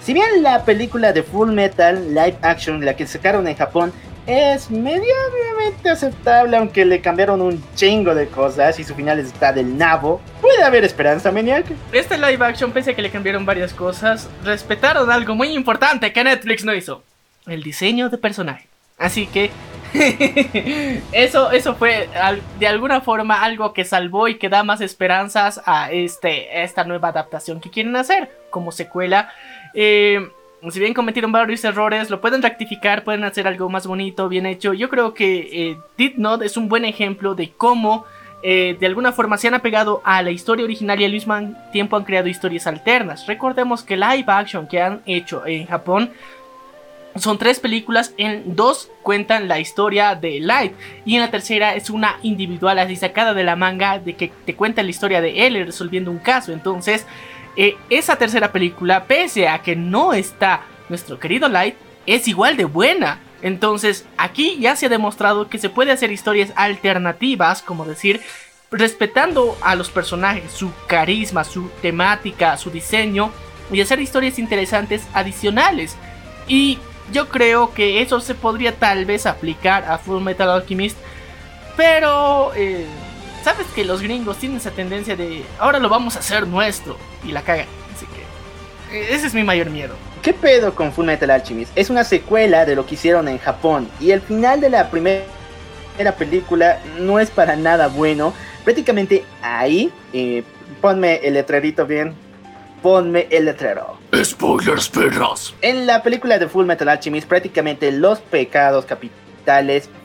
Si 0.00 0.14
bien 0.14 0.44
la 0.44 0.64
película 0.64 1.12
de 1.12 1.24
Full 1.24 1.50
Metal 1.50 2.14
live 2.14 2.36
action, 2.42 2.84
la 2.84 2.94
que 2.94 3.04
sacaron 3.08 3.48
en 3.48 3.56
Japón, 3.56 3.92
es 4.28 4.70
medianamente 4.70 5.88
aceptable, 5.88 6.58
aunque 6.58 6.84
le 6.84 7.00
cambiaron 7.00 7.40
un 7.40 7.64
chingo 7.74 8.14
de 8.14 8.28
cosas 8.28 8.78
y 8.78 8.84
su 8.84 8.94
final 8.94 9.18
está 9.18 9.54
del 9.54 9.76
nabo. 9.78 10.20
Puede 10.42 10.62
haber 10.62 10.84
esperanza, 10.84 11.32
Maniac. 11.32 11.64
Este 11.92 12.18
live 12.18 12.44
action, 12.44 12.70
pese 12.70 12.90
a 12.90 12.94
que 12.94 13.00
le 13.00 13.10
cambiaron 13.10 13.46
varias 13.46 13.72
cosas, 13.72 14.28
respetaron 14.44 15.10
algo 15.10 15.34
muy 15.34 15.48
importante 15.54 16.12
que 16.12 16.22
Netflix 16.22 16.62
no 16.62 16.74
hizo: 16.74 17.02
el 17.46 17.62
diseño 17.62 18.10
de 18.10 18.18
personaje. 18.18 18.68
Así 18.98 19.26
que. 19.26 19.50
eso, 21.12 21.50
eso 21.50 21.74
fue 21.74 22.10
de 22.58 22.66
alguna 22.66 23.00
forma 23.00 23.42
algo 23.42 23.72
que 23.72 23.86
salvó 23.86 24.28
y 24.28 24.34
que 24.34 24.50
da 24.50 24.62
más 24.62 24.82
esperanzas 24.82 25.62
a 25.64 25.90
este, 25.90 26.62
esta 26.62 26.84
nueva 26.84 27.08
adaptación 27.08 27.58
que 27.58 27.70
quieren 27.70 27.96
hacer 27.96 28.30
como 28.50 28.70
secuela. 28.70 29.32
Eh, 29.72 30.28
si 30.70 30.80
bien 30.80 30.94
cometieron 30.94 31.32
varios 31.32 31.64
errores, 31.64 32.10
lo 32.10 32.20
pueden 32.20 32.42
rectificar, 32.42 33.04
pueden 33.04 33.24
hacer 33.24 33.46
algo 33.46 33.68
más 33.68 33.86
bonito, 33.86 34.28
bien 34.28 34.46
hecho. 34.46 34.72
Yo 34.72 34.88
creo 34.88 35.14
que 35.14 35.48
eh, 35.52 35.78
Death 35.96 36.16
Note 36.16 36.46
es 36.46 36.56
un 36.56 36.68
buen 36.68 36.84
ejemplo 36.84 37.34
de 37.34 37.50
cómo 37.50 38.04
eh, 38.42 38.76
de 38.78 38.86
alguna 38.86 39.12
forma 39.12 39.36
se 39.36 39.48
han 39.48 39.54
apegado 39.54 40.00
a 40.04 40.22
la 40.22 40.30
historia 40.30 40.64
original 40.64 41.00
y 41.00 41.04
al 41.04 41.12
mismo 41.12 41.34
tiempo 41.72 41.96
han 41.96 42.04
creado 42.04 42.28
historias 42.28 42.66
alternas. 42.66 43.26
Recordemos 43.26 43.82
que 43.82 43.96
live 43.96 44.24
action 44.26 44.68
que 44.68 44.80
han 44.80 45.02
hecho 45.06 45.46
en 45.46 45.66
Japón 45.66 46.12
son 47.16 47.38
tres 47.38 47.58
películas, 47.58 48.14
en 48.16 48.54
dos 48.54 48.90
cuentan 49.02 49.48
la 49.48 49.58
historia 49.58 50.14
de 50.14 50.40
Light 50.40 50.72
y 51.04 51.16
en 51.16 51.22
la 51.22 51.30
tercera 51.30 51.74
es 51.74 51.90
una 51.90 52.18
individual 52.22 52.78
así 52.78 52.96
sacada 52.96 53.34
de 53.34 53.44
la 53.44 53.56
manga 53.56 53.98
de 53.98 54.14
que 54.14 54.30
te 54.44 54.54
cuenta 54.54 54.82
la 54.82 54.90
historia 54.90 55.20
de 55.20 55.46
él 55.46 55.66
resolviendo 55.66 56.10
un 56.10 56.18
caso. 56.18 56.52
Entonces, 56.52 57.06
eh, 57.60 57.76
esa 57.90 58.14
tercera 58.14 58.52
película, 58.52 59.06
pese 59.06 59.48
a 59.48 59.62
que 59.62 59.74
no 59.74 60.14
está 60.14 60.62
nuestro 60.88 61.18
querido 61.18 61.48
Light, 61.48 61.74
es 62.06 62.28
igual 62.28 62.56
de 62.56 62.64
buena. 62.64 63.18
Entonces, 63.42 64.06
aquí 64.16 64.58
ya 64.60 64.76
se 64.76 64.86
ha 64.86 64.88
demostrado 64.88 65.48
que 65.48 65.58
se 65.58 65.68
puede 65.68 65.90
hacer 65.90 66.12
historias 66.12 66.52
alternativas, 66.54 67.60
como 67.60 67.84
decir, 67.84 68.20
respetando 68.70 69.58
a 69.60 69.74
los 69.74 69.90
personajes, 69.90 70.52
su 70.52 70.70
carisma, 70.86 71.42
su 71.42 71.68
temática, 71.82 72.56
su 72.56 72.70
diseño, 72.70 73.32
y 73.72 73.80
hacer 73.80 73.98
historias 73.98 74.38
interesantes 74.38 75.08
adicionales. 75.12 75.96
Y 76.46 76.78
yo 77.12 77.28
creo 77.28 77.74
que 77.74 78.02
eso 78.02 78.20
se 78.20 78.36
podría 78.36 78.76
tal 78.76 79.04
vez 79.04 79.26
aplicar 79.26 79.84
a 79.84 79.98
Full 79.98 80.22
Metal 80.22 80.48
Alchemist, 80.48 80.96
pero 81.76 82.52
eh, 82.54 82.86
sabes 83.48 83.66
que 83.68 83.82
los 83.82 84.02
gringos 84.02 84.36
tienen 84.36 84.58
esa 84.58 84.72
tendencia 84.72 85.16
de 85.16 85.42
ahora 85.58 85.78
lo 85.78 85.88
vamos 85.88 86.16
a 86.16 86.18
hacer 86.18 86.46
nuestro 86.46 86.98
y 87.24 87.32
la 87.32 87.40
cagan. 87.40 87.64
Así 87.94 88.04
que 88.04 88.98
eh, 88.98 89.14
ese 89.14 89.26
es 89.26 89.32
mi 89.32 89.42
mayor 89.42 89.70
miedo. 89.70 89.94
¿Qué 90.22 90.34
pedo 90.34 90.74
con 90.74 90.92
Full 90.92 91.06
Metal 91.06 91.30
Alchemist? 91.30 91.72
Es 91.74 91.88
una 91.88 92.04
secuela 92.04 92.66
de 92.66 92.76
lo 92.76 92.84
que 92.84 92.96
hicieron 92.96 93.26
en 93.26 93.38
Japón 93.38 93.88
y 94.00 94.10
el 94.10 94.20
final 94.20 94.60
de 94.60 94.68
la 94.68 94.90
primera 94.90 95.24
película 96.18 96.78
no 96.98 97.18
es 97.18 97.30
para 97.30 97.56
nada 97.56 97.86
bueno. 97.86 98.34
Prácticamente 98.64 99.24
ahí, 99.40 99.90
eh, 100.12 100.42
ponme 100.82 101.16
el 101.26 101.32
letrerito 101.32 101.86
bien, 101.86 102.12
ponme 102.82 103.28
el 103.30 103.46
letrero. 103.46 103.96
Spoilers, 104.14 104.90
perras. 104.90 105.54
En 105.62 105.86
la 105.86 106.02
película 106.02 106.38
de 106.38 106.48
Full 106.48 106.66
Metal 106.66 106.88
Alchemist 106.90 107.26
prácticamente 107.26 107.90
los 107.92 108.18
pecados 108.18 108.84
capitales 108.84 109.27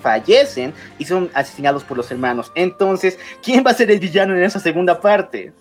fallecen 0.02 0.74
y 0.98 1.06
son 1.06 1.30
asesinados 1.34 1.84
por 1.84 1.98
los 1.98 2.12
hermanos. 2.12 2.52
Entonces, 2.56 3.20
¿quién 3.44 3.64
va 3.66 3.72
a 3.72 3.76
ser 3.76 3.92
el 3.92 4.00
villano 4.00 4.36
en 4.36 4.44
esa 4.44 4.60
segunda 4.60 5.00
parte? 5.00 5.52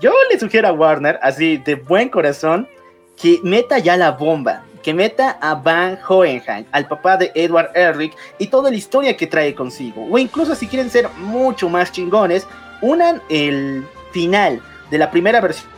Yo 0.00 0.12
le 0.30 0.38
sugiero 0.38 0.68
a 0.68 0.72
Warner, 0.72 1.18
así 1.22 1.58
de 1.58 1.76
buen 1.76 2.08
corazón, 2.08 2.68
que 3.16 3.38
meta 3.44 3.78
ya 3.78 3.96
la 3.96 4.12
bomba, 4.12 4.64
que 4.82 4.92
meta 4.92 5.38
a 5.40 5.54
Van 5.54 5.98
Hohenheim, 6.08 6.66
al 6.72 6.88
papá 6.88 7.16
de 7.16 7.30
Edward 7.34 7.70
Elric 7.74 8.14
y 8.38 8.48
toda 8.48 8.70
la 8.70 8.76
historia 8.76 9.16
que 9.16 9.26
trae 9.26 9.54
consigo. 9.54 10.06
O 10.10 10.18
incluso 10.18 10.54
si 10.54 10.66
quieren 10.66 10.90
ser 10.90 11.08
mucho 11.18 11.68
más 11.68 11.92
chingones, 11.92 12.46
unan 12.80 13.22
el 13.28 13.86
final 14.12 14.60
de 14.90 14.98
la 14.98 15.10
primera 15.10 15.40
versión 15.40 15.70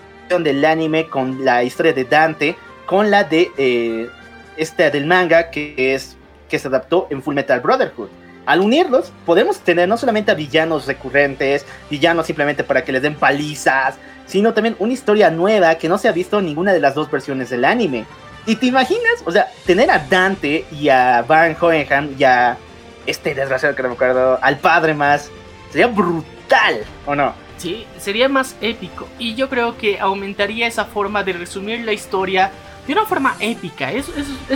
del 0.42 0.64
anime 0.64 1.06
con 1.08 1.44
la 1.44 1.62
historia 1.62 1.92
de 1.92 2.04
Dante, 2.04 2.56
con 2.86 3.10
la 3.10 3.24
de 3.24 3.50
eh, 3.58 4.08
esta 4.56 4.90
del 4.90 5.06
manga 5.06 5.50
que 5.50 5.94
es 5.94 6.13
que 6.54 6.60
se 6.60 6.68
adaptó 6.68 7.08
en 7.10 7.20
Full 7.20 7.34
Metal 7.34 7.58
Brotherhood. 7.58 8.10
Al 8.46 8.60
unirlos, 8.60 9.12
podemos 9.26 9.58
tener 9.58 9.88
no 9.88 9.96
solamente 9.96 10.30
a 10.30 10.34
villanos 10.34 10.86
recurrentes, 10.86 11.66
villanos 11.90 12.26
simplemente 12.26 12.62
para 12.62 12.84
que 12.84 12.92
les 12.92 13.02
den 13.02 13.16
palizas, 13.16 13.96
sino 14.24 14.54
también 14.54 14.76
una 14.78 14.92
historia 14.92 15.30
nueva 15.30 15.74
que 15.74 15.88
no 15.88 15.98
se 15.98 16.06
ha 16.06 16.12
visto 16.12 16.38
en 16.38 16.46
ninguna 16.46 16.72
de 16.72 16.78
las 16.78 16.94
dos 16.94 17.10
versiones 17.10 17.50
del 17.50 17.64
anime. 17.64 18.04
¿Y 18.46 18.54
te 18.54 18.66
imaginas? 18.66 19.24
O 19.24 19.32
sea, 19.32 19.48
tener 19.66 19.90
a 19.90 19.98
Dante 19.98 20.64
y 20.70 20.88
a 20.90 21.22
Van 21.22 21.56
Hohenheim 21.60 22.14
y 22.16 22.22
a 22.22 22.56
este 23.04 23.34
desgraciado 23.34 23.74
que 23.74 23.82
no 23.82 23.88
me 23.88 23.94
acuerdo, 23.96 24.38
al 24.40 24.58
padre 24.58 24.94
más, 24.94 25.32
sería 25.72 25.88
brutal, 25.88 26.84
¿o 27.04 27.16
no? 27.16 27.34
Sí, 27.56 27.84
sería 27.98 28.28
más 28.28 28.54
épico. 28.60 29.08
Y 29.18 29.34
yo 29.34 29.48
creo 29.48 29.76
que 29.76 29.98
aumentaría 29.98 30.68
esa 30.68 30.84
forma 30.84 31.24
de 31.24 31.32
resumir 31.32 31.80
la 31.80 31.92
historia 31.92 32.52
de 32.86 32.92
una 32.92 33.06
forma 33.06 33.36
épica. 33.40 33.92
Es, 33.92 34.08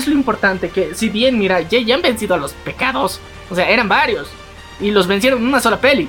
lo 0.07 0.13
importante. 0.13 0.71
Que 0.71 0.95
si 0.95 1.09
bien, 1.09 1.39
mira, 1.39 1.61
ya, 1.63 1.81
ya 1.81 1.95
han 1.95 2.03
vencido 2.03 2.35
a 2.35 2.39
los 2.39 2.53
pecados. 2.53 3.21
O 3.51 3.55
sea, 3.55 3.69
eran 3.69 3.89
varios. 3.89 4.29
Y 4.81 4.91
los 4.91 5.07
vencieron 5.07 5.41
en 5.41 5.49
una 5.49 5.61
sola 5.61 5.81
peli. 5.81 6.09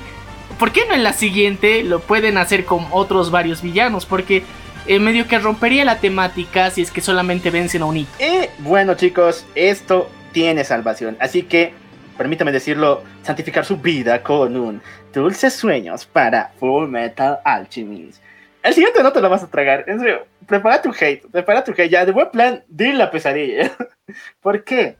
¿Por 0.58 0.72
qué 0.72 0.84
no 0.86 0.94
en 0.94 1.02
la 1.02 1.12
siguiente 1.12 1.82
lo 1.82 2.00
pueden 2.00 2.36
hacer 2.36 2.64
con 2.64 2.86
otros 2.90 3.30
varios 3.30 3.62
villanos? 3.62 4.04
Porque 4.04 4.44
eh, 4.86 4.98
medio 4.98 5.26
que 5.26 5.38
rompería 5.38 5.84
la 5.84 6.00
temática 6.00 6.70
si 6.70 6.82
es 6.82 6.90
que 6.90 7.00
solamente 7.00 7.50
vencen 7.50 7.82
a 7.82 7.86
un 7.86 7.98
hito. 7.98 8.10
Y 8.18 8.48
bueno 8.62 8.94
chicos, 8.94 9.46
esto 9.54 10.10
tiene 10.32 10.64
salvación. 10.64 11.16
Así 11.20 11.42
que, 11.42 11.72
permítame 12.16 12.52
decirlo, 12.52 13.02
santificar 13.22 13.64
su 13.64 13.76
vida 13.76 14.22
con 14.22 14.56
un 14.56 14.82
dulces 15.12 15.54
sueños 15.54 16.06
para 16.06 16.52
Full 16.58 16.88
Metal 16.88 17.38
Alchemist. 17.44 18.22
El 18.62 18.74
siguiente 18.74 19.02
no 19.02 19.12
te 19.12 19.20
lo 19.20 19.30
vas 19.30 19.42
a 19.42 19.48
tragar, 19.48 19.84
en 19.86 20.00
serio. 20.00 20.26
Prepara 20.50 20.82
tu 20.82 20.90
hate, 20.90 21.22
prepara 21.30 21.62
tu 21.62 21.70
hate. 21.70 21.88
Ya, 21.88 22.04
de 22.04 22.10
buen 22.10 22.28
plan, 22.32 22.64
di 22.66 22.90
la 22.92 23.08
pesadilla. 23.08 23.70
¿Por 24.42 24.64
qué? 24.64 24.96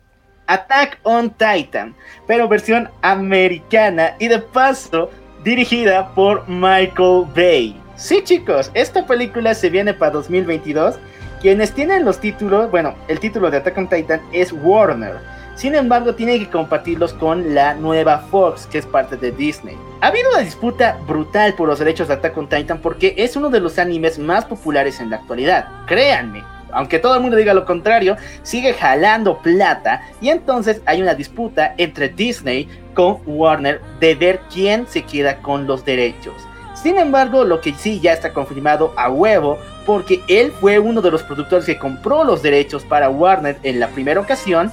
Attack 0.46 1.00
on 1.02 1.30
Titan, 1.30 1.92
pero 2.28 2.46
versión 2.46 2.88
americana 3.02 4.14
y 4.20 4.28
de 4.28 4.38
paso 4.38 5.10
dirigida 5.42 6.14
por 6.14 6.48
Michael 6.48 7.24
Bay. 7.34 7.76
Sí, 7.96 8.22
chicos, 8.22 8.70
esta 8.74 9.04
película 9.04 9.52
se 9.52 9.70
viene 9.70 9.92
para 9.92 10.12
2022. 10.12 11.00
Quienes 11.40 11.72
tienen 11.72 12.04
los 12.04 12.20
títulos, 12.20 12.70
bueno, 12.70 12.94
el 13.08 13.18
título 13.18 13.50
de 13.50 13.56
Attack 13.56 13.76
on 13.76 13.88
Titan 13.88 14.20
es 14.32 14.52
Warner. 14.52 15.16
Sin 15.60 15.74
embargo, 15.74 16.14
tiene 16.14 16.38
que 16.38 16.48
compartirlos 16.48 17.12
con 17.12 17.54
la 17.54 17.74
nueva 17.74 18.20
Fox, 18.30 18.66
que 18.66 18.78
es 18.78 18.86
parte 18.86 19.18
de 19.18 19.30
Disney. 19.30 19.76
Ha 20.00 20.06
habido 20.06 20.30
una 20.30 20.40
disputa 20.40 20.98
brutal 21.06 21.52
por 21.52 21.68
los 21.68 21.78
derechos 21.78 22.08
de 22.08 22.14
Attack 22.14 22.38
on 22.38 22.48
Titan 22.48 22.78
porque 22.78 23.12
es 23.18 23.36
uno 23.36 23.50
de 23.50 23.60
los 23.60 23.78
animes 23.78 24.18
más 24.18 24.46
populares 24.46 25.00
en 25.00 25.10
la 25.10 25.16
actualidad. 25.16 25.68
Créanme, 25.86 26.42
aunque 26.72 26.98
todo 26.98 27.14
el 27.14 27.20
mundo 27.20 27.36
diga 27.36 27.52
lo 27.52 27.66
contrario, 27.66 28.16
sigue 28.42 28.72
jalando 28.72 29.36
plata 29.42 30.00
y 30.22 30.30
entonces 30.30 30.80
hay 30.86 31.02
una 31.02 31.12
disputa 31.12 31.74
entre 31.76 32.08
Disney 32.08 32.66
con 32.94 33.18
Warner 33.26 33.82
de 34.00 34.14
ver 34.14 34.40
quién 34.50 34.86
se 34.86 35.02
queda 35.02 35.42
con 35.42 35.66
los 35.66 35.84
derechos. 35.84 36.36
Sin 36.72 36.96
embargo, 36.96 37.44
lo 37.44 37.60
que 37.60 37.74
sí 37.74 38.00
ya 38.00 38.14
está 38.14 38.32
confirmado 38.32 38.94
a 38.96 39.10
huevo, 39.10 39.58
porque 39.84 40.22
él 40.28 40.52
fue 40.58 40.78
uno 40.78 41.02
de 41.02 41.10
los 41.10 41.22
productores 41.22 41.66
que 41.66 41.76
compró 41.76 42.24
los 42.24 42.40
derechos 42.42 42.82
para 42.84 43.10
Warner 43.10 43.58
en 43.62 43.78
la 43.78 43.88
primera 43.88 44.20
ocasión, 44.20 44.72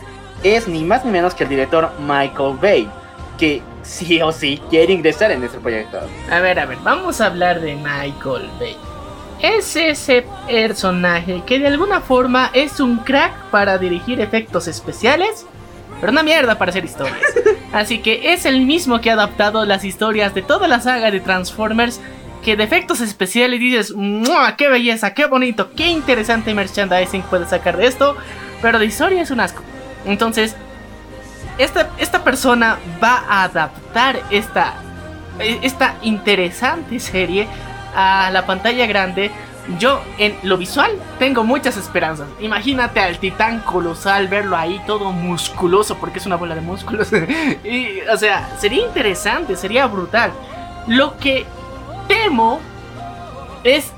es 0.56 0.68
ni 0.68 0.84
más 0.84 1.04
ni 1.04 1.12
menos 1.12 1.34
que 1.34 1.43
el 1.43 1.50
director 1.50 1.91
Michael 2.00 2.58
Bay, 2.62 2.89
que 3.38 3.62
sí 3.84 4.22
o 4.22 4.32
sí 4.32 4.62
quiere 4.70 4.93
ingresar 4.93 5.32
en 5.32 5.43
este 5.43 5.60
proyecto. 5.60 6.00
A 6.32 6.39
ver, 6.39 6.60
a 6.60 6.66
ver, 6.66 6.78
vamos 6.84 7.22
a 7.22 7.28
hablar 7.28 7.62
de 7.62 7.76
Michael 7.76 8.50
Bay 8.60 8.78
es 9.41 9.76
ese 9.76 10.26
personaje 10.48 11.43
que 11.45 11.60
de 11.60 11.68
alguna 11.68 12.02
forma 12.02 12.50
es 12.54 12.80
un 12.80 12.98
crack 12.98 13.34
para 13.52 13.78
dirigir 13.78 14.20
efectos 14.20 14.68
especiales, 14.68 15.45
pero 16.00 16.12
una 16.12 16.24
mierda 16.24 16.58
para 16.58 16.72
hacer 16.72 16.86
historias. 16.86 17.22
Así 17.74 18.00
que 18.00 18.34
es 18.34 18.45
el 18.45 18.66
mismo 18.66 19.02
que 19.02 19.12
ha 19.12 19.14
adaptado 19.14 19.66
las 19.66 19.84
historias 19.84 20.34
de 20.34 20.41
toda 20.41 20.68
la 20.68 20.80
saga 20.80 21.12
de 21.12 21.20
Transformers, 21.20 22.00
que 22.43 22.56
de 22.56 22.64
efectos 22.64 23.02
especiales 23.02 23.60
dices, 23.60 23.93
¡qué 24.58 24.70
belleza, 24.70 25.14
qué 25.14 25.26
bonito, 25.26 25.72
qué 25.76 25.88
interesante 25.88 26.54
merchandising 26.54 27.24
puede 27.24 27.48
sacar 27.48 27.78
de 27.78 27.88
esto! 27.88 28.16
Pero 28.62 28.80
de 28.80 28.86
historia 28.86 29.22
es 29.22 29.32
un 29.32 29.39
asco. 29.39 29.62
Entonces, 30.08 30.55
esta, 31.58 31.89
esta 31.97 32.24
persona 32.24 32.78
va 33.03 33.24
a 33.28 33.43
adaptar 33.43 34.22
esta, 34.32 34.76
esta 35.39 35.95
interesante 36.01 36.99
serie 36.99 37.47
a 37.95 38.30
la 38.32 38.45
pantalla 38.45 38.86
grande, 38.86 39.32
yo 39.80 40.01
en 40.18 40.36
lo 40.43 40.58
visual 40.58 40.91
tengo 41.20 41.43
muchas 41.43 41.78
esperanzas. 41.78 42.28
Imagínate 42.39 42.99
al 42.99 43.18
titán 43.18 43.60
colosal, 43.62 44.28
verlo 44.28 44.55
ahí 44.55 44.82
todo 44.88 45.12
musculoso, 45.12 45.97
porque 45.97 46.20
es 46.20 46.26
una 46.26 46.38
bola 46.38 46.55
de 46.55 46.62
músculos. 46.62 47.12
y, 47.64 47.99
o 48.01 48.18
sea, 48.18 48.49
sería 48.60 48.86
interesante, 48.86 49.55
sería 49.55 49.88
brutal. 49.88 50.32
Lo 50.88 51.18
que 51.18 51.45
temo 52.08 52.62
es 53.64 53.91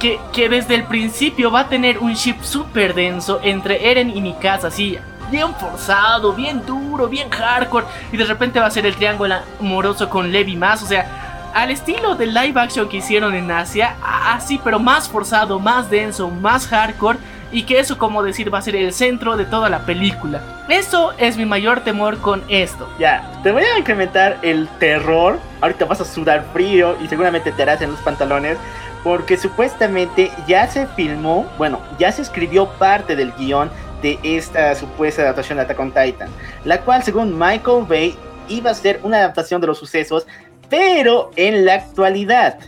que, 0.00 0.18
que 0.32 0.48
desde 0.48 0.74
el 0.74 0.84
principio 0.84 1.52
va 1.52 1.60
a 1.60 1.68
tener 1.68 1.98
un 1.98 2.14
chip 2.14 2.42
súper 2.42 2.94
denso 2.94 3.38
entre 3.44 3.90
Eren 3.90 4.10
y 4.16 4.20
Mikasa, 4.20 4.68
así 4.68 4.98
bien 5.30 5.54
forzado, 5.54 6.32
bien 6.32 6.64
duro, 6.64 7.08
bien 7.08 7.30
hardcore. 7.30 7.86
Y 8.12 8.16
de 8.16 8.24
repente 8.24 8.60
va 8.60 8.66
a 8.66 8.70
ser 8.70 8.86
el 8.86 8.94
triángulo 8.96 9.36
amoroso 9.60 10.08
con 10.08 10.30
Levi 10.30 10.56
más. 10.56 10.82
O 10.82 10.86
sea, 10.86 11.50
al 11.54 11.70
estilo 11.70 12.14
del 12.14 12.34
live 12.34 12.58
action 12.60 12.88
que 12.88 12.98
hicieron 12.98 13.34
en 13.34 13.50
Asia, 13.50 13.96
así 14.02 14.60
pero 14.62 14.78
más 14.78 15.08
forzado, 15.08 15.58
más 15.58 15.90
denso, 15.90 16.28
más 16.28 16.66
hardcore 16.66 17.18
y 17.52 17.64
que 17.64 17.78
eso 17.78 17.98
como 17.98 18.22
decir 18.22 18.52
va 18.52 18.58
a 18.58 18.62
ser 18.62 18.74
el 18.74 18.92
centro 18.92 19.36
de 19.36 19.44
toda 19.44 19.68
la 19.68 19.80
película. 19.80 20.40
Eso 20.68 21.12
es 21.18 21.36
mi 21.36 21.44
mayor 21.44 21.80
temor 21.80 22.18
con 22.18 22.42
esto. 22.48 22.88
Ya, 22.98 23.30
te 23.42 23.52
voy 23.52 23.62
a 23.62 23.78
incrementar 23.78 24.38
el 24.42 24.68
terror. 24.78 25.38
Ahorita 25.60 25.84
vas 25.84 26.00
a 26.00 26.04
sudar 26.04 26.46
frío 26.52 26.96
y 27.02 27.08
seguramente 27.08 27.52
te 27.52 27.62
harás 27.62 27.82
en 27.82 27.90
los 27.90 28.00
pantalones. 28.00 28.56
Porque 29.04 29.36
supuestamente 29.36 30.30
ya 30.46 30.68
se 30.68 30.86
filmó, 30.86 31.50
bueno, 31.58 31.80
ya 31.98 32.12
se 32.12 32.22
escribió 32.22 32.68
parte 32.68 33.16
del 33.16 33.32
guion 33.32 33.68
de 34.02 34.18
esta 34.22 34.74
supuesta 34.74 35.22
adaptación 35.22 35.58
de 35.58 35.64
Attack 35.64 35.80
on 35.80 35.92
Titan. 35.92 36.28
La 36.64 36.80
cual 36.80 37.02
según 37.02 37.38
Michael 37.38 37.84
Bay 37.88 38.16
iba 38.48 38.70
a 38.70 38.74
ser 38.74 39.00
una 39.02 39.18
adaptación 39.18 39.60
de 39.60 39.68
los 39.68 39.78
sucesos 39.78 40.26
pero 40.68 41.30
en 41.36 41.66
la 41.66 41.74
actualidad. 41.74 42.58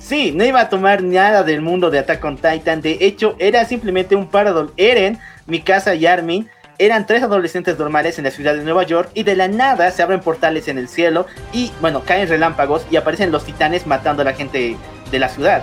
Sí, 0.00 0.32
no 0.34 0.44
iba 0.44 0.60
a 0.60 0.68
tomar 0.68 1.04
nada 1.04 1.44
del 1.44 1.60
mundo 1.60 1.88
de 1.88 2.00
Attack 2.00 2.24
on 2.24 2.36
Titan. 2.36 2.80
De 2.80 2.98
hecho, 3.00 3.36
era 3.38 3.64
simplemente 3.64 4.16
un 4.16 4.26
par 4.26 4.52
de... 4.52 4.66
Eren, 4.76 5.20
Mikasa 5.46 5.94
y 5.94 6.06
Armin 6.06 6.48
eran 6.78 7.06
tres 7.06 7.22
adolescentes 7.22 7.78
normales 7.78 8.18
en 8.18 8.24
la 8.24 8.30
ciudad 8.30 8.54
de 8.54 8.62
Nueva 8.62 8.84
York 8.84 9.10
y 9.14 9.24
de 9.24 9.36
la 9.36 9.48
nada 9.48 9.90
se 9.90 10.02
abren 10.02 10.20
portales 10.20 10.68
en 10.68 10.78
el 10.78 10.88
cielo 10.88 11.26
y, 11.52 11.72
bueno, 11.80 12.02
caen 12.04 12.28
relámpagos 12.28 12.86
y 12.90 12.96
aparecen 12.96 13.32
los 13.32 13.44
titanes 13.44 13.86
matando 13.86 14.22
a 14.22 14.24
la 14.24 14.32
gente 14.32 14.76
de 15.10 15.18
la 15.18 15.28
ciudad. 15.28 15.62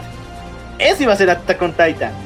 Eso 0.79 1.03
iba 1.03 1.13
a 1.13 1.17
ser 1.17 1.29
Attack 1.29 1.61
on 1.61 1.71
Titan. 1.71 2.24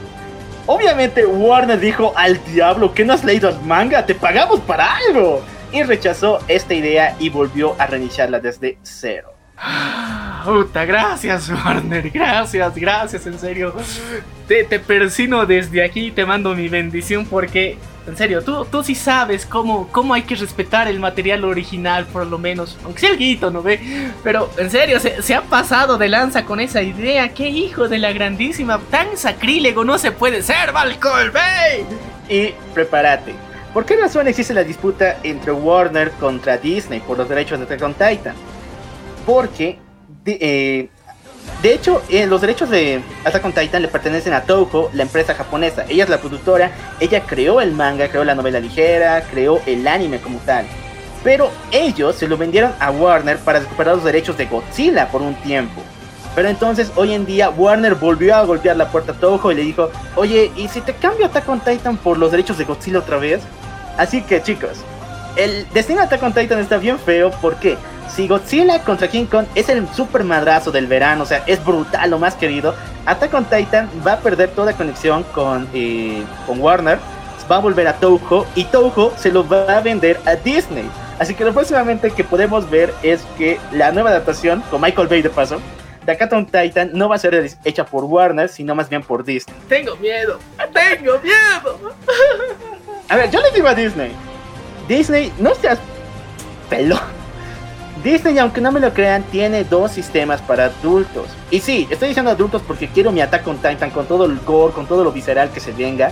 Obviamente 0.72 1.26
Warner 1.26 1.80
dijo 1.80 2.14
al 2.16 2.40
diablo 2.46 2.94
que 2.94 3.04
no 3.04 3.14
has 3.14 3.24
leído 3.24 3.50
el 3.50 3.60
manga, 3.62 4.06
te 4.06 4.14
pagamos 4.14 4.60
para 4.60 4.98
algo. 4.98 5.42
Y 5.72 5.82
rechazó 5.82 6.42
esta 6.48 6.76
idea 6.76 7.16
y 7.18 7.30
volvió 7.30 7.76
a 7.80 7.88
reiniciarla 7.88 8.40
desde 8.40 8.78
cero. 8.84 9.34
Puta, 10.46 10.86
gracias 10.86 11.50
Warner, 11.50 12.12
gracias, 12.12 12.76
gracias, 12.76 13.26
en 13.26 13.40
serio. 13.40 13.74
Te, 14.48 14.64
te 14.64 14.80
persino 14.80 15.44
desde 15.48 15.84
aquí 15.84 16.12
te 16.12 16.24
mando 16.24 16.54
mi 16.54 16.70
bendición 16.70 17.26
porque, 17.26 17.80
en 18.10 18.18
serio, 18.18 18.44
tú, 18.44 18.66
tú 18.66 18.84
sí 18.84 18.96
sabes 18.96 19.46
cómo, 19.46 19.88
cómo 19.92 20.14
hay 20.14 20.24
que 20.24 20.36
respetar 20.36 20.88
el 20.88 21.00
material 21.00 21.46
original, 21.46 22.06
por 22.06 22.28
lo 22.28 22.38
menos. 22.38 22.78
Aunque 22.84 23.02
sea 23.02 23.12
el 23.12 23.18
guito, 23.18 23.52
¿no 23.52 23.62
ve? 23.62 23.80
Pero, 24.24 24.50
en 24.58 24.70
serio, 24.70 25.00
se, 25.00 25.22
se 25.22 25.36
ha 25.36 25.42
pasado 25.42 25.98
de 25.98 26.10
lanza 26.10 26.46
con 26.46 26.60
esa 26.60 26.82
idea. 26.82 27.30
¡Qué 27.34 27.48
hijo 27.48 27.88
de 27.88 28.00
la 28.00 28.12
grandísima! 28.12 28.80
Tan 28.90 29.18
sacrílego 29.18 29.86
no 29.86 29.98
se 29.98 30.12
puede 30.12 30.42
ser, 30.42 30.72
Valcol 30.72 31.32
Bay. 31.32 31.86
Y 32.28 32.54
prepárate. 32.74 33.34
¿Por 33.74 33.86
qué 33.86 33.96
razón 33.96 34.28
existe 34.28 34.54
la 34.54 34.64
disputa 34.64 35.18
entre 35.24 35.52
Warner 35.52 36.12
contra 36.12 36.58
Disney 36.58 37.00
por 37.00 37.18
los 37.18 37.30
derechos 37.30 37.60
de 37.60 37.66
Attack 37.66 37.94
Titan? 37.98 38.36
porque 39.30 39.78
de, 40.24 40.38
eh, 40.42 40.90
de 41.62 41.74
hecho 41.74 42.02
eh, 42.10 42.26
los 42.26 42.42
derechos 42.42 42.70
de 42.70 43.02
Attack 43.26 43.46
on 43.46 43.54
Titan 43.54 43.82
le 43.82 43.88
pertenecen 43.88 44.34
a 44.34 44.44
Toho, 44.44 44.90
la 44.94 45.04
empresa 45.04 45.34
japonesa. 45.36 45.86
Ella 45.90 46.06
es 46.06 46.10
la 46.10 46.20
productora, 46.20 46.72
ella 47.00 47.24
creó 47.26 47.62
el 47.62 47.74
manga, 47.74 48.08
creó 48.08 48.24
la 48.24 48.36
novela 48.36 48.60
ligera, 48.60 49.24
creó 49.30 49.62
el 49.66 49.88
anime 49.88 50.20
como 50.20 50.40
tal. 50.40 50.66
Pero 51.24 51.52
ellos 51.72 52.16
se 52.16 52.28
lo 52.28 52.38
vendieron 52.38 52.72
a 52.80 52.92
Warner 52.92 53.38
para 53.40 53.60
recuperar 53.60 53.96
los 53.96 54.06
derechos 54.06 54.38
de 54.38 54.46
Godzilla 54.46 55.10
por 55.10 55.22
un 55.22 55.36
tiempo. 55.36 55.82
Pero 56.36 56.48
entonces 56.48 56.92
hoy 56.96 57.14
en 57.14 57.26
día 57.26 57.50
Warner 57.50 57.96
volvió 57.96 58.36
a 58.36 58.44
golpear 58.44 58.78
la 58.78 58.90
puerta 58.90 59.12
a 59.12 59.16
Toho 59.16 59.52
y 59.52 59.56
le 59.56 59.64
dijo, 59.64 59.92
oye, 60.16 60.52
¿y 60.56 60.68
si 60.70 60.80
te 60.80 60.94
cambio 60.94 61.26
Attack 61.26 61.50
on 61.50 61.60
Titan 61.60 61.98
por 61.98 62.18
los 62.18 62.32
derechos 62.32 62.58
de 62.58 62.64
Godzilla 62.64 63.00
otra 63.00 63.18
vez? 63.18 63.42
Así 63.98 64.22
que 64.22 64.42
chicos, 64.42 64.80
el 65.36 65.68
destino 65.74 66.00
de 66.00 66.06
Attack 66.06 66.24
on 66.24 66.34
Titan 66.34 66.60
está 66.60 66.78
bien 66.78 66.98
feo, 67.00 67.32
¿por 67.32 67.58
qué? 67.58 67.78
Si 68.16 68.28
Godzilla 68.28 68.84
contra 68.84 69.08
King 69.08 69.26
Kong 69.26 69.46
es 69.56 69.70
el 69.70 69.88
super 69.94 70.24
madrazo 70.24 70.72
del 70.72 70.88
verano, 70.88 71.24
o 71.24 71.26
sea, 71.26 71.44
es 71.48 71.64
brutal, 71.64 72.10
lo 72.10 72.20
más 72.20 72.36
querido, 72.36 72.76
Attack 73.06 73.34
on 73.34 73.46
Titan 73.46 73.90
va 74.06 74.14
a 74.14 74.20
perder 74.20 74.50
toda 74.50 74.74
conexión 74.74 75.24
con, 75.34 75.68
eh, 75.74 76.24
con 76.46 76.60
Warner, 76.60 77.00
va 77.50 77.58
a 77.58 77.60
volver 77.60 77.88
a 77.88 77.94
Toho 77.94 78.46
y 78.56 78.66
Toho 78.66 79.14
se 79.18 79.32
lo 79.32 79.48
va 79.48 79.78
a 79.78 79.82
vender 79.82 80.20
a 80.26 80.36
Disney. 80.36 80.90
Así 81.18 81.36
que 81.36 81.44
lo 81.44 81.54
próximamente 81.54 82.12
que 82.12 82.24
podemos 82.24 82.70
ver 82.70 82.94
es 83.04 83.22
que 83.38 83.60
la 83.72 83.92
nueva 83.92 84.10
adaptación, 84.10 84.62
con 84.70 84.82
Michael 84.82 85.08
Bay 85.08 85.22
de 85.22 85.30
paso, 85.30 85.60
de 86.06 86.12
Attack 86.14 86.34
on 86.34 86.46
Titan 86.46 86.92
no 86.94 87.10
va 87.10 87.16
a 87.16 87.20
ser 87.20 87.50
hecha 87.64 87.86
por 87.86 88.06
Warner, 88.06 88.50
sino 88.50 88.76
más 88.76 88.90
bien 88.90 89.04
por 89.04 89.24
Disney. 89.24 89.56
Tengo 89.68 89.96
miedo, 89.98 90.40
tengo 90.74 91.20
miedo. 91.20 91.94
A 93.10 93.16
ver, 93.16 93.32
yo 93.32 93.42
le 93.42 93.52
digo 93.52 93.68
a 93.68 93.74
Disney, 93.74 94.12
Disney, 94.88 95.34
no 95.40 95.54
seas 95.56 95.80
pelón 96.70 97.19
Disney, 98.04 98.38
aunque 98.38 98.62
no 98.62 98.72
me 98.72 98.80
lo 98.80 98.94
crean, 98.94 99.24
tiene 99.24 99.64
dos 99.64 99.92
sistemas 99.92 100.42
para 100.42 100.66
adultos. 100.66 101.28
Y 101.52 101.60
sí, 101.60 101.88
estoy 101.90 102.10
diciendo 102.10 102.32
adultos 102.32 102.62
porque 102.66 102.88
quiero 102.88 103.12
mi 103.12 103.22
Attack 103.22 103.48
on 103.48 103.58
Titan 103.58 103.92
con 103.92 104.06
todo 104.06 104.26
el 104.26 104.40
gore, 104.40 104.74
con 104.74 104.88
todo 104.88 105.04
lo 105.04 105.12
visceral 105.12 105.50
que 105.52 105.60
se 105.60 105.72
venga. 105.72 106.12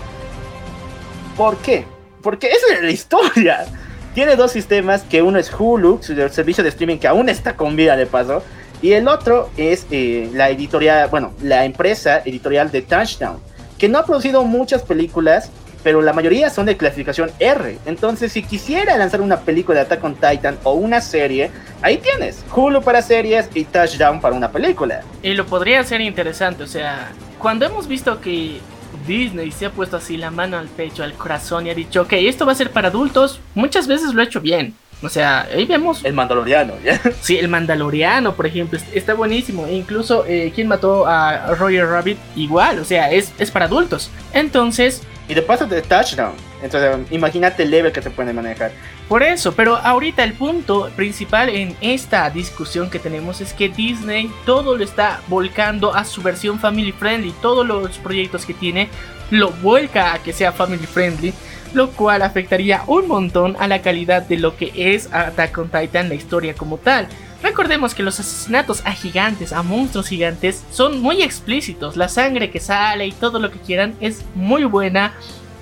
¿Por 1.38 1.58
qué? 1.58 1.86
Porque 2.22 2.48
esa 2.48 2.74
es 2.76 2.82
la 2.82 2.92
historia. 2.92 3.66
Tiene 4.14 4.36
dos 4.36 4.52
sistemas, 4.52 5.04
que 5.04 5.22
uno 5.22 5.38
es 5.38 5.52
Hulu, 5.54 6.00
su 6.02 6.16
servicio 6.30 6.64
de 6.64 6.70
streaming 6.70 6.98
que 6.98 7.08
aún 7.08 7.30
está 7.30 7.56
con 7.56 7.76
vida 7.76 7.96
de 7.96 8.08
paso, 8.08 8.42
y 8.82 8.94
el 8.94 9.08
otro 9.08 9.50
es 9.58 9.86
eh, 9.92 10.30
la 10.34 10.50
editorial, 10.50 11.08
bueno, 11.10 11.34
la 11.42 11.66
empresa 11.66 12.22
editorial 12.26 12.72
de 12.72 12.82
Touchdown, 12.82 13.38
que 13.78 13.88
no 13.88 14.00
ha 14.00 14.06
producido 14.06 14.44
muchas 14.44 14.82
películas, 14.82 15.52
pero 15.88 16.02
la 16.02 16.12
mayoría 16.12 16.50
son 16.50 16.66
de 16.66 16.76
clasificación 16.76 17.32
R. 17.40 17.78
Entonces, 17.86 18.34
si 18.34 18.44
quisiera 18.44 18.98
lanzar 18.98 19.22
una 19.22 19.40
película 19.40 19.80
de 19.80 19.86
Attack 19.86 20.04
on 20.04 20.16
Titan 20.16 20.58
o 20.64 20.74
una 20.74 21.00
serie, 21.00 21.50
ahí 21.82 21.96
tienes 21.96 22.44
Hulu 22.54 22.82
para 22.82 23.02
series 23.02 23.48
y 23.54 23.64
Touchdown 23.64 24.20
para 24.20 24.36
una 24.36 24.52
película. 24.52 25.00
Y 25.24 25.34
lo 25.34 25.46
podría 25.46 25.82
ser 25.86 26.02
interesante, 26.02 26.64
o 26.64 26.68
sea, 26.68 27.14
cuando 27.40 27.66
hemos 27.66 27.88
visto 27.88 28.20
que 28.20 28.60
Disney 29.08 29.50
se 29.50 29.68
ha 29.68 29.70
puesto 29.70 29.96
así 29.96 30.18
la 30.18 30.30
mano 30.30 30.58
al 30.58 30.68
pecho, 30.68 31.06
al 31.06 31.14
corazón 31.14 31.68
y 31.68 31.70
ha 31.70 31.74
dicho, 31.74 32.02
ok, 32.02 32.12
esto 32.12 32.46
va 32.46 32.52
a 32.52 32.56
ser 32.56 32.72
para 32.72 32.90
adultos, 32.90 33.40
muchas 33.56 33.88
veces 33.88 34.14
lo 34.14 34.20
ha 34.20 34.26
hecho 34.26 34.42
bien. 34.42 34.76
O 35.02 35.10
sea, 35.10 35.48
ahí 35.54 35.66
vemos. 35.66 36.04
El 36.04 36.14
Mandaloriano, 36.14 36.74
¿ya? 36.84 37.00
Sí, 37.22 37.38
el 37.38 37.48
Mandaloriano, 37.48 38.36
por 38.36 38.48
ejemplo, 38.48 38.80
está 38.94 39.14
buenísimo. 39.14 39.68
E 39.68 39.74
incluso, 39.74 40.26
eh, 40.28 40.52
quien 40.54 40.68
mató 40.68 41.06
a 41.06 41.54
Roger 41.56 41.88
Rabbit? 41.88 42.18
Igual, 42.36 42.80
o 42.80 42.86
sea, 42.86 43.12
es, 43.12 43.32
es 43.38 43.52
para 43.52 43.66
adultos. 43.66 44.10
Entonces. 44.34 45.04
Y 45.30 45.34
de 45.34 45.42
paso 45.42 45.68
de 45.68 45.82
touchdown. 45.82 46.34
Entonces, 46.64 46.96
imagínate 47.12 47.64
el 47.64 47.70
level 47.70 47.92
que 47.92 48.02
se 48.02 48.10
puede 48.10 48.34
manejar. 48.34 48.72
Por 49.08 49.22
eso, 49.22 49.54
pero 49.54 49.76
ahorita 49.76 50.24
el 50.24 50.34
punto 50.34 50.90
principal 50.96 51.50
en 51.50 51.76
esta 51.82 52.30
discusión 52.30 52.90
que 52.90 52.98
tenemos 52.98 53.42
es 53.42 53.54
que 53.54 53.70
Disney 53.70 54.32
todo 54.46 54.76
lo 54.76 54.84
está 54.84 55.22
volcando 55.28 55.94
a 55.94 56.04
su 56.06 56.22
versión 56.22 56.60
family 56.60 56.92
friendly. 56.92 57.34
Todos 57.42 57.68
los 57.68 57.98
proyectos 58.00 58.46
que 58.46 58.54
tiene 58.54 58.90
lo 59.30 59.52
vuelca 59.52 60.14
a 60.14 60.20
que 60.20 60.34
sea 60.34 60.52
family 60.52 60.86
friendly 60.88 61.34
lo 61.78 61.92
cual 61.92 62.24
afectaría 62.24 62.84
un 62.88 63.08
montón 63.08 63.56
a 63.60 63.68
la 63.68 63.82
calidad 63.82 64.24
de 64.24 64.38
lo 64.38 64.58
que 64.58 64.72
es 64.76 65.08
Attack 65.14 65.58
on 65.60 65.70
Titan, 65.70 66.10
la 66.10 66.16
historia 66.16 66.56
como 66.56 66.78
tal. 66.78 67.08
Recordemos 67.44 67.94
que 67.94 68.02
los 68.02 68.20
asesinatos 68.20 68.82
a 68.84 68.94
gigantes, 68.94 69.54
a 69.54 69.62
monstruos 69.62 70.08
gigantes, 70.08 70.66
son 70.72 71.02
muy 71.02 71.22
explícitos. 71.22 71.96
La 71.96 72.10
sangre 72.10 72.50
que 72.50 72.60
sale 72.60 73.06
y 73.06 73.12
todo 73.12 73.40
lo 73.40 73.52
que 73.52 73.60
quieran 73.60 73.94
es 74.02 74.26
muy 74.34 74.64
buena 74.64 75.14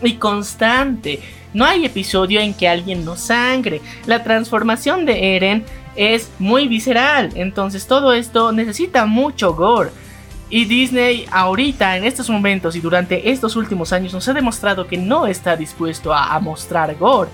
y 0.02 0.14
constante. 0.14 1.20
No 1.54 1.66
hay 1.66 1.86
episodio 1.86 2.40
en 2.40 2.54
que 2.54 2.70
alguien 2.70 3.04
no 3.04 3.18
sangre. 3.18 3.82
La 4.06 4.24
transformación 4.24 5.06
de 5.06 5.36
Eren 5.36 5.66
es 5.98 6.32
muy 6.40 6.70
visceral. 6.70 7.32
Entonces 7.36 7.88
todo 7.88 8.14
esto 8.14 8.54
necesita 8.54 9.06
mucho 9.06 9.54
gore. 9.54 9.92
Y 10.50 10.66
Disney 10.66 11.26
ahorita, 11.32 11.98
en 11.98 12.04
estos 12.04 12.30
momentos 12.30 12.76
y 12.76 12.82
durante 12.82 13.32
estos 13.32 13.56
últimos 13.56 13.92
años, 13.94 14.14
nos 14.14 14.28
ha 14.28 14.34
demostrado 14.34 14.88
que 14.88 14.98
no 14.98 15.26
está 15.26 15.56
dispuesto 15.56 16.14
a, 16.14 16.40
mostrar 16.40 16.96
gore. 16.96 17.30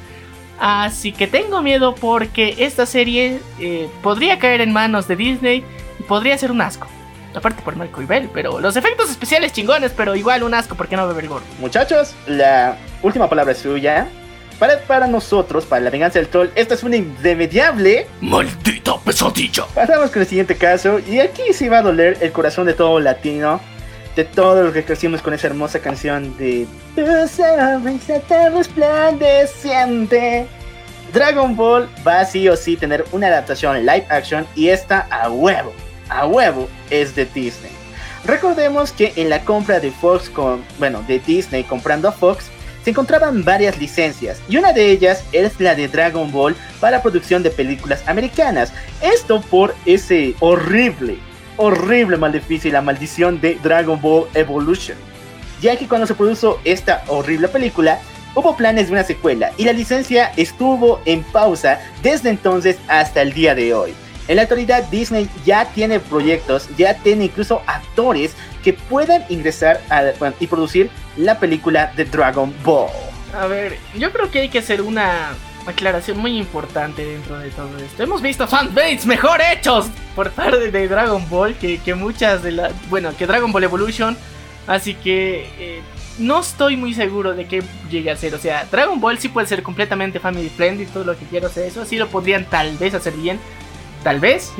Así 0.59 1.11
que 1.11 1.27
tengo 1.27 1.61
miedo 1.61 1.95
porque 1.95 2.55
esta 2.59 2.85
serie 2.85 3.39
eh, 3.59 3.89
podría 4.03 4.39
caer 4.39 4.61
en 4.61 4.71
manos 4.71 5.07
de 5.07 5.15
Disney 5.15 5.63
y 5.99 6.03
podría 6.03 6.37
ser 6.37 6.51
un 6.51 6.61
asco. 6.61 6.87
Aparte 7.33 7.61
por 7.63 7.75
Michael 7.75 8.07
Bell, 8.07 8.29
pero 8.33 8.59
los 8.59 8.75
efectos 8.75 9.09
especiales 9.09 9.53
chingones, 9.53 9.93
pero 9.95 10.15
igual 10.15 10.43
un 10.43 10.53
asco 10.53 10.75
porque 10.75 10.95
no 10.95 11.07
beber 11.07 11.27
gore. 11.27 11.45
Muchachos, 11.59 12.13
la 12.27 12.77
última 13.01 13.29
palabra 13.29 13.53
es 13.53 13.59
suya. 13.59 14.07
Para, 14.87 15.07
nosotros, 15.07 15.65
para 15.65 15.81
la 15.81 15.89
venganza 15.89 16.19
del 16.19 16.27
troll, 16.27 16.49
esto 16.53 16.75
es 16.75 16.83
un 16.83 16.93
irremediable. 16.93 18.05
¡Maldita 18.21 18.95
pesadilla! 19.03 19.65
Pasamos 19.73 20.11
con 20.11 20.21
el 20.21 20.27
siguiente 20.27 20.55
caso, 20.55 20.99
y 20.99 21.17
aquí 21.17 21.41
sí 21.51 21.67
va 21.67 21.79
a 21.79 21.81
doler 21.81 22.19
el 22.21 22.31
corazón 22.31 22.67
de 22.67 22.75
todo 22.75 22.99
latino, 22.99 23.59
de 24.15 24.23
todos 24.23 24.63
los 24.63 24.71
que 24.71 24.85
crecimos 24.85 25.23
con 25.23 25.33
esa 25.33 25.47
hermosa 25.47 25.79
canción 25.79 26.37
de. 26.37 26.67
Tu 26.95 27.01
sonrisa 27.27 28.49
resplandeciente. 28.49 30.45
Dragon 31.11 31.55
Ball 31.55 31.89
va 32.07 32.23
sí 32.25 32.47
o 32.47 32.55
sí 32.55 32.77
tener 32.77 33.03
una 33.11 33.29
adaptación 33.29 33.79
live 33.79 34.05
action 34.09 34.45
y 34.55 34.69
esta 34.69 35.07
a 35.09 35.31
huevo, 35.31 35.73
a 36.07 36.27
huevo 36.27 36.69
es 36.91 37.15
de 37.15 37.25
Disney. 37.25 37.71
Recordemos 38.25 38.91
que 38.91 39.11
en 39.15 39.31
la 39.31 39.43
compra 39.43 39.79
de 39.79 39.89
Fox 39.89 40.29
con, 40.29 40.63
bueno, 40.77 41.03
de 41.07 41.17
Disney 41.17 41.63
comprando 41.63 42.07
a 42.07 42.11
Fox, 42.11 42.50
se 42.83 42.89
encontraban 42.89 43.43
varias 43.43 43.77
licencias 43.77 44.41
y 44.47 44.57
una 44.57 44.73
de 44.73 44.89
ellas 44.89 45.23
es 45.31 45.59
la 45.59 45.75
de 45.75 45.87
Dragon 45.87 46.31
Ball 46.31 46.55
para 46.79 47.01
producción 47.01 47.43
de 47.43 47.51
películas 47.51 48.03
americanas. 48.07 48.73
Esto 49.01 49.41
por 49.41 49.75
ese 49.85 50.35
horrible, 50.39 51.17
horrible 51.57 52.17
maleficio 52.17 52.71
la 52.71 52.81
maldición 52.81 53.39
de 53.39 53.55
Dragon 53.61 53.99
Ball 54.01 54.27
Evolution. 54.33 54.97
Ya 55.61 55.77
que 55.77 55.87
cuando 55.87 56.07
se 56.07 56.15
produjo 56.15 56.59
esta 56.63 57.03
horrible 57.07 57.47
película, 57.47 57.99
hubo 58.33 58.57
planes 58.57 58.87
de 58.87 58.93
una 58.93 59.03
secuela 59.03 59.51
y 59.57 59.65
la 59.65 59.73
licencia 59.73 60.31
estuvo 60.37 61.01
en 61.05 61.23
pausa 61.23 61.79
desde 62.01 62.29
entonces 62.29 62.77
hasta 62.87 63.21
el 63.21 63.33
día 63.33 63.53
de 63.53 63.73
hoy. 63.73 63.93
En 64.27 64.37
la 64.37 64.43
actualidad 64.43 64.83
Disney 64.85 65.27
ya 65.45 65.65
tiene 65.65 65.99
proyectos, 65.99 66.67
ya 66.77 66.95
tiene 66.95 67.25
incluso 67.25 67.61
actores 67.67 68.33
que 68.63 68.73
puedan 68.73 69.23
ingresar 69.29 69.81
y 70.39 70.47
producir 70.47 70.89
la 71.17 71.39
película 71.39 71.91
de 71.95 72.05
Dragon 72.05 72.53
Ball. 72.63 72.89
A 73.39 73.47
ver, 73.47 73.77
yo 73.97 74.11
creo 74.11 74.29
que 74.29 74.41
hay 74.41 74.49
que 74.49 74.59
hacer 74.59 74.81
una 74.81 75.29
aclaración 75.65 76.17
muy 76.17 76.37
importante 76.37 77.05
dentro 77.05 77.37
de 77.39 77.49
todo 77.49 77.77
esto. 77.77 78.03
Hemos 78.03 78.21
visto 78.21 78.47
fanbaits 78.47 79.05
mejor 79.05 79.39
hechos 79.41 79.87
por 80.15 80.31
parte 80.31 80.71
de 80.71 80.87
Dragon 80.87 81.27
Ball 81.29 81.55
que, 81.55 81.95
muchas 81.95 82.43
de 82.43 82.51
las... 82.51 82.89
Bueno, 82.89 83.15
que 83.17 83.27
Dragon 83.27 83.51
Ball 83.51 83.63
Evolution. 83.63 84.17
Así 84.67 84.93
que 84.93 85.49
eh, 85.57 85.81
no 86.17 86.39
estoy 86.39 86.77
muy 86.77 86.93
seguro 86.93 87.33
de 87.33 87.45
que 87.45 87.63
llegue 87.89 88.11
a 88.11 88.15
ser. 88.15 88.35
O 88.35 88.39
sea, 88.39 88.65
Dragon 88.71 88.99
Ball 88.99 89.17
sí 89.17 89.29
puede 89.29 89.47
ser 89.47 89.63
completamente 89.63 90.19
family 90.19 90.49
friendly, 90.49 90.85
todo 90.85 91.03
lo 91.03 91.17
que 91.17 91.25
quiero 91.25 91.47
hacer 91.47 91.65
eso. 91.65 91.85
Sí 91.85 91.97
lo 91.97 92.07
podrían 92.07 92.45
tal 92.45 92.77
vez 92.77 92.93
hacer 92.93 93.13
bien. 93.13 93.39
Tal 94.03 94.19
vez, 94.19 94.51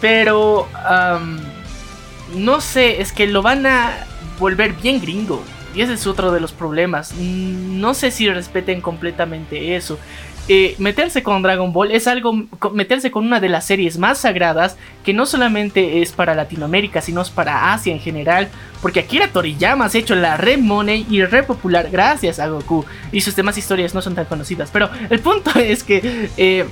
Pero... 0.00 0.68
no 2.34 2.60
sé, 2.60 3.00
es 3.00 3.12
que 3.12 3.26
lo 3.26 3.42
van 3.42 3.66
a 3.66 4.06
volver 4.38 4.72
bien 4.74 5.00
gringo. 5.00 5.42
Y 5.74 5.82
ese 5.82 5.94
es 5.94 6.06
otro 6.06 6.32
de 6.32 6.40
los 6.40 6.52
problemas. 6.52 7.12
Mm, 7.14 7.80
no 7.80 7.94
sé 7.94 8.10
si 8.10 8.28
respeten 8.28 8.80
completamente 8.80 9.76
eso. 9.76 9.98
Eh, 10.50 10.76
meterse 10.78 11.22
con 11.22 11.42
Dragon 11.42 11.74
Ball 11.74 11.90
es 11.90 12.06
algo, 12.06 12.32
meterse 12.72 13.10
con 13.10 13.26
una 13.26 13.38
de 13.38 13.50
las 13.50 13.66
series 13.66 13.98
más 13.98 14.20
sagradas 14.20 14.78
que 15.04 15.12
no 15.12 15.26
solamente 15.26 16.00
es 16.00 16.12
para 16.12 16.34
Latinoamérica, 16.34 17.02
sino 17.02 17.20
es 17.20 17.28
para 17.28 17.74
Asia 17.74 17.92
en 17.92 18.00
general, 18.00 18.48
porque 18.80 19.00
Akira 19.00 19.28
Toriyama 19.28 19.84
ha 19.84 19.90
hecho 19.92 20.14
la 20.14 20.38
re 20.38 20.56
money 20.56 21.06
y 21.10 21.22
re 21.22 21.42
popular 21.42 21.90
gracias 21.92 22.38
a 22.38 22.48
Goku, 22.48 22.86
y 23.12 23.20
sus 23.20 23.36
demás 23.36 23.58
historias 23.58 23.94
no 23.94 24.00
son 24.00 24.14
tan 24.14 24.24
conocidas, 24.24 24.70
pero 24.72 24.88
el 25.10 25.20
punto 25.20 25.50
es 25.58 25.84
que 25.84 26.30
eh, 26.38 26.64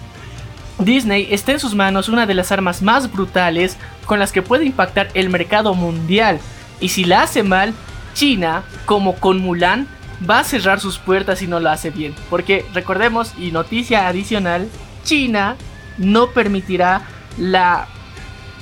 Disney 0.79 1.29
está 1.31 1.53
en 1.53 1.61
sus 1.61 1.75
manos 1.75 2.09
una 2.09 2.25
de 2.25 2.33
las 2.33 2.53
armas 2.53 2.81
más 2.81 3.13
brutales 3.13 3.77
con 4.07 4.19
las 4.19 4.33
que 4.33 4.41
puede 4.41 4.65
impactar 4.65 5.09
el 5.13 5.29
mercado 5.29 5.75
mundial, 5.75 6.41
y 6.81 6.89
si 6.89 7.05
la 7.05 7.25
hace 7.25 7.43
mal, 7.43 7.75
China, 8.17 8.65
como 8.87 9.17
con 9.17 9.41
Mulan, 9.41 9.87
va 10.29 10.41
a 10.41 10.45
cerrar 10.45 10.81
sus 10.81 10.99
puertas 10.99 11.41
si 11.41 11.47
no 11.47 11.61
lo 11.61 11.69
hace 11.69 11.91
bien. 11.91 12.15
Porque 12.31 12.65
recordemos, 12.73 13.35
y 13.39 13.53
noticia 13.53 14.09
adicional, 14.09 14.69
China 15.05 15.57
no 15.99 16.31
permitirá 16.31 17.03
la 17.39 17.87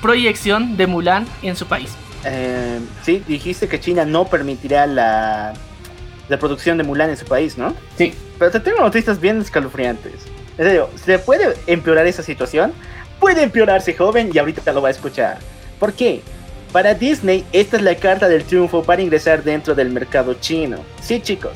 proyección 0.03 0.77
de 0.77 0.89
Mulan 0.89 1.25
en 1.43 1.55
su 1.55 1.67
país. 1.67 1.93
Eh, 2.25 2.81
sí, 3.05 3.23
dijiste 3.29 3.69
que 3.69 3.79
China 3.79 4.05
no 4.05 4.27
permitirá 4.27 4.87
la, 4.87 5.55
la 6.29 6.39
producción 6.39 6.77
de 6.77 6.83
Mulan 6.83 7.11
en 7.11 7.17
su 7.17 7.25
país, 7.25 7.57
¿no? 7.57 7.75
Sí. 7.97 8.13
Pero 8.41 8.51
te 8.51 8.59
tengo 8.59 8.81
noticias 8.81 9.21
bien 9.21 9.41
escalofriantes. 9.41 10.15
En 10.59 10.67
serio, 10.67 10.91
¿se 10.97 11.21
puede 11.21 11.55
empeorar 11.69 12.09
esa 12.09 12.25
situación? 12.25 12.73
Puede 13.21 13.45
empeorarse, 13.45 13.95
joven, 13.95 14.31
y 14.35 14.39
ahorita 14.39 14.63
te 14.63 14.73
lo 14.73 14.83
va 14.83 14.89
a 14.89 14.91
escuchar. 14.91 15.39
¿Por 15.79 15.93
qué? 15.93 16.23
Para 16.75 16.93
Disney, 16.93 17.45
esta 17.53 17.77
es 17.77 17.85
la 17.85 17.95
carta 17.95 18.27
del 18.27 18.43
triunfo 18.43 18.83
para 18.83 19.01
ingresar 19.01 19.45
dentro 19.45 19.77
del 19.77 19.91
mercado 19.91 20.35
chino. 20.35 20.79
Sí, 21.01 21.21
chicos. 21.21 21.53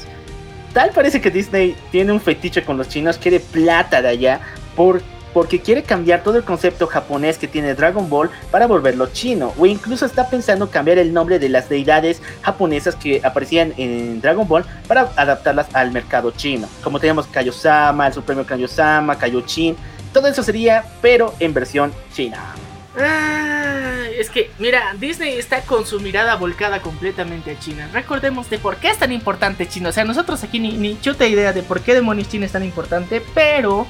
Tal 0.72 0.90
parece 0.90 1.20
que 1.20 1.28
Disney 1.28 1.76
tiene 1.90 2.12
un 2.12 2.20
fetiche 2.20 2.62
con 2.62 2.78
los 2.78 2.88
chinos, 2.88 3.18
quiere 3.18 3.40
plata 3.40 4.00
de 4.00 4.06
allá 4.06 4.40
por, 4.76 5.02
porque 5.34 5.60
quiere 5.60 5.82
cambiar 5.82 6.22
todo 6.22 6.36
el 6.36 6.44
concepto 6.44 6.86
japonés 6.86 7.36
que 7.36 7.48
tiene 7.48 7.74
Dragon 7.74 8.08
Ball 8.08 8.30
para 8.52 8.68
volverlo 8.68 9.08
chino. 9.08 9.52
O 9.58 9.66
incluso 9.66 10.06
está 10.06 10.30
pensando 10.30 10.70
cambiar 10.70 10.98
el 10.98 11.12
nombre 11.12 11.40
de 11.40 11.48
las 11.48 11.68
deidades 11.68 12.22
japonesas 12.42 12.94
que 12.94 13.20
aparecían 13.24 13.74
en 13.76 14.20
Dragon 14.20 14.46
Ball 14.46 14.64
para 14.86 15.10
adaptarlas 15.16 15.66
al 15.74 15.90
mercado 15.90 16.30
chino. 16.30 16.68
Como 16.84 17.00
tenemos 17.00 17.26
Kaiosama, 17.26 18.06
el 18.06 18.12
Supremo 18.12 18.44
Kaiosama, 18.44 19.18
Kaiochin. 19.18 19.74
Todo 20.12 20.28
eso 20.28 20.44
sería, 20.44 20.84
pero 21.02 21.34
en 21.40 21.52
versión 21.52 21.92
china. 22.12 22.54
Ah, 22.96 24.04
es 24.16 24.30
que, 24.30 24.50
mira, 24.58 24.94
Disney 24.98 25.38
está 25.38 25.60
con 25.62 25.86
su 25.86 26.00
mirada 26.00 26.36
volcada 26.36 26.80
completamente 26.80 27.52
a 27.52 27.58
China. 27.58 27.88
Recordemos 27.92 28.48
de 28.50 28.58
por 28.58 28.76
qué 28.76 28.90
es 28.90 28.98
tan 28.98 29.12
importante 29.12 29.68
China. 29.68 29.90
O 29.90 29.92
sea, 29.92 30.04
nosotros 30.04 30.42
aquí 30.42 30.58
ni, 30.58 30.72
ni 30.76 31.00
chuta 31.00 31.26
idea 31.26 31.52
de 31.52 31.62
por 31.62 31.80
qué 31.80 31.94
demonios 31.94 32.28
China 32.28 32.46
es 32.46 32.52
tan 32.52 32.64
importante, 32.64 33.22
pero 33.34 33.86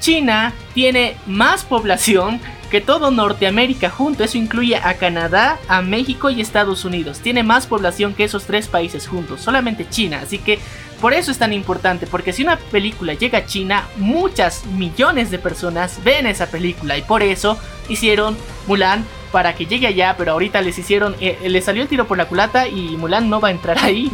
China 0.00 0.52
tiene 0.78 1.16
más 1.26 1.64
población 1.64 2.40
que 2.70 2.80
todo 2.80 3.10
Norteamérica 3.10 3.90
junto. 3.90 4.22
Eso 4.22 4.38
incluye 4.38 4.76
a 4.76 4.94
Canadá, 4.94 5.58
a 5.66 5.82
México 5.82 6.30
y 6.30 6.40
Estados 6.40 6.84
Unidos. 6.84 7.18
Tiene 7.18 7.42
más 7.42 7.66
población 7.66 8.14
que 8.14 8.22
esos 8.22 8.44
tres 8.44 8.68
países 8.68 9.08
juntos. 9.08 9.40
Solamente 9.40 9.88
China. 9.88 10.20
Así 10.22 10.38
que 10.38 10.60
por 11.00 11.14
eso 11.14 11.32
es 11.32 11.38
tan 11.38 11.52
importante. 11.52 12.06
Porque 12.06 12.32
si 12.32 12.44
una 12.44 12.58
película 12.58 13.14
llega 13.14 13.38
a 13.38 13.44
China, 13.44 13.88
muchas 13.96 14.66
millones 14.66 15.32
de 15.32 15.40
personas 15.40 15.98
ven 16.04 16.28
esa 16.28 16.46
película. 16.46 16.96
Y 16.96 17.02
por 17.02 17.24
eso 17.24 17.58
hicieron 17.88 18.36
Mulan 18.68 19.04
para 19.32 19.54
que 19.54 19.66
llegue 19.66 19.86
allá, 19.86 20.14
pero 20.16 20.32
ahorita 20.32 20.60
les 20.62 20.78
hicieron, 20.78 21.14
eh, 21.20 21.38
les 21.48 21.64
salió 21.64 21.82
el 21.82 21.88
tiro 21.88 22.06
por 22.06 22.16
la 22.16 22.26
culata 22.26 22.66
y 22.66 22.96
Mulan 22.96 23.28
no 23.28 23.40
va 23.40 23.48
a 23.48 23.50
entrar 23.50 23.78
ahí. 23.78 24.10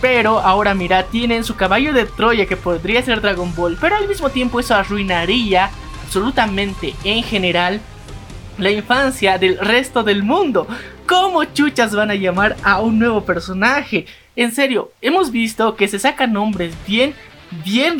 Pero 0.00 0.38
ahora 0.38 0.74
mira, 0.74 1.04
tienen 1.04 1.42
su 1.42 1.56
caballo 1.56 1.92
de 1.92 2.04
Troya 2.04 2.46
que 2.46 2.56
podría 2.56 3.02
ser 3.02 3.20
Dragon 3.20 3.52
Ball, 3.54 3.76
pero 3.80 3.96
al 3.96 4.06
mismo 4.06 4.30
tiempo 4.30 4.60
eso 4.60 4.74
arruinaría 4.74 5.69
absolutamente 6.10 6.92
en 7.04 7.22
general 7.22 7.80
la 8.58 8.72
infancia 8.72 9.38
del 9.38 9.58
resto 9.58 10.02
del 10.02 10.24
mundo. 10.24 10.66
¿Cómo 11.06 11.44
chuchas 11.44 11.94
van 11.94 12.10
a 12.10 12.16
llamar 12.16 12.56
a 12.64 12.80
un 12.80 12.98
nuevo 12.98 13.24
personaje? 13.24 14.06
En 14.34 14.52
serio, 14.52 14.90
hemos 15.00 15.30
visto 15.30 15.76
que 15.76 15.86
se 15.86 16.00
sacan 16.00 16.32
nombres 16.32 16.74
bien, 16.84 17.14
bien 17.64 17.98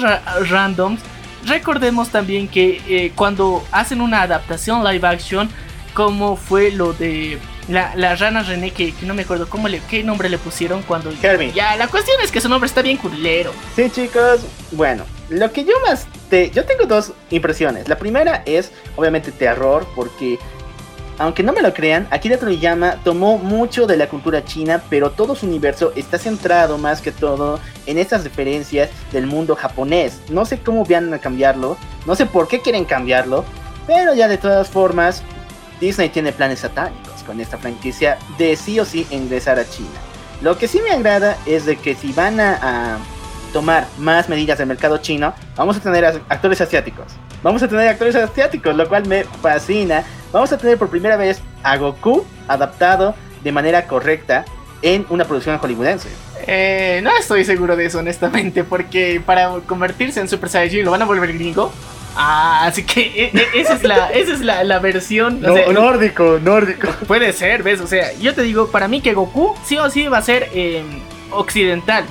randoms. 0.49 1.01
Recordemos 1.47 2.09
también 2.09 2.49
que 2.49 2.83
eh, 2.89 3.13
cuando 3.15 3.65
hacen 3.71 4.01
una 4.01 4.23
adaptación 4.23 4.83
live 4.83 5.07
action, 5.07 5.49
como 5.95 6.35
fue 6.35 6.73
lo 6.73 6.93
de 6.93 7.39
la, 7.71 7.93
la 7.95 8.17
rana 8.17 8.43
René, 8.43 8.73
que, 8.73 8.93
no 9.03 9.15
me 9.15 9.23
acuerdo 9.23 9.49
cómo 9.49 9.69
le, 9.69 9.81
qué 9.81 10.03
nombre 10.03 10.29
le 10.29 10.39
pusieron 10.39 10.83
cuando... 10.83 11.13
Herbie. 11.23 11.53
Ya, 11.53 11.77
la 11.77 11.87
cuestión 11.89 12.17
es 12.23 12.31
que 12.33 12.41
su 12.41 12.49
nombre 12.49 12.67
está 12.67 12.83
bien 12.83 12.97
culero. 12.97 13.53
Sí, 13.77 13.91
chicos, 13.91 14.41
bueno, 14.73 15.05
lo 15.29 15.53
que 15.53 15.65
yo 15.65 15.75
más... 15.87 16.07
Te, 16.29 16.51
yo 16.51 16.65
tengo 16.65 16.85
dos 16.87 17.13
impresiones. 17.31 17.89
La 17.89 17.97
primera 17.97 18.43
es, 18.45 18.73
obviamente, 18.97 19.33
terror, 19.33 19.87
porque... 19.95 20.39
Aunque 21.19 21.43
no 21.43 21.53
me 21.53 21.61
lo 21.61 21.75
crean, 21.75 22.09
Akira 22.11 22.39
Toriyama 22.39 22.97
tomó 23.05 23.37
mucho 23.37 23.87
de 23.87 23.99
la 23.99 24.09
cultura 24.09 24.43
china, 24.43 24.83
pero 24.89 25.11
todo 25.11 25.35
su 25.35 25.45
universo 25.45 25.93
está 25.95 26.17
centrado 26.17 26.79
más 26.79 27.03
que 27.03 27.13
todo 27.13 27.61
en 27.85 27.99
estas 27.99 28.25
referencias 28.25 28.89
del 29.13 29.27
mundo 29.27 29.55
japonés. 29.55 30.19
No 30.31 30.47
sé 30.47 30.61
cómo 30.61 30.83
van 30.87 31.13
a 31.13 31.19
cambiarlo, 31.19 31.77
no 32.07 32.17
sé 32.17 32.25
por 32.25 32.49
qué 32.49 32.63
quieren 32.63 32.87
cambiarlo, 32.87 33.45
pero 33.87 34.15
ya 34.15 34.29
de 34.29 34.39
todas 34.39 34.71
formas, 34.71 35.23
Disney 35.79 36.09
tiene 36.09 36.33
planes 36.33 36.61
satánicos 36.61 37.20
con 37.31 37.41
esta 37.41 37.59
franquicia 37.59 38.19
de 38.39 38.57
sí 38.57 38.81
o 38.81 38.85
sí 38.85 39.07
ingresar 39.11 39.57
a 39.61 39.69
China. 39.69 40.01
Lo 40.43 40.59
que 40.59 40.67
sí 40.67 40.81
me 40.83 40.91
agrada 40.91 41.37
es 41.47 41.65
de 41.65 41.77
que 41.77 41.95
si 41.95 42.13
van 42.13 42.41
a, 42.41 42.99
tomar 43.53 43.87
más 43.99 44.29
medidas 44.29 44.59
del 44.59 44.67
mercado 44.67 44.99
chino, 44.99 45.33
vamos 45.57 45.77
a 45.77 45.81
tener 45.81 46.05
actores 46.05 46.61
asiáticos. 46.61 47.07
Vamos 47.45 47.63
a 47.63 47.69
tener 47.69 47.87
actores 47.87 48.17
asiáticos, 48.17 48.75
lo 48.75 48.89
cual 48.89 49.07
me 49.07 49.23
fascina. 49.23 50.03
Vamos 50.33 50.53
a 50.53 50.59
tener 50.59 50.77
por 50.77 50.89
primera 50.89 51.17
vez 51.17 51.41
a 51.63 51.77
Goku 51.77 52.25
adaptado 52.49 53.15
de 53.45 53.53
manera 53.53 53.87
correcta 53.87 54.45
en 54.83 55.07
una 55.09 55.25
producción 55.25 55.57
hollywoodense. 55.59 56.09
Eh, 56.49 57.01
no 57.05 57.17
estoy 57.17 57.45
seguro 57.45 57.77
de 57.77 57.87
eso, 57.87 57.99
honestamente, 57.99 58.65
porque 58.65 59.23
para 59.25 59.51
convertirse 59.67 60.19
en 60.19 60.29
Super 60.29 60.49
Saiyajin 60.49 60.85
lo 60.85 60.91
van 60.91 61.03
a 61.03 61.05
volver 61.05 61.33
gringo. 61.33 61.73
Ah, 62.23 62.67
así 62.67 62.83
que 62.85 63.01
e, 63.01 63.31
e, 63.33 63.61
esa 63.61 63.75
es 63.75 63.83
la, 63.83 64.11
esa 64.11 64.35
es 64.35 64.41
la, 64.41 64.79
versión. 64.79 65.41
nórdico, 65.41 66.39
nórdico. 66.43 66.89
Puede 67.07 67.33
ser, 67.33 67.63
¿ves? 67.63 67.81
O 67.81 67.87
sea, 67.87 68.13
yo 68.21 68.35
te 68.35 68.43
digo, 68.43 68.71
para 68.71 68.89
mí 68.89 69.01
que 69.01 69.15
Goku 69.15 69.55
sí 69.65 69.79
o 69.79 69.89
sí 69.89 70.07
va 70.07 70.19
a 70.19 70.23
ser 70.23 70.51
em, 70.53 71.01
occidental. 71.31 72.05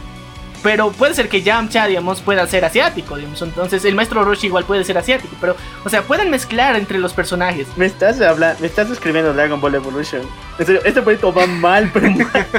Pero 0.63 0.91
puede 0.91 1.13
ser 1.13 1.29
que 1.29 1.43
Yamcha, 1.43 1.85
digamos, 1.85 2.21
pueda 2.21 2.45
ser 2.47 2.65
asiático, 2.65 3.17
digamos. 3.17 3.39
Entonces 3.43 3.85
el 3.85 3.93
maestro 3.93 4.25
Roshi 4.25 4.47
igual 4.47 4.65
puede 4.65 4.83
ser 4.83 4.97
asiático. 4.97 5.35
Pero, 5.39 5.55
o 5.85 5.89
sea, 5.89 6.01
pueden 6.01 6.31
mezclar 6.31 6.75
entre 6.75 6.97
los 6.97 7.13
personajes. 7.13 7.67
Me 7.77 7.85
estás 7.85 8.19
hablando, 8.19 8.59
me 8.61 8.67
estás 8.67 8.89
escribiendo 8.89 9.31
Dragon 9.31 9.61
Ball 9.61 9.75
Evolution. 9.75 10.23
En 10.57 10.65
serio, 10.65 10.81
este 10.83 11.03
proyecto 11.03 11.31
va 11.31 11.45
mal, 11.45 11.91
pero 11.93 12.07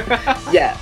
ya. 0.53 0.73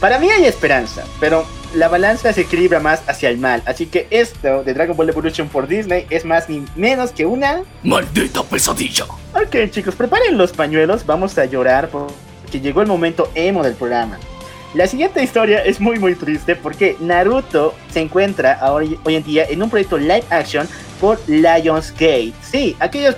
Para 0.00 0.20
mí 0.20 0.30
hay 0.30 0.44
esperanza, 0.44 1.04
pero 1.18 1.44
la 1.74 1.88
balanza 1.88 2.32
se 2.32 2.42
equilibra 2.42 2.78
más 2.78 3.02
hacia 3.08 3.28
el 3.30 3.38
mal. 3.38 3.62
Así 3.66 3.86
que 3.86 4.06
esto 4.10 4.62
de 4.62 4.72
Dragon 4.72 4.96
Ball 4.96 5.08
Evolution 5.08 5.48
por 5.48 5.66
Disney 5.66 6.06
es 6.08 6.24
más 6.24 6.48
ni 6.48 6.64
menos 6.76 7.10
que 7.10 7.26
una 7.26 7.62
maldita 7.82 8.44
pesadilla. 8.44 9.06
Ok, 9.34 9.70
chicos, 9.70 9.96
preparen 9.96 10.38
los 10.38 10.52
pañuelos. 10.52 11.04
Vamos 11.04 11.36
a 11.36 11.46
llorar 11.46 11.88
porque 11.88 12.60
llegó 12.60 12.80
el 12.80 12.86
momento 12.86 13.30
emo 13.34 13.64
del 13.64 13.74
programa. 13.74 14.18
La 14.74 14.86
siguiente 14.86 15.22
historia 15.22 15.64
es 15.64 15.80
muy 15.80 15.98
muy 15.98 16.14
triste 16.14 16.54
porque 16.54 16.96
Naruto 17.00 17.74
se 17.90 18.00
encuentra 18.00 18.60
hoy, 18.70 18.98
hoy 19.04 19.16
en 19.16 19.24
día 19.24 19.46
en 19.48 19.62
un 19.62 19.70
proyecto 19.70 19.98
live 19.98 20.24
action 20.30 20.68
por 21.00 21.18
Lionsgate. 21.26 22.34
Sí, 22.42 22.76
aquellos 22.78 23.16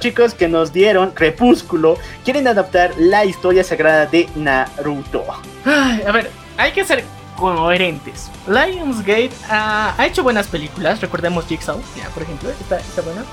chicos 0.00 0.34
que 0.34 0.48
nos 0.48 0.72
dieron 0.72 1.12
Crepúsculo 1.12 1.96
quieren 2.24 2.48
adaptar 2.48 2.92
la 2.98 3.24
historia 3.24 3.62
sagrada 3.62 4.06
de 4.06 4.28
Naruto. 4.34 5.24
a 5.64 6.12
ver, 6.12 6.30
hay 6.56 6.72
que 6.72 6.84
ser 6.84 7.04
coherentes. 7.36 8.30
Lionsgate 8.48 9.30
ha, 9.48 9.94
hecho 10.06 10.22
buenas 10.22 10.48
películas, 10.48 11.00
recordemos 11.00 11.46
Jigsaw, 11.46 11.80
ya, 11.96 12.08
por 12.08 12.22
ejemplo, 12.22 12.50
está, 12.50 12.78
está 12.78 13.02
buena. 13.02 13.24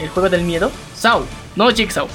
El 0.00 0.08
juego 0.08 0.30
del 0.30 0.42
miedo. 0.42 0.70
Saw, 0.94 1.26
no 1.56 1.70
Jigsaw. 1.70 2.08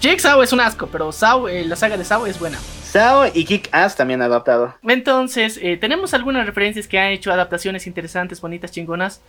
Jigsaw 0.00 0.40
es 0.42 0.52
un 0.52 0.60
asco, 0.60 0.86
pero 0.86 1.10
Saw, 1.10 1.48
eh, 1.48 1.64
la 1.64 1.74
saga 1.74 1.96
de 1.96 2.04
Saw 2.04 2.26
es 2.26 2.38
buena. 2.38 2.58
Saw 2.84 3.30
y 3.34 3.44
Kick 3.44 3.68
Ass 3.72 3.96
también 3.96 4.22
adaptado. 4.22 4.74
Entonces, 4.84 5.58
eh, 5.60 5.76
tenemos 5.76 6.14
algunas 6.14 6.46
referencias 6.46 6.86
que 6.86 6.98
han 6.98 7.10
hecho 7.10 7.32
adaptaciones 7.32 7.88
interesantes, 7.88 8.40
bonitas, 8.40 8.70
chingonas. 8.70 9.20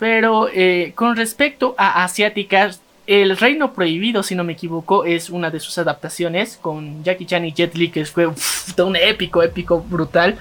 Pero 0.00 0.48
eh, 0.52 0.92
con 0.94 1.16
respecto 1.16 1.74
a 1.76 2.04
asiáticas, 2.04 2.80
El 3.08 3.38
Reino 3.38 3.72
Prohibido, 3.72 4.22
si 4.22 4.34
no 4.34 4.44
me 4.44 4.52
equivoco, 4.52 5.06
es 5.06 5.30
una 5.30 5.48
de 5.48 5.60
sus 5.60 5.78
adaptaciones 5.78 6.58
con 6.60 7.02
Jackie 7.02 7.24
Chan 7.24 7.42
y 7.46 7.54
Jet 7.54 7.74
Li, 7.74 7.88
que 7.88 8.04
fue 8.04 8.26
un 8.26 8.96
épico, 8.96 9.42
épico, 9.42 9.80
brutal. 9.80 10.36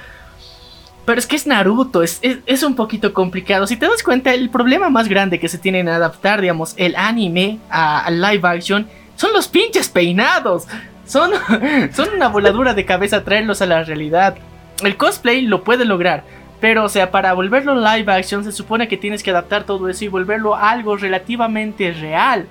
Pero 1.05 1.17
es 1.17 1.25
que 1.25 1.37
es 1.37 1.47
Naruto, 1.47 2.03
es, 2.03 2.19
es, 2.21 2.63
un 2.63 2.75
poquito 2.75 3.13
complicado. 3.13 3.67
Si 3.67 3.77
te 3.77 3.87
das 3.87 4.03
cuenta, 4.03 4.33
el 4.33 4.49
problema 4.49 4.89
más 4.89 5.07
grande 5.07 5.39
que 5.39 5.47
se 5.47 5.57
tiene 5.57 5.79
en 5.79 5.87
adaptar, 5.87 6.41
digamos, 6.41 6.73
el 6.75 6.97
anime 6.97 7.59
a, 7.69 8.11
live 8.11 8.45
action 8.45 8.85
son 9.15 9.31
los 9.31 9.47
pinches 9.47 9.87
peinados. 9.87 10.65
Son, 11.05 11.31
son 11.93 12.09
una 12.17 12.27
voladura 12.27 12.73
de 12.73 12.83
cabeza 12.83 13.23
traerlos 13.23 13.61
a 13.61 13.65
la 13.65 13.85
realidad. 13.85 14.35
El 14.83 14.97
cosplay 14.97 15.43
lo 15.43 15.63
puede 15.63 15.85
lograr. 15.85 16.25
Pero, 16.59 16.85
o 16.85 16.89
sea, 16.89 17.11
para 17.11 17.33
volverlo 17.33 17.75
live 17.75 18.11
action 18.11 18.43
se 18.43 18.51
supone 18.51 18.87
que 18.87 18.97
tienes 18.97 19.21
que 19.21 19.29
adaptar 19.29 19.63
todo 19.63 19.89
eso 19.89 20.05
y 20.05 20.07
volverlo 20.07 20.55
algo 20.55 20.97
relativamente 20.97 21.91
real. 21.93 22.47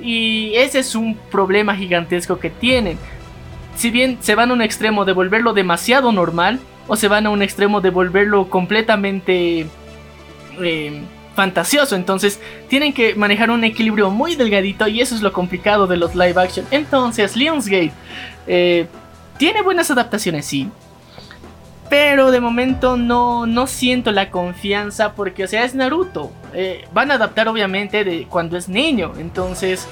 Y 0.00 0.52
ese 0.56 0.80
es 0.80 0.94
un 0.94 1.16
problema 1.30 1.74
gigantesco 1.74 2.38
que 2.38 2.50
tienen. 2.50 2.98
Si 3.74 3.90
bien 3.90 4.18
se 4.20 4.34
van 4.34 4.50
a 4.50 4.54
un 4.54 4.62
extremo 4.62 5.04
de 5.04 5.12
volverlo 5.12 5.54
demasiado 5.54 6.12
normal, 6.12 6.60
o 6.88 6.96
se 6.96 7.08
van 7.08 7.26
a 7.26 7.30
un 7.30 7.42
extremo 7.42 7.80
de 7.80 7.90
volverlo 7.90 8.48
completamente 8.48 9.66
eh, 10.60 11.02
fantasioso. 11.34 11.96
Entonces 11.96 12.40
tienen 12.68 12.92
que 12.92 13.14
manejar 13.14 13.50
un 13.50 13.64
equilibrio 13.64 14.10
muy 14.10 14.36
delgadito 14.36 14.86
y 14.88 15.00
eso 15.00 15.14
es 15.14 15.22
lo 15.22 15.32
complicado 15.32 15.86
de 15.86 15.96
los 15.96 16.14
live 16.14 16.40
action. 16.40 16.66
Entonces 16.70 17.36
Lionsgate 17.36 17.92
eh, 18.46 18.86
tiene 19.38 19.62
buenas 19.62 19.90
adaptaciones, 19.90 20.46
sí. 20.46 20.68
Pero 21.88 22.30
de 22.30 22.40
momento 22.40 22.96
no, 22.96 23.46
no 23.46 23.66
siento 23.66 24.10
la 24.10 24.30
confianza 24.30 25.12
porque, 25.12 25.44
o 25.44 25.48
sea, 25.48 25.64
es 25.64 25.74
Naruto. 25.74 26.32
Eh, 26.52 26.84
van 26.92 27.10
a 27.10 27.14
adaptar 27.14 27.48
obviamente 27.48 28.02
de 28.04 28.26
cuando 28.28 28.56
es 28.56 28.68
niño. 28.68 29.12
Entonces 29.18 29.88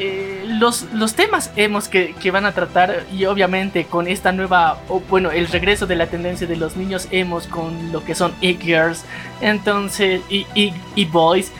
eh, 0.00 0.42
los, 0.48 0.86
los 0.92 1.14
temas 1.14 1.52
hemos 1.54 1.86
que, 1.88 2.14
van 2.32 2.46
a 2.46 2.52
tratar 2.52 3.04
y 3.12 3.26
obviamente 3.26 3.84
con 3.84 4.08
esta 4.08 4.32
nueva, 4.32 4.78
o 4.88 4.98
bueno, 4.98 5.30
el 5.30 5.46
regreso 5.46 5.86
de 5.86 5.94
la 5.94 6.06
tendencia 6.06 6.48
de 6.48 6.56
los 6.56 6.76
niños 6.76 7.06
hemos 7.12 7.46
con 7.46 7.92
lo 7.92 8.04
que 8.04 8.16
son 8.16 8.34
e-girls, 8.40 9.04
entonces, 9.40 10.20
y, 10.28 11.04
boys, 11.04 11.52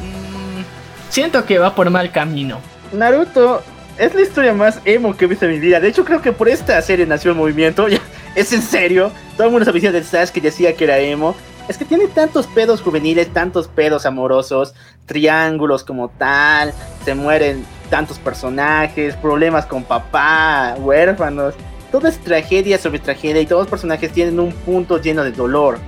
mm, 0.00 0.62
siento 1.10 1.44
que 1.44 1.60
va 1.60 1.76
por 1.76 1.88
mal 1.90 2.10
camino. 2.10 2.58
Naruto 2.92 3.62
es 3.98 4.14
la 4.14 4.22
historia 4.22 4.52
más 4.52 4.80
emo 4.84 5.16
que 5.16 5.26
he 5.26 5.28
visto 5.28 5.44
en 5.44 5.52
mi 5.52 5.60
vida, 5.60 5.78
de 5.78 5.88
hecho 5.88 6.04
creo 6.04 6.20
que 6.20 6.32
por 6.32 6.48
esta 6.48 6.82
serie 6.82 7.06
nació 7.06 7.30
el 7.30 7.36
movimiento, 7.36 7.86
es 8.34 8.52
en 8.52 8.62
serio, 8.62 9.10
todo 9.36 9.46
el 9.46 9.52
mundo 9.52 9.64
sabía 9.64 9.92
del 9.92 10.04
Sasuke 10.04 10.40
decía 10.40 10.74
que 10.74 10.84
era 10.84 10.98
emo, 10.98 11.34
es 11.68 11.78
que 11.78 11.84
tiene 11.84 12.08
tantos 12.08 12.46
pedos 12.48 12.80
juveniles, 12.80 13.32
tantos 13.32 13.68
pedos 13.68 14.04
amorosos, 14.04 14.74
triángulos 15.06 15.84
como 15.84 16.08
tal, 16.08 16.72
se 17.04 17.14
mueren 17.14 17.64
tantos 17.90 18.18
personajes, 18.18 19.14
problemas 19.16 19.66
con 19.66 19.84
papá, 19.84 20.74
huérfanos. 20.78 21.54
Todo 21.92 22.08
es 22.08 22.18
tragedia 22.18 22.78
sobre 22.78 23.00
tragedia 23.00 23.40
y 23.40 23.46
todos 23.46 23.62
los 23.62 23.70
personajes 23.70 24.12
tienen 24.12 24.38
un 24.40 24.52
punto 24.52 25.00
lleno 25.00 25.24
de 25.24 25.32
dolor. 25.32 25.78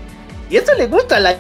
Y 0.51 0.57
esto 0.57 0.75
le 0.75 0.87
gusta 0.87 1.17
a 1.17 1.21
la 1.21 1.37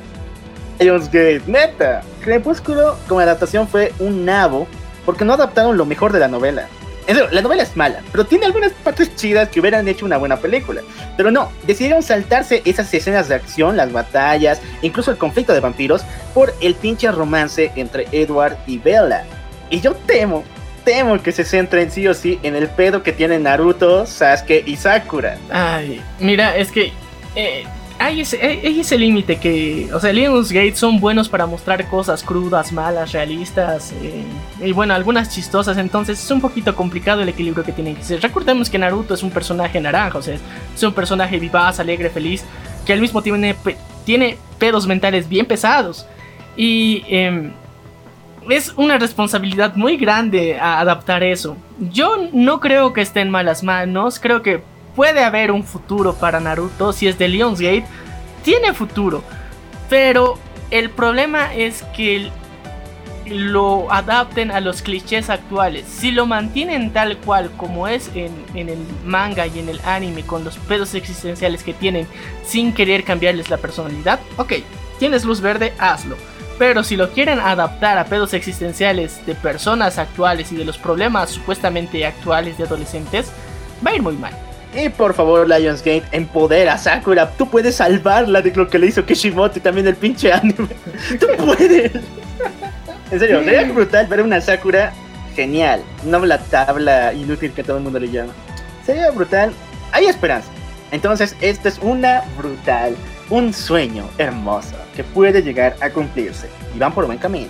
Lionsgate, 0.79 1.43
neta. 1.47 2.03
Crepúsculo 2.20 2.97
como 3.09 3.20
adaptación 3.20 3.69
fue 3.69 3.93
un 3.99 4.24
nabo 4.24 4.66
porque 5.05 5.24
no 5.24 5.35
adaptaron 5.35 5.77
lo 5.77 5.85
mejor 5.85 6.12
de 6.12 6.20
la 6.20 6.29
novela. 6.29 6.69
La 7.09 7.43
novela 7.43 7.62
es 7.62 7.77
mala, 7.77 8.01
pero 8.12 8.24
tiene 8.24 8.47
algunas 8.47 8.73
partes 8.73 9.15
chidas 9.16 9.49
que 9.49 9.61
hubieran 9.61 9.87
hecho 9.89 10.07
una 10.07 10.19
buena 10.19 10.37
película. 10.37 10.83
Pero 11.16 11.31
no, 11.31 11.51
decidieron 11.66 12.03
saltarse 12.03 12.62
esas 12.65 12.93
escenas 12.95 13.29
de 13.29 13.35
acción, 13.35 13.77
las 13.77 13.93
batallas, 13.93 14.61
incluso 14.83 15.11
el 15.11 15.19
conflicto 15.19 15.53
de 15.53 15.61
vampiros, 15.61 16.03
por 16.35 16.55
el 16.61 16.74
pinche 16.74 17.11
romance 17.11 17.73
entre 17.77 18.07
Edward 18.12 18.57
y 18.66 18.79
Bella. 18.79 19.24
Y 19.70 19.81
yo 19.81 19.95
temo, 19.95 20.45
temo 20.85 21.20
que 21.23 21.33
se 21.33 21.45
centren 21.45 21.91
sí 21.91 22.07
o 22.07 22.15
sí 22.15 22.39
en 22.43 22.57
el 22.57 22.69
pedo 22.69 23.03
que 23.03 23.12
tienen 23.12 23.45
Naruto, 23.45 24.07
Sasuke 24.07 24.62
y 24.66 24.77
Sakura. 24.77 25.39
Ay, 25.51 26.01
mira, 26.20 26.57
es 26.57 26.70
que... 26.70 26.93
Eh, 27.35 27.65
hay 28.03 28.20
ese, 28.20 28.99
límite 28.99 29.37
que, 29.37 29.89
o 29.93 30.01
sea, 30.01 30.12
Lionsgate 30.12 30.74
son 30.74 30.99
buenos 30.99 31.29
para 31.29 31.47
mostrar 31.47 31.89
cosas 31.89 32.23
crudas, 32.23 32.73
malas, 32.73 33.12
realistas, 33.12 33.93
eh, 34.03 34.24
y 34.61 34.73
bueno, 34.73 34.93
algunas 34.93 35.31
chistosas, 35.31 35.79
entonces 35.79 36.23
es 36.23 36.31
un 36.31 36.41
poquito 36.41 36.74
complicado 36.74 37.23
el 37.23 37.29
equilibrio 37.29 37.65
que 37.65 37.70
tienen 37.70 37.95
que 37.95 38.03
ser. 38.03 38.20
Recordemos 38.20 38.69
que 38.69 38.79
Naruto 38.79 39.15
es 39.15 39.23
un 39.23 39.31
personaje 39.31 39.81
naranja, 39.81 40.19
o 40.19 40.23
sea, 40.23 40.35
es 40.35 40.83
un 40.83 40.93
personaje 40.93 41.39
vivaz, 41.39 41.79
alegre, 41.79 42.11
feliz, 42.11 42.45
que 42.85 42.93
al 42.93 43.01
mismo 43.01 43.23
tiempo 43.23 43.41
tiene, 43.41 43.77
tiene 44.05 44.37
pedos 44.59 44.87
mentales 44.87 45.29
bien 45.29 45.47
pesados. 45.47 46.07
Y 46.57 47.05
em, 47.09 47.53
es 48.51 48.73
una 48.77 48.99
responsabilidad 48.99 49.77
muy 49.77 49.97
grande 49.97 50.59
adaptar 50.59 51.23
eso. 51.23 51.57
Yo 51.79 52.16
no 52.33 52.59
creo 52.59 52.93
que 52.93 53.01
esté 53.01 53.20
en 53.20 53.31
malas 53.31 53.62
manos, 53.62 54.19
creo 54.19 54.43
que 54.43 54.62
puede 54.94 55.24
haber 55.24 55.51
un 55.51 55.64
futuro 55.64 56.14
para 56.14 56.40
Naruto 56.40 56.93
si 56.93 57.09
es 57.09 57.19
de 57.19 57.28
Lionsgate. 57.28 57.85
Tiene 58.44 58.74
futuro. 58.74 59.23
Pero 59.89 60.39
el 60.70 60.90
problema 60.90 61.55
es 61.55 61.82
que 61.94 62.31
lo 63.27 63.90
adapten 63.93 64.51
a 64.51 64.60
los 64.60 64.82
clichés 64.82 65.31
actuales. 65.31 65.86
Si 65.86 66.10
lo 66.10 66.27
mantienen 66.27 66.93
tal 66.93 67.19
cual 67.19 67.51
como 67.56 67.89
es 67.89 68.10
en, 68.14 68.32
el 68.55 68.78
manga 69.05 69.47
y 69.47 69.59
en 69.59 69.69
el 69.69 69.81
anime, 69.85 70.23
con 70.23 70.44
los 70.44 70.56
pedos 70.59 70.94
existenciales 70.94 71.62
que 71.62 71.74
tienen, 71.74 72.06
sin 72.44 72.73
querer 72.73 73.05
cambiarles 73.05 73.51
la 73.51 73.59
personalidad, 73.59 74.20
ok, 74.36 74.55
tienes 74.98 75.24
luz 75.24 75.40
verde, 75.40 75.73
hazlo. 75.78 76.16
Pero 76.59 76.85
si 76.85 76.97
lo 76.97 77.10
quieren 77.10 77.39
adaptar 77.39 77.98
a 77.98 78.05
pedos 78.05 78.35
existenciales 78.35 79.24
de 79.27 79.35
personas 79.35 79.98
actuales 79.98 80.52
y 80.52 80.56
de 80.56 80.64
los 80.64 80.78
problemas 80.78 81.31
supuestamente 81.31 82.05
actuales 82.06 82.59
de 82.59 82.64
adolescentes, 82.64 83.32
va 83.85 83.90
a 83.90 83.94
ir 83.94 84.02
muy 84.02 84.16
mal. 84.16 84.32
Y 84.74 84.89
por 84.89 85.12
favor, 85.12 85.47
Lionsgate, 85.49 86.05
empodera 86.12 86.74
a 86.74 86.78
Sakura. 86.78 87.31
Tú 87.31 87.49
puedes 87.49 87.77
salvarla 87.77 88.40
de 88.40 88.53
lo 88.55 88.69
que 88.69 88.78
le 88.78 88.86
hizo 88.86 89.05
Kishimoto 89.05 89.59
y 89.59 89.62
también 89.62 89.86
el 89.86 89.97
pinche 89.97 90.32
anime. 90.32 90.69
Tú 91.20 91.27
puedes. 91.44 91.93
en 93.11 93.19
serio, 93.19 93.44
sería 93.44 93.65
brutal 93.65 94.07
ver 94.07 94.23
una 94.23 94.40
Sakura 94.40 94.93
genial. 95.35 95.82
No 96.05 96.24
la 96.24 96.39
tabla 96.39 97.12
inútil 97.12 97.53
que 97.53 97.62
todo 97.62 97.77
el 97.77 97.82
mundo 97.82 97.99
le 97.99 98.11
llama. 98.11 98.32
Sería 98.86 99.11
brutal. 99.11 99.53
Hay 99.93 100.07
esperanza. 100.07 100.49
Entonces, 100.90 101.36
esto 101.40 101.69
es 101.69 101.78
una 101.81 102.23
brutal, 102.36 102.94
un 103.31 103.53
sueño 103.53 104.09
hermoso 104.19 104.77
que 104.94 105.05
puede 105.05 105.43
llegar 105.43 105.74
a 105.81 105.90
cumplirse. 105.90 106.49
Y 106.74 106.78
van 106.78 106.93
por 106.93 107.07
buen 107.07 107.19
camino. 107.19 107.49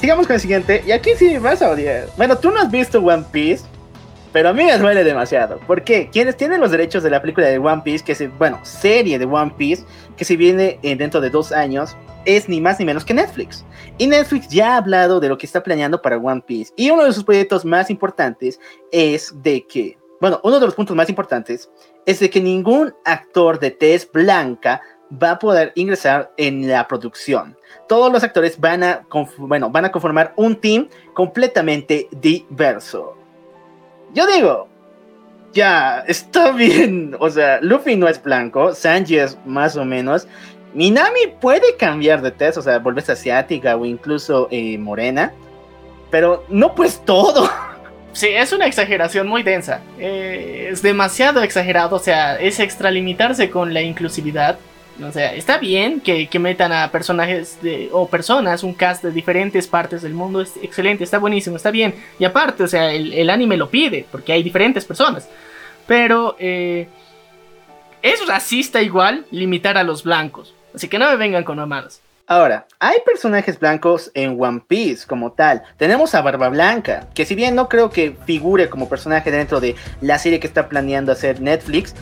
Sigamos 0.00 0.26
con 0.26 0.34
el 0.34 0.40
siguiente. 0.40 0.82
Y 0.86 0.92
aquí 0.92 1.10
sí 1.18 1.38
vas 1.38 1.62
a 1.62 1.70
odiar. 1.70 2.08
Bueno, 2.16 2.36
tú 2.36 2.50
no 2.50 2.60
has 2.60 2.70
visto 2.70 3.00
One 3.00 3.24
Piece. 3.32 3.64
Pero 4.34 4.48
a 4.48 4.52
mí 4.52 4.64
me 4.64 4.76
duele 4.76 5.04
demasiado. 5.04 5.60
¿Por 5.60 5.84
qué? 5.84 6.10
Quienes 6.10 6.36
tienen 6.36 6.60
los 6.60 6.72
derechos 6.72 7.04
de 7.04 7.10
la 7.10 7.20
película 7.22 7.46
de 7.46 7.56
One 7.56 7.82
Piece, 7.84 8.04
que 8.04 8.16
se, 8.16 8.26
bueno, 8.26 8.58
serie 8.64 9.16
de 9.16 9.26
One 9.26 9.54
Piece, 9.56 9.84
que 10.16 10.24
se 10.24 10.36
viene 10.36 10.80
eh, 10.82 10.96
dentro 10.96 11.20
de 11.20 11.30
dos 11.30 11.52
años, 11.52 11.96
es 12.24 12.48
ni 12.48 12.60
más 12.60 12.80
ni 12.80 12.84
menos 12.84 13.04
que 13.04 13.14
Netflix. 13.14 13.64
Y 13.96 14.08
Netflix 14.08 14.48
ya 14.48 14.74
ha 14.74 14.78
hablado 14.78 15.20
de 15.20 15.28
lo 15.28 15.38
que 15.38 15.46
está 15.46 15.62
planeando 15.62 16.02
para 16.02 16.18
One 16.18 16.42
Piece. 16.44 16.72
Y 16.74 16.90
uno 16.90 17.04
de 17.04 17.12
sus 17.12 17.22
proyectos 17.22 17.64
más 17.64 17.90
importantes 17.90 18.58
es 18.90 19.32
de 19.40 19.64
que, 19.68 19.96
bueno, 20.20 20.40
uno 20.42 20.58
de 20.58 20.66
los 20.66 20.74
puntos 20.74 20.96
más 20.96 21.08
importantes 21.08 21.70
es 22.04 22.18
de 22.18 22.28
que 22.28 22.40
ningún 22.40 22.92
actor 23.04 23.60
de 23.60 23.70
tez 23.70 24.10
blanca 24.10 24.82
va 25.12 25.30
a 25.30 25.38
poder 25.38 25.70
ingresar 25.76 26.32
en 26.38 26.66
la 26.66 26.88
producción. 26.88 27.56
Todos 27.88 28.12
los 28.12 28.24
actores 28.24 28.58
van 28.58 28.82
a, 28.82 29.06
bueno, 29.38 29.70
van 29.70 29.84
a 29.84 29.92
conformar 29.92 30.32
un 30.34 30.56
team 30.56 30.88
completamente 31.14 32.08
diverso. 32.10 33.16
Yo 34.14 34.26
digo, 34.26 34.68
ya, 35.52 36.04
está 36.06 36.52
bien. 36.52 37.16
O 37.18 37.30
sea, 37.30 37.60
Luffy 37.60 37.96
no 37.96 38.08
es 38.08 38.22
blanco, 38.22 38.74
Sanji 38.74 39.18
es 39.18 39.38
más 39.44 39.76
o 39.76 39.84
menos. 39.84 40.26
Minami 40.74 41.28
puede 41.40 41.76
cambiar 41.76 42.20
de 42.20 42.32
test, 42.32 42.58
o 42.58 42.62
sea, 42.62 42.78
volverse 42.78 43.12
asiática 43.12 43.76
o 43.76 43.84
incluso 43.84 44.48
eh, 44.50 44.76
morena, 44.76 45.32
pero 46.10 46.44
no 46.48 46.74
pues 46.74 47.02
todo. 47.04 47.48
Sí, 48.14 48.28
es 48.28 48.52
una 48.52 48.66
exageración 48.66 49.26
muy 49.26 49.42
densa. 49.42 49.80
Eh, 49.98 50.68
es 50.70 50.82
demasiado 50.82 51.42
exagerado, 51.42 51.96
o 51.96 51.98
sea, 51.98 52.36
es 52.36 52.60
extralimitarse 52.60 53.50
con 53.50 53.74
la 53.74 53.82
inclusividad. 53.82 54.56
O 55.02 55.10
sea, 55.10 55.34
está 55.34 55.58
bien 55.58 56.00
que, 56.00 56.28
metan 56.38 56.72
a 56.72 56.90
personajes 56.90 57.60
de, 57.62 57.88
o 57.92 58.08
personas, 58.08 58.62
un 58.62 58.74
cast 58.74 59.02
de 59.02 59.10
diferentes 59.10 59.66
partes 59.66 60.02
del 60.02 60.14
mundo, 60.14 60.40
es 60.40 60.52
excelente, 60.62 61.02
está 61.02 61.18
buenísimo, 61.18 61.56
está 61.56 61.70
bien. 61.70 61.94
Y 62.18 62.24
aparte, 62.24 62.62
o 62.62 62.68
sea, 62.68 62.92
el, 62.92 63.28
anime 63.28 63.56
lo 63.56 63.70
pide, 63.70 64.06
porque 64.10 64.32
hay 64.32 64.42
diferentes 64.42 64.84
personas. 64.84 65.28
Pero 65.86 66.36
eh, 66.38 66.86
es 68.02 68.26
racista 68.26 68.82
igual 68.82 69.26
limitar 69.30 69.76
a 69.76 69.82
los 69.82 70.04
blancos. 70.04 70.54
Así 70.74 70.88
que 70.88 70.98
no 70.98 71.10
me 71.10 71.16
vengan 71.16 71.44
con 71.44 71.56
mamadas. 71.56 72.00
Ahora, 72.26 72.66
hay 72.78 72.98
personajes 73.04 73.58
blancos 73.58 74.10
en 74.14 74.40
One 74.40 74.62
Piece 74.66 75.06
como 75.06 75.32
tal. 75.32 75.62
Tenemos 75.76 76.14
a 76.14 76.22
Barba 76.22 76.48
Blanca, 76.48 77.08
que 77.14 77.26
si 77.26 77.34
bien 77.34 77.54
no 77.54 77.68
creo 77.68 77.90
que 77.90 78.16
figure 78.24 78.70
como 78.70 78.88
personaje 78.88 79.30
dentro 79.30 79.60
de 79.60 79.74
la 80.00 80.18
serie 80.18 80.40
que 80.40 80.46
está 80.46 80.70
planeando 80.70 81.12
hacer 81.12 81.42
Netflix, 81.42 81.94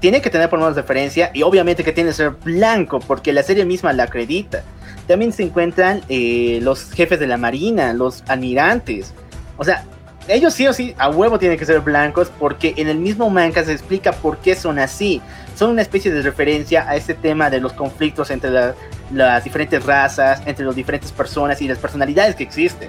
tiene 0.00 0.22
que 0.22 0.30
tener 0.30 0.48
por 0.48 0.58
lo 0.58 0.64
menos 0.64 0.76
referencia 0.76 1.30
y 1.34 1.42
obviamente 1.42 1.84
que 1.84 1.92
tiene 1.92 2.10
que 2.10 2.14
ser 2.14 2.30
blanco 2.30 3.00
porque 3.00 3.32
la 3.32 3.42
serie 3.42 3.64
misma 3.64 3.92
la 3.92 4.04
acredita. 4.04 4.62
También 5.06 5.32
se 5.32 5.42
encuentran 5.42 6.02
eh, 6.08 6.58
los 6.62 6.90
jefes 6.92 7.20
de 7.20 7.26
la 7.26 7.36
marina, 7.36 7.92
los 7.92 8.24
almirantes. 8.26 9.12
O 9.58 9.64
sea, 9.64 9.84
ellos 10.28 10.54
sí 10.54 10.66
o 10.66 10.72
sí 10.72 10.94
a 10.98 11.10
huevo 11.10 11.38
tienen 11.38 11.58
que 11.58 11.66
ser 11.66 11.80
blancos 11.80 12.30
porque 12.38 12.74
en 12.76 12.88
el 12.88 12.98
mismo 12.98 13.28
manga 13.30 13.64
se 13.64 13.72
explica 13.72 14.12
por 14.12 14.38
qué 14.38 14.54
son 14.54 14.78
así. 14.78 15.20
Son 15.56 15.70
una 15.70 15.82
especie 15.82 16.12
de 16.12 16.22
referencia 16.22 16.88
a 16.88 16.96
este 16.96 17.14
tema 17.14 17.50
de 17.50 17.60
los 17.60 17.72
conflictos 17.72 18.30
entre 18.30 18.50
las 19.12 19.44
diferentes 19.44 19.84
razas, 19.84 20.40
entre 20.46 20.64
las 20.64 20.74
diferentes 20.74 21.12
personas 21.12 21.60
y 21.60 21.68
las 21.68 21.78
personalidades 21.78 22.36
que 22.36 22.44
existen. 22.44 22.88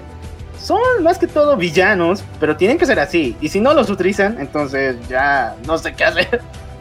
Son 0.58 1.02
más 1.02 1.18
que 1.18 1.26
todo 1.26 1.56
villanos, 1.56 2.22
pero 2.38 2.56
tienen 2.56 2.78
que 2.78 2.86
ser 2.86 3.00
así. 3.00 3.36
Y 3.40 3.48
si 3.48 3.60
no 3.60 3.74
los 3.74 3.90
utilizan, 3.90 4.40
entonces 4.40 4.96
ya 5.08 5.56
no 5.66 5.76
sé 5.76 5.92
qué 5.92 6.04
hacer. 6.04 6.40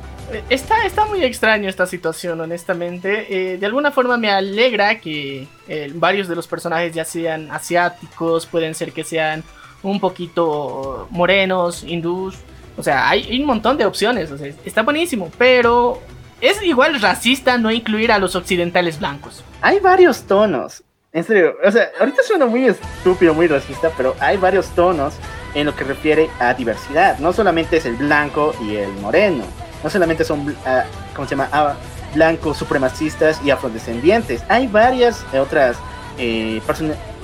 Está, 0.49 0.85
está 0.85 1.05
muy 1.05 1.23
extraño 1.23 1.69
esta 1.69 1.85
situación, 1.85 2.39
honestamente. 2.39 3.53
Eh, 3.53 3.57
de 3.57 3.65
alguna 3.65 3.91
forma 3.91 4.17
me 4.17 4.29
alegra 4.29 4.99
que 4.99 5.47
eh, 5.67 5.91
varios 5.93 6.27
de 6.27 6.35
los 6.35 6.47
personajes 6.47 6.93
ya 6.93 7.05
sean 7.05 7.51
asiáticos, 7.51 8.45
pueden 8.45 8.75
ser 8.75 8.91
que 8.91 9.03
sean 9.03 9.43
un 9.83 9.99
poquito 9.99 11.07
morenos, 11.09 11.83
hindús. 11.83 12.35
O 12.77 12.83
sea, 12.83 13.09
hay, 13.09 13.39
un 13.39 13.45
montón 13.45 13.77
de 13.77 13.85
opciones. 13.85 14.29
está 14.65 14.83
buenísimo, 14.83 15.31
pero 15.37 16.01
es 16.39 16.61
igual 16.63 16.99
racista 17.01 17.57
no 17.57 17.71
incluir 17.71 18.11
a 18.11 18.19
los 18.19 18.35
occidentales 18.35 18.99
blancos. 18.99 19.43
Hay 19.61 19.79
varios 19.79 20.23
tonos. 20.23 20.83
En 21.13 21.25
serio, 21.25 21.55
o 21.63 21.69
sea, 21.69 21.91
ahorita 21.99 22.23
suena 22.23 22.45
muy 22.45 22.65
estúpido, 22.65 23.33
muy 23.33 23.47
racista, 23.47 23.91
pero 23.97 24.15
hay 24.19 24.37
varios 24.37 24.69
tonos 24.69 25.13
en 25.53 25.65
lo 25.65 25.75
que 25.75 25.83
refiere 25.83 26.29
a 26.39 26.53
diversidad. 26.53 27.19
No 27.19 27.33
solamente 27.33 27.77
es 27.77 27.85
el 27.85 27.95
blanco 27.95 28.55
y 28.61 28.77
el 28.77 28.91
moreno 28.93 29.43
no 29.83 29.89
solamente 29.89 30.23
son, 30.23 30.55
ah, 30.65 30.83
¿cómo 31.15 31.27
se 31.27 31.35
llama? 31.35 31.49
Ah, 31.51 31.73
blancos 32.13 32.57
supremacistas 32.57 33.41
y 33.43 33.51
afrodescendientes. 33.51 34.43
Hay 34.49 34.67
varias 34.67 35.23
otras, 35.33 35.77
eh, 36.17 36.61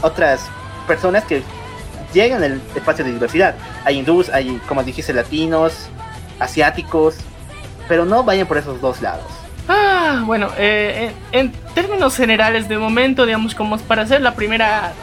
otras 0.01 0.45
personas 0.87 1.23
que 1.25 1.43
llegan 2.13 2.43
al 2.43 2.61
espacio 2.75 3.03
de 3.03 3.11
diversidad. 3.11 3.55
Hay 3.83 3.99
hindús, 3.99 4.29
hay, 4.29 4.61
como 4.67 4.83
dijiste, 4.83 5.13
latinos, 5.13 5.89
asiáticos, 6.39 7.17
pero 7.87 8.05
no 8.05 8.23
vayan 8.23 8.47
por 8.47 8.57
esos 8.57 8.79
dos 8.81 9.01
lados. 9.01 9.25
Ah, 9.67 10.23
bueno, 10.25 10.49
eh, 10.57 11.11
en, 11.31 11.51
términos 11.73 12.15
generales, 12.15 12.69
de 12.69 12.77
momento, 12.77 13.25
digamos, 13.25 13.53
como 13.53 13.77
para 13.79 14.03
hacer 14.03 14.21
la 14.21 14.33
primera 14.33 14.93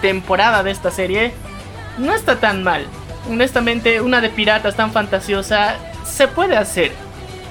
temporada 0.00 0.62
de 0.64 0.72
esta 0.72 0.90
serie, 0.90 1.32
no 1.98 2.12
está 2.12 2.36
tan 2.36 2.64
mal. 2.64 2.86
Honestamente, 3.30 4.00
una 4.00 4.20
de 4.20 4.30
piratas 4.30 4.74
tan 4.74 4.90
fantasiosa 4.90 5.76
se 6.04 6.28
puede 6.28 6.56
hacer. 6.56 6.92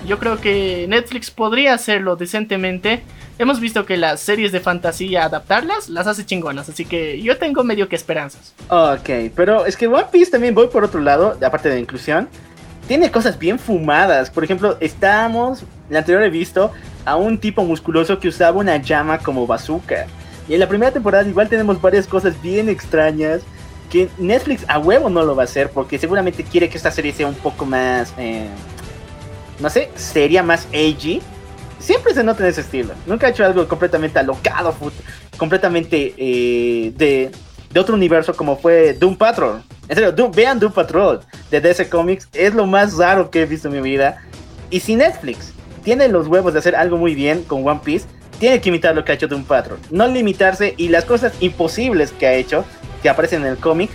Yo 0.07 0.17
creo 0.19 0.39
que 0.39 0.85
Netflix 0.89 1.29
podría 1.29 1.73
hacerlo 1.73 2.15
decentemente. 2.15 3.03
Hemos 3.37 3.59
visto 3.59 3.85
que 3.85 3.97
las 3.97 4.19
series 4.19 4.51
de 4.51 4.59
fantasía 4.59 5.25
adaptarlas 5.25 5.89
las 5.89 6.07
hace 6.07 6.25
chingonas, 6.25 6.69
así 6.69 6.85
que 6.85 7.21
yo 7.21 7.37
tengo 7.37 7.63
medio 7.63 7.87
que 7.87 7.95
esperanzas. 7.95 8.53
Ok, 8.69 9.31
pero 9.35 9.65
es 9.65 9.77
que 9.77 9.87
One 9.87 10.07
Piece 10.11 10.31
también 10.31 10.53
voy 10.53 10.67
por 10.67 10.83
otro 10.83 11.01
lado, 11.01 11.37
aparte 11.43 11.69
de 11.69 11.79
inclusión. 11.79 12.27
Tiene 12.87 13.09
cosas 13.11 13.37
bien 13.37 13.57
fumadas. 13.57 14.29
Por 14.29 14.43
ejemplo, 14.43 14.77
estábamos, 14.79 15.61
en 15.61 15.93
la 15.93 15.99
anterior 15.99 16.23
he 16.23 16.29
visto 16.29 16.71
a 17.05 17.15
un 17.15 17.37
tipo 17.39 17.63
musculoso 17.63 18.19
que 18.19 18.27
usaba 18.27 18.57
una 18.57 18.77
llama 18.77 19.19
como 19.19 19.47
bazooka. 19.47 20.07
Y 20.47 20.53
en 20.53 20.59
la 20.59 20.67
primera 20.67 20.91
temporada 20.91 21.27
igual 21.27 21.47
tenemos 21.47 21.79
varias 21.81 22.07
cosas 22.07 22.39
bien 22.41 22.69
extrañas 22.69 23.41
que 23.91 24.09
Netflix 24.17 24.63
a 24.67 24.79
huevo 24.79 25.09
no 25.09 25.23
lo 25.23 25.35
va 25.35 25.43
a 25.43 25.45
hacer 25.45 25.69
porque 25.69 25.99
seguramente 25.99 26.43
quiere 26.43 26.69
que 26.69 26.77
esta 26.77 26.89
serie 26.89 27.11
sea 27.11 27.27
un 27.27 27.35
poco 27.35 27.65
más, 27.65 28.13
eh, 28.17 28.47
no 29.59 29.69
sé, 29.69 29.91
sería 29.95 30.41
más 30.41 30.65
AG. 30.67 31.21
Siempre 31.77 32.13
se 32.13 32.23
nota 32.23 32.43
en 32.43 32.49
ese 32.49 32.61
estilo. 32.61 32.93
Nunca 33.05 33.27
ha 33.27 33.31
hecho 33.31 33.43
algo 33.43 33.67
completamente 33.67 34.17
alocado, 34.17 34.73
completamente 35.37 36.13
eh, 36.17 36.93
de, 36.95 37.31
de, 37.69 37.79
otro 37.79 37.95
universo 37.95 38.33
como 38.33 38.55
fue 38.57 38.93
Doom 38.93 39.17
Patrol. 39.17 39.61
En 39.89 39.95
serio, 39.95 40.31
vean 40.31 40.59
Doom 40.59 40.71
Patrol 40.71 41.19
de 41.49 41.59
DC 41.59 41.89
Comics. 41.89 42.29
Es 42.33 42.53
lo 42.53 42.65
más 42.65 42.95
raro 42.97 43.29
que 43.29 43.41
he 43.41 43.45
visto 43.45 43.67
en 43.67 43.73
mi 43.73 43.81
vida. 43.81 44.23
Y 44.69 44.79
si 44.79 44.95
Netflix 44.95 45.53
tiene 45.83 46.07
los 46.07 46.27
huevos 46.27 46.53
de 46.53 46.59
hacer 46.59 46.75
algo 46.75 46.97
muy 46.97 47.13
bien 47.13 47.43
con 47.43 47.67
One 47.67 47.81
Piece, 47.83 48.05
tiene 48.41 48.59
que 48.59 48.69
imitar 48.69 48.95
lo 48.95 49.05
que 49.05 49.11
ha 49.11 49.15
hecho 49.15 49.27
Doom 49.27 49.43
Patrol. 49.43 49.77
No 49.91 50.07
limitarse 50.07 50.73
y 50.75 50.89
las 50.89 51.05
cosas 51.05 51.31
imposibles 51.41 52.11
que 52.11 52.25
ha 52.25 52.33
hecho, 52.33 52.65
que 53.03 53.07
aparecen 53.07 53.43
en 53.43 53.49
el 53.49 53.57
cómic, 53.57 53.91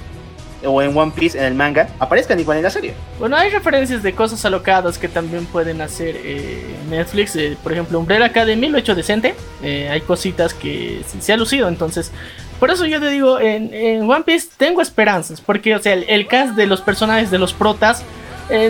o 0.65 0.81
en 0.81 0.97
One 0.97 1.13
Piece, 1.15 1.37
en 1.37 1.45
el 1.45 1.55
manga, 1.55 1.89
aparezcan 1.99 2.39
igual 2.39 2.59
en 2.59 2.63
la 2.63 2.71
serie. 2.71 2.95
Bueno, 3.19 3.37
hay 3.37 3.51
referencias 3.51 4.05
de 4.05 4.13
cosas 4.13 4.45
alocadas 4.45 4.99
que 4.99 5.09
también 5.09 5.47
pueden 5.47 5.81
hacer 5.81 6.15
eh, 6.23 6.63
Netflix. 6.89 7.35
Eh, 7.35 7.57
por 7.61 7.73
ejemplo, 7.73 7.99
Umbrella 7.99 8.27
Academy 8.27 8.69
lo 8.69 8.79
hecho 8.79 8.95
decente. 8.95 9.35
Eh, 9.65 9.89
hay 9.91 10.01
cositas 10.03 10.55
que 10.55 11.03
se, 11.19 11.33
ha 11.33 11.37
lucido, 11.37 11.67
entonces... 11.67 12.13
Por 12.61 12.71
eso 12.71 12.87
yo 12.87 13.01
te 13.01 13.11
digo, 13.11 13.39
en, 13.39 14.09
One 14.09 14.25
Piece 14.25 14.49
tengo 14.57 14.81
esperanzas, 14.81 15.43
porque, 15.43 15.75
o 15.75 15.79
sea, 15.79 15.93
el, 15.93 16.27
cast 16.27 16.55
de 16.55 16.67
los 16.67 16.81
personajes, 16.81 17.31
de 17.31 17.39
los 17.39 17.53
protas, 17.53 18.03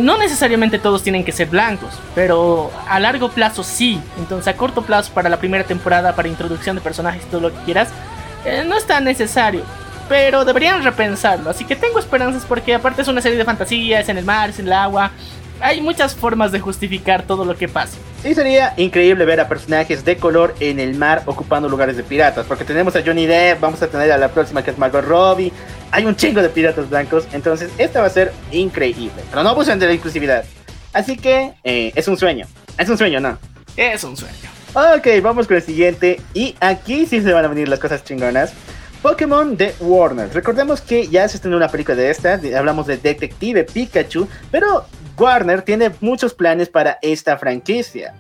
no 0.00 0.18
necesariamente 0.18 0.78
todos 0.78 1.02
tienen 1.02 1.24
que 1.24 1.32
ser 1.32 1.48
blancos, 1.48 1.90
pero 2.14 2.70
a 2.88 2.98
largo 2.98 3.30
plazo 3.30 3.62
sí. 3.62 4.00
Entonces, 4.18 4.48
a 4.48 4.56
corto 4.56 4.82
plazo, 4.82 5.12
para 5.12 5.28
la 5.28 5.38
primera 5.38 5.64
temporada, 5.64 6.14
para 6.14 6.28
introducción 6.28 6.76
de 6.76 6.82
personajes, 6.82 7.24
todo 7.30 7.42
lo 7.42 7.52
que 7.52 7.58
quieras, 7.64 7.88
no 8.66 8.76
es 8.76 8.86
tan 8.86 9.04
necesario 9.04 9.62
pero 10.08 10.44
deberían 10.44 10.82
repensarlo. 10.82 11.50
Así 11.50 11.64
que 11.64 11.76
tengo 11.76 11.98
esperanzas 11.98 12.44
porque 12.44 12.74
aparte 12.74 13.02
es 13.02 13.08
una 13.08 13.20
serie 13.20 13.38
de 13.38 13.44
fantasía, 13.44 14.00
es 14.00 14.08
en 14.08 14.18
el 14.18 14.24
mar, 14.24 14.50
es 14.50 14.58
en 14.58 14.66
el 14.66 14.72
agua. 14.72 15.10
Hay 15.60 15.80
muchas 15.80 16.14
formas 16.14 16.52
de 16.52 16.60
justificar 16.60 17.22
todo 17.22 17.44
lo 17.44 17.56
que 17.56 17.68
pasa. 17.68 17.96
Sí, 18.22 18.34
sería 18.34 18.74
increíble 18.76 19.24
ver 19.24 19.40
a 19.40 19.48
personajes 19.48 20.04
de 20.04 20.16
color 20.16 20.54
en 20.60 20.80
el 20.80 20.94
mar 20.94 21.22
ocupando 21.26 21.68
lugares 21.68 21.96
de 21.96 22.02
piratas. 22.02 22.46
Porque 22.46 22.64
tenemos 22.64 22.94
a 22.96 23.02
Johnny 23.02 23.26
Depp, 23.26 23.60
vamos 23.60 23.80
a 23.82 23.86
tener 23.86 24.12
a 24.12 24.18
la 24.18 24.28
próxima 24.28 24.62
que 24.62 24.70
es 24.70 24.78
Margot 24.78 25.04
Robbie. 25.04 25.52
Hay 25.90 26.04
un 26.04 26.14
chingo 26.16 26.42
de 26.42 26.48
piratas 26.48 26.90
blancos. 26.90 27.26
Entonces, 27.32 27.70
esta 27.78 28.00
va 28.00 28.06
a 28.06 28.10
ser 28.10 28.32
increíble. 28.52 29.22
Pero 29.30 29.42
no 29.42 29.50
abusen 29.50 29.78
de 29.78 29.86
la 29.86 29.94
inclusividad. 29.94 30.44
Así 30.92 31.16
que 31.16 31.52
eh, 31.64 31.92
es 31.94 32.08
un 32.08 32.16
sueño. 32.16 32.46
Es 32.78 32.88
un 32.88 32.98
sueño, 32.98 33.20
¿no? 33.20 33.38
Es 33.76 34.04
un 34.04 34.16
sueño. 34.16 34.34
Ok, 34.74 35.22
vamos 35.22 35.46
con 35.46 35.56
el 35.56 35.62
siguiente. 35.62 36.20
Y 36.34 36.54
aquí 36.60 37.06
sí 37.06 37.22
se 37.22 37.32
van 37.32 37.44
a 37.44 37.48
venir 37.48 37.68
las 37.68 37.78
cosas 37.78 38.04
chingonas. 38.04 38.52
Pokémon 39.02 39.56
de 39.56 39.74
Warner. 39.80 40.32
Recordemos 40.34 40.80
que 40.80 41.06
ya 41.06 41.28
se 41.28 41.36
estrenó 41.36 41.56
una 41.56 41.68
película 41.68 41.96
de 41.96 42.10
esta, 42.10 42.40
hablamos 42.58 42.86
de 42.86 42.96
Detective 42.96 43.62
Pikachu, 43.62 44.26
pero 44.50 44.84
Warner 45.18 45.62
tiene 45.62 45.90
muchos 46.01 46.34
planes 46.34 46.68
para 46.68 46.98
esta 47.02 47.38
franquicia, 47.38 48.14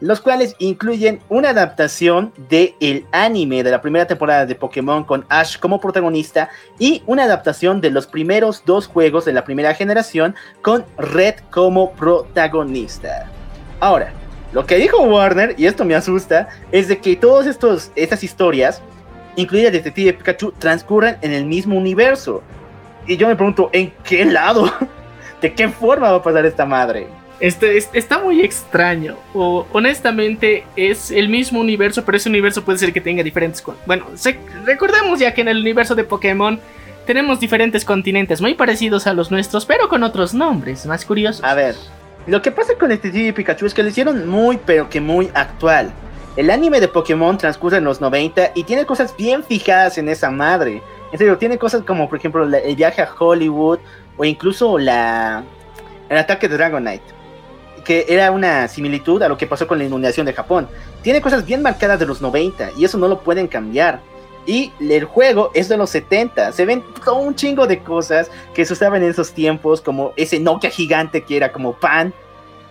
los 0.00 0.20
cuales 0.20 0.54
incluyen 0.58 1.20
una 1.28 1.50
adaptación 1.50 2.32
del 2.48 2.74
el 2.80 3.06
anime 3.12 3.62
de 3.62 3.70
la 3.70 3.80
primera 3.80 4.06
temporada 4.06 4.46
de 4.46 4.54
Pokémon 4.54 5.04
con 5.04 5.24
Ash 5.28 5.58
como 5.58 5.80
protagonista 5.80 6.50
y 6.78 7.02
una 7.06 7.24
adaptación 7.24 7.80
de 7.80 7.90
los 7.90 8.06
primeros 8.06 8.62
dos 8.66 8.86
juegos 8.86 9.24
de 9.24 9.32
la 9.32 9.44
primera 9.44 9.74
generación 9.74 10.34
con 10.60 10.84
Red 10.98 11.36
como 11.50 11.92
protagonista. 11.92 13.30
Ahora, 13.80 14.12
lo 14.52 14.66
que 14.66 14.76
dijo 14.76 15.02
Warner, 15.02 15.54
y 15.56 15.66
esto 15.66 15.84
me 15.84 15.94
asusta, 15.94 16.48
es 16.70 16.88
de 16.88 16.98
que 16.98 17.16
todas 17.16 17.46
estas 17.94 18.24
historias 18.24 18.82
incluida 19.36 19.70
Detective 19.70 20.12
Pikachu, 20.14 20.52
transcurren 20.52 21.16
en 21.22 21.32
el 21.32 21.44
mismo 21.44 21.76
universo. 21.76 22.42
Y 23.06 23.16
yo 23.16 23.28
me 23.28 23.36
pregunto, 23.36 23.70
¿en 23.72 23.92
qué 24.04 24.24
lado? 24.24 24.72
¿De 25.42 25.52
qué 25.52 25.68
forma 25.68 26.10
va 26.10 26.18
a 26.18 26.22
pasar 26.22 26.46
esta 26.46 26.64
madre? 26.64 27.08
Este, 27.40 27.76
está 27.76 28.20
muy 28.20 28.42
extraño. 28.42 29.16
O, 29.34 29.66
honestamente, 29.72 30.64
es 30.76 31.10
el 31.10 31.28
mismo 31.28 31.58
universo, 31.58 32.04
pero 32.04 32.16
ese 32.16 32.28
universo 32.28 32.62
puede 32.64 32.78
ser 32.78 32.92
que 32.92 33.00
tenga 33.00 33.24
diferentes. 33.24 33.62
Bueno, 33.84 34.06
recordemos 34.64 35.18
ya 35.18 35.34
que 35.34 35.40
en 35.40 35.48
el 35.48 35.58
universo 35.58 35.96
de 35.96 36.04
Pokémon 36.04 36.60
tenemos 37.04 37.40
diferentes 37.40 37.84
continentes 37.84 38.40
muy 38.40 38.54
parecidos 38.54 39.08
a 39.08 39.14
los 39.14 39.32
nuestros, 39.32 39.66
pero 39.66 39.88
con 39.88 40.04
otros 40.04 40.32
nombres 40.32 40.86
más 40.86 41.04
curiosos. 41.04 41.42
A 41.42 41.54
ver, 41.54 41.74
lo 42.28 42.40
que 42.40 42.52
pasa 42.52 42.74
con 42.78 42.90
Detective 42.90 43.32
Pikachu 43.32 43.66
es 43.66 43.74
que 43.74 43.82
lo 43.82 43.88
hicieron 43.88 44.28
muy, 44.28 44.60
pero 44.64 44.88
que 44.88 45.00
muy 45.00 45.28
actual. 45.34 45.92
El 46.36 46.50
anime 46.50 46.80
de 46.80 46.86
Pokémon 46.86 47.36
transcurre 47.36 47.78
en 47.78 47.84
los 47.84 48.00
90 48.00 48.52
y 48.54 48.62
tiene 48.62 48.86
cosas 48.86 49.16
bien 49.16 49.42
fijadas 49.42 49.98
en 49.98 50.08
esa 50.08 50.30
madre. 50.30 50.80
En 51.10 51.18
serio, 51.18 51.36
tiene 51.36 51.58
cosas 51.58 51.82
como, 51.82 52.08
por 52.08 52.18
ejemplo, 52.18 52.44
el 52.44 52.76
viaje 52.76 53.02
a 53.02 53.10
Hollywood 53.18 53.80
o 54.16 54.24
incluso 54.24 54.78
la, 54.78 55.44
el 56.08 56.18
ataque 56.18 56.48
de 56.48 56.56
Dragonite, 56.56 57.04
que 57.84 58.06
era 58.08 58.30
una 58.30 58.68
similitud 58.68 59.22
a 59.22 59.28
lo 59.28 59.36
que 59.36 59.46
pasó 59.46 59.66
con 59.66 59.78
la 59.78 59.84
inundación 59.84 60.26
de 60.26 60.32
Japón. 60.32 60.68
Tiene 61.02 61.20
cosas 61.20 61.44
bien 61.44 61.62
marcadas 61.62 61.98
de 61.98 62.06
los 62.06 62.20
90 62.20 62.72
y 62.76 62.84
eso 62.84 62.98
no 62.98 63.08
lo 63.08 63.20
pueden 63.20 63.48
cambiar. 63.48 64.00
Y 64.44 64.72
el 64.80 65.04
juego 65.04 65.50
es 65.54 65.68
de 65.68 65.76
los 65.76 65.90
70. 65.90 66.52
Se 66.52 66.64
ven 66.66 66.82
todo 67.04 67.16
un 67.16 67.34
chingo 67.34 67.66
de 67.66 67.78
cosas 67.78 68.30
que 68.54 68.64
se 68.64 68.72
usaban 68.72 69.02
en 69.02 69.10
esos 69.10 69.32
tiempos, 69.32 69.80
como 69.80 70.12
ese 70.16 70.40
Nokia 70.40 70.70
gigante 70.70 71.22
que 71.22 71.36
era 71.36 71.52
como 71.52 71.74
pan 71.74 72.12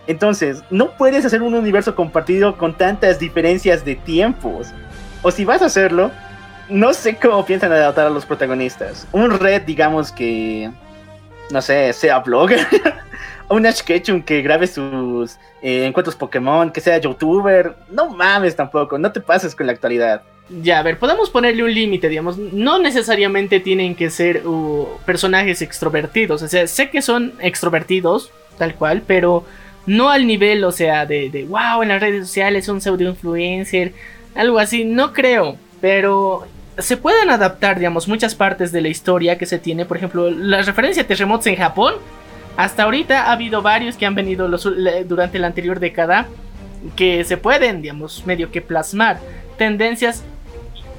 entonces, 0.06 0.62
no 0.70 0.90
puedes 0.96 1.24
hacer 1.24 1.42
un 1.42 1.54
universo 1.54 1.94
compartido 1.94 2.56
con 2.56 2.76
tantas 2.76 3.18
diferencias 3.18 3.84
de 3.84 3.94
tiempos. 3.94 4.68
O 5.22 5.30
si 5.30 5.44
vas 5.44 5.62
a 5.62 5.66
hacerlo, 5.66 6.10
no 6.68 6.92
sé 6.92 7.16
cómo 7.16 7.44
piensan 7.46 7.72
adaptar 7.72 8.06
a 8.06 8.10
los 8.10 8.26
protagonistas. 8.26 9.06
Un 9.12 9.38
red, 9.38 9.62
digamos 9.62 10.10
que, 10.10 10.70
no 11.52 11.62
sé, 11.62 11.92
sea 11.92 12.18
blogger. 12.18 12.66
un 13.48 13.66
Ash 13.66 13.82
Ketchum 13.82 14.22
que 14.22 14.42
grabe 14.42 14.66
sus 14.66 15.36
eh, 15.60 15.86
encuentros 15.86 16.16
Pokémon, 16.16 16.70
que 16.70 16.80
sea 16.80 16.98
youtuber. 16.98 17.76
No 17.90 18.10
mames 18.10 18.56
tampoco, 18.56 18.98
no 18.98 19.12
te 19.12 19.20
pases 19.20 19.54
con 19.54 19.66
la 19.66 19.72
actualidad. 19.72 20.22
Ya, 20.62 20.80
a 20.80 20.82
ver, 20.82 20.98
podemos 20.98 21.30
ponerle 21.30 21.62
un 21.62 21.72
límite, 21.72 22.08
digamos. 22.08 22.36
No 22.36 22.78
necesariamente 22.78 23.60
tienen 23.60 23.94
que 23.94 24.10
ser 24.10 24.46
uh, 24.46 24.88
personajes 25.06 25.62
extrovertidos. 25.62 26.42
O 26.42 26.48
sea, 26.48 26.66
sé 26.66 26.90
que 26.90 27.00
son 27.00 27.34
extrovertidos, 27.40 28.30
tal 28.58 28.74
cual, 28.74 29.02
pero 29.06 29.44
no 29.86 30.10
al 30.10 30.26
nivel, 30.26 30.64
o 30.64 30.72
sea, 30.72 31.06
de, 31.06 31.30
de 31.30 31.44
wow, 31.44 31.82
en 31.82 31.88
las 31.88 32.00
redes 32.00 32.26
sociales 32.26 32.68
un 32.68 32.80
pseudo 32.80 33.04
influencer, 33.04 33.92
algo 34.34 34.58
así, 34.58 34.84
no 34.84 35.12
creo, 35.12 35.56
pero 35.80 36.46
se 36.78 36.96
pueden 36.96 37.30
adaptar, 37.30 37.78
digamos, 37.78 38.08
muchas 38.08 38.34
partes 38.34 38.72
de 38.72 38.80
la 38.80 38.88
historia 38.88 39.38
que 39.38 39.46
se 39.46 39.58
tiene, 39.58 39.84
por 39.84 39.96
ejemplo, 39.96 40.30
la 40.30 40.62
referencia 40.62 41.02
a 41.02 41.06
terremotos 41.06 41.46
en 41.46 41.56
Japón. 41.56 41.94
Hasta 42.56 42.82
ahorita 42.84 43.24
ha 43.24 43.32
habido 43.32 43.62
varios 43.62 43.96
que 43.96 44.06
han 44.06 44.14
venido 44.14 44.48
durante 45.06 45.38
la 45.38 45.46
anterior 45.46 45.80
década 45.80 46.26
que 46.96 47.24
se 47.24 47.36
pueden, 47.36 47.82
digamos, 47.82 48.26
medio 48.26 48.50
que 48.50 48.60
plasmar. 48.60 49.18
Tendencias 49.56 50.24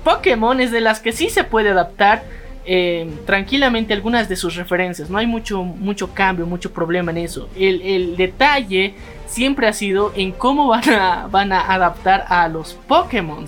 Pokémon 0.04 0.60
es 0.60 0.72
de 0.72 0.82
las 0.82 1.00
que 1.00 1.12
sí 1.12 1.30
se 1.30 1.44
puede 1.44 1.70
adaptar 1.70 2.24
eh, 2.66 3.10
tranquilamente 3.26 3.94
algunas 3.94 4.30
de 4.30 4.36
sus 4.36 4.56
referencias. 4.56 5.10
No 5.10 5.18
hay 5.18 5.28
mucho, 5.28 5.64
mucho 5.64 6.14
cambio, 6.14 6.46
mucho 6.46 6.72
problema 6.72 7.12
en 7.12 7.18
eso. 7.18 7.50
El, 7.58 8.16
detalle 8.16 8.96
siempre 9.28 9.68
ha 9.68 9.74
sido 9.74 10.14
en 10.16 10.32
cómo 10.32 10.68
van 10.68 10.90
a, 10.90 11.28
van 11.28 11.52
a 11.52 11.62
adaptar 11.62 12.26
a 12.30 12.48
los 12.48 12.74
Pokémon. 12.88 13.46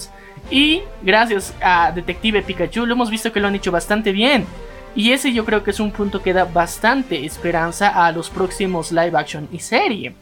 Y 0.50 0.84
gracias 1.02 1.54
a 1.62 1.92
Detective 1.92 2.42
Pikachu 2.42 2.86
lo 2.86 2.94
hemos 2.94 3.10
visto 3.10 3.32
que 3.32 3.40
lo 3.40 3.48
han 3.48 3.56
hecho 3.56 3.72
bastante 3.72 4.12
bien. 4.12 4.46
Y 4.96 5.12
ese 5.12 5.34
yo 5.34 5.44
creo 5.44 5.64
que 5.64 5.72
es 5.72 5.80
un 5.80 5.92
punto 5.92 6.22
que 6.22 6.34
da 6.34 6.46
bastante 6.46 7.26
esperanza 7.26 8.06
a 8.06 8.12
los 8.12 8.30
próximos 8.30 8.92
live 8.92 9.18
action 9.18 9.48
y 9.52 9.60
serie. 9.60 10.14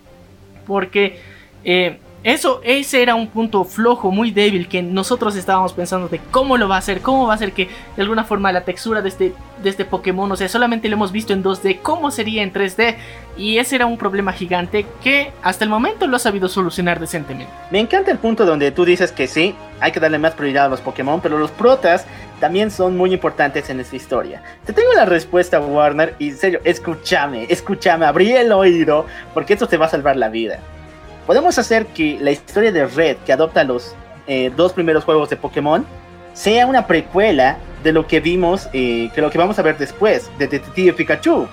Porque 0.66 1.20
eh, 1.64 2.00
eso, 2.24 2.62
ese 2.64 3.02
era 3.02 3.16
un 3.16 3.28
punto 3.28 3.66
flojo, 3.66 4.10
muy 4.10 4.32
débil, 4.32 4.70
que 4.70 4.82
nosotros 4.82 5.36
estábamos 5.36 5.74
pensando 5.74 6.08
de 6.08 6.22
cómo 6.32 6.58
lo 6.58 6.70
va 6.70 6.76
a 6.76 6.80
hacer, 6.80 7.02
cómo 7.02 7.28
va 7.28 7.34
a 7.34 7.36
hacer 7.36 7.52
que 7.52 7.68
de 7.98 8.02
alguna 8.02 8.24
forma 8.24 8.54
la 8.54 8.64
textura 8.64 9.02
de 9.02 9.10
este, 9.10 9.34
de 9.62 9.70
este 9.70 9.84
Pokémon, 9.84 10.32
o 10.32 10.36
sea, 10.38 10.48
solamente 10.48 10.88
lo 10.88 10.96
hemos 10.96 11.12
visto 11.12 11.34
en 11.34 11.44
2D, 11.44 11.82
cómo 11.82 12.12
sería 12.12 12.42
en 12.42 12.54
3D, 12.54 12.96
y 13.36 13.58
ese 13.58 13.76
era 13.76 13.88
un 13.88 13.98
problema 13.98 14.32
gigante 14.32 14.86
que 15.04 15.34
hasta 15.42 15.66
el 15.66 15.70
momento 15.70 16.08
lo 16.08 16.16
ha 16.16 16.20
sabido 16.20 16.48
solucionar 16.48 16.98
decentemente. 17.02 17.52
Me 17.72 17.80
encanta 17.80 18.12
el 18.12 18.20
punto 18.20 18.46
donde 18.46 18.72
tú 18.72 18.86
dices 18.86 19.12
que 19.12 19.28
sí, 19.28 19.54
hay 19.82 19.92
que 19.92 20.00
darle 20.00 20.18
más 20.18 20.34
prioridad 20.34 20.68
a 20.68 20.70
los 20.70 20.80
Pokémon, 20.80 21.20
pero 21.20 21.38
los 21.38 21.52
protas 21.52 22.06
también 22.40 22.72
son 22.72 22.96
muy 22.96 23.14
importantes 23.14 23.70
en 23.70 23.82
esta 23.82 23.98
historia. 23.98 24.42
Te 24.66 24.72
tengo 24.72 24.94
la 24.94 25.04
respuesta, 25.04 25.60
Warner, 25.60 26.16
y 26.20 26.30
en 26.30 26.38
serio, 26.38 26.62
escúchame, 26.64 27.48
escúchame, 27.50 28.06
abrí 28.06 28.32
el 28.32 28.54
oído, 28.54 29.08
porque 29.34 29.54
esto 29.54 29.68
te 29.68 29.76
va 29.76 29.88
a 29.88 29.90
salvar 29.90 30.16
la 30.16 30.30
vida 30.30 30.60
podemos 31.26 31.58
hacer 31.58 31.88
que 31.88 32.18
la 32.20 32.32
historia 32.32 32.72
de 32.72 32.86
Red, 32.86 33.18
que 33.26 33.34
adopta 33.34 33.64
los 33.64 33.96
eh, 34.28 34.52
dos 34.56 34.74
primeros 34.74 35.04
juegos 35.04 35.30
de 35.30 35.36
Pokémon, 35.36 35.86
sea 36.34 36.66
una 36.66 36.88
precuela 36.88 37.58
de 37.84 37.92
lo 37.92 38.08
que 38.08 38.20
vimos, 38.20 38.70
eh, 38.74 39.10
que 39.14 39.22
lo 39.22 39.30
que 39.30 39.38
vamos 39.38 39.60
a 39.60 39.62
ver 39.62 39.78
después, 39.78 40.30
de 40.38 40.48
Detective 40.48 40.94
Pikachu. 40.94 41.48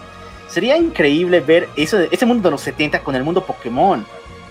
Sería 0.48 0.76
increíble 0.76 1.40
ver 1.40 1.68
eso, 1.76 1.98
ese 2.10 2.26
mundo 2.26 2.48
de 2.48 2.52
los 2.52 2.60
70 2.62 3.00
con 3.00 3.14
el 3.14 3.22
mundo 3.22 3.44
Pokémon. 3.44 4.04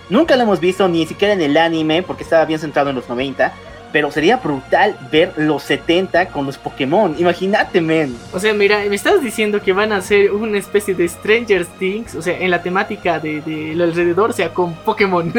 Nunca 0.08 0.36
lo 0.36 0.42
hemos 0.42 0.60
visto 0.60 0.88
ni 0.88 1.06
siquiera 1.06 1.34
en 1.34 1.40
el 1.40 1.56
anime, 1.56 2.02
porque 2.02 2.22
estaba 2.22 2.44
bien 2.44 2.58
centrado 2.58 2.90
en 2.90 2.96
los 2.96 3.08
90. 3.08 3.52
Pero 3.92 4.10
sería 4.10 4.36
brutal 4.36 4.96
ver 5.10 5.32
los 5.36 5.62
70 5.64 6.26
con 6.26 6.46
los 6.46 6.58
Pokémon. 6.58 7.14
Imagínate, 7.18 7.80
men. 7.80 8.16
O 8.32 8.40
sea, 8.40 8.54
mira, 8.54 8.80
me 8.88 8.94
estás 8.94 9.22
diciendo 9.22 9.60
que 9.60 9.72
van 9.72 9.92
a 9.92 9.96
hacer 9.96 10.32
una 10.32 10.58
especie 10.58 10.94
de 10.94 11.08
Stranger 11.08 11.66
Things, 11.66 12.14
o 12.14 12.22
sea, 12.22 12.38
en 12.38 12.50
la 12.50 12.62
temática 12.62 13.18
de, 13.18 13.40
de 13.40 13.74
lo 13.74 13.84
alrededor, 13.84 14.30
o 14.30 14.32
sea, 14.32 14.50
con 14.50 14.74
Pokémon. 14.74 15.32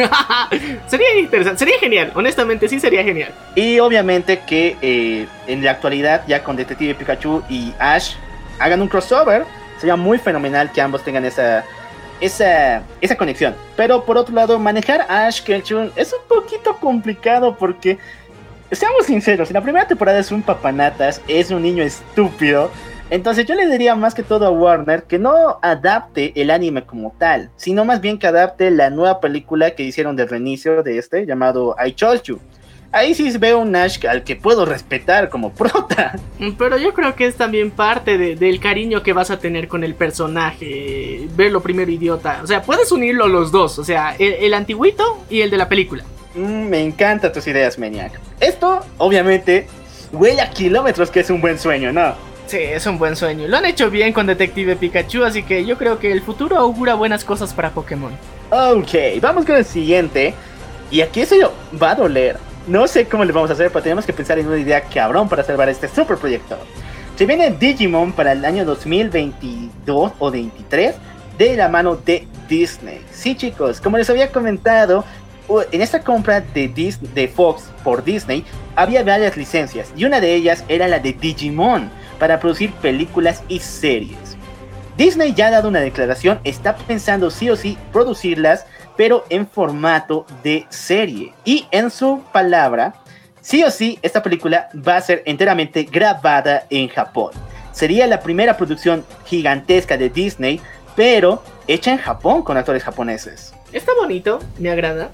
sería 0.88 1.20
interesante, 1.20 1.60
sería 1.60 1.80
genial, 1.80 2.12
honestamente 2.16 2.68
sí 2.68 2.80
sería 2.80 3.04
genial. 3.04 3.32
Y 3.56 3.80
obviamente 3.80 4.42
que 4.48 4.78
eh, 4.82 5.28
en 5.48 5.64
la 5.64 5.72
actualidad, 5.72 6.24
ya 6.28 6.44
con 6.44 6.56
Detective 6.56 6.96
Pikachu 6.96 7.44
y 7.50 7.74
Ash, 7.80 8.14
hagan 8.60 8.82
un 8.82 8.88
crossover. 8.88 9.46
Sería 9.80 9.96
muy 9.96 10.20
fenomenal 10.20 10.72
que 10.72 10.80
ambos 10.80 11.04
tengan 11.04 11.26
esa, 11.26 11.66
esa, 12.20 12.84
esa 13.02 13.16
conexión. 13.18 13.56
Pero 13.76 14.06
por 14.06 14.18
otro 14.18 14.34
lado, 14.36 14.60
manejar 14.60 15.02
a 15.10 15.26
Ash 15.26 15.42
Ketchum 15.42 15.90
es 15.96 16.14
un 16.14 16.28
poquito 16.28 16.78
complicado 16.78 17.58
porque 17.58 17.98
seamos 18.72 19.06
sinceros, 19.06 19.50
en 19.50 19.56
la 19.56 19.62
primera 19.62 19.88
temporada 19.88 20.20
es 20.20 20.32
un 20.32 20.42
papanatas, 20.42 21.22
es 21.28 21.52
un 21.52 21.62
niño 21.62 21.84
estúpido. 21.84 22.72
Entonces 23.10 23.46
yo 23.46 23.56
le 23.56 23.68
diría 23.68 23.94
más 23.96 24.14
que 24.14 24.24
todo 24.24 24.46
a 24.46 24.52
Warner 24.52 25.04
que 25.04 25.20
no 25.20 25.60
adapte 25.62 26.32
el 26.42 26.50
anime 26.50 26.86
como 26.86 27.14
tal, 27.18 27.50
sino 27.58 27.84
más 27.84 28.00
bien 28.00 28.18
que 28.18 28.28
adapte 28.28 28.72
la 28.72 28.90
nueva 28.90 29.20
película 29.20 29.72
que 29.72 29.84
hicieron 29.84 30.16
del 30.16 30.30
reinicio 30.30 30.82
de 30.82 30.98
este, 30.98 31.26
llamado 31.26 31.76
I 31.86 31.92
Chose 31.92 32.22
You. 32.24 32.40
Ahí 32.94 33.14
sí 33.14 33.38
veo 33.38 33.60
un 33.60 33.76
Ash 33.76 34.06
al 34.06 34.24
que 34.24 34.38
puedo 34.38 34.66
respetar 34.66 35.30
como 35.30 35.52
prota. 35.54 36.18
Pero 36.58 36.78
yo 36.78 36.94
creo 36.94 37.16
que 37.16 37.26
es 37.26 37.36
también 37.36 37.72
parte 37.72 38.18
del 38.18 38.60
cariño 38.60 39.04
que 39.04 39.14
vas 39.14 39.30
a 39.30 39.40
tener 39.40 39.68
con 39.68 39.84
el 39.84 39.96
personaje. 39.96 41.28
Verlo 41.36 41.62
primero 41.62 41.92
idiota. 41.92 42.40
O 42.44 42.48
sea, 42.48 42.62
puedes 42.62 42.92
unirlo 42.92 43.28
los 43.28 43.52
dos. 43.52 43.80
O 43.80 43.84
sea, 43.84 44.16
el 44.18 44.54
antiguito 44.54 45.24
y 45.30 45.42
el 45.42 45.50
de 45.50 45.58
la 45.58 45.70
película. 45.70 46.04
Mm, 46.36 46.70
me 46.70 46.82
encantan 46.82 47.32
tus 47.32 47.46
ideas, 47.48 47.78
Maniac. 47.78 48.20
Esto, 48.40 48.86
obviamente, 48.98 49.68
huele 50.12 50.42
a 50.42 50.50
kilómetros 50.50 51.12
que 51.12 51.22
es 51.22 51.30
un 51.30 51.42
buen 51.42 51.60
sueño, 51.60 51.92
¿no? 51.92 52.14
Sí, 52.48 52.58
es 52.58 52.86
un 52.86 52.98
buen 52.98 53.16
sueño. 53.16 53.48
Lo 53.48 53.58
han 53.58 53.66
hecho 53.66 53.90
bien 53.90 54.12
con 54.12 54.28
Detective 54.28 54.76
Pikachu, 54.76 55.24
así 55.24 55.44
que 55.44 55.66
yo 55.66 55.78
creo 55.78 56.00
que 56.00 56.12
el 56.12 56.22
futuro 56.22 56.58
augura 56.58 56.96
buenas 56.96 57.24
cosas 57.24 57.54
para 57.54 57.70
Pokémon. 57.70 58.12
Ok, 58.50 59.22
vamos 59.22 59.46
con 59.46 59.56
el 59.56 59.66
siguiente. 59.66 60.34
Y 60.90 61.02
aquí 61.02 61.22
eso 61.22 61.36
va 61.82 61.92
a 61.92 61.96
doler. 61.96 62.38
No 62.68 62.88
sé 62.88 63.06
cómo 63.06 63.24
le 63.24 63.32
vamos 63.32 63.50
a 63.50 63.54
hacer, 63.54 63.70
pero 63.72 63.84
tenemos 63.84 64.06
que 64.06 64.14
pensar 64.14 64.38
en 64.38 64.48
una 64.48 64.58
idea 64.58 64.82
cabrón 64.82 65.30
para 65.30 65.44
salvar 65.44 65.70
este 65.70 65.88
super 65.88 66.18
proyecto. 66.18 66.58
Se 67.16 67.26
viene 67.26 67.52
Digimon 67.52 68.12
para 68.12 68.34
el 68.34 68.44
año 68.44 68.66
2022 68.66 70.12
o 70.20 70.32
23 70.32 70.96
de 71.38 71.56
la 71.56 71.70
mano 71.70 71.96
de 71.96 72.28
Disney. 72.50 73.02
Sí, 73.12 73.36
chicos, 73.36 73.80
como 73.80 73.98
les 73.98 74.10
había 74.10 74.32
comentado, 74.32 75.06
en 75.72 75.82
esta 75.82 76.02
compra 76.02 76.42
de, 76.42 76.68
de 77.14 77.28
Fox 77.28 77.70
por 77.84 78.04
Disney 78.04 78.46
había 78.76 79.04
varias 79.04 79.36
licencias 79.36 79.92
y 79.96 80.06
una 80.06 80.22
de 80.22 80.34
ellas 80.34 80.64
era 80.68 80.88
la 80.88 81.00
de 81.00 81.14
Digimon 81.14 81.90
para 82.20 82.40
producir 82.40 82.72
películas 82.74 83.44
y 83.48 83.60
series. 83.60 84.38
Disney 84.98 85.34
ya 85.34 85.48
ha 85.48 85.52
dado 85.52 85.70
una 85.70 85.80
declaración, 85.80 86.40
está 86.44 86.76
pensando 86.76 87.32
sí 87.32 87.50
o 87.50 87.56
sí 87.56 87.78
producirlas, 87.92 88.66
pero 88.96 89.26
en 89.30 89.48
formato 89.48 90.26
de 90.44 90.66
serie. 90.70 91.34
Y 91.44 91.66
en 91.72 91.90
su 91.90 92.22
palabra, 92.32 92.94
sí 93.42 93.64
o 93.64 93.72
sí, 93.72 93.98
esta 94.02 94.22
película 94.22 94.70
va 94.76 94.98
a 94.98 95.02
ser 95.02 95.24
enteramente 95.26 95.84
grabada 95.84 96.66
en 96.70 96.88
Japón. 96.88 97.32
Sería 97.72 98.06
la 98.06 98.20
primera 98.20 98.58
producción 98.58 99.06
gigantesca 99.26 99.98
de 99.98 100.10
Disney, 100.10 100.62
pero 100.96 101.42
hecha 101.68 101.92
en 101.92 101.98
Japón 101.98 102.44
con 102.44 102.58
actores 102.58 102.84
japoneses. 102.84 103.54
Está 103.72 103.94
bonito, 104.00 104.40
me 104.60 104.70
agrada. 104.70 105.10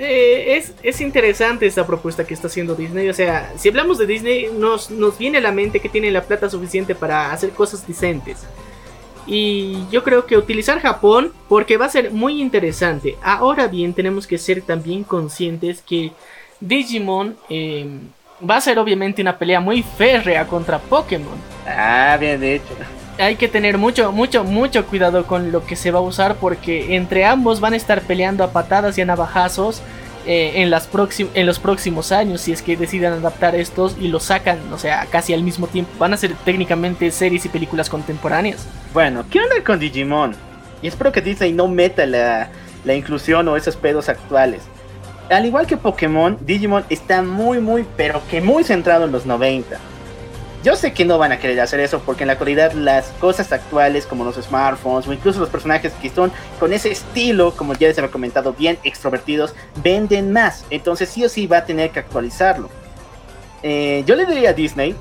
Eh, 0.00 0.56
es, 0.56 0.74
es, 0.84 1.00
interesante 1.00 1.66
esta 1.66 1.84
propuesta 1.84 2.24
que 2.24 2.32
está 2.32 2.46
haciendo 2.46 2.76
Disney. 2.76 3.08
O 3.08 3.14
sea, 3.14 3.52
si 3.56 3.68
hablamos 3.68 3.98
de 3.98 4.06
Disney, 4.06 4.48
nos, 4.56 4.90
nos 4.90 5.18
viene 5.18 5.38
a 5.38 5.40
la 5.40 5.50
mente 5.50 5.80
que 5.80 5.88
tiene 5.88 6.12
la 6.12 6.22
plata 6.22 6.48
suficiente 6.48 6.94
para 6.94 7.32
hacer 7.32 7.50
cosas 7.50 7.86
decentes. 7.86 8.46
Y 9.26 9.86
yo 9.90 10.04
creo 10.04 10.24
que 10.24 10.36
utilizar 10.36 10.80
Japón, 10.80 11.32
porque 11.48 11.76
va 11.76 11.86
a 11.86 11.90
ser 11.90 12.12
muy 12.12 12.40
interesante. 12.40 13.16
Ahora 13.22 13.66
bien, 13.66 13.92
tenemos 13.92 14.26
que 14.26 14.38
ser 14.38 14.62
también 14.62 15.02
conscientes 15.02 15.82
que 15.82 16.12
Digimon 16.60 17.36
eh, 17.50 17.86
va 18.48 18.56
a 18.56 18.60
ser 18.60 18.78
obviamente 18.78 19.20
una 19.20 19.36
pelea 19.36 19.60
muy 19.60 19.82
férrea 19.82 20.46
contra 20.46 20.78
Pokémon. 20.78 21.36
Ah, 21.66 22.16
bien 22.20 22.40
dicho 22.40 22.97
hay 23.18 23.36
que 23.36 23.48
tener 23.48 23.78
mucho, 23.78 24.12
mucho, 24.12 24.44
mucho 24.44 24.86
cuidado 24.86 25.26
con 25.26 25.52
lo 25.52 25.66
que 25.66 25.76
se 25.76 25.90
va 25.90 25.98
a 25.98 26.02
usar 26.02 26.36
porque 26.36 26.96
entre 26.96 27.24
ambos 27.24 27.60
van 27.60 27.72
a 27.72 27.76
estar 27.76 28.02
peleando 28.02 28.44
a 28.44 28.52
patadas 28.52 28.96
y 28.96 29.02
a 29.02 29.04
navajazos 29.04 29.82
eh, 30.26 30.62
en, 30.62 30.70
las 30.70 30.88
en 31.34 31.46
los 31.46 31.58
próximos 31.58 32.12
años 32.12 32.42
si 32.42 32.52
es 32.52 32.62
que 32.62 32.76
deciden 32.76 33.12
adaptar 33.12 33.54
estos 33.54 33.96
y 34.00 34.08
los 34.08 34.24
sacan, 34.24 34.58
o 34.72 34.78
sea, 34.78 35.06
casi 35.10 35.34
al 35.34 35.42
mismo 35.42 35.66
tiempo. 35.66 35.90
Van 35.98 36.12
a 36.12 36.16
ser 36.16 36.34
técnicamente 36.44 37.10
series 37.10 37.44
y 37.44 37.48
películas 37.48 37.88
contemporáneas. 37.88 38.66
Bueno, 38.94 39.24
¿qué 39.30 39.40
onda 39.40 39.56
con 39.64 39.78
Digimon? 39.78 40.34
Y 40.80 40.86
espero 40.86 41.10
que 41.10 41.20
Disney 41.20 41.52
no 41.52 41.66
meta 41.66 42.06
la, 42.06 42.50
la 42.84 42.94
inclusión 42.94 43.48
o 43.48 43.56
esos 43.56 43.76
pedos 43.76 44.08
actuales. 44.08 44.62
Al 45.28 45.44
igual 45.44 45.66
que 45.66 45.76
Pokémon, 45.76 46.38
Digimon 46.40 46.84
está 46.88 47.22
muy, 47.22 47.60
muy, 47.60 47.84
pero 47.96 48.22
que 48.30 48.40
muy 48.40 48.64
centrado 48.64 49.04
en 49.04 49.12
los 49.12 49.26
90 49.26 49.78
yo 50.64 50.74
sé 50.76 50.92
que 50.92 51.04
no 51.04 51.18
van 51.18 51.32
a 51.32 51.38
querer 51.38 51.60
hacer 51.60 51.80
eso 51.80 52.00
porque 52.00 52.24
en 52.24 52.28
la 52.28 52.32
actualidad 52.34 52.72
las 52.72 53.08
cosas 53.20 53.52
actuales 53.52 54.06
como 54.06 54.24
los 54.24 54.36
smartphones 54.36 55.06
o 55.06 55.12
incluso 55.12 55.38
los 55.38 55.48
personajes 55.48 55.92
que 55.94 56.10
son 56.10 56.32
con 56.58 56.72
ese 56.72 56.90
estilo, 56.90 57.54
como 57.54 57.74
ya 57.74 57.88
les 57.88 57.98
había 57.98 58.10
comentado, 58.10 58.52
bien 58.52 58.78
extrovertidos, 58.82 59.54
venden 59.82 60.32
más. 60.32 60.64
Entonces 60.70 61.08
sí 61.08 61.24
o 61.24 61.28
sí 61.28 61.46
va 61.46 61.58
a 61.58 61.64
tener 61.64 61.90
que 61.90 62.00
actualizarlo. 62.00 62.70
Eh, 63.62 64.02
yo 64.06 64.16
le 64.16 64.26
diría 64.26 64.50
a 64.50 64.52
Disney 64.52 64.94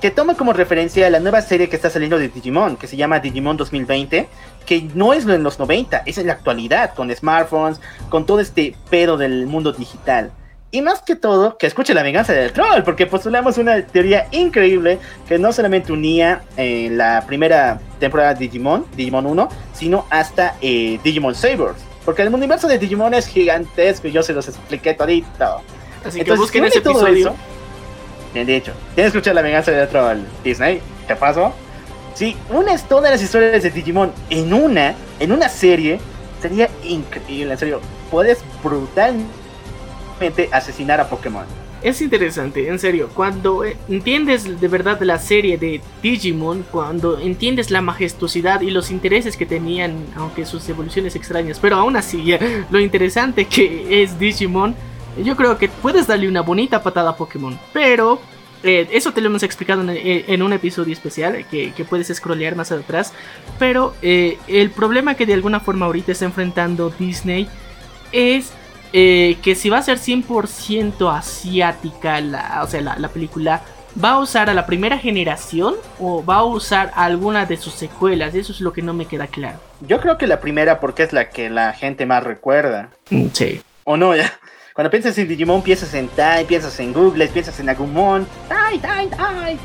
que 0.00 0.10
tome 0.10 0.34
como 0.34 0.52
referencia 0.52 1.10
la 1.10 1.20
nueva 1.20 1.42
serie 1.42 1.68
que 1.68 1.76
está 1.76 1.90
saliendo 1.90 2.18
de 2.18 2.28
Digimon, 2.28 2.76
que 2.76 2.86
se 2.86 2.96
llama 2.96 3.20
Digimon 3.20 3.56
2020, 3.56 4.28
que 4.64 4.88
no 4.94 5.12
es 5.12 5.26
en 5.26 5.42
los 5.42 5.58
90, 5.58 6.04
es 6.06 6.16
en 6.16 6.28
la 6.28 6.34
actualidad, 6.34 6.94
con 6.94 7.14
smartphones, 7.14 7.80
con 8.08 8.24
todo 8.24 8.40
este 8.40 8.74
pedo 8.88 9.18
del 9.18 9.46
mundo 9.46 9.72
digital. 9.72 10.32
Y 10.72 10.82
más 10.82 11.02
que 11.02 11.16
todo, 11.16 11.58
que 11.58 11.66
escuche 11.66 11.94
la 11.94 12.04
venganza 12.04 12.32
del 12.32 12.52
troll, 12.52 12.82
porque 12.84 13.06
postulamos 13.06 13.58
una 13.58 13.84
teoría 13.84 14.28
increíble 14.30 15.00
que 15.26 15.36
no 15.36 15.52
solamente 15.52 15.92
unía 15.92 16.42
eh, 16.56 16.88
la 16.92 17.24
primera 17.26 17.80
temporada 17.98 18.34
de 18.34 18.40
Digimon, 18.40 18.86
Digimon 18.94 19.26
1, 19.26 19.48
sino 19.72 20.06
hasta 20.10 20.54
eh, 20.60 21.00
Digimon 21.02 21.34
Sabers. 21.34 21.80
Porque 22.04 22.22
el 22.22 22.32
universo 22.32 22.68
de 22.68 22.78
Digimon 22.78 23.14
es 23.14 23.26
gigantesco 23.26 24.06
y 24.06 24.12
yo 24.12 24.22
se 24.22 24.32
los 24.32 24.46
expliqué 24.46 24.94
todito. 24.94 25.60
Así 26.04 26.22
que 26.22 26.32
busquen 26.34 26.64
ese 26.64 26.78
episodio. 26.78 27.34
bien 28.32 28.46
dicho, 28.46 28.72
tienes 28.94 29.12
que 29.12 29.18
escuchar 29.18 29.34
la 29.34 29.42
venganza 29.42 29.72
del 29.72 29.88
troll, 29.88 30.20
Disney. 30.44 30.80
¿Qué 31.08 31.16
pasó? 31.16 31.52
Si 32.14 32.36
unes 32.48 32.84
todas 32.84 33.10
las 33.10 33.20
historias 33.20 33.64
de 33.64 33.70
Digimon 33.70 34.12
en 34.30 34.54
una, 34.54 34.94
en 35.18 35.32
una 35.32 35.48
serie, 35.48 35.98
sería 36.40 36.70
increíble, 36.84 37.54
en 37.54 37.58
serio. 37.58 37.80
Puedes 38.08 38.38
brutalmente 38.62 39.39
asesinar 40.52 41.00
a 41.00 41.08
Pokémon. 41.08 41.44
Es 41.82 42.02
interesante, 42.02 42.68
en 42.68 42.78
serio, 42.78 43.08
cuando 43.14 43.64
eh, 43.64 43.74
entiendes 43.88 44.60
de 44.60 44.68
verdad 44.68 45.00
la 45.00 45.18
serie 45.18 45.56
de 45.56 45.80
Digimon, 46.02 46.62
cuando 46.70 47.18
entiendes 47.18 47.70
la 47.70 47.80
majestuosidad 47.80 48.60
y 48.60 48.70
los 48.70 48.90
intereses 48.90 49.34
que 49.34 49.46
tenían, 49.46 49.96
aunque 50.14 50.44
sus 50.44 50.68
evoluciones 50.68 51.16
extrañas, 51.16 51.58
pero 51.58 51.76
aún 51.76 51.96
así, 51.96 52.34
lo 52.70 52.80
interesante 52.80 53.46
que 53.46 54.02
es 54.02 54.18
Digimon, 54.18 54.74
yo 55.24 55.36
creo 55.36 55.56
que 55.56 55.68
puedes 55.68 56.06
darle 56.06 56.28
una 56.28 56.42
bonita 56.42 56.82
patada 56.82 57.10
a 57.10 57.16
Pokémon, 57.16 57.58
pero 57.72 58.20
eh, 58.62 58.86
eso 58.92 59.12
te 59.12 59.22
lo 59.22 59.28
hemos 59.28 59.42
explicado 59.42 59.82
en, 59.88 60.42
un 60.42 60.52
episodio 60.52 60.92
especial 60.92 61.46
que, 61.50 61.72
puedes 61.88 62.14
scrollear 62.14 62.56
más 62.56 62.70
atrás. 62.72 63.12
Pero 63.58 63.94
eh, 64.02 64.38
el 64.48 64.70
problema 64.70 65.14
que 65.14 65.26
de 65.26 65.34
alguna 65.34 65.60
forma 65.60 65.86
ahorita 65.86 66.12
está 66.12 66.26
enfrentando 66.26 66.92
Disney 66.98 67.48
es 68.12 68.52
eh, 68.92 69.38
que 69.42 69.54
si 69.54 69.70
va 69.70 69.78
a 69.78 69.82
ser 69.82 69.98
100% 69.98 71.16
asiática, 71.16 72.20
la, 72.20 72.60
o 72.62 72.66
sea, 72.66 72.80
la, 72.80 73.08
película, 73.08 73.62
¿va 74.02 74.10
a 74.10 74.18
usar 74.18 74.50
a 74.50 74.54
la 74.54 74.66
primera 74.66 74.98
generación 74.98 75.76
o 76.00 76.24
va 76.24 76.36
a 76.36 76.44
usar 76.44 76.90
alguna 76.96 77.46
de 77.46 77.56
sus 77.56 77.74
secuelas? 77.74 78.34
Eso 78.34 78.52
es 78.52 78.60
lo 78.60 78.72
que 78.72 78.82
no 78.82 78.92
me 78.92 79.06
queda 79.06 79.28
claro. 79.28 79.58
Yo 79.80 80.00
creo 80.00 80.18
que 80.18 80.26
la 80.26 80.40
primera 80.40 80.80
porque 80.80 81.04
es 81.04 81.12
la 81.12 81.30
que 81.30 81.50
la 81.50 81.72
gente 81.72 82.04
más 82.04 82.24
recuerda. 82.24 82.90
Mm, 83.10 83.26
sí. 83.32 83.62
¿O 83.84 83.96
no? 83.96 84.16
Ya. 84.16 84.32
Cuando 84.74 84.90
piensas 84.90 85.16
en 85.18 85.28
Digimon, 85.28 85.62
piensas 85.62 85.94
en 85.94 86.08
Tai, 86.08 86.44
piensas 86.44 86.78
en 86.80 86.92
Google, 86.92 87.28
piensas 87.28 87.58
en 87.60 87.68
Agumon. 87.68 88.26
Tai, 88.48 88.78
Tai, 88.78 89.08
Tai. 89.08 89.58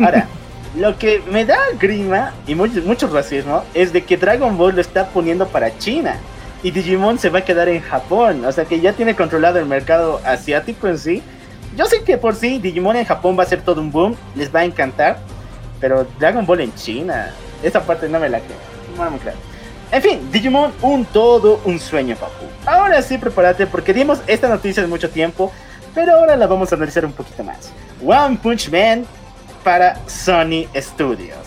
Ahora, 0.00 0.26
lo 0.76 0.98
que 0.98 1.22
me 1.30 1.44
da 1.44 1.58
grima 1.78 2.32
y 2.46 2.54
mucho, 2.56 2.80
mucho 2.82 3.08
racismo 3.08 3.62
es 3.74 3.92
de 3.92 4.02
que 4.02 4.16
Dragon 4.16 4.56
Ball 4.58 4.74
lo 4.74 4.80
está 4.80 5.08
poniendo 5.08 5.46
para 5.46 5.76
China 5.78 6.18
y 6.62 6.70
Digimon 6.70 7.18
se 7.18 7.30
va 7.30 7.40
a 7.40 7.44
quedar 7.44 7.68
en 7.68 7.80
Japón. 7.80 8.44
O 8.44 8.52
sea 8.52 8.64
que 8.64 8.80
ya 8.80 8.92
tiene 8.92 9.14
controlado 9.14 9.58
el 9.58 9.66
mercado 9.66 10.20
asiático 10.24 10.88
en 10.88 10.98
sí. 10.98 11.22
Yo 11.76 11.86
sé 11.86 12.02
que 12.02 12.18
por 12.18 12.34
sí 12.34 12.58
Digimon 12.58 12.96
en 12.96 13.04
Japón 13.04 13.36
va 13.38 13.44
a 13.44 13.46
ser 13.46 13.62
todo 13.62 13.80
un 13.80 13.92
boom, 13.92 14.16
les 14.34 14.54
va 14.54 14.60
a 14.60 14.64
encantar. 14.64 15.18
Pero 15.80 16.06
Dragon 16.18 16.44
Ball 16.44 16.62
en 16.62 16.74
China, 16.74 17.32
esa 17.62 17.82
parte 17.82 18.08
no 18.08 18.18
me 18.18 18.28
la 18.28 18.40
creo. 18.40 18.56
No 18.96 19.10
me. 19.10 19.18
En 19.90 20.02
fin, 20.02 20.30
Digimon, 20.32 20.72
un 20.82 21.04
todo 21.04 21.60
un 21.64 21.78
sueño, 21.78 22.16
papu. 22.16 22.44
Ahora 22.66 23.00
sí, 23.00 23.16
prepárate 23.16 23.66
porque 23.66 23.94
dimos 23.94 24.20
esta 24.26 24.48
noticia 24.48 24.82
de 24.82 24.88
mucho 24.88 25.08
tiempo. 25.08 25.52
pero 25.94 26.14
ahora 26.14 26.36
la 26.36 26.46
vamos 26.46 26.70
a 26.72 26.76
analizar 26.76 27.04
un 27.04 27.12
poquito 27.12 27.42
más. 27.42 27.72
One 28.04 28.38
Punch 28.42 28.70
Man 28.70 29.04
para 29.64 29.96
Sony 30.06 30.66
Studios. 30.76 31.38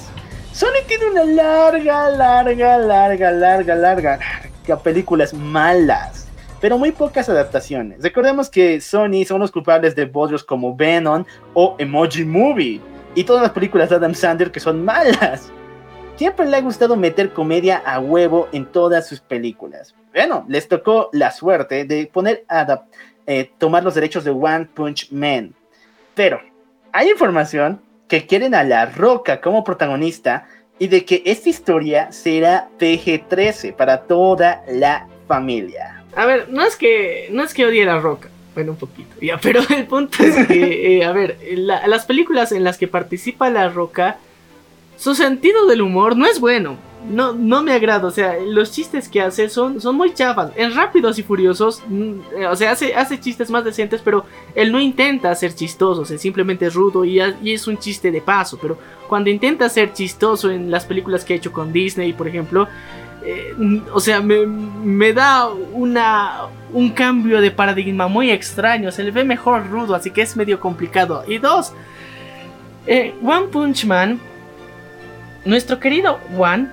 Sony 0.54 0.84
tiene 0.88 1.06
una 1.06 1.24
larga, 1.24 2.10
larga, 2.10 2.78
larga, 2.78 3.32
larga, 3.32 3.76
larga, 3.76 4.16
larga 4.16 4.51
películas 4.84 5.34
malas, 5.34 6.28
pero 6.60 6.78
muy 6.78 6.92
pocas 6.92 7.28
adaptaciones. 7.30 8.02
Recordemos 8.02 8.50
que 8.50 8.80
Sony 8.82 9.26
son 9.26 9.42
los 9.42 9.52
culpables 9.52 9.96
de 9.96 10.06
bodrios 10.06 10.44
como 10.44 10.76
Venom 10.76 11.26
o 11.54 11.76
Emoji 11.78 12.24
Movie 12.24 12.82
y 13.16 13.24
todas 13.24 13.42
las 13.42 13.52
películas 13.52 13.90
de 13.90 13.96
Adam 13.96 14.14
Sandler 14.14 14.52
que 14.52 14.60
son 14.60 14.84
malas. 14.84 15.52
Siempre 16.16 16.46
le 16.46 16.58
ha 16.58 16.62
gustado 16.62 16.96
meter 16.96 17.34
comedia 17.34 17.82
a 17.86 18.00
huevo 18.00 18.48
en 18.52 18.66
todas 18.66 19.08
sus 19.08 19.20
películas. 19.20 19.96
Bueno, 20.14 20.46
les 20.48 20.68
tocó 20.68 21.10
la 21.14 21.32
suerte 21.32 21.86
de 21.86 22.06
poner 22.06 22.46
eh, 23.26 23.52
tomar 23.58 23.84
los 23.84 23.96
derechos 23.96 24.24
de 24.24 24.32
One 24.32 24.68
Punch 24.74 25.12
Man. 25.12 25.56
Pero 26.14 26.40
hay 26.92 27.10
información 27.10 27.82
que 28.08 28.28
quieren 28.28 28.54
a 28.54 28.64
La 28.64 28.86
Roca 28.86 29.40
como 29.40 29.64
protagonista 29.64 30.46
y 30.82 30.88
de 30.88 31.06
que 31.06 31.22
esta 31.28 31.48
historia 31.48 32.12
será 32.12 32.68
PG-13 32.80 33.76
para 33.76 34.02
toda 34.02 34.64
la 34.68 35.08
familia. 35.28 36.04
A 36.16 36.26
ver, 36.26 36.50
no 36.50 36.64
es 36.64 36.76
que 36.76 37.30
no 37.32 37.44
es 37.44 37.54
que 37.54 37.68
odie 37.68 37.86
La 37.86 38.00
Roca. 38.00 38.30
Bueno, 38.56 38.72
un 38.72 38.80
poquito, 38.80 39.16
ya, 39.22 39.38
pero 39.38 39.62
el 39.70 39.86
punto 39.86 40.24
es 40.24 40.48
que, 40.48 40.98
eh, 40.98 41.06
a 41.06 41.12
ver, 41.12 41.38
las 41.56 42.08
películas 42.08 42.52
en 42.52 42.64
las 42.64 42.80
que 42.80 42.88
participa 42.88 43.52
La 43.52 43.70
Roca 43.70 44.18
su 44.98 45.14
sentido 45.14 45.68
del 45.68 45.84
humor 45.84 46.18
no 46.18 46.26
es 46.26 46.40
bueno. 46.40 46.78
No, 47.10 47.34
no 47.34 47.64
me 47.64 47.74
agrada, 47.74 48.08
o 48.08 48.12
sea, 48.12 48.38
los 48.46 48.72
chistes 48.72 49.10
que 49.10 49.22
hace 49.22 49.50
son, 49.50 49.82
son 49.82 49.96
muy 49.96 50.14
chafas. 50.14 50.52
En 50.56 50.74
Rápidos 50.76 51.18
y 51.18 51.24
Furiosos, 51.24 51.82
mm, 51.88 52.12
eh, 52.38 52.48
o 52.48 52.56
sea, 52.56 52.72
hace, 52.72 52.94
hace 52.94 53.20
chistes 53.20 53.50
más 53.50 53.66
decentes, 53.66 54.02
pero 54.04 54.26
él 54.54 54.72
no 54.72 54.80
intenta 54.80 55.34
ser 55.34 55.54
chistoso, 55.56 56.02
o 56.02 56.06
sea, 56.06 56.18
simplemente 56.18 56.68
es 56.68 56.74
rudo 56.74 57.04
y, 57.04 57.20
es 57.20 57.68
un 57.68 57.78
chiste 57.78 58.12
de 58.12 58.22
paso. 58.22 58.58
Pero 58.62 58.78
cuando 59.08 59.30
intenta 59.30 59.68
ser 59.68 59.94
chistoso 59.94 60.52
en 60.52 60.70
las 60.70 60.86
películas 60.86 61.26
que 61.26 61.34
ha 61.34 61.38
hecho 61.38 61.52
con 61.52 61.74
Disney, 61.74 62.14
por 62.14 62.28
ejemplo, 62.28 62.68
eh, 63.26 63.54
o 63.94 64.00
sea, 64.00 64.22
me, 64.22 65.14
da 65.14 65.50
una, 65.50 66.48
un 66.72 66.92
cambio 66.92 67.42
de 67.42 67.52
paradigma 67.52 68.08
muy 68.08 68.30
extraño. 68.30 68.92
Se 68.92 69.04
le 69.04 69.12
ve 69.12 69.24
mejor 69.24 69.68
rudo, 69.70 69.96
así 69.96 70.12
que 70.12 70.22
es 70.22 70.38
medio 70.38 70.60
complicado. 70.60 71.24
Y 71.28 71.40
dos, 71.40 71.74
eh, 72.86 73.16
One 73.24 73.48
Punch 73.48 73.86
Man 73.86 74.20
nuestro 75.46 75.80
querido 75.80 76.20
Juan 76.36 76.72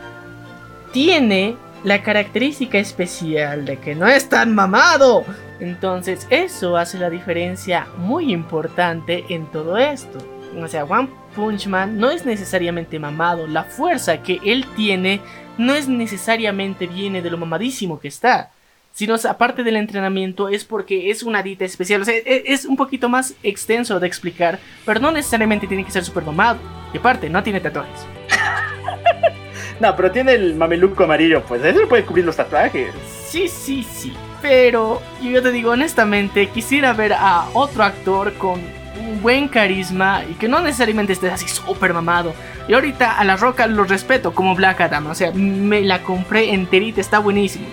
tiene 0.93 1.57
la 1.85 2.03
característica 2.03 2.79
especial 2.79 3.65
de 3.65 3.79
que 3.79 3.95
no 3.95 4.07
es 4.07 4.29
tan 4.29 4.55
mamado. 4.55 5.25
Entonces 5.61 6.27
eso 6.31 6.77
hace 6.77 6.99
la 6.99 7.11
diferencia 7.11 7.87
muy 7.99 8.33
importante 8.33 9.25
en 9.29 9.47
todo 9.47 9.77
esto. 9.77 10.19
O 10.57 10.69
sea, 10.69 10.85
One 10.85 11.09
Punch 11.35 11.67
Man 11.67 11.99
no 11.99 12.11
es 12.11 12.25
necesariamente 12.25 12.99
mamado. 12.99 13.47
La 13.47 13.65
fuerza 13.65 14.23
que 14.23 14.41
él 14.45 14.67
tiene 14.77 15.21
no 15.57 15.75
es 15.75 15.89
necesariamente 15.89 16.87
viene 16.87 17.23
de 17.23 17.31
lo 17.31 17.39
mamadísimo 17.39 18.01
que 18.01 18.09
está. 18.09 18.51
Sino 18.93 19.15
aparte 19.29 19.63
del 19.63 19.77
entrenamiento 19.77 20.49
es 20.49 20.65
porque 20.65 21.11
es 21.11 21.23
una 21.23 21.43
dita 21.43 21.65
especial. 21.65 22.03
O 22.03 22.05
sea, 22.05 22.17
e-, 22.17 22.45
es 22.47 22.65
un 22.65 22.77
poquito 22.77 23.09
más 23.09 23.35
extenso 23.43 24.01
de 24.01 24.07
explicar. 24.07 24.59
Pero 24.85 25.01
no 25.01 25.13
necesariamente 25.13 25.69
tiene 25.69 25.85
que 25.85 25.93
ser 25.93 26.05
super 26.05 26.25
mamado. 26.25 26.59
Y 26.93 26.99
aparte, 26.99 27.29
no 27.29 27.43
tiene 27.43 27.61
tatuajes. 27.61 28.07
no, 29.81 29.97
pero 29.97 30.11
tiene 30.11 30.33
el 30.33 30.55
mameluco 30.55 31.05
amarillo, 31.05 31.43
pues 31.47 31.65
eso 31.65 31.89
puede 31.89 32.05
cubrir 32.05 32.25
los 32.25 32.37
tatuajes. 32.37 32.93
Sí, 33.29 33.49
sí, 33.49 33.83
sí. 33.83 34.13
Pero 34.41 35.03
yo 35.23 35.43
te 35.43 35.51
digo 35.51 35.73
honestamente, 35.73 36.49
quisiera 36.49 36.93
ver 36.93 37.13
a 37.13 37.47
otro 37.53 37.83
actor 37.83 38.33
con 38.35 38.61
un 38.99 39.21
buen 39.23 39.49
carisma 39.49 40.23
y 40.29 40.35
que 40.35 40.49
no 40.49 40.61
necesariamente 40.61 41.13
esté 41.13 41.31
así 41.31 41.49
súper 41.49 41.93
mamado. 41.93 42.33
Y 42.69 42.75
ahorita 42.75 43.19
a 43.19 43.25
La 43.25 43.37
Roca 43.37 43.67
lo 43.67 43.85
respeto 43.85 44.33
como 44.33 44.55
Black 44.55 44.81
Adam, 44.81 45.07
o 45.07 45.15
sea, 45.15 45.33
me 45.33 45.81
la 45.81 46.03
compré 46.03 46.53
enterita, 46.53 47.01
está 47.01 47.19
buenísimo. 47.19 47.67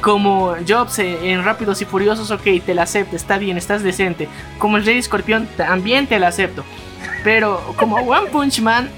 Como 0.00 0.56
Jobs 0.68 0.98
en 0.98 1.44
Rápidos 1.44 1.80
y 1.80 1.84
Furiosos, 1.84 2.32
ok, 2.32 2.42
te 2.66 2.74
la 2.74 2.82
acepto, 2.82 3.14
está 3.14 3.38
bien, 3.38 3.56
estás 3.56 3.84
decente. 3.84 4.28
Como 4.58 4.76
el 4.76 4.84
Rey 4.84 4.98
Escorpión, 4.98 5.46
también 5.56 6.08
te 6.08 6.18
la 6.18 6.28
acepto. 6.28 6.64
Pero 7.22 7.62
como 7.76 7.96
One 7.96 8.28
Punch 8.30 8.60
Man, 8.60 8.90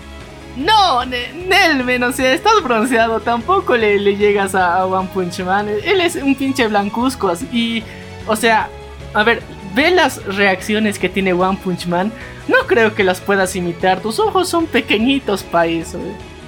no, 0.56 1.04
Nelmen, 1.04 2.02
o 2.04 2.12
sea, 2.12 2.32
estás 2.32 2.62
bronceado, 2.62 3.20
tampoco 3.20 3.76
le, 3.76 3.98
llegas 4.16 4.54
a, 4.54 4.86
One 4.86 5.08
Punch 5.12 5.40
Man. 5.40 5.68
Él 5.68 6.00
es 6.00 6.16
un 6.16 6.34
pinche 6.34 6.66
blancuzco 6.68 7.32
y, 7.52 7.82
o 8.26 8.36
sea, 8.36 8.68
a 9.14 9.22
ver, 9.24 9.42
ve 9.74 9.90
las 9.90 10.24
reacciones 10.24 10.98
que 10.98 11.08
tiene 11.08 11.32
One 11.32 11.58
Punch 11.62 11.86
Man. 11.86 12.12
No 12.46 12.58
creo 12.66 12.94
que 12.94 13.02
las 13.02 13.20
puedas 13.20 13.56
imitar, 13.56 14.00
tus 14.00 14.20
ojos 14.20 14.48
son 14.48 14.66
pequeñitos 14.66 15.42
para 15.42 15.66
eso. 15.66 15.98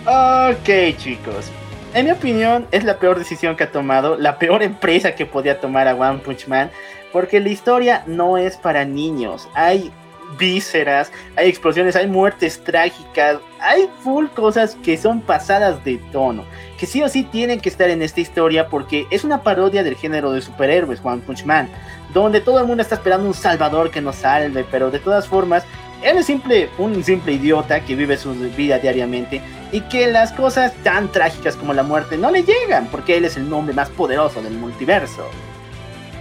Ok, 0.07 0.97
chicos. 0.99 1.51
En 1.93 2.05
mi 2.05 2.13
opinión, 2.13 2.67
es 2.71 2.85
la 2.85 2.99
peor 2.99 3.19
decisión 3.19 3.57
que 3.57 3.65
ha 3.65 3.73
tomado, 3.73 4.17
la 4.17 4.39
peor 4.39 4.63
empresa 4.63 5.15
que 5.15 5.27
podía 5.27 5.61
tomar 5.61 5.89
a 5.89 5.95
One 5.95 6.19
Punch 6.19 6.47
Man, 6.47 6.71
porque 7.13 7.41
la 7.41 7.49
historia 7.49 8.05
no 8.07 8.39
es 8.39 8.57
para 8.57 8.85
niños. 8.85 9.49
Hay 9.55 9.91
vísceras, 10.39 11.11
hay 11.37 11.49
explosiones, 11.49 11.97
hay 11.97 12.07
muertes 12.07 12.63
trágicas, 12.63 13.39
hay 13.61 13.89
full 14.03 14.27
cosas 14.29 14.77
que 14.83 14.97
son 14.97 15.21
pasadas 15.21 15.83
de 15.85 15.99
tono, 16.13 16.45
que 16.79 16.87
sí 16.87 17.03
o 17.03 17.09
sí 17.09 17.25
tienen 17.25 17.61
que 17.61 17.69
estar 17.69 17.89
en 17.91 18.03
esta 18.03 18.21
historia 18.21 18.69
porque 18.69 19.07
es 19.11 19.25
una 19.25 19.43
parodia 19.43 19.83
del 19.83 19.97
género 19.97 20.33
de 20.33 20.43
superhéroes, 20.43 21.01
One 21.03 21.23
Punch 21.23 21.45
Man, 21.45 21.69
donde 22.13 22.41
todo 22.41 22.61
el 22.61 22.67
mundo 22.67 22.83
está 22.83 22.97
esperando 22.97 23.27
un 23.27 23.35
salvador 23.35 23.91
que 23.91 24.01
nos 24.01 24.17
salve, 24.17 24.65
pero 24.71 24.91
de 24.91 24.99
todas 24.99 25.27
formas, 25.27 25.65
él 26.03 26.19
es 26.19 26.27
simple, 26.27 26.69
un 26.79 27.03
simple 27.03 27.33
idiota 27.33 27.81
que 27.81 27.97
vive 27.97 28.17
su 28.17 28.33
vida 28.35 28.79
diariamente 28.79 29.41
y 29.73 29.81
que 29.81 30.11
las 30.11 30.33
cosas 30.33 30.73
tan 30.83 31.11
trágicas 31.11 31.57
como 31.57 31.73
la 31.73 31.83
muerte 31.83 32.17
no 32.17 32.31
le 32.31 32.43
llegan 32.43 32.87
porque 32.87 33.17
él 33.17 33.25
es 33.25 33.37
el 33.37 33.49
nombre 33.49 33.75
más 33.75 33.89
poderoso 33.89 34.43
del 34.43 34.55
multiverso. 34.55 35.27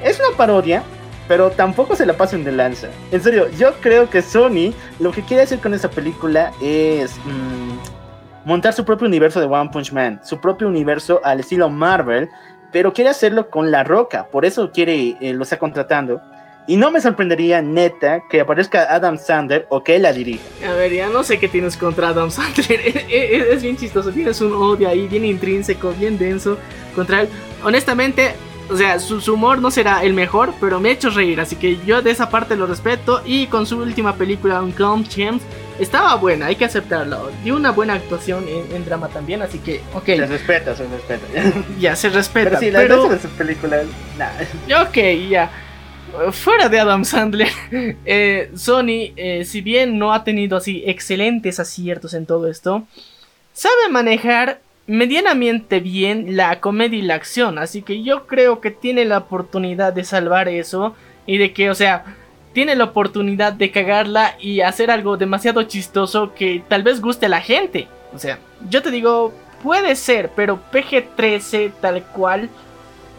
Es 0.04 0.20
una 0.20 0.36
parodia, 0.38 0.84
pero 1.28 1.50
tampoco 1.52 1.96
se 1.96 2.06
la 2.06 2.18
pasen 2.18 2.44
de 2.44 2.52
lanza. 2.52 2.90
En 3.12 3.22
serio, 3.22 3.48
yo 3.58 3.74
creo 3.82 4.10
que 4.10 4.22
Sony 4.22 4.74
lo 5.00 5.12
que 5.12 5.24
quiere 5.24 5.44
hacer 5.44 5.60
con 5.60 5.74
esta 5.74 5.90
película 5.90 6.52
es 6.62 7.18
mm, 7.26 8.46
montar 8.46 8.74
su 8.74 8.86
propio 8.86 9.08
universo 9.08 9.40
de 9.40 9.48
One 9.48 9.70
Punch 9.72 9.92
Man, 9.92 10.22
su 10.24 10.40
propio 10.40 10.68
universo 10.68 11.20
al 11.24 11.40
estilo 11.40 11.70
Marvel, 11.70 12.30
pero 12.72 12.94
quiere 12.94 13.10
hacerlo 13.10 13.50
con 13.50 13.72
La 13.72 13.84
Roca, 13.84 14.28
por 14.32 14.46
eso 14.46 14.72
quiere, 14.72 15.16
eh, 15.20 15.34
lo 15.34 15.44
está 15.44 15.58
contratando. 15.58 16.22
Y 16.68 16.78
no 16.78 16.90
me 16.90 17.00
sorprendería, 17.00 17.62
neta, 17.62 18.24
que 18.28 18.42
aparezca 18.42 18.88
Adam 18.94 19.20
Sandler 19.20 19.68
o 19.70 19.84
que 19.84 19.98
él 19.98 20.02
la 20.02 20.12
dirija. 20.12 20.44
A 20.68 20.74
ver, 20.74 20.92
ya 20.92 21.10
no 21.10 21.24
sé 21.24 21.38
qué 21.38 21.48
tienes 21.48 21.78
contra 21.78 22.10
Adam 22.10 22.32
Sandler. 22.32 22.82
es, 23.10 23.62
bien 23.62 23.78
chistoso. 23.78 24.12
Tienes 24.12 24.42
un 24.42 24.52
odio 24.54 24.90
ahí 24.90 25.08
bien 25.08 25.26
intrínseco, 25.26 25.94
bien 25.94 26.18
denso 26.18 26.58
contra 26.96 27.22
él. 27.22 27.30
Honestamente, 27.64 28.34
o 28.70 28.78
sea, 28.78 29.00
su, 29.00 29.34
humor 29.34 29.60
no 29.60 29.72
será 29.72 30.04
el 30.04 30.14
mejor, 30.14 30.54
pero 30.60 30.80
me 30.80 30.90
ha 30.90 30.92
hecho 30.94 31.10
reír, 31.10 31.40
así 31.40 31.56
que 31.56 31.78
yo 31.86 32.02
de 32.02 32.12
esa 32.12 32.30
parte 32.30 32.56
lo 32.56 32.66
respeto. 32.66 33.22
Y 33.26 33.48
con 33.48 33.66
su 33.66 33.78
última 33.78 34.16
película, 34.16 34.62
Unclone 34.62 35.08
Champs, 35.08 35.44
estaba 35.80 36.16
buena, 36.16 36.48
hay 36.48 36.56
que 36.56 36.66
aceptarlo. 36.66 37.32
Dio 37.44 37.56
una 37.56 37.72
buena 37.72 37.94
actuación 37.94 38.46
en, 38.48 38.86
drama 38.86 39.10
también, 39.10 39.42
así 39.42 39.60
que, 39.60 39.82
ok. 39.94 40.06
Se 40.06 40.26
respeta, 40.26 40.76
se 40.76 40.88
respeta. 40.88 41.26
ya, 41.80 41.96
se 41.96 42.10
respeta. 42.10 42.50
Pero 42.50 42.60
sí, 42.60 42.72
la 42.72 42.80
pero... 42.80 43.10
de 43.10 43.20
sus 43.20 43.32
películas, 43.32 43.86
nada. 44.18 44.40
Ok, 44.82 44.98
ya. 45.30 45.52
Fuera 46.32 46.70
de 46.70 46.80
Adam 46.80 47.04
Sandler, 47.04 47.50
eh, 48.06 48.50
Sony, 48.56 49.12
eh, 49.18 49.44
si 49.46 49.62
bien 49.62 50.00
no 50.00 50.14
ha 50.14 50.24
tenido 50.24 50.56
así 50.58 50.84
excelentes 50.86 51.60
aciertos 51.60 52.14
en 52.14 52.26
todo 52.26 52.50
esto, 52.50 52.88
sabe 53.54 53.90
manejar 53.92 54.62
medianamente 54.88 55.80
bien 55.80 56.36
la 56.38 56.60
comedia 56.60 57.00
y 57.00 57.04
la 57.04 57.16
acción. 57.16 57.58
Así 57.58 57.82
que 57.82 58.04
yo 58.04 58.28
creo 58.28 58.62
que 58.62 58.72
tiene 58.72 59.06
la 59.06 59.20
oportunidad 59.20 59.94
de 59.94 60.04
salvar 60.04 60.48
eso. 60.48 60.96
Y 61.26 61.38
de 61.38 61.54
que, 61.54 61.70
o 61.70 61.76
sea, 61.76 62.06
tiene 62.54 62.76
la 62.76 62.86
oportunidad 62.86 63.54
de 63.54 63.72
cagarla 63.72 64.36
y 64.40 64.62
hacer 64.62 64.92
algo 64.92 65.18
demasiado 65.18 65.64
chistoso 65.64 66.34
que 66.34 66.64
tal 66.68 66.84
vez 66.84 67.02
guste 67.02 67.26
a 67.26 67.30
la 67.30 67.42
gente. 67.42 67.88
O 68.14 68.20
sea, 68.20 68.40
yo 68.70 68.82
te 68.82 68.92
digo, 68.92 69.34
puede 69.64 69.96
ser, 69.96 70.30
pero 70.36 70.60
PG-13 70.72 71.74
tal 71.82 72.04
cual. 72.04 72.50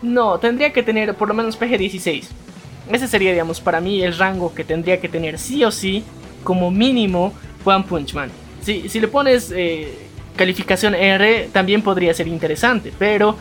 No, 0.03 0.39
tendría 0.39 0.73
que 0.73 0.83
tener 0.83 1.15
por 1.15 1.29
lo 1.29 1.35
menos 1.35 1.59
PG-16. 1.59 2.29
Ese 2.91 3.09
sería, 3.09 3.33
digamos, 3.33 3.61
para 3.61 3.81
mí 3.81 4.03
el 4.03 4.17
rango 4.17 4.55
que 4.55 4.63
tendría 4.63 5.01
que 5.01 5.09
tener 5.09 5.39
sí 5.39 5.65
o 5.65 5.71
sí, 5.73 6.05
como 6.45 6.71
mínimo, 6.71 7.35
One 7.65 7.85
Punch 7.89 8.15
Man. 8.15 8.31
Si, 8.63 8.89
si 8.89 9.01
le 9.01 9.09
pones 9.09 9.53
eh, 9.55 10.06
calificación 10.37 10.95
R 10.95 11.49
también 11.53 11.83
podría 11.83 12.15
ser 12.15 12.29
interesante, 12.29 12.93
pero 12.99 13.37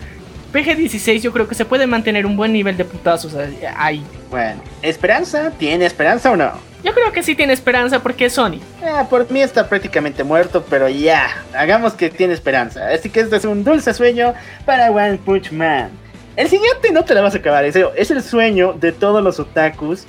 PG-16 0.54 1.22
yo 1.22 1.32
creo 1.34 1.48
que 1.48 1.56
se 1.56 1.66
puede 1.66 1.86
mantener 1.86 2.26
un 2.26 2.38
buen 2.38 2.54
nivel 2.54 2.78
de 2.78 2.86
putazos 2.86 3.36
ahí. 3.78 4.04
Bueno, 4.30 4.62
¿esperanza? 4.82 5.52
¿Tiene 5.58 5.86
esperanza 5.86 6.32
o 6.32 6.36
no? 6.36 6.54
Yo 6.84 6.94
creo 6.94 7.12
que 7.12 7.24
sí 7.24 7.36
tiene 7.36 7.52
esperanza 7.54 8.02
porque 8.02 8.26
es 8.26 8.34
Sony. 8.34 8.60
Ah, 8.84 9.06
por 9.10 9.30
mí 9.32 9.42
está 9.42 9.68
prácticamente 9.68 10.24
muerto, 10.24 10.64
pero 10.70 10.88
ya, 10.88 11.44
hagamos 11.54 11.94
que 11.94 12.10
tiene 12.10 12.34
esperanza. 12.34 12.88
Así 12.90 13.10
que 13.10 13.22
este 13.22 13.36
es 13.36 13.46
un 13.46 13.64
dulce 13.64 13.94
sueño 13.94 14.34
para 14.66 14.92
One 14.92 15.18
Punch 15.18 15.52
Man. 15.52 15.90
El 16.36 16.48
siguiente 16.48 16.92
no 16.92 17.04
te 17.04 17.14
la 17.14 17.22
vas 17.22 17.34
a 17.34 17.40
acabar, 17.40 17.66
es 17.66 18.12
el 18.12 18.22
sueño 18.22 18.74
de 18.74 18.92
todos 18.92 19.24
los 19.24 19.40
otakus 19.40 20.06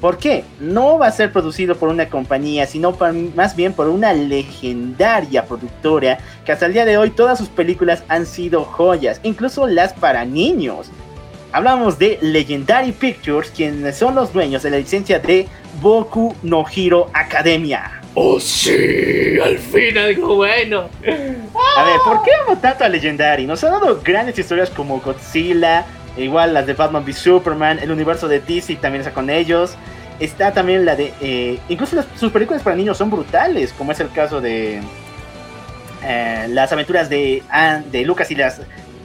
¿Por 0.00 0.18
qué? 0.18 0.44
No 0.60 0.98
va 0.98 1.08
a 1.08 1.12
ser 1.12 1.32
producido 1.32 1.74
por 1.74 1.88
una 1.88 2.08
compañía, 2.08 2.66
sino 2.66 2.96
más 3.34 3.56
bien 3.56 3.72
por 3.72 3.88
una 3.88 4.12
legendaria 4.12 5.44
productora 5.44 6.18
que 6.44 6.52
hasta 6.52 6.66
el 6.66 6.72
día 6.72 6.84
de 6.84 6.96
hoy 6.96 7.10
todas 7.10 7.36
sus 7.36 7.48
películas 7.48 8.04
han 8.08 8.24
sido 8.24 8.64
joyas, 8.64 9.20
incluso 9.24 9.66
las 9.66 9.92
para 9.92 10.24
niños. 10.24 10.90
Hablamos 11.50 11.98
de 11.98 12.18
Legendary 12.20 12.92
Pictures, 12.92 13.50
quienes 13.50 13.96
son 13.96 14.14
los 14.14 14.32
dueños 14.32 14.62
de 14.62 14.70
la 14.70 14.76
licencia 14.76 15.18
de 15.18 15.48
Boku 15.80 16.36
no 16.42 16.64
Hero 16.74 17.10
Academia. 17.12 18.00
¡Oh 18.14 18.38
sí! 18.38 19.38
¡Al 19.42 19.58
fin 19.58 19.96
algo 19.96 20.36
bueno! 20.36 20.88
A 21.76 21.84
ver, 21.84 22.00
¿por 22.04 22.22
qué 22.22 22.30
amo 22.44 22.58
tanto 22.58 22.84
a 22.84 22.88
Legendary? 22.88 23.46
Nos 23.46 23.64
ha 23.64 23.70
dado 23.70 24.00
grandes 24.02 24.38
historias 24.38 24.70
como 24.70 25.00
Godzilla, 25.00 25.86
igual 26.18 26.54
las 26.54 26.66
de 26.66 26.74
Batman 26.74 27.02
v 27.04 27.12
Superman, 27.12 27.78
el 27.78 27.90
universo 27.90 28.28
de 28.28 28.40
DC 28.40 28.76
también 28.76 29.00
está 29.00 29.12
con 29.12 29.30
ellos. 29.30 29.76
Está 30.20 30.52
también 30.52 30.84
la 30.84 30.96
de... 30.96 31.12
Eh, 31.20 31.58
incluso 31.68 32.02
sus 32.16 32.32
películas 32.32 32.62
para 32.62 32.74
niños 32.74 32.98
son 32.98 33.10
brutales, 33.10 33.72
como 33.72 33.92
es 33.92 34.00
el 34.00 34.10
caso 34.10 34.40
de... 34.40 34.80
Eh, 36.04 36.46
las 36.50 36.72
aventuras 36.72 37.08
de, 37.08 37.42
de 37.90 38.04
Lucas 38.04 38.30
y 38.30 38.34
las 38.34 38.60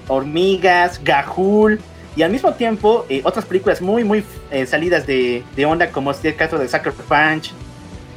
hormigas, 0.07 1.01
Gahul, 1.03 1.79
y 2.15 2.21
al 2.21 2.31
mismo 2.31 2.53
tiempo 2.53 3.05
eh, 3.09 3.21
otras 3.23 3.45
películas 3.45 3.81
muy, 3.81 4.03
muy 4.03 4.23
salidas 4.67 5.07
de, 5.07 5.43
de, 5.55 5.65
onda, 5.65 5.89
como 5.89 6.11
es 6.11 6.23
el 6.23 6.35
caso 6.35 6.57
de 6.57 6.67
Sucker 6.67 6.93
Punch, 6.93 7.51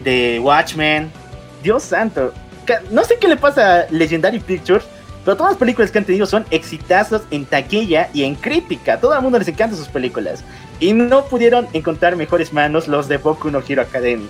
de 0.05 0.39
Watchmen. 0.43 1.11
Dios 1.63 1.85
santo, 1.85 2.33
no 2.91 3.05
sé 3.05 3.17
qué 3.19 3.29
le 3.29 3.37
pasa 3.37 3.81
a 3.81 3.87
Legendary 3.91 4.41
Pictures, 4.41 4.85
pero 5.27 5.37
todas 5.37 5.55
las 5.55 5.59
películas 5.59 5.91
que 5.91 5.99
han 5.99 6.05
tenido 6.05 6.25
son 6.25 6.47
exitazos 6.53 7.23
en 7.33 7.47
taquilla 7.47 8.09
y 8.15 8.23
en 8.23 8.37
crítica. 8.37 9.01
Todo 9.01 9.13
el 9.13 9.21
mundo 9.23 9.41
les 9.41 9.49
encanta 9.49 9.75
sus 9.75 9.89
películas. 9.89 10.45
Y 10.79 10.93
no 10.93 11.25
pudieron 11.25 11.67
encontrar 11.73 12.15
mejores 12.15 12.53
manos 12.53 12.87
los 12.87 13.09
de 13.09 13.17
Boku 13.17 13.51
no 13.51 13.61
Hero 13.69 13.83
Academia. 13.83 14.29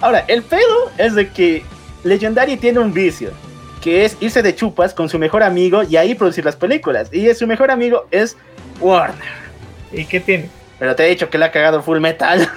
Ahora, 0.00 0.24
el 0.28 0.42
pedo 0.42 0.90
es 0.96 1.14
de 1.14 1.28
que 1.28 1.62
Legendary 2.04 2.56
tiene 2.56 2.78
un 2.78 2.94
vicio 2.94 3.32
que 3.82 4.06
es 4.06 4.16
irse 4.20 4.42
de 4.42 4.54
chupas 4.54 4.94
con 4.94 5.10
su 5.10 5.18
mejor 5.18 5.42
amigo 5.42 5.82
y 5.82 5.98
ahí 5.98 6.14
producir 6.14 6.46
las 6.46 6.56
películas. 6.56 7.12
Y 7.12 7.32
su 7.34 7.46
mejor 7.46 7.70
amigo 7.70 8.06
es 8.10 8.38
Warner. 8.80 9.18
¿Y 9.92 10.06
qué 10.06 10.20
tiene? 10.20 10.48
Pero 10.78 10.96
te 10.96 11.04
he 11.04 11.10
dicho 11.10 11.28
que 11.28 11.36
le 11.36 11.44
ha 11.44 11.52
cagado 11.52 11.82
Full 11.82 12.00
Metal. 12.00 12.48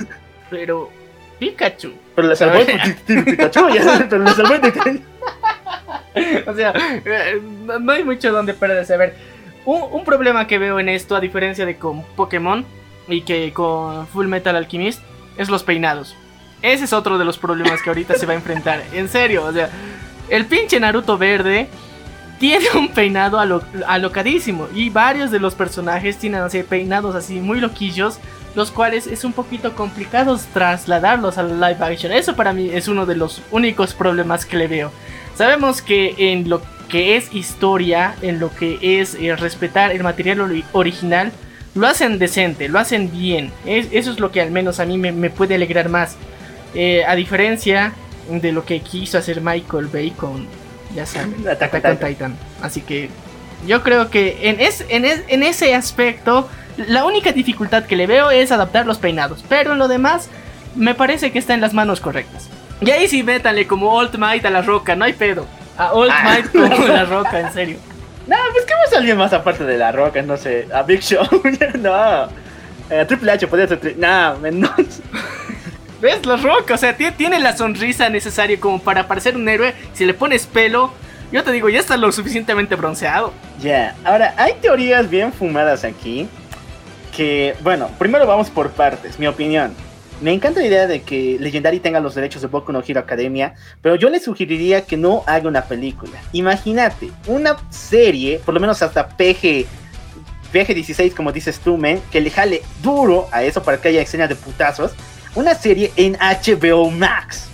Pero 0.49 0.89
Pikachu. 1.37 1.91
Pero 2.15 2.29
le 2.29 2.35
salvó 2.37 2.59
Pikachu, 3.07 3.69
ya, 3.75 4.07
pero 4.09 4.23
le 4.23 4.31
salvó 4.31 4.53
O 6.47 6.53
sea, 6.53 6.73
eh, 7.05 7.41
no 7.81 7.91
hay 7.91 8.03
mucho 8.03 8.31
donde 8.31 8.53
perderse. 8.53 8.93
A 8.93 8.97
ver, 8.97 9.15
un, 9.65 10.03
problema 10.03 10.47
que 10.47 10.57
veo 10.59 10.79
en 10.79 10.89
esto, 10.89 11.15
a 11.15 11.19
diferencia 11.19 11.65
de 11.65 11.77
con 11.77 12.03
Pokémon 12.15 12.65
y 13.07 13.21
que 13.21 13.51
con 13.53 14.07
Full 14.07 14.27
Metal 14.27 14.55
Alchemist, 14.55 15.01
es 15.37 15.49
los 15.49 15.63
peinados. 15.63 16.15
Ese 16.61 16.85
es 16.85 16.93
otro 16.93 17.17
de 17.17 17.25
los 17.25 17.37
problemas 17.37 17.81
que 17.81 17.89
ahorita 17.89 18.15
se 18.15 18.25
va 18.25 18.33
a 18.33 18.35
enfrentar. 18.35 18.83
En 18.93 19.09
serio, 19.09 19.45
o 19.45 19.51
sea, 19.51 19.69
el 20.29 20.45
pinche 20.45 20.79
Naruto 20.79 21.17
verde 21.17 21.67
tiene 22.39 22.65
un 22.75 22.89
peinado 22.89 23.39
alocadísimo. 23.87 24.67
Y 24.73 24.89
varios 24.89 25.31
de 25.31 25.39
los 25.39 25.55
personajes 25.55 26.17
tienen 26.17 26.41
así 26.41 26.63
peinados 26.63 27.15
así 27.15 27.39
muy 27.39 27.59
loquillos. 27.59 28.19
Los 28.55 28.69
cuales 28.69 29.07
es 29.07 29.23
un 29.23 29.33
poquito 29.33 29.75
complicado 29.75 30.39
trasladarlos 30.53 31.39
al 31.39 31.59
live 31.59 31.77
action. 31.79 32.11
Eso 32.11 32.35
para 32.35 32.53
mí 32.53 32.69
es 32.71 32.87
uno 32.87 33.05
de 33.07 33.15
los 33.15 33.41
únicos 33.49 33.95
problemas 33.95 34.45
que 34.45 34.57
le 34.57 34.67
veo. 34.67 34.91
Sabemos 35.35 35.81
que 35.81 36.15
en 36.17 36.49
lo 36.49 36.61
que 36.89 37.15
es 37.17 37.33
historia, 37.33 38.15
en 38.21 38.39
lo 38.39 38.53
que 38.53 39.01
es 39.01 39.15
eh, 39.15 39.35
respetar 39.35 39.91
el 39.91 40.03
material 40.03 40.63
original, 40.73 41.31
lo 41.75 41.87
hacen 41.87 42.19
decente, 42.19 42.69
lo 42.69 42.77
hacen 42.79 43.11
bien. 43.11 43.51
eso 43.65 44.11
es 44.11 44.19
lo 44.19 44.31
que 44.31 44.41
al 44.41 44.51
menos 44.51 44.79
a 44.79 44.85
mí 44.85 44.97
me, 44.97 45.29
puede 45.29 45.55
alegrar 45.55 45.89
más. 45.89 46.15
Eh, 46.75 47.03
a 47.05 47.15
diferencia 47.15 47.93
de 48.29 48.51
lo 48.51 48.65
que 48.65 48.79
quiso 48.79 49.17
hacer 49.17 49.41
Michael 49.41 49.87
Bay 49.87 50.11
con 50.11 50.47
ya 50.95 51.05
saben, 51.05 51.47
Attack 51.47 51.85
on 51.85 51.97
Titan. 51.97 52.37
Así 52.61 52.81
que 52.81 53.09
yo 53.65 53.81
creo 53.83 54.09
que 54.09 54.49
en, 54.49 54.59
es, 54.59 54.85
en, 54.89 55.43
ese 55.43 55.73
aspecto, 55.73 56.47
la 56.77 57.05
única 57.05 57.31
dificultad 57.31 57.85
que 57.85 57.95
le 57.95 58.07
veo 58.07 58.31
es 58.31 58.51
adaptar 58.51 58.85
los 58.85 58.99
peinados. 58.99 59.43
Pero 59.49 59.73
en 59.73 59.79
lo 59.79 59.87
demás, 59.87 60.29
me 60.75 60.93
parece 60.93 61.31
que 61.31 61.39
está 61.39 61.53
en 61.53 61.61
las 61.61 61.73
manos 61.73 61.99
correctas. 61.99 62.49
Y 62.85 62.91
ahí 62.91 63.07
sí, 63.07 63.23
métale 63.23 63.67
como 63.67 63.91
Old 63.91 64.17
Might 64.17 64.45
a 64.45 64.49
la 64.49 64.61
roca, 64.61 64.95
no 64.95 65.05
hay 65.05 65.13
pedo. 65.13 65.45
A 65.77 65.93
Old 65.93 66.11
ah. 66.13 66.23
Might 66.23 66.51
como 66.51 66.87
la 66.87 67.05
roca, 67.05 67.39
en 67.39 67.53
serio. 67.53 67.77
No, 68.27 68.37
pues 68.53 68.65
que 68.65 68.73
más 68.75 68.93
alguien 68.93 69.17
más 69.17 69.33
aparte 69.33 69.65
de 69.65 69.77
la 69.77 69.91
roca, 69.91 70.21
no 70.21 70.37
sé, 70.37 70.67
a 70.73 70.83
Big 70.83 71.01
Show, 71.01 71.27
no. 71.79 72.29
Eh, 72.89 73.05
Triple 73.05 73.31
H 73.31 73.47
podría 73.47 73.67
ser. 73.67 73.97
No, 73.97 74.37
menos. 74.39 74.71
¿Ves? 76.01 76.25
La 76.25 76.35
Roca, 76.35 76.73
o 76.73 76.77
sea, 76.77 76.97
tiene 76.97 77.39
la 77.39 77.55
sonrisa 77.55 78.09
necesaria 78.09 78.59
como 78.59 78.79
para 78.79 79.07
parecer 79.07 79.37
un 79.37 79.47
héroe. 79.47 79.73
Si 79.93 80.05
le 80.05 80.13
pones 80.13 80.45
pelo, 80.45 80.91
yo 81.31 81.45
te 81.45 81.51
digo, 81.53 81.69
ya 81.69 81.79
está 81.79 81.95
lo 81.95 82.11
suficientemente 82.11 82.75
bronceado. 82.75 83.31
Ya, 83.61 83.95
ahora, 84.03 84.33
hay 84.35 84.53
teorías 84.61 85.09
bien 85.09 85.31
fumadas 85.31 85.85
aquí. 85.85 86.27
Que, 87.15 87.55
bueno, 87.61 87.89
primero 87.97 88.27
vamos 88.27 88.49
por 88.49 88.71
partes, 88.71 89.17
mi 89.17 89.27
opinión. 89.27 89.73
Me 90.23 90.31
encanta 90.31 90.61
la 90.61 90.67
idea 90.67 90.87
de 90.87 91.01
que 91.01 91.37
Legendary 91.37 91.81
tenga 91.81 91.99
los 91.99 92.15
derechos 92.15 92.41
de 92.41 92.47
Boku 92.47 92.71
no 92.71 92.81
Hero 92.81 93.01
Academia, 93.01 93.55
pero 93.81 93.95
yo 93.95 94.09
le 94.09 94.21
sugeriría 94.21 94.85
que 94.85 94.95
no 94.95 95.21
haga 95.27 95.49
una 95.49 95.65
película. 95.65 96.13
Imagínate, 96.31 97.11
una 97.27 97.57
serie, 97.69 98.39
por 98.39 98.53
lo 98.53 98.61
menos 98.61 98.81
hasta 98.81 99.05
PG, 99.05 99.65
PG-16, 100.53 101.13
como 101.13 101.33
dices 101.33 101.59
tú, 101.59 101.77
men, 101.77 102.01
que 102.09 102.21
le 102.21 102.29
jale 102.29 102.61
duro 102.81 103.27
a 103.33 103.43
eso 103.43 103.63
para 103.63 103.81
que 103.81 103.89
haya 103.89 104.01
escenas 104.01 104.29
de 104.29 104.35
putazos 104.35 104.93
una 105.35 105.55
serie 105.55 105.91
en 105.97 106.13
HBO 106.13 106.89
Max. 106.89 107.49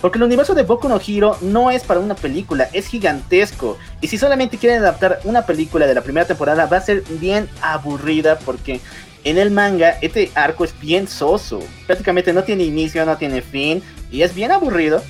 Porque 0.00 0.18
el 0.18 0.24
universo 0.24 0.56
de 0.56 0.64
Boku 0.64 0.88
no 0.88 1.00
Hero 1.06 1.38
no 1.40 1.70
es 1.70 1.84
para 1.84 2.00
una 2.00 2.16
película, 2.16 2.68
es 2.72 2.88
gigantesco. 2.88 3.78
Y 4.00 4.08
si 4.08 4.18
solamente 4.18 4.58
quieren 4.58 4.80
adaptar 4.80 5.20
una 5.22 5.46
película 5.46 5.86
de 5.86 5.94
la 5.94 6.00
primera 6.00 6.26
temporada, 6.26 6.66
va 6.66 6.78
a 6.78 6.80
ser 6.80 7.04
bien 7.20 7.48
aburrida 7.60 8.40
porque 8.40 8.80
en 9.24 9.38
el 9.38 9.50
manga 9.50 9.96
este 10.00 10.30
arco 10.34 10.64
es 10.64 10.78
bien 10.80 11.08
soso. 11.08 11.60
Prácticamente 11.86 12.32
no 12.32 12.44
tiene 12.44 12.64
inicio, 12.64 13.04
no 13.04 13.16
tiene 13.16 13.42
fin 13.42 13.82
y 14.10 14.22
es 14.22 14.34
bien 14.34 14.52
aburrido. 14.52 15.02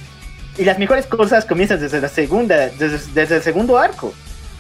Y 0.58 0.64
las 0.64 0.78
mejores 0.78 1.06
cosas 1.06 1.44
comienzan 1.44 1.80
desde 1.80 2.00
la 2.00 2.08
segunda, 2.08 2.68
desde, 2.68 3.36
el 3.36 3.42
segundo 3.42 3.78
arco. 3.78 4.12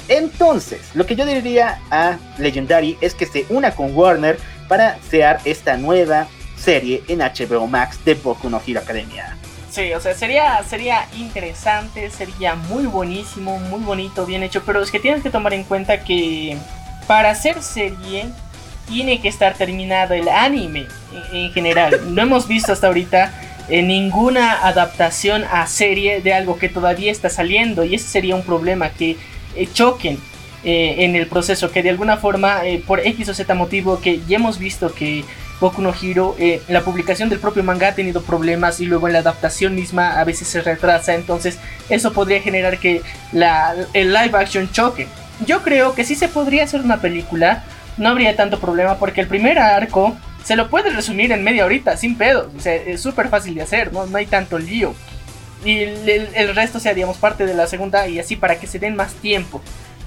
Entonces, 0.08 0.80
lo 0.94 1.06
que 1.06 1.14
yo 1.14 1.26
diría 1.26 1.80
a 1.90 2.18
Legendary 2.38 2.96
es 3.00 3.14
que 3.14 3.26
se 3.26 3.46
una 3.50 3.72
con 3.72 3.94
Warner 3.94 4.38
para 4.68 4.98
crear 5.10 5.40
esta 5.44 5.76
nueva 5.76 6.26
serie 6.56 7.02
en 7.08 7.18
HBO 7.18 7.66
Max 7.66 8.02
de 8.04 8.14
Boku 8.14 8.48
no 8.48 8.60
Hero 8.66 8.80
Academia. 8.80 9.36
Sí, 9.70 9.92
o 9.94 10.00
sea, 10.00 10.14
sería, 10.14 10.62
sería 10.64 11.08
interesante, 11.16 12.10
sería 12.10 12.54
muy 12.54 12.84
buenísimo, 12.84 13.58
muy 13.58 13.80
bonito, 13.80 14.26
bien 14.26 14.42
hecho, 14.42 14.62
pero 14.64 14.82
es 14.82 14.90
que 14.90 14.98
tienes 14.98 15.22
que 15.22 15.30
tomar 15.30 15.54
en 15.54 15.64
cuenta 15.64 16.04
que 16.04 16.58
para 17.06 17.30
hacer 17.30 17.62
serie 17.62 18.26
tiene 18.88 19.20
que 19.20 19.28
estar 19.28 19.54
terminado 19.54 20.14
el 20.14 20.28
anime 20.28 20.86
en, 21.32 21.52
general. 21.52 22.14
No 22.14 22.22
hemos 22.22 22.48
visto 22.48 22.72
hasta 22.72 22.86
ahorita 22.86 23.32
eh, 23.68 23.82
ninguna 23.82 24.66
adaptación 24.66 25.44
a 25.50 25.66
serie 25.66 26.20
de 26.20 26.34
algo 26.34 26.58
que 26.58 26.68
todavía 26.68 27.10
está 27.10 27.28
saliendo 27.28 27.84
y 27.84 27.94
ese 27.94 28.08
sería 28.08 28.34
un 28.34 28.42
problema 28.42 28.90
que 28.90 29.16
eh, 29.54 29.68
choquen 29.72 30.18
eh, 30.64 30.96
en 30.98 31.16
el 31.16 31.26
proceso, 31.26 31.70
que 31.70 31.82
de 31.82 31.90
alguna 31.90 32.16
forma 32.16 32.62
por 32.86 33.00
X 33.00 33.28
o 33.28 33.34
Z 33.34 33.54
motivo 33.54 34.00
que 34.00 34.20
ya 34.28 34.36
hemos 34.36 34.58
visto 34.58 34.94
que 34.94 35.24
Boku 35.62 35.80
no 35.80 35.94
Hero, 35.94 36.34
eh, 36.40 36.60
la 36.66 36.82
publicación 36.82 37.28
del 37.28 37.38
propio 37.38 37.62
manga 37.62 37.86
ha 37.86 37.94
tenido 37.94 38.20
problemas 38.22 38.80
y 38.80 38.84
luego 38.84 39.06
en 39.06 39.12
la 39.12 39.20
adaptación 39.20 39.76
misma 39.76 40.18
a 40.18 40.24
veces 40.24 40.48
se 40.48 40.60
retrasa, 40.60 41.14
entonces 41.14 41.56
eso 41.88 42.12
podría 42.12 42.42
generar 42.42 42.78
que 42.78 43.00
la, 43.30 43.72
el 43.92 44.12
live 44.12 44.36
action 44.36 44.68
choque. 44.72 45.06
Yo 45.46 45.62
creo 45.62 45.94
que 45.94 46.02
si 46.02 46.16
se 46.16 46.26
podría 46.26 46.64
hacer 46.64 46.80
una 46.80 47.00
película, 47.00 47.62
no 47.96 48.08
habría 48.08 48.36
tanto 48.36 48.60
problema 48.60 48.98
porque 48.98 49.20
el 49.20 49.26
primer 49.26 49.58
arco 49.58 50.16
se 50.44 50.56
lo 50.56 50.68
puede 50.68 50.90
resumir 50.90 51.32
en 51.32 51.44
media 51.44 51.64
horita, 51.64 51.96
sin 51.96 52.16
pedos, 52.16 52.48
o 52.56 52.60
sea, 52.60 52.74
es 52.74 53.00
súper 53.00 53.28
fácil 53.28 53.54
de 53.54 53.62
hacer, 53.62 53.92
¿no? 53.92 54.06
no 54.06 54.18
hay 54.18 54.26
tanto 54.26 54.58
lío. 54.58 54.94
Y 55.64 55.78
el, 55.78 56.28
el 56.34 56.54
resto 56.56 56.80
sea, 56.80 56.92
digamos, 56.92 57.18
parte 57.18 57.46
de 57.46 57.54
la 57.54 57.68
segunda 57.68 58.08
y 58.08 58.18
así 58.18 58.34
para 58.34 58.58
que 58.58 58.66
se 58.66 58.80
den 58.80 58.96
más 58.96 59.14
tiempo 59.14 59.62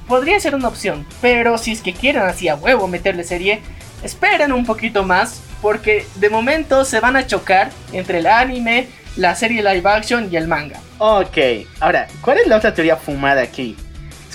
podría 0.08 0.40
ser 0.40 0.56
una 0.56 0.68
opción, 0.68 1.06
pero 1.22 1.58
si 1.58 1.72
es 1.72 1.82
que 1.82 1.94
quieren 1.94 2.24
así 2.24 2.48
a 2.48 2.56
huevo 2.56 2.88
meterle 2.88 3.24
serie, 3.24 3.62
esperen 4.04 4.52
un 4.52 4.66
poquito 4.66 5.04
más, 5.04 5.42
porque 5.62 6.06
de 6.16 6.30
momento 6.30 6.86
se 6.86 7.00
van 7.00 7.16
a 7.16 7.26
chocar 7.26 7.72
entre 7.92 8.20
el 8.20 8.28
anime, 8.28 8.88
la 9.16 9.36
serie 9.36 9.64
live 9.64 9.90
action 9.90 10.30
y 10.32 10.36
el 10.36 10.48
manga. 10.48 10.80
Ok, 10.98 11.38
ahora, 11.80 12.08
¿cuál 12.22 12.40
es 12.40 12.48
la 12.48 12.58
otra 12.58 12.74
teoría 12.74 12.98
fumada 12.98 13.42
aquí? 13.42 13.76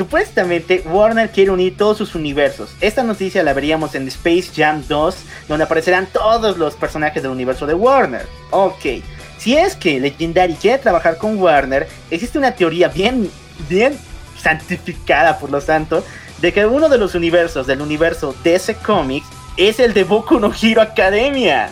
Supuestamente 0.01 0.83
Warner 0.87 1.29
quiere 1.29 1.51
unir 1.51 1.77
todos 1.77 1.99
sus 1.99 2.15
universos. 2.15 2.75
Esta 2.81 3.03
noticia 3.03 3.43
la 3.43 3.53
veríamos 3.53 3.95
en 3.95 4.09
Space 4.09 4.51
Jam 4.57 4.83
2, 4.89 5.17
donde 5.47 5.65
aparecerán 5.65 6.07
todos 6.11 6.57
los 6.57 6.75
personajes 6.75 7.23
del 7.23 7.31
universo 7.31 7.67
de 7.67 7.75
Warner. 7.75 8.27
Ok, 8.49 9.03
si 9.37 9.59
es 9.59 9.77
que 9.77 10.01
Legendary 10.01 10.55
quiere 10.55 10.79
trabajar 10.79 11.19
con 11.19 11.39
Warner, 11.39 11.87
existe 12.11 12.39
una 12.39 12.53
teoría 12.53 12.89
bien, 12.89 13.31
bien 13.69 13.99
santificada 14.41 15.39
por 15.39 15.51
los 15.51 15.65
santos 15.65 16.05
de 16.41 16.51
que 16.51 16.65
uno 16.65 16.89
de 16.89 16.97
los 16.97 17.15
universos 17.15 17.67
del 17.67 17.83
universo 17.83 18.35
DC 18.43 18.77
Comics 18.77 19.27
es 19.59 19.81
el 19.81 19.93
de 19.93 20.05
Boku 20.05 20.41
no 20.41 20.51
Hero 20.51 20.81
Academia. 20.81 21.69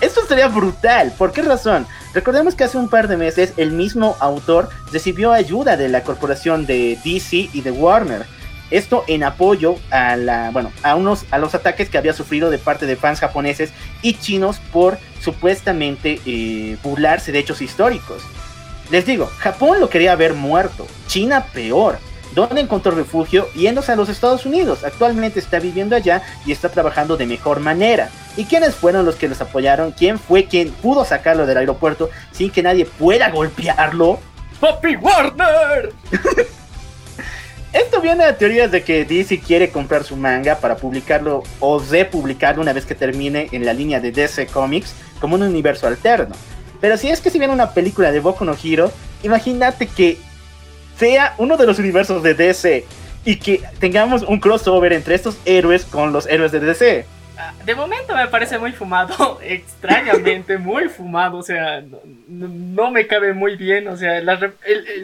Esto 0.00 0.26
sería 0.26 0.48
brutal. 0.48 1.12
¿Por 1.16 1.30
qué 1.30 1.42
razón? 1.42 1.86
Recordemos 2.12 2.54
que 2.54 2.64
hace 2.64 2.76
un 2.76 2.88
par 2.88 3.06
de 3.06 3.16
meses 3.16 3.52
el 3.56 3.70
mismo 3.70 4.16
autor 4.18 4.68
recibió 4.92 5.32
ayuda 5.32 5.76
de 5.76 5.88
la 5.88 6.02
corporación 6.02 6.66
de 6.66 6.98
DC 7.04 7.50
y 7.52 7.60
de 7.60 7.70
Warner. 7.70 8.26
Esto 8.70 9.04
en 9.06 9.24
apoyo 9.24 9.76
a 9.90 10.16
la, 10.16 10.50
bueno, 10.50 10.72
a 10.82 10.94
unos 10.94 11.24
a 11.30 11.38
los 11.38 11.54
ataques 11.54 11.88
que 11.88 11.98
había 11.98 12.12
sufrido 12.12 12.50
de 12.50 12.58
parte 12.58 12.86
de 12.86 12.96
fans 12.96 13.20
japoneses 13.20 13.72
y 14.02 14.14
chinos 14.14 14.60
por 14.72 14.98
supuestamente 15.20 16.20
eh, 16.24 16.76
burlarse 16.82 17.32
de 17.32 17.40
hechos 17.40 17.62
históricos. 17.62 18.22
Les 18.90 19.06
digo, 19.06 19.26
Japón 19.38 19.80
lo 19.80 19.88
quería 19.88 20.16
ver 20.16 20.34
muerto, 20.34 20.86
China 21.06 21.46
peor. 21.52 21.98
¿Dónde 22.34 22.60
encontró 22.60 22.92
refugio? 22.92 23.48
Yéndose 23.54 23.92
a 23.92 23.96
los 23.96 24.08
Estados 24.08 24.46
Unidos. 24.46 24.84
Actualmente 24.84 25.40
está 25.40 25.58
viviendo 25.58 25.96
allá 25.96 26.22
y 26.46 26.52
está 26.52 26.68
trabajando 26.68 27.16
de 27.16 27.26
mejor 27.26 27.60
manera. 27.60 28.10
¿Y 28.36 28.44
quiénes 28.44 28.74
fueron 28.74 29.04
los 29.04 29.16
que 29.16 29.28
los 29.28 29.40
apoyaron? 29.40 29.92
¿Quién 29.92 30.18
fue 30.18 30.44
quien 30.44 30.70
pudo 30.70 31.04
sacarlo 31.04 31.46
del 31.46 31.58
aeropuerto 31.58 32.10
sin 32.32 32.50
que 32.50 32.62
nadie 32.62 32.84
pueda 32.84 33.30
golpearlo? 33.30 34.20
¡Papi 34.60 34.96
Warner! 34.96 35.92
Esto 37.72 38.00
viene 38.00 38.24
a 38.24 38.36
teorías 38.36 38.72
de 38.72 38.82
que 38.82 39.04
DC 39.04 39.40
quiere 39.40 39.70
comprar 39.70 40.02
su 40.02 40.16
manga 40.16 40.56
para 40.56 40.76
publicarlo 40.76 41.44
o 41.60 41.78
republicarlo 41.78 42.62
una 42.62 42.72
vez 42.72 42.84
que 42.84 42.96
termine 42.96 43.48
en 43.52 43.64
la 43.64 43.72
línea 43.72 44.00
de 44.00 44.10
DC 44.10 44.48
Comics 44.48 44.92
como 45.20 45.36
un 45.36 45.42
universo 45.42 45.86
alterno. 45.86 46.34
Pero 46.80 46.96
si 46.96 47.10
es 47.10 47.20
que 47.20 47.30
si 47.30 47.38
viene 47.38 47.54
una 47.54 47.72
película 47.72 48.10
de 48.10 48.18
Boku 48.18 48.44
no 48.44 48.56
Hero, 48.60 48.90
imagínate 49.22 49.86
que 49.86 50.18
sea 51.00 51.34
uno 51.38 51.56
de 51.56 51.66
los 51.66 51.78
universos 51.78 52.22
de 52.22 52.34
DC 52.34 52.84
y 53.24 53.36
que 53.36 53.62
tengamos 53.78 54.22
un 54.22 54.38
crossover 54.38 54.92
entre 54.92 55.14
estos 55.14 55.38
héroes 55.46 55.86
con 55.86 56.12
los 56.12 56.26
héroes 56.26 56.52
de 56.52 56.60
DC. 56.60 57.06
Ah, 57.38 57.54
de 57.64 57.74
momento 57.74 58.14
me 58.14 58.26
parece 58.26 58.58
muy 58.58 58.72
fumado, 58.72 59.40
extrañamente 59.42 60.58
muy 60.58 60.90
fumado, 60.90 61.38
o 61.38 61.42
sea, 61.42 61.82
no, 62.28 62.90
me 62.90 63.06
cabe 63.06 63.32
muy 63.32 63.56
bien, 63.56 63.88
o 63.88 63.96
sea, 63.96 64.20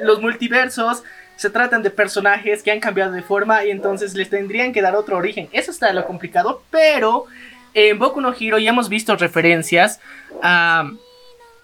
los 0.03 0.21
multiversos 0.21 1.03
se 1.37 1.49
tratan 1.49 1.83
de 1.83 1.89
personajes 1.89 2.63
que 2.63 2.71
han 2.71 2.81
cambiado 2.81 3.13
de 3.13 3.23
forma 3.23 3.65
y 3.65 3.71
entonces 3.71 4.15
les 4.15 4.29
tendrían 4.29 4.75
que 4.75 4.83
dar 4.83 4.95
otro 4.97 5.17
origen. 5.17 5.49
Eso 5.53 5.71
está 5.71 5.95
lo 5.95 6.05
complicado, 6.07 6.63
pero 6.71 7.25
en 7.73 7.99
Boku 7.99 8.21
no 8.21 8.35
Hero 8.39 8.59
ya 8.59 8.69
hemos 8.69 8.91
visto 8.91 9.17
referencias 9.17 9.99
a, 10.43 10.91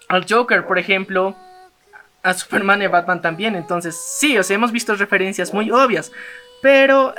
al 0.07 0.25
Joker, 0.27 0.65
por 0.65 0.79
ejemplo, 0.79 1.35
a 2.23 2.33
Superman 2.33 2.81
y 2.81 2.87
Batman 2.87 3.21
también. 3.21 3.55
Entonces, 3.55 3.95
sí, 3.95 4.37
o 4.37 4.43
sea, 4.43 4.55
hemos 4.55 4.71
visto 4.71 4.95
referencias 4.95 5.53
muy 5.53 5.69
obvias, 5.69 6.11
pero 6.61 7.13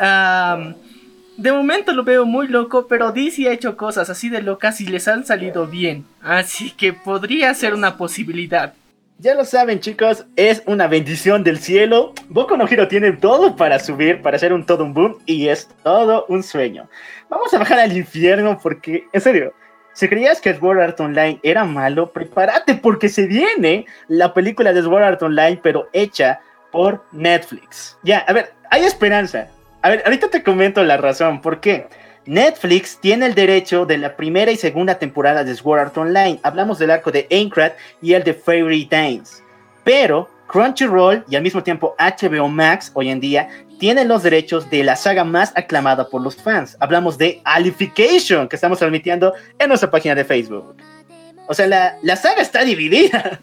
de 1.36 1.52
momento 1.52 1.93
lo 1.93 2.05
veo 2.05 2.24
muy 2.24 2.48
loco, 2.48 2.86
pero 2.89 3.12
DC 3.12 3.48
ha 3.48 3.52
hecho 3.52 3.76
cosas 3.76 4.09
así 4.09 4.28
de 4.28 4.43
locas 4.43 4.81
y 4.81 4.86
les 4.86 5.06
han 5.09 5.26
salido 5.26 5.66
bien. 5.66 6.05
Así 6.22 6.70
que 6.70 6.93
podría 6.93 7.52
ser 7.55 7.74
una 7.74 7.97
posibilidad. 7.97 8.74
Ya 9.18 9.35
lo 9.35 9.44
saben 9.44 9.78
chicos, 9.78 10.26
es 10.35 10.62
una 10.66 10.89
bendición 10.89 11.44
del 11.44 11.59
cielo. 11.59 12.12
Boku 12.28 12.56
no 12.56 12.66
Hero 12.66 12.89
tiene 12.89 13.12
todo 13.12 13.55
para 13.55 13.78
subir, 13.78 14.20
para 14.22 14.36
hacer 14.36 14.52
un 14.52 14.66
todo 14.66 14.85
un 14.85 14.93
boom 14.93 15.18
y 15.24 15.48
es 15.48 15.68
todo 15.85 16.26
un 16.28 16.43
sueño. 16.43 16.89
Vamos 17.28 17.55
a 17.55 17.59
bajar 17.59 17.78
al 17.78 17.97
infierno 17.97 18.59
porque, 18.60 19.06
en 19.12 19.20
serio, 19.20 19.55
si 19.95 20.09
creías 20.09 20.41
que 20.41 20.55
Sword 20.55 20.81
Art 20.81 21.01
Online 21.01 21.41
era 21.43 21.65
malo, 21.65 22.12
prepárate 22.12 22.75
porque 22.75 23.09
se 23.09 23.27
viene 23.27 23.87
la 24.09 24.35
película 24.35 24.73
de 24.73 24.83
Sword 24.83 25.05
Art 25.05 25.23
Online 25.23 25.59
pero 25.62 25.89
hecha 25.93 26.41
por 26.71 27.05
Netflix. 27.12 27.97
Ya, 28.03 28.19
a 28.19 28.33
ver, 28.33 28.53
hay 28.71 28.85
esperanza. 28.85 29.49
A 29.83 29.91
ver, 29.91 30.03
ahorita 30.05 30.29
te 30.29 30.43
comento 30.43 30.83
la 30.83 30.97
razón, 30.97 31.41
¿por 31.41 31.61
qué? 31.61 31.87
Netflix 32.27 32.99
tiene 33.01 33.27
el 33.27 33.35
derecho 33.35 33.87
de 33.87 33.99
la 33.99 34.16
primera 34.16 34.51
y 34.51 34.57
segunda 34.57 34.99
temporada 34.99 35.45
de 35.45 35.55
Sword 35.55 35.81
Art 35.81 35.99
Online. 35.99 36.41
Hablamos 36.43 36.79
del 36.79 36.91
arco 36.91 37.12
de 37.12 37.29
Aincrad 37.31 37.73
y 38.03 38.15
el 38.15 38.25
de 38.25 38.35
Fairy 38.35 38.89
Danes. 38.91 39.43
Pero 39.85 40.29
Crunchyroll 40.49 41.25
y 41.29 41.37
al 41.37 41.43
mismo 41.43 41.62
tiempo 41.62 41.95
HBO 41.99 42.49
Max 42.49 42.91
hoy 42.95 43.11
en 43.11 43.21
día 43.21 43.49
tienen 43.85 44.09
los 44.09 44.23
derechos 44.23 44.70
de 44.70 44.82
la 44.82 44.97
saga 44.97 45.24
más 45.24 45.52
aclamada 45.55 46.09
por 46.09 46.23
los 46.23 46.36
fans. 46.36 46.74
Hablamos 46.81 47.19
de 47.19 47.43
Alification, 47.44 48.48
que 48.48 48.56
estamos 48.56 48.78
transmitiendo 48.78 49.35
en 49.59 49.69
nuestra 49.69 49.90
página 49.90 50.15
de 50.15 50.24
Facebook. 50.24 50.74
O 51.48 51.52
sea, 51.52 51.66
la, 51.66 51.98
la 52.01 52.16
saga 52.16 52.40
está 52.40 52.65
dividida. 52.65 53.40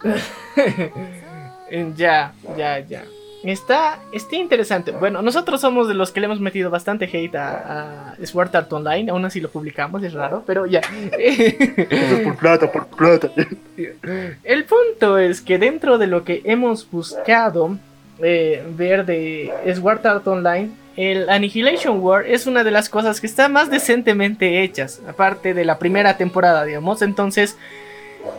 ya, 1.95 2.34
ya, 2.57 2.80
ya. 2.80 3.03
Está, 3.43 3.99
está 4.11 4.35
interesante. 4.35 4.89
Bueno, 4.89 5.22
nosotros 5.22 5.61
somos 5.61 5.88
de 5.88 5.93
los 5.93 6.11
que 6.11 6.22
le 6.22 6.26
hemos 6.26 6.39
metido 6.39 6.72
bastante 6.72 7.05
hate 7.05 7.35
a, 7.35 8.15
Sword 8.23 8.55
Art 8.55 8.73
Online. 8.73 9.11
Aún 9.11 9.23
así 9.23 9.41
lo 9.41 9.51
publicamos, 9.51 10.01
es 10.01 10.13
raro, 10.13 10.43
pero 10.47 10.65
ya. 10.65 10.81
por 12.23 12.35
plata, 12.38 12.72
por 12.72 12.88
plata. 12.88 13.30
El 14.43 14.65
punto 14.65 15.19
es 15.19 15.39
que 15.39 15.59
dentro 15.59 15.99
de 15.99 16.07
lo 16.07 16.23
que 16.23 16.41
hemos 16.45 16.89
buscado 16.89 17.77
eh, 18.23 18.64
ver 18.76 19.06
de 19.06 19.52
Sword 19.76 20.06
Art 20.06 20.27
Online, 20.27 20.72
el 20.98 21.30
Annihilation 21.30 21.99
War 22.02 22.26
es 22.26 22.48
una 22.48 22.64
de 22.64 22.72
las 22.72 22.89
cosas 22.89 23.22
que 23.22 23.27
está 23.27 23.48
más 23.49 23.69
decentemente 23.69 24.64
hechas. 24.64 25.02
Aparte 25.07 25.53
de 25.53 25.65
la 25.65 25.80
primera 25.80 26.18
temporada, 26.18 26.65
digamos. 26.65 27.02
Entonces. 27.02 27.57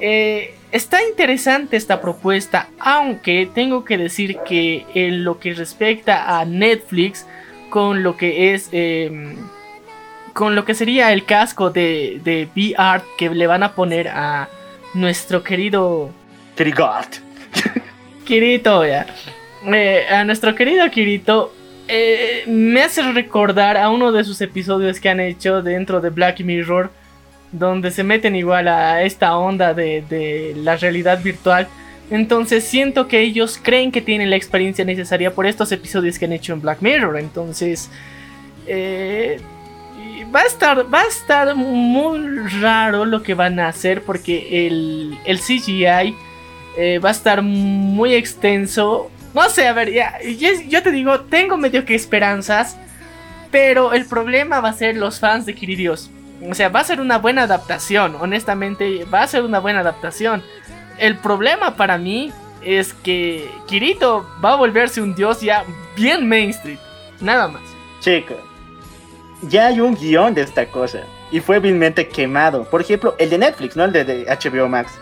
Eh, 0.01 0.55
está 0.71 1.03
interesante 1.03 1.77
esta 1.77 2.01
propuesta, 2.01 2.69
aunque 2.79 3.49
tengo 3.53 3.85
que 3.85 3.99
decir 3.99 4.39
que 4.47 4.87
en 4.95 5.25
lo 5.25 5.39
que 5.39 5.55
respecta 5.55 6.39
a 6.39 6.45
Netflix, 6.45 7.27
con 7.71 8.03
lo 8.03 8.17
que 8.17 8.55
es... 8.55 8.69
Em, 8.73 9.37
con 10.33 10.55
lo 10.55 10.65
que 10.65 10.75
sería 10.75 11.13
el 11.13 11.27
casco 11.27 11.71
de, 11.71 12.21
de 12.25 12.49
VR 12.57 13.03
que 13.19 13.29
le 13.29 13.47
van 13.47 13.63
a 13.63 13.75
poner 13.75 14.09
a 14.09 14.49
nuestro 14.95 15.43
querido... 15.43 16.11
Kirito, 18.25 18.87
ya. 18.87 19.07
Eh, 19.67 20.07
a 20.11 20.25
nuestro 20.25 20.55
querido 20.55 20.91
Kirito 20.91 21.53
eh, 21.87 22.45
me 22.47 22.83
hace 22.83 23.03
recordar 23.13 23.77
a 23.77 23.91
uno 23.91 24.11
de 24.11 24.25
sus 24.25 24.41
episodios 24.41 24.99
que 24.99 25.09
han 25.09 25.21
hecho 25.21 25.63
dentro 25.63 26.01
de 26.01 26.11
Black 26.11 26.41
Mirror 26.41 26.91
donde 27.53 27.91
se 27.91 28.03
meten 28.03 28.35
igual 28.35 28.67
a 28.67 29.03
esta 29.03 29.37
onda 29.37 29.75
de, 29.75 30.55
la 30.57 30.77
realidad 30.77 31.23
virtual. 31.23 31.69
Entonces 32.11 32.65
siento 32.65 33.09
que 33.09 33.21
ellos 33.21 33.61
creen 33.63 33.93
que 33.93 34.01
tienen 34.01 34.31
la 34.31 34.37
experiencia 34.37 34.85
necesaria 34.85 35.35
por 35.35 35.47
estos 35.47 35.71
episodios 35.71 36.19
que 36.19 36.25
han 36.25 36.33
hecho 36.33 36.55
en 36.55 36.63
Black 36.63 36.81
Mirror. 36.81 37.19
Entonces 37.19 37.91
eh, 38.67 39.39
va 40.35 40.41
a 40.41 40.47
estar 40.47 40.93
va 40.93 41.03
a 41.03 41.07
estar 41.07 41.55
muy 41.55 42.39
raro 42.61 43.05
lo 43.05 43.23
que 43.23 43.35
van 43.35 43.61
a 43.61 43.69
hacer 43.69 44.03
porque 44.03 44.67
el, 44.67 45.17
el 45.25 45.39
CGI 45.39 46.15
eh, 46.77 46.99
va 46.99 47.11
a 47.11 47.13
estar 47.13 47.43
muy 47.43 48.15
extenso. 48.15 49.11
No 49.35 49.49
sé, 49.49 49.67
a 49.67 49.73
ver, 49.73 49.93
ya, 49.93 50.19
yo 50.69 50.83
te 50.83 50.91
digo, 50.91 51.21
tengo 51.21 51.57
medio 51.57 51.85
que 51.85 51.95
esperanzas, 51.95 52.77
pero 53.51 53.93
el 53.93 54.07
problema 54.07 54.61
va 54.61 54.71
a 54.71 54.75
ser 54.75 54.97
los 54.97 55.21
fans 55.21 55.47
de 55.47 55.55
Kiririos. 55.55 56.11
O 56.49 56.55
sea, 56.55 56.69
va 56.69 56.81
a 56.81 56.85
ser 56.85 57.01
una 57.01 57.19
buena 57.19 57.45
adaptación, 57.45 58.17
honestamente, 58.21 59.05
va 59.05 59.23
a 59.23 59.27
ser 59.27 59.43
una 59.43 59.61
buena 59.61 59.81
adaptación. 59.81 60.43
El 60.99 61.17
problema 61.17 61.77
para 61.77 61.99
mí 61.99 62.33
es 62.65 62.93
que 62.93 63.51
Kirito 63.67 64.27
va 64.45 64.53
a 64.53 64.57
volverse 64.57 65.01
un 65.01 65.15
dios 65.15 65.41
ya 65.41 65.65
bien 65.97 66.29
mainstream, 66.29 66.79
nada 67.21 67.49
más. 67.49 67.63
Chico, 68.01 68.35
ya 69.43 69.69
hay 69.69 69.81
un 69.81 69.95
guion 69.95 70.35
de 70.35 70.43
esta 70.43 70.67
cosa 70.67 71.01
y 71.31 71.41
fue 71.41 71.59
vilmente 71.59 72.09
quemado. 72.09 72.65
Por 72.65 72.81
ejemplo, 72.81 73.15
el 73.19 73.31
de 73.31 73.39
Netflix, 73.39 73.77
no 73.77 73.85
el 73.85 73.93
de, 73.93 74.27
HBO 74.27 74.69
Max. 74.69 74.93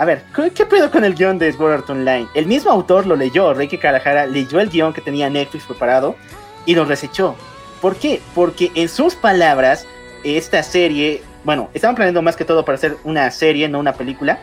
A 0.00 0.06
ver, 0.06 0.22
¿qué, 0.54 0.64
pedo 0.64 0.90
con 0.90 1.04
el 1.04 1.14
guion 1.14 1.38
de 1.38 1.52
Sword 1.52 1.72
Art 1.74 1.90
Online? 1.90 2.26
El 2.32 2.46
mismo 2.46 2.70
autor 2.70 3.06
lo 3.06 3.16
leyó, 3.16 3.52
Reiki 3.52 3.76
Karahara 3.76 4.24
leyó 4.24 4.58
el 4.58 4.70
guion 4.70 4.94
que 4.94 5.02
tenía 5.02 5.28
Netflix 5.28 5.66
preparado 5.66 6.16
y 6.64 6.74
lo 6.74 6.86
desechó. 6.86 7.36
¿Por 7.82 7.96
qué? 7.96 8.22
Porque 8.34 8.72
en 8.74 8.88
sus 8.88 9.14
palabras 9.14 9.86
esta 10.24 10.62
serie, 10.62 11.22
bueno, 11.44 11.68
estaban 11.74 11.96
planeando 11.96 12.22
más 12.22 12.34
que 12.34 12.46
todo 12.46 12.64
para 12.64 12.76
hacer 12.76 12.96
una 13.04 13.30
serie, 13.30 13.68
no 13.68 13.78
una 13.78 13.92
película. 13.92 14.38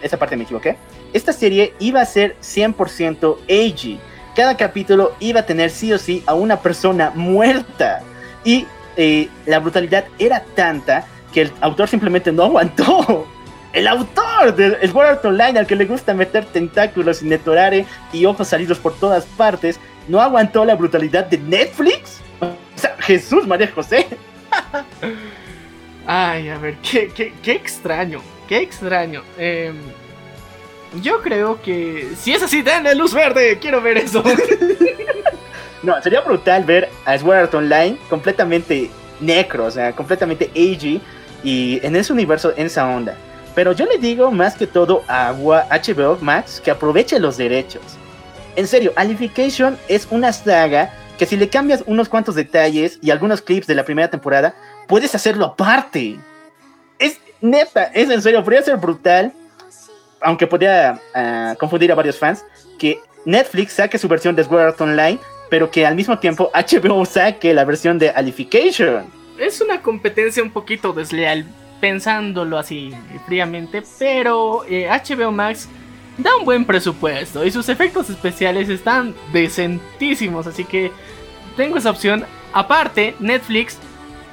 Esa 0.00 0.16
parte 0.16 0.34
me 0.38 0.44
equivoqué. 0.44 0.78
Esta 1.12 1.34
serie 1.34 1.74
iba 1.78 2.00
a 2.00 2.06
ser 2.06 2.36
100% 2.40 3.36
AG. 3.50 4.00
Cada 4.34 4.56
capítulo 4.56 5.14
iba 5.20 5.40
a 5.40 5.46
tener 5.46 5.68
sí 5.68 5.92
o 5.92 5.98
sí 5.98 6.24
a 6.24 6.32
una 6.32 6.58
persona 6.60 7.12
muerta. 7.14 8.00
Y 8.44 8.66
eh, 8.96 9.28
la 9.44 9.58
brutalidad 9.58 10.06
era 10.18 10.42
tanta 10.54 11.04
que 11.34 11.42
el 11.42 11.52
autor 11.60 11.86
simplemente 11.86 12.32
no 12.32 12.44
aguantó. 12.44 13.28
El 13.72 13.86
autor 13.86 14.54
de 14.56 14.88
Sword 14.88 15.06
Art 15.06 15.24
Online, 15.24 15.60
al 15.60 15.66
que 15.66 15.76
le 15.76 15.84
gusta 15.84 16.12
meter 16.12 16.44
tentáculos 16.44 17.22
y 17.22 17.26
netorare 17.26 17.86
y 18.12 18.24
ojos 18.24 18.48
salidos 18.48 18.78
por 18.78 18.98
todas 18.98 19.24
partes, 19.24 19.78
no 20.08 20.20
aguantó 20.20 20.64
la 20.64 20.74
brutalidad 20.74 21.26
de 21.26 21.38
Netflix. 21.38 22.20
O 22.40 22.48
sea, 22.74 22.96
Jesús 22.98 23.46
María 23.46 23.70
José. 23.72 24.08
Ay, 26.06 26.48
a 26.48 26.58
ver, 26.58 26.76
qué, 26.78 27.32
qué, 27.42 27.52
extraño, 27.52 28.20
qué 28.48 28.58
extraño. 28.58 29.22
Em, 29.38 29.76
yo 31.00 31.22
creo 31.22 31.62
que 31.62 32.08
si 32.18 32.32
es 32.32 32.42
así, 32.42 32.62
denle 32.62 32.96
luz 32.96 33.14
verde, 33.14 33.58
quiero 33.60 33.80
ver 33.80 33.98
eso. 33.98 34.24
no, 35.84 36.02
sería 36.02 36.22
brutal 36.22 36.64
ver 36.64 36.88
a 37.04 37.16
Sword 37.16 37.36
Art 37.36 37.54
Online 37.54 37.96
completamente 38.08 38.90
necro, 39.20 39.66
o 39.66 39.70
sea, 39.70 39.92
completamente 39.92 40.46
AG 40.46 41.00
y 41.44 41.78
en 41.86 41.94
ese 41.94 42.12
universo, 42.12 42.52
en 42.56 42.66
esa 42.66 42.88
onda. 42.88 43.16
Pero 43.54 43.72
yo 43.72 43.86
le 43.86 43.98
digo 43.98 44.30
más 44.30 44.54
que 44.54 44.66
todo 44.66 45.02
a 45.08 45.32
HBO 45.32 46.18
Max 46.20 46.60
que 46.64 46.70
aproveche 46.70 47.18
los 47.18 47.36
derechos. 47.36 47.82
En 48.56 48.66
serio, 48.66 48.92
Alification 48.96 49.78
es 49.88 50.06
una 50.10 50.32
saga 50.32 50.92
que 51.18 51.26
si 51.26 51.36
le 51.36 51.48
cambias 51.48 51.84
unos 51.86 52.08
cuantos 52.08 52.34
detalles 52.34 52.98
y 53.02 53.10
algunos 53.10 53.42
clips 53.42 53.66
de 53.66 53.74
la 53.74 53.84
primera 53.84 54.08
temporada, 54.08 54.54
puedes 54.88 55.14
hacerlo 55.14 55.44
aparte. 55.44 56.18
Es 56.98 57.20
neta, 57.40 57.84
es 57.94 58.08
en 58.08 58.22
serio, 58.22 58.42
podría 58.42 58.62
ser 58.62 58.76
brutal, 58.76 59.32
aunque 60.20 60.46
podría 60.46 61.00
ah, 61.14 61.54
confundir 61.58 61.92
a 61.92 61.94
varios 61.94 62.18
fans, 62.18 62.44
que 62.78 63.00
Netflix 63.24 63.74
saque 63.74 63.98
su 63.98 64.08
versión 64.08 64.34
de 64.34 64.44
Sword 64.44 64.60
Art 64.62 64.80
Online, 64.80 65.18
pero 65.50 65.70
que 65.70 65.84
al 65.84 65.94
mismo 65.94 66.18
tiempo 66.18 66.50
HBO 66.54 67.04
saque 67.04 67.52
la 67.52 67.64
versión 67.64 67.98
de 67.98 68.10
Alification. 68.10 69.04
Es 69.38 69.60
una 69.60 69.82
competencia 69.82 70.42
un 70.42 70.50
poquito 70.50 70.92
desleal, 70.92 71.44
pensándolo 71.80 72.58
así 72.58 72.92
fríamente, 73.26 73.82
pero 73.98 74.62
HBO 74.68 75.28
eh, 75.28 75.32
Max 75.32 75.68
da 76.18 76.36
un 76.36 76.44
buen 76.44 76.64
presupuesto 76.64 77.44
y 77.44 77.50
sus 77.50 77.68
efectos 77.68 78.10
especiales 78.10 78.68
están 78.68 79.14
decentísimos, 79.32 80.46
así 80.46 80.64
que 80.64 80.92
tengo 81.56 81.78
esa 81.78 81.90
opción. 81.90 82.24
Aparte, 82.52 83.14
Netflix, 83.20 83.78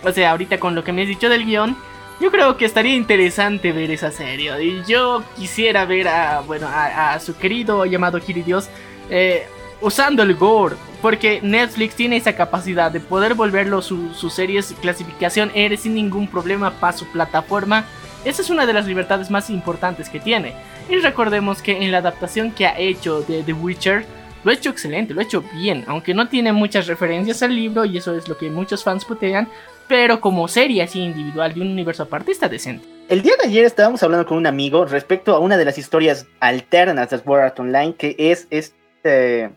o 0.03 0.11
sea, 0.11 0.31
ahorita 0.31 0.59
con 0.59 0.75
lo 0.75 0.83
que 0.83 0.91
me 0.91 1.03
has 1.03 1.07
dicho 1.07 1.29
del 1.29 1.45
guion, 1.45 1.77
yo 2.19 2.31
creo 2.31 2.57
que 2.57 2.65
estaría 2.65 2.95
interesante 2.95 3.71
ver 3.71 3.91
esa 3.91 4.11
serie. 4.11 4.51
Y 4.63 4.83
yo 4.87 5.23
quisiera 5.37 5.85
ver 5.85 6.07
a, 6.07 6.41
bueno, 6.41 6.67
a, 6.67 7.19
su 7.19 7.37
querido 7.37 7.85
llamado 7.85 8.19
Kiridios 8.19 8.69
eh, 9.09 9.47
usando 9.81 10.23
el 10.23 10.35
gore. 10.35 10.75
Porque 11.01 11.39
Netflix 11.41 11.95
tiene 11.95 12.17
esa 12.17 12.35
capacidad 12.35 12.91
de 12.91 12.99
poder 12.99 13.35
volverlo 13.35 13.81
su, 13.81 14.13
su 14.13 14.29
series 14.29 14.73
clasificación 14.81 15.51
R 15.53 15.77
sin 15.77 15.93
ningún 15.93 16.27
problema 16.27 16.71
para 16.71 16.93
su 16.93 17.05
plataforma. 17.07 17.85
Esa 18.25 18.41
es 18.41 18.49
una 18.49 18.65
de 18.65 18.73
las 18.73 18.87
libertades 18.87 19.29
más 19.29 19.49
importantes 19.49 20.09
que 20.09 20.19
tiene. 20.19 20.53
Y 20.89 20.95
recordemos 20.97 21.61
que 21.61 21.83
en 21.83 21.91
la 21.91 21.99
adaptación 21.99 22.51
que 22.51 22.65
ha 22.65 22.77
hecho 22.79 23.21
de 23.21 23.43
The 23.43 23.53
Witcher, 23.53 24.05
lo 24.43 24.51
ha 24.51 24.53
hecho 24.53 24.69
excelente, 24.69 25.13
lo 25.13 25.19
ha 25.19 25.23
hecho 25.23 25.43
bien, 25.53 25.83
aunque 25.87 26.13
no 26.13 26.29
tiene 26.29 26.53
muchas 26.53 26.87
referencias 26.87 27.43
al 27.43 27.55
libro 27.55 27.85
y 27.85 27.97
eso 27.97 28.15
es 28.15 28.27
lo 28.27 28.37
que 28.37 28.49
muchos 28.49 28.83
fans 28.83 29.03
putean, 29.03 29.47
pero 29.87 30.21
como 30.21 30.47
serie 30.47 30.83
así 30.83 31.01
individual 31.01 31.53
de 31.53 31.61
un 31.61 31.71
universo 31.71 32.03
apartista 32.03 32.47
decente. 32.47 32.85
El 33.09 33.21
día 33.21 33.33
de 33.41 33.47
ayer 33.47 33.65
estábamos 33.65 34.03
hablando 34.03 34.25
con 34.25 34.37
un 34.37 34.47
amigo 34.47 34.85
respecto 34.85 35.35
a 35.35 35.39
una 35.39 35.57
de 35.57 35.65
las 35.65 35.77
historias 35.77 36.27
alternas 36.39 37.09
de 37.09 37.19
Sword 37.19 37.41
Art 37.41 37.59
Online, 37.59 37.95
que 37.95 38.15
es 38.17 38.47
este 38.49 39.49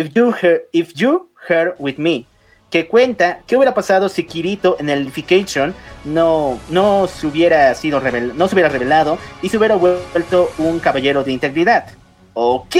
If 0.00 0.14
You 0.14 0.32
Heard, 0.32 0.62
If 0.72 0.94
you 0.94 1.28
heard 1.46 1.74
With 1.78 1.98
Me, 1.98 2.24
que 2.70 2.88
cuenta 2.88 3.40
qué 3.46 3.54
hubiera 3.54 3.74
pasado 3.74 4.08
si 4.08 4.24
Kirito 4.24 4.78
en 4.80 4.88
el 4.88 5.02
Unification 5.02 5.74
no, 6.06 6.58
no, 6.70 7.06
se 7.06 7.26
hubiera 7.26 7.74
sido 7.74 8.00
no 8.00 8.48
se 8.48 8.54
hubiera 8.54 8.70
revelado 8.70 9.18
y 9.42 9.50
se 9.50 9.58
hubiera 9.58 9.74
vuelto 9.74 10.50
un 10.56 10.78
caballero 10.78 11.22
de 11.22 11.32
integridad. 11.32 11.88
Ok. 12.32 12.76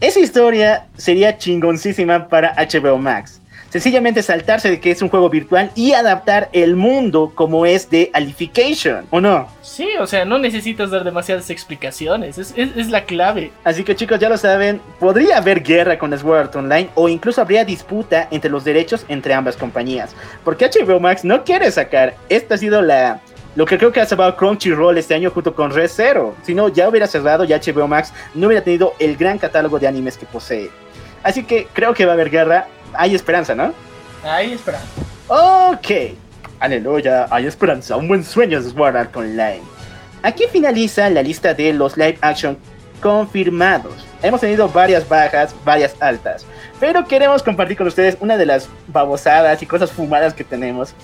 Esa 0.00 0.20
historia 0.20 0.86
sería 0.96 1.36
chingoncísima 1.36 2.26
para 2.28 2.54
HBO 2.54 2.96
Max 2.96 3.42
sencillamente 3.74 4.22
saltarse 4.22 4.70
de 4.70 4.78
que 4.78 4.92
es 4.92 5.02
un 5.02 5.08
juego 5.08 5.28
virtual 5.28 5.72
y 5.74 5.94
adaptar 5.94 6.48
el 6.52 6.76
mundo 6.76 7.32
como 7.34 7.66
es 7.66 7.90
de 7.90 8.08
Alification, 8.12 9.04
¿o 9.10 9.20
no? 9.20 9.48
Sí, 9.62 9.88
o 9.98 10.06
sea, 10.06 10.24
no 10.24 10.38
necesitas 10.38 10.92
dar 10.92 11.02
demasiadas 11.02 11.50
explicaciones, 11.50 12.38
es, 12.38 12.88
la 12.88 13.02
clave. 13.04 13.50
Así 13.64 13.82
que 13.82 13.96
chicos, 13.96 14.20
ya 14.20 14.28
lo 14.28 14.38
saben, 14.38 14.80
podría 15.00 15.38
haber 15.38 15.60
guerra 15.60 15.98
con 15.98 16.16
Sword 16.16 16.54
Online 16.54 16.88
o 16.94 17.08
incluso 17.08 17.40
habría 17.40 17.64
disputa 17.64 18.28
entre 18.30 18.48
los 18.48 18.62
derechos 18.62 19.04
entre 19.08 19.34
ambas 19.34 19.56
compañías, 19.56 20.14
porque 20.44 20.70
HBO 20.70 21.00
Max 21.00 21.24
no 21.24 21.42
quiere 21.42 21.68
sacar, 21.72 22.14
esta 22.28 22.54
ha 22.54 22.58
sido 22.58 22.80
la... 22.80 23.22
Lo 23.56 23.66
que 23.66 23.76
creo 23.76 23.90
que 23.90 24.00
ha 24.00 24.06
salvado 24.06 24.36
Crunchyroll 24.36 24.98
este 24.98 25.14
año 25.14 25.32
junto 25.32 25.52
con 25.52 25.72
Red 25.72 25.88
Zero. 25.88 26.34
Si 26.42 26.54
no, 26.54 26.68
ya 26.68 26.88
hubiera 26.88 27.08
cerrado, 27.08 27.44
ya 27.44 27.60
HBO 27.60 27.88
Max 27.88 28.12
no 28.34 28.46
hubiera 28.46 28.62
tenido 28.62 28.94
el 29.00 29.16
gran 29.16 29.38
catálogo 29.38 29.80
de 29.80 29.88
animes 29.88 30.16
que 30.16 30.26
posee. 30.26 30.70
Así 31.24 31.42
que 31.44 31.66
creo 31.72 31.94
que 31.94 32.04
va 32.04 32.12
a 32.12 32.14
haber 32.14 32.30
guerra 32.30 32.66
hay 32.96 33.14
esperanza, 33.14 33.54
¿no? 33.54 33.72
Hay 34.24 34.52
esperanza. 34.52 34.86
Ok. 35.28 36.16
Aleluya, 36.60 37.26
hay 37.30 37.46
esperanza. 37.46 37.96
Un 37.96 38.08
buen 38.08 38.24
sueño 38.24 38.58
es 38.58 38.66
Sword 38.66 38.96
Art 38.96 39.16
Online. 39.16 39.62
Aquí 40.22 40.44
finaliza 40.50 41.10
la 41.10 41.22
lista 41.22 41.52
de 41.52 41.72
los 41.72 41.96
live 41.96 42.18
action 42.22 42.56
confirmados. 43.02 44.06
Hemos 44.22 44.40
tenido 44.40 44.68
varias 44.68 45.06
bajas, 45.06 45.54
varias 45.64 45.94
altas. 46.00 46.46
Pero 46.80 47.06
queremos 47.06 47.42
compartir 47.42 47.76
con 47.76 47.86
ustedes 47.86 48.16
una 48.20 48.38
de 48.38 48.46
las 48.46 48.68
babosadas 48.88 49.62
y 49.62 49.66
cosas 49.66 49.92
fumadas 49.92 50.32
que 50.32 50.44
tenemos. 50.44 50.94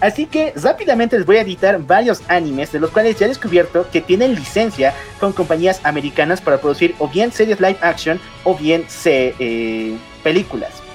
Así 0.00 0.26
que 0.26 0.52
rápidamente 0.56 1.16
les 1.16 1.24
voy 1.24 1.38
a 1.38 1.40
editar 1.40 1.78
varios 1.78 2.20
animes 2.28 2.70
de 2.70 2.80
los 2.80 2.90
cuales 2.90 3.18
ya 3.18 3.24
he 3.24 3.28
descubierto 3.30 3.86
que 3.90 4.02
tienen 4.02 4.34
licencia 4.34 4.92
con 5.18 5.32
compañías 5.32 5.80
americanas 5.84 6.42
para 6.42 6.58
producir 6.58 6.94
o 6.98 7.08
bien 7.08 7.32
series 7.32 7.60
live 7.60 7.78
action 7.80 8.20
o 8.44 8.54
bien 8.54 8.84
eh, 9.06 9.96
películas. 10.22 10.85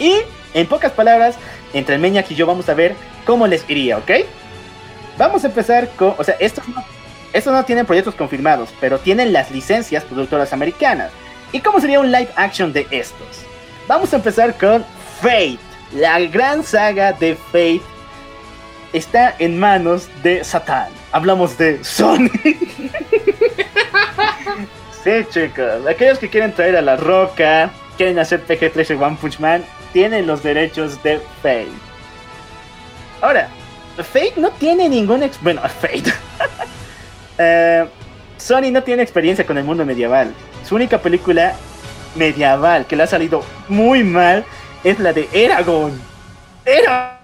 Y, 0.00 0.16
en 0.54 0.66
pocas 0.66 0.90
palabras, 0.90 1.36
entre 1.72 1.94
el 1.94 2.00
Meñac 2.00 2.28
y 2.30 2.34
yo 2.34 2.46
vamos 2.46 2.68
a 2.68 2.74
ver 2.74 2.96
cómo 3.24 3.46
les 3.46 3.68
iría, 3.70 3.98
¿ok? 3.98 4.10
Vamos 5.16 5.44
a 5.44 5.48
empezar 5.48 5.88
con, 5.90 6.14
o 6.18 6.24
sea, 6.24 6.34
estos 6.40 6.66
no, 6.66 6.82
estos 7.32 7.52
no 7.52 7.64
tienen 7.64 7.86
proyectos 7.86 8.16
confirmados, 8.16 8.70
pero 8.80 8.98
tienen 8.98 9.32
las 9.32 9.52
licencias 9.52 10.02
productoras 10.04 10.52
americanas. 10.52 11.12
¿Y 11.52 11.60
cómo 11.60 11.80
sería 11.80 12.00
un 12.00 12.10
live 12.10 12.30
action 12.34 12.72
de 12.72 12.86
estos? 12.90 13.44
Vamos 13.86 14.12
a 14.12 14.16
empezar 14.16 14.56
con 14.56 14.84
Fate. 15.20 15.58
La 15.94 16.18
gran 16.20 16.64
saga 16.64 17.12
de 17.12 17.36
Fate 17.36 17.82
está 18.92 19.34
en 19.38 19.58
manos 19.58 20.08
de 20.22 20.42
Satán. 20.44 20.88
Hablamos 21.12 21.58
de 21.58 21.82
Sony. 21.84 22.30
sí, 25.04 25.10
chicos. 25.30 25.86
Aquellos 25.88 26.18
que 26.18 26.28
quieren 26.28 26.52
traer 26.52 26.76
a 26.76 26.82
la 26.82 26.96
roca, 26.96 27.70
quieren 28.00 28.18
hacer 28.18 28.40
PG-13 28.46 28.98
One 28.98 29.18
Punch 29.20 29.38
Man, 29.40 29.62
tienen 29.92 30.26
los 30.26 30.42
derechos 30.42 31.02
de 31.02 31.20
Fate. 31.42 31.68
Ahora, 33.20 33.50
Fate 33.98 34.32
no 34.38 34.50
tiene 34.52 34.88
ningún... 34.88 35.22
Bueno, 35.42 35.60
Fate. 35.80 36.04
Eh, 37.42 37.86
Sony 38.36 38.70
no 38.70 38.82
tiene 38.82 39.02
experiencia 39.02 39.46
con 39.46 39.56
el 39.56 39.64
mundo 39.64 39.86
medieval. 39.86 40.34
Su 40.66 40.74
única 40.74 40.98
película 40.98 41.54
medieval 42.14 42.86
que 42.86 42.96
le 42.96 43.04
ha 43.04 43.06
salido 43.06 43.42
muy 43.68 44.04
mal 44.04 44.44
es 44.84 44.98
la 44.98 45.14
de 45.14 45.26
Eragon. 45.32 45.98
Eragon. 46.66 47.18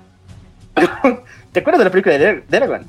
¿Te 1.53 1.61
acuerdas 1.61 1.81
de 1.81 1.85
la 1.85 1.91
película 1.91 2.17
de, 2.17 2.45
Eragon? 2.51 2.87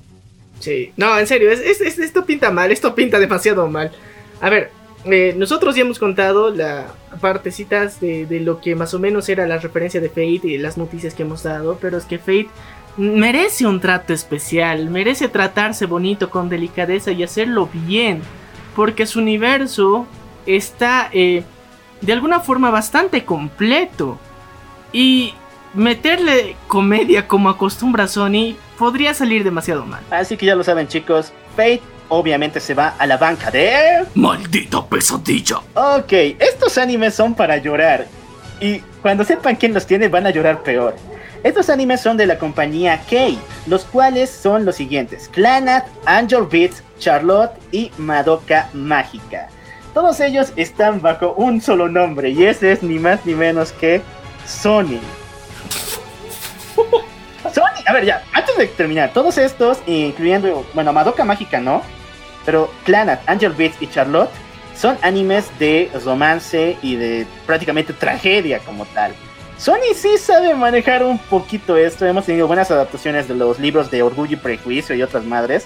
Sí. 0.61 0.93
No, 0.95 1.19
en 1.19 1.27
serio, 1.27 1.51
esto 1.51 2.26
pinta 2.26 2.49
mal, 2.49 2.72
esto 2.72 2.95
pinta 2.95 3.19
demasiado 3.19 3.68
mal. 3.68 3.91
A 4.39 4.49
ver, 4.49 4.72
nosotros 5.35 5.75
ya 5.75 5.81
hemos 5.81 5.99
contado 5.99 6.49
las 6.49 6.85
partecitas 7.21 7.99
de, 7.99 8.25
de, 8.25 8.39
lo 8.39 8.61
que 8.61 8.75
más 8.75 8.93
o 8.93 8.99
menos 8.99 9.29
era 9.29 9.47
la 9.47 9.57
referencia 9.57 10.01
de 10.01 10.09
Fate 10.09 10.47
y 10.47 10.57
las 10.57 10.77
noticias 10.77 11.13
que 11.13 11.23
hemos 11.23 11.43
dado, 11.43 11.77
pero 11.79 11.97
es 11.97 12.05
que 12.05 12.19
Fate 12.19 12.49
merece 12.97 13.67
un 13.67 13.79
trato 13.79 14.13
especial, 14.13 14.89
merece 14.89 15.29
tratarse 15.29 15.85
bonito, 15.85 16.29
con 16.29 16.49
delicadeza 16.49 17.11
y 17.11 17.23
hacerlo 17.23 17.69
bien, 17.71 18.21
porque 18.75 19.05
su 19.05 19.19
universo 19.19 20.07
está 20.45 21.09
eh, 21.13 21.43
de 22.01 22.13
alguna 22.13 22.39
forma 22.39 22.71
bastante 22.71 23.23
completo 23.23 24.17
y 24.91 25.34
meterle 25.73 26.55
comedia 26.67 27.27
como 27.27 27.49
acostumbra 27.49 28.07
Sony 28.07 28.55
podría 28.77 29.13
salir 29.13 29.43
demasiado 29.43 29.85
mal. 29.85 30.01
Así 30.09 30.38
que 30.38 30.45
ya 30.45 30.55
lo 30.55 30.63
saben 30.63 30.88
chicos, 30.88 31.31
Fate 31.55 31.81
obviamente 32.09 32.59
se 32.59 32.73
va 32.73 32.95
a 32.97 33.05
la 33.05 33.17
banca 33.17 33.51
de... 33.51 34.05
¡Maldita 34.15 34.85
pesadilla! 34.85 35.57
Ok, 35.73 36.13
estos 36.39 36.77
animes 36.77 37.13
son 37.13 37.34
para 37.34 37.57
llorar. 37.57 38.05
Y 38.59 38.79
cuando 39.01 39.23
sepan 39.23 39.55
quién 39.55 39.73
los 39.73 39.85
tiene 39.85 40.07
van 40.07 40.25
a 40.25 40.31
llorar 40.31 40.63
peor. 40.63 40.95
Estos 41.43 41.69
animes 41.69 42.01
son 42.01 42.17
de 42.17 42.25
la 42.25 42.39
compañía 42.39 42.99
Kei, 43.07 43.38
los 43.67 43.85
cuales 43.85 44.29
son 44.29 44.65
los 44.65 44.75
siguientes: 44.75 45.29
Clanat, 45.29 45.85
Angel 46.05 46.43
Beats, 46.49 46.84
Charlotte 46.99 47.53
y 47.71 47.91
Madoka 47.97 48.69
Mágica. 48.73 49.49
Todos 49.93 50.19
ellos 50.19 50.51
están 50.55 51.01
bajo 51.01 51.34
un 51.34 51.61
solo 51.61 51.88
nombre 51.89 52.29
y 52.29 52.45
ese 52.45 52.71
es 52.71 52.84
ni 52.84 52.99
más 52.99 53.25
ni 53.25 53.34
menos 53.34 53.71
que 53.71 54.01
Sony. 54.45 54.99
Sony, 57.53 57.84
a 57.85 57.93
ver 57.93 58.05
ya, 58.05 58.23
antes 58.34 58.57
de 58.57 58.67
terminar, 58.67 59.11
todos 59.13 59.38
estos, 59.38 59.79
incluyendo, 59.88 60.65
bueno, 60.73 60.93
Madoka 60.93 61.23
Mágica 61.23 61.59
no, 61.59 61.81
pero 62.47 62.71
Clanat, 62.85 63.19
Angel 63.27 63.51
Beats 63.51 63.75
y 63.81 63.87
Charlotte 63.87 64.29
son 64.73 64.97
animes 65.01 65.51
de 65.59 65.91
romance 66.05 66.77
y 66.81 66.95
de 66.95 67.27
prácticamente 67.45 67.91
tragedia 67.91 68.59
como 68.59 68.85
tal. 68.85 69.13
Sony 69.57 69.93
sí 69.93 70.17
sabe 70.17 70.55
manejar 70.55 71.03
un 71.03 71.19
poquito 71.19 71.75
esto. 71.75 72.05
Hemos 72.05 72.25
tenido 72.25 72.47
buenas 72.47 72.71
adaptaciones 72.71 73.27
de 73.27 73.35
los 73.35 73.59
libros 73.59 73.91
de 73.91 74.01
Orgullo 74.01 74.33
y 74.33 74.37
Prejuicio 74.37 74.95
y 74.95 75.01
otras 75.01 75.25
madres 75.25 75.65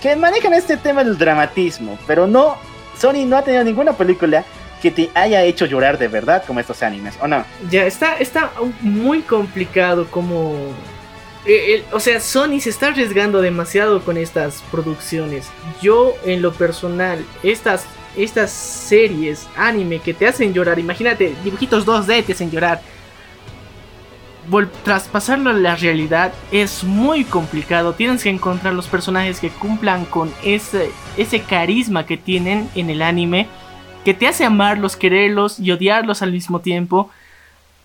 que 0.00 0.16
manejan 0.16 0.54
este 0.54 0.78
tema 0.78 1.04
del 1.04 1.18
dramatismo, 1.18 1.98
pero 2.06 2.26
no, 2.26 2.56
Sony 2.98 3.26
no 3.26 3.36
ha 3.36 3.42
tenido 3.42 3.62
ninguna 3.62 3.92
película 3.92 4.44
que 4.80 4.90
te 4.90 5.10
haya 5.14 5.42
hecho 5.42 5.66
llorar 5.66 5.98
de 5.98 6.08
verdad 6.08 6.42
como 6.46 6.58
estos 6.58 6.82
animes, 6.82 7.18
¿o 7.20 7.28
no? 7.28 7.44
Ya, 7.70 7.84
está, 7.84 8.16
está 8.16 8.50
muy 8.80 9.20
complicado 9.20 10.06
como 10.10 10.54
eh, 11.46 11.84
o 11.92 12.00
sea, 12.00 12.20
Sony 12.20 12.60
se 12.60 12.70
está 12.70 12.88
arriesgando 12.88 13.40
demasiado 13.42 14.02
con 14.02 14.16
estas 14.16 14.62
producciones. 14.70 15.48
Yo, 15.82 16.14
en 16.24 16.40
lo 16.42 16.52
personal, 16.52 17.24
estas, 17.42 17.86
estas 18.16 18.50
series 18.50 19.46
anime 19.56 19.98
que 19.98 20.14
te 20.14 20.26
hacen 20.26 20.54
llorar, 20.54 20.78
imagínate, 20.78 21.34
dibujitos 21.44 21.84
2D 21.86 22.24
te 22.24 22.32
hacen 22.32 22.50
llorar. 22.50 22.80
Vol- 24.50 24.68
traspasarlo 24.84 25.50
a 25.50 25.54
la 25.54 25.74
realidad 25.74 26.32
es 26.52 26.84
muy 26.84 27.24
complicado. 27.24 27.94
Tienes 27.94 28.22
que 28.22 28.28
encontrar 28.30 28.74
los 28.74 28.86
personajes 28.86 29.40
que 29.40 29.48
cumplan 29.48 30.04
con 30.04 30.32
ese, 30.44 30.90
ese 31.16 31.40
carisma 31.40 32.04
que 32.04 32.16
tienen 32.18 32.68
en 32.74 32.90
el 32.90 33.00
anime, 33.00 33.48
que 34.04 34.12
te 34.12 34.28
hace 34.28 34.44
amarlos, 34.44 34.96
quererlos 34.96 35.58
y 35.58 35.70
odiarlos 35.72 36.20
al 36.20 36.32
mismo 36.32 36.60
tiempo. 36.60 37.10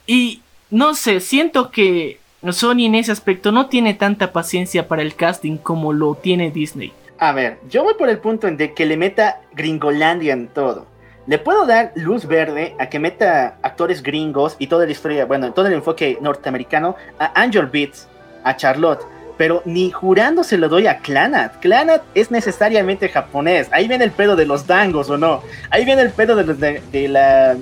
Y 0.05 0.41
no 0.69 0.95
sé, 0.95 1.21
siento 1.21 1.71
que 1.71 2.19
Sony 2.51 2.85
en 2.85 2.95
ese 2.95 3.11
aspecto 3.11 3.51
no 3.51 3.67
tiene 3.67 3.93
tanta 3.93 4.31
paciencia 4.31 4.87
para 4.87 5.01
el 5.01 5.15
casting 5.15 5.57
como 5.57 5.91
lo 5.93 6.15
tiene 6.15 6.51
Disney. 6.51 6.93
A 7.17 7.33
ver, 7.33 7.57
yo 7.69 7.83
voy 7.83 7.95
por 7.95 8.09
el 8.09 8.19
punto 8.19 8.49
de 8.49 8.73
que 8.73 8.85
le 8.85 8.95
meta 8.95 9.41
Gringolandia 9.53 10.33
en 10.33 10.47
todo. 10.47 10.87
Le 11.27 11.37
puedo 11.37 11.65
dar 11.65 11.91
luz 11.95 12.25
verde 12.25 12.75
a 12.79 12.87
que 12.87 12.97
meta 12.97 13.57
actores 13.61 14.01
gringos 14.01 14.55
y 14.57 14.67
toda 14.67 14.85
la 14.85 14.91
historia, 14.91 15.25
bueno, 15.25 15.51
todo 15.51 15.67
el 15.67 15.73
enfoque 15.73 16.17
norteamericano 16.21 16.95
a 17.19 17.39
Angel 17.39 17.65
Beats, 17.65 18.07
a 18.43 18.55
Charlotte, 18.55 19.05
pero 19.37 19.61
ni 19.65 19.91
jurando 19.91 20.43
se 20.43 20.57
lo 20.57 20.69
doy 20.69 20.87
a 20.87 20.99
Clanat. 20.99 21.59
Clanat 21.59 22.01
es 22.15 22.31
necesariamente 22.31 23.09
japonés. 23.09 23.67
Ahí 23.71 23.87
viene 23.87 24.05
el 24.05 24.11
pedo 24.11 24.35
de 24.35 24.45
los 24.45 24.65
dangos 24.65 25.09
o 25.09 25.17
no. 25.17 25.43
Ahí 25.69 25.85
viene 25.85 26.01
el 26.01 26.11
pedo 26.11 26.35
de, 26.35 26.45
los 26.45 26.57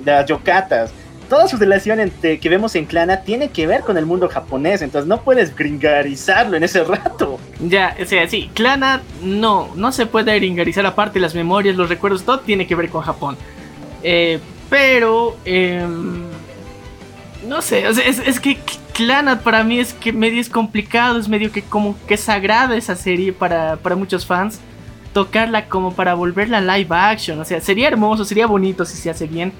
las 0.04 0.26
yokatas. 0.26 0.92
Toda 1.28 1.46
su 1.46 1.58
relación 1.58 2.10
que 2.22 2.48
vemos 2.48 2.74
en 2.74 2.86
Clanat 2.86 3.24
tiene 3.24 3.50
que 3.50 3.66
ver 3.66 3.82
con 3.82 3.98
el 3.98 4.06
mundo 4.06 4.30
japonés, 4.30 4.80
entonces 4.80 5.06
no 5.06 5.20
puedes 5.20 5.54
gringarizarlo 5.54 6.56
en 6.56 6.64
ese 6.64 6.82
rato. 6.84 7.38
Ya, 7.60 7.94
o 8.00 8.06
sea, 8.06 8.26
sí, 8.28 8.50
Clanat 8.54 9.02
no, 9.22 9.68
no 9.74 9.92
se 9.92 10.06
puede 10.06 10.34
gringarizar 10.36 10.86
aparte 10.86 11.20
las 11.20 11.34
memorias, 11.34 11.76
los 11.76 11.90
recuerdos, 11.90 12.24
todo 12.24 12.40
tiene 12.40 12.66
que 12.66 12.74
ver 12.74 12.88
con 12.88 13.02
Japón. 13.02 13.36
Eh, 14.02 14.38
pero, 14.70 15.36
em, 15.44 16.22
no 17.46 17.60
sé, 17.60 17.86
o 17.88 17.92
sea, 17.92 18.06
es, 18.06 18.40
que 18.40 18.58
Clanat 18.94 19.42
para 19.42 19.62
mí 19.64 19.78
es 19.78 19.92
que 19.92 20.14
medio 20.14 20.40
es 20.40 20.48
complicado, 20.48 21.18
es 21.18 21.28
medio 21.28 21.52
que 21.52 21.60
como 21.62 21.94
que 22.06 22.16
sagrada 22.16 22.74
esa 22.74 22.96
serie 22.96 23.34
para, 23.34 23.76
para 23.76 23.96
muchos 23.96 24.24
fans. 24.24 24.60
Tocarla 25.12 25.68
como 25.68 25.94
para 25.94 26.14
volverla 26.14 26.60
live 26.60 26.94
action, 26.94 27.40
o 27.40 27.44
sea, 27.44 27.60
sería 27.60 27.88
hermoso, 27.88 28.24
sería 28.24 28.46
bonito 28.46 28.84
si 28.84 28.96
se 28.96 29.10
hace 29.10 29.26
bien. 29.26 29.52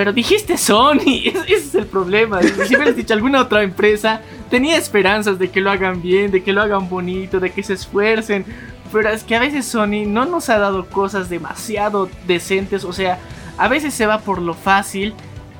Pero 0.00 0.14
dijiste 0.14 0.56
Sony, 0.56 1.26
ese 1.46 1.54
es 1.54 1.74
el 1.74 1.84
problema. 1.84 2.40
Si 2.40 2.74
hubieras 2.74 2.96
dicho 2.96 3.12
alguna 3.12 3.42
otra 3.42 3.62
empresa, 3.62 4.22
tenía 4.48 4.78
esperanzas 4.78 5.38
de 5.38 5.50
que 5.50 5.60
lo 5.60 5.70
hagan 5.70 6.00
bien, 6.00 6.30
de 6.30 6.42
que 6.42 6.54
lo 6.54 6.62
hagan 6.62 6.88
bonito, 6.88 7.38
de 7.38 7.50
que 7.50 7.62
se 7.62 7.74
esfuercen. 7.74 8.46
Pero 8.90 9.10
es 9.10 9.24
que 9.24 9.36
a 9.36 9.40
veces 9.40 9.66
Sony 9.66 10.06
no 10.06 10.24
nos 10.24 10.48
ha 10.48 10.58
dado 10.58 10.86
cosas 10.86 11.28
demasiado 11.28 12.08
decentes. 12.26 12.84
O 12.84 12.94
sea, 12.94 13.18
a 13.58 13.68
veces 13.68 13.92
se 13.92 14.06
va 14.06 14.20
por 14.20 14.40
lo 14.40 14.54
fácil 14.54 15.12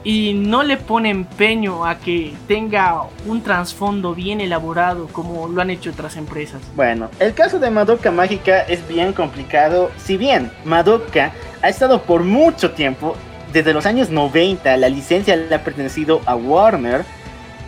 y 0.05 0.33
no 0.33 0.63
le 0.63 0.79
pone 0.79 1.11
empeño 1.11 1.85
a 1.85 1.99
que 1.99 2.33
tenga 2.49 3.03
un 3.27 3.43
trasfondo 3.43 4.15
bien 4.15 4.41
elaborado 4.41 5.09
como 5.09 5.49
lo 5.49 5.61
han 5.61 5.69
hecho 5.69 5.91
otras 5.91 6.17
empresas. 6.17 6.63
Bueno, 6.75 7.11
el 7.19 7.35
caso 7.35 7.59
de 7.59 7.71
Madoka 7.71 8.11
Mágica 8.11 8.63
es 8.63 8.89
bien 8.89 9.13
complicado. 9.13 9.91
Si 9.99 10.17
bien 10.17 10.51
Madoka 10.65 11.33
ha 11.61 11.69
estado 11.69 12.01
por 12.05 12.25
mucho 12.25 12.71
tiempo, 12.71 13.17
desde 13.53 13.73
los 13.73 13.87
años 13.87 14.11
90, 14.11 14.77
la 14.77 14.89
licencia 14.89 15.37
le 15.37 15.55
ha 15.55 15.65
pertenecido 15.65 16.21
a 16.27 16.37
Warner, 16.37 17.05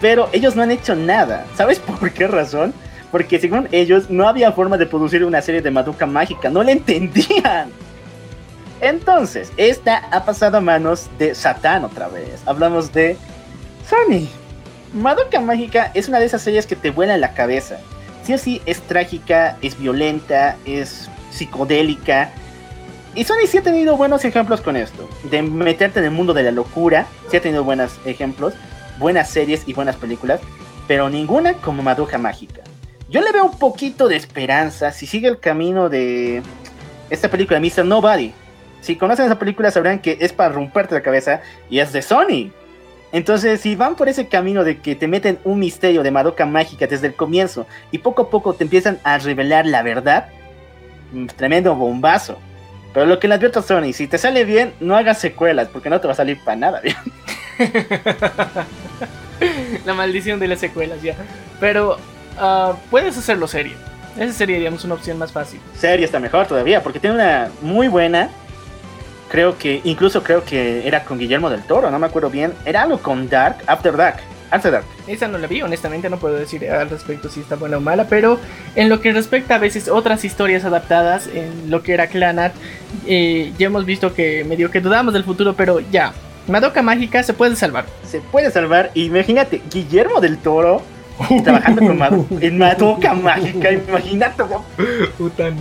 pero 0.00 0.28
ellos 0.32 0.56
no 0.56 0.62
han 0.62 0.70
hecho 0.70 0.94
nada. 0.94 1.46
¿Sabes 1.56 1.78
por 1.80 2.10
qué 2.12 2.26
razón? 2.26 2.74
Porque 3.10 3.38
según 3.38 3.68
ellos 3.72 4.10
no 4.10 4.26
había 4.26 4.52
forma 4.52 4.78
de 4.78 4.86
producir 4.86 5.24
una 5.24 5.42
serie 5.42 5.60
de 5.60 5.70
Madoka 5.70 6.06
Mágica, 6.06 6.48
no 6.48 6.62
la 6.62 6.72
entendían. 6.72 7.70
Entonces, 8.80 9.52
esta 9.56 9.98
ha 10.10 10.24
pasado 10.24 10.58
a 10.58 10.60
manos 10.60 11.08
de 11.18 11.34
Satán 11.34 11.84
otra 11.84 12.08
vez. 12.08 12.42
Hablamos 12.46 12.92
de 12.92 13.16
Sony. 13.88 14.28
Madoka 14.92 15.40
Mágica 15.40 15.90
es 15.94 16.08
una 16.08 16.18
de 16.18 16.26
esas 16.26 16.42
series 16.42 16.66
que 16.66 16.74
te 16.74 16.90
vuela 16.90 17.16
la 17.16 17.32
cabeza. 17.32 17.78
Sí 18.24 18.36
sí 18.38 18.62
es 18.66 18.80
trágica, 18.82 19.56
es 19.62 19.78
violenta, 19.78 20.56
es 20.64 21.08
psicodélica. 21.30 22.30
Y 23.14 23.24
Sony 23.24 23.46
sí 23.46 23.58
ha 23.58 23.62
tenido 23.62 23.96
buenos 23.96 24.24
ejemplos 24.24 24.62
con 24.62 24.76
esto. 24.76 25.08
De 25.24 25.42
meterte 25.42 25.98
en 25.98 26.06
el 26.06 26.10
mundo 26.10 26.32
de 26.32 26.44
la 26.44 26.50
locura. 26.50 27.06
Sí 27.30 27.36
ha 27.36 27.42
tenido 27.42 27.62
buenos 27.62 28.00
ejemplos. 28.06 28.54
Buenas 28.98 29.28
series 29.28 29.68
y 29.68 29.74
buenas 29.74 29.96
películas. 29.96 30.40
Pero 30.88 31.10
ninguna 31.10 31.54
como 31.54 31.82
Madoka 31.82 32.16
Mágica. 32.16 32.62
Yo 33.10 33.20
le 33.20 33.30
veo 33.30 33.44
un 33.44 33.58
poquito 33.58 34.08
de 34.08 34.16
esperanza 34.16 34.90
si 34.90 35.06
sigue 35.06 35.28
el 35.28 35.38
camino 35.38 35.90
de 35.90 36.42
esta 37.10 37.28
película, 37.28 37.60
Mr. 37.60 37.84
Nobody. 37.84 38.32
Si 38.80 38.96
conocen 38.96 39.26
esa 39.26 39.38
película 39.38 39.70
sabrán 39.70 39.98
que 39.98 40.16
es 40.20 40.32
para 40.32 40.54
romperte 40.54 40.94
la 40.94 41.02
cabeza 41.02 41.42
y 41.68 41.80
es 41.80 41.92
de 41.92 42.00
Sony. 42.00 42.50
Entonces, 43.12 43.60
si 43.60 43.76
van 43.76 43.94
por 43.94 44.08
ese 44.08 44.26
camino 44.28 44.64
de 44.64 44.78
que 44.78 44.96
te 44.96 45.06
meten 45.06 45.38
un 45.44 45.58
misterio 45.58 46.02
de 46.02 46.10
Madoka 46.10 46.46
Mágica 46.46 46.86
desde 46.86 47.08
el 47.08 47.14
comienzo 47.14 47.66
y 47.90 47.98
poco 47.98 48.22
a 48.22 48.30
poco 48.30 48.54
te 48.54 48.64
empiezan 48.64 48.98
a 49.04 49.18
revelar 49.18 49.66
la 49.66 49.82
verdad, 49.82 50.28
mm, 51.12 51.26
tremendo 51.26 51.74
bombazo. 51.74 52.38
Pero 52.92 53.06
lo 53.06 53.18
que 53.18 53.28
le 53.28 53.34
advierto 53.34 53.60
a 53.60 53.62
Sony, 53.62 53.92
si 53.92 54.06
te 54.06 54.18
sale 54.18 54.44
bien, 54.44 54.74
no 54.80 54.96
hagas 54.96 55.18
secuelas, 55.18 55.68
porque 55.68 55.88
no 55.88 56.00
te 56.00 56.06
va 56.06 56.12
a 56.12 56.16
salir 56.16 56.38
para 56.44 56.56
nada 56.56 56.80
bien. 56.80 56.96
La 59.86 59.94
maldición 59.94 60.38
de 60.38 60.48
las 60.48 60.60
secuelas 60.60 61.02
ya. 61.02 61.16
Pero 61.58 61.96
ah, 62.38 62.74
puedes 62.90 63.16
hacerlo 63.16 63.48
serio. 63.48 63.76
Esa 64.18 64.32
sería, 64.32 64.58
digamos, 64.58 64.84
una 64.84 64.94
opción 64.94 65.18
más 65.18 65.32
fácil. 65.32 65.60
Serie 65.76 66.04
está 66.04 66.20
mejor 66.20 66.46
todavía, 66.46 66.82
porque 66.82 67.00
tiene 67.00 67.16
una 67.16 67.50
muy 67.62 67.88
buena. 67.88 68.28
Creo 69.30 69.56
que, 69.56 69.80
incluso 69.84 70.22
creo 70.22 70.44
que 70.44 70.86
era 70.86 71.04
con 71.04 71.18
Guillermo 71.18 71.48
del 71.48 71.62
Toro, 71.62 71.90
no 71.90 71.98
me 71.98 72.06
acuerdo 72.06 72.28
bien. 72.28 72.52
Era 72.66 72.82
algo 72.82 72.98
con 72.98 73.30
Dark, 73.30 73.56
After 73.66 73.96
Dark. 73.96 74.18
After 74.52 74.70
Dark. 74.70 74.84
Esa 75.06 75.26
no 75.28 75.38
la 75.38 75.46
vi, 75.48 75.62
honestamente 75.62 76.08
no 76.10 76.18
puedo 76.18 76.36
decir 76.36 76.70
al 76.70 76.88
respecto 76.90 77.28
si 77.28 77.40
está 77.40 77.56
buena 77.56 77.78
o 77.78 77.80
mala, 77.80 78.06
pero 78.08 78.38
en 78.76 78.88
lo 78.88 79.00
que 79.00 79.12
respecta 79.12 79.54
a 79.56 79.58
veces 79.58 79.88
otras 79.88 80.24
historias 80.24 80.64
adaptadas, 80.64 81.26
en 81.26 81.70
lo 81.70 81.82
que 81.82 81.94
era 81.94 82.06
Clanat, 82.06 82.52
eh, 83.06 83.52
ya 83.58 83.66
hemos 83.66 83.84
visto 83.86 84.14
que 84.14 84.44
medio 84.44 84.70
que 84.70 84.80
dudamos 84.80 85.14
del 85.14 85.24
futuro, 85.24 85.54
pero 85.54 85.80
ya, 85.80 86.12
Madoka 86.48 86.82
Mágica 86.82 87.22
se 87.22 87.32
puede 87.34 87.56
salvar. 87.56 87.86
Se 88.06 88.20
puede 88.20 88.50
salvar. 88.50 88.90
Imagínate, 88.94 89.62
Guillermo 89.72 90.20
del 90.20 90.38
Toro 90.38 90.82
trabajando 91.44 91.86
con 91.86 91.96
Mado- 91.98 92.26
en 92.40 92.58
Madoka 92.58 93.14
Mágica. 93.14 93.70
Imagínate, 93.70 94.42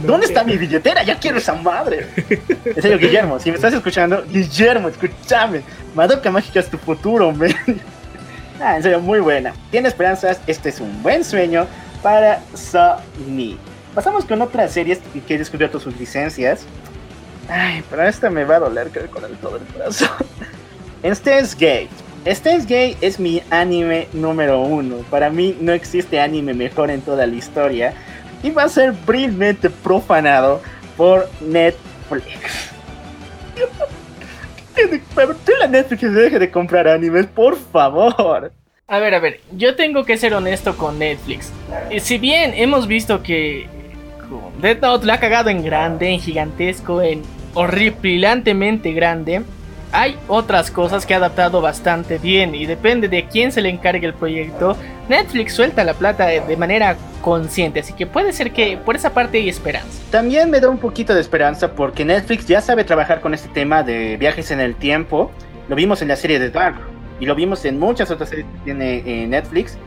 ¿dónde 0.05 0.25
está 0.25 0.43
mi 0.43 0.57
billetera? 0.57 1.03
Ya 1.03 1.19
quiero 1.19 1.37
esa 1.37 1.53
madre. 1.53 2.07
En 2.65 2.81
serio, 2.81 2.97
Guillermo, 2.97 3.39
si 3.39 3.49
me 3.51 3.55
estás 3.55 3.73
escuchando, 3.73 4.23
Guillermo, 4.31 4.89
escúchame. 4.89 5.61
Madoka 5.93 6.31
Mágica 6.31 6.59
es 6.61 6.69
tu 6.69 6.77
futuro, 6.77 7.27
hombre. 7.27 7.55
Ah, 8.61 8.75
en 8.77 8.83
serio, 8.83 8.99
muy 8.99 9.19
buena. 9.19 9.53
Tiene 9.71 9.87
esperanzas. 9.87 10.39
Este 10.45 10.69
es 10.69 10.79
un 10.79 11.01
buen 11.01 11.23
sueño 11.23 11.65
para 12.03 12.41
Sony. 12.53 13.57
Pasamos 13.95 14.23
con 14.25 14.39
otras 14.41 14.71
series 14.71 14.99
que 15.27 15.33
he 15.33 15.37
descubierto 15.39 15.79
sus 15.79 15.97
licencias. 15.99 16.65
Ay, 17.49 17.83
pero 17.89 18.03
esta 18.03 18.29
me 18.29 18.43
va 18.43 18.57
a 18.57 18.59
doler 18.59 18.89
creo, 18.91 19.09
con 19.09 19.25
el 19.25 19.35
todo 19.37 19.57
el 19.57 19.63
corazón. 19.65 20.09
En 21.03 21.15
Steins 21.15 21.55
Gate. 21.55 21.89
Gate 22.23 22.95
es 23.01 23.19
mi 23.19 23.41
anime 23.49 24.07
número 24.13 24.61
uno. 24.61 24.97
Para 25.09 25.31
mí 25.31 25.57
no 25.59 25.71
existe 25.71 26.19
anime 26.19 26.53
mejor 26.53 26.91
en 26.91 27.01
toda 27.01 27.25
la 27.25 27.35
historia. 27.35 27.95
Y 28.43 28.51
va 28.51 28.65
a 28.65 28.69
ser 28.69 28.91
brillantemente 28.91 29.71
profanado 29.71 30.61
por 30.95 31.27
Netflix. 31.41 32.69
Tú 34.75 35.51
la 35.59 35.67
Netflix 35.67 36.13
deje 36.13 36.39
de 36.39 36.49
comprar 36.49 36.87
animes, 36.87 37.25
por 37.27 37.57
favor. 37.57 38.51
A 38.87 38.99
ver, 38.99 39.13
a 39.15 39.19
ver, 39.19 39.39
yo 39.55 39.75
tengo 39.75 40.03
que 40.03 40.17
ser 40.17 40.33
honesto 40.33 40.75
con 40.77 40.99
Netflix. 40.99 41.51
Y 41.89 41.99
si 41.99 42.17
bien 42.17 42.53
hemos 42.55 42.87
visto 42.87 43.23
que 43.23 43.67
Death 44.61 44.81
Note 44.81 45.05
la 45.05 45.13
ha 45.15 45.19
cagado 45.19 45.49
en 45.49 45.63
grande, 45.63 46.09
en 46.09 46.19
gigantesco, 46.19 47.01
en 47.01 47.21
horripilantemente 47.53 48.91
grande, 48.93 49.43
hay 49.91 50.17
otras 50.27 50.71
cosas 50.71 51.05
que 51.05 51.13
ha 51.13 51.17
adaptado 51.17 51.61
bastante 51.61 52.17
bien 52.17 52.55
y 52.55 52.65
depende 52.65 53.07
de 53.07 53.27
quién 53.27 53.51
se 53.51 53.61
le 53.61 53.69
encargue 53.69 54.07
el 54.07 54.13
proyecto. 54.13 54.77
Netflix 55.09 55.53
suelta 55.53 55.83
la 55.83 55.93
plata 55.93 56.27
de, 56.27 56.57
manera 56.57 56.95
consciente, 57.21 57.81
así 57.81 57.93
que 57.93 58.07
puede 58.07 58.33
ser 58.33 58.51
que 58.51 58.77
por 58.77 58.95
esa 58.95 59.13
parte 59.13 59.37
hay 59.39 59.49
esperanza. 59.49 60.01
También 60.09 60.49
me 60.49 60.59
da 60.59 60.69
un 60.69 60.77
poquito 60.77 61.13
de 61.13 61.21
esperanza 61.21 61.73
porque 61.73 62.05
Netflix 62.05 62.47
ya 62.47 62.61
sabe 62.61 62.83
trabajar 62.83 63.21
con 63.21 63.33
este 63.33 63.49
tema 63.49 63.83
de 63.83 64.17
viajes 64.17 64.51
en 64.51 64.59
el 64.59 64.75
tiempo. 64.75 65.31
Lo 65.67 65.75
vimos 65.75 66.01
en 66.01 66.07
la 66.07 66.15
serie 66.15 66.39
de 66.39 66.49
Dark 66.49 66.79
y 67.19 67.25
lo 67.25 67.35
vimos 67.35 67.65
en 67.65 67.77
muchas 67.77 68.09
otras 68.09 68.29
series 68.29 68.47
que 68.47 68.63
tiene 68.63 69.03
eh, 69.05 69.27
Netflix. 69.27 69.77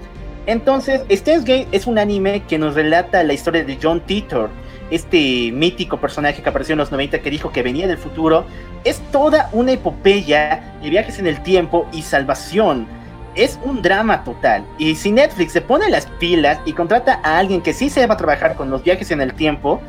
Entonces, 0.47 1.03
Steins 1.11 1.45
Gate 1.45 1.69
es 1.73 1.87
un 1.87 1.99
anime 1.99 2.43
que 2.47 2.59
nos 2.59 2.75
relata 2.75 3.23
la 3.25 3.33
historia 3.33 3.65
de 3.65 3.79
John 3.83 4.01
Titor, 4.01 4.51
este 4.91 5.51
mítico 5.53 5.99
personaje 5.99 6.43
que 6.43 6.49
apareció 6.49 6.75
en 6.75 6.79
los 6.79 6.93
90 6.93 7.21
que 7.21 7.31
dijo 7.31 7.51
que 7.51 7.63
venía 7.63 7.87
del 7.87 7.99
futuro. 7.99 8.47
Es 8.85 9.01
toda 9.11 9.49
una 9.53 9.73
epopeya 9.73 10.75
de 10.83 10.91
viajes 10.91 11.19
en 11.19 11.27
el 11.27 11.43
tiempo 11.43 11.89
y 11.93 12.03
salvación. 12.03 12.87
es 13.35 13.59
un 13.65 13.83
drama 13.83 14.23
total. 14.23 14.65
Y 14.79 14.95
si 14.95 15.11
Netflix 15.11 15.53
se 15.53 15.61
pone 15.61 15.91
las 15.91 16.07
pilas 16.07 16.61
y 16.67 16.73
contrata 16.73 17.21
a 17.25 17.39
alguien 17.39 17.63
que 17.63 17.73
sí 17.73 17.91
se 17.91 18.07
va 18.07 18.15
a 18.15 18.17
trabajar 18.17 18.55
con 18.55 18.71
los 18.71 18.85
viajes 18.85 19.11
en 19.11 19.21
el 19.21 19.35
tiempo, 19.35 19.81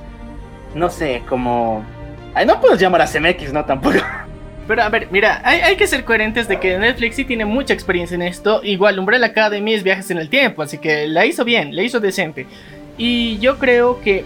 no 0.73 0.89
sé, 0.89 1.21
como... 1.29 1.83
Ay, 2.33 2.47
no 2.47 2.59
puedes 2.59 2.79
llamar 2.79 3.01
a 3.01 3.05
CMX, 3.05 3.53
¿no? 3.53 3.63
Tampoco. 3.63 3.97
Pero 4.67 4.81
a 4.81 4.89
ver, 4.89 5.09
mira, 5.11 5.41
hay, 5.43 5.59
hay, 5.61 5.75
que 5.75 5.85
ser 5.85 6.03
coherentes 6.03 6.47
de 6.47 6.59
que 6.59 6.77
Netflix 6.79 7.17
sí 7.17 7.25
tiene 7.25 7.45
mucha 7.45 7.73
experiencia 7.73 8.15
en 8.15 8.23
esto. 8.23 8.61
Igual 8.63 8.97
Umbrella 8.97 9.27
Academy 9.27 9.75
es 9.75 9.83
viajes 9.83 10.09
en 10.09 10.17
el 10.17 10.29
tiempo, 10.29 10.63
así 10.63 10.79
que 10.79 11.07
la 11.07 11.27
hizo 11.27 11.45
bien, 11.45 11.75
la 11.75 11.83
hizo 11.83 11.99
decente. 11.99 12.47
Y 12.97 13.37
yo 13.37 13.59
creo 13.59 14.01
que 14.01 14.25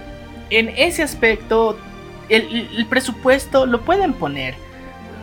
en 0.50 0.70
ese 0.70 1.04
aspecto 1.04 1.78
el, 2.30 2.70
el 2.76 2.86
presupuesto 2.86 3.66
lo 3.66 3.82
pueden 3.82 4.14
poner. 4.14 4.56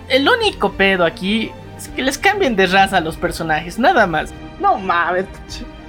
El 0.08 0.28
único 0.28 0.72
pedo 0.72 1.04
aquí 1.04 1.50
es 1.76 1.88
que 1.88 2.02
les 2.02 2.18
cambien 2.18 2.56
de 2.56 2.66
raza 2.66 2.98
a 2.98 3.00
los 3.00 3.16
personajes, 3.16 3.78
nada 3.78 4.06
más. 4.06 4.32
No 4.60 4.78
mames, 4.78 5.26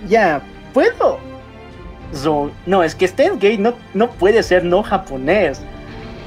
ya, 0.08 0.42
¿puedo? 0.74 1.20
no, 2.66 2.84
es 2.84 2.96
que 2.96 3.08
Steins 3.08 3.36
Gate 3.36 3.58
no, 3.58 3.74
no 3.94 4.10
puede 4.12 4.42
ser 4.44 4.64
no 4.64 4.84
japonés. 4.84 5.62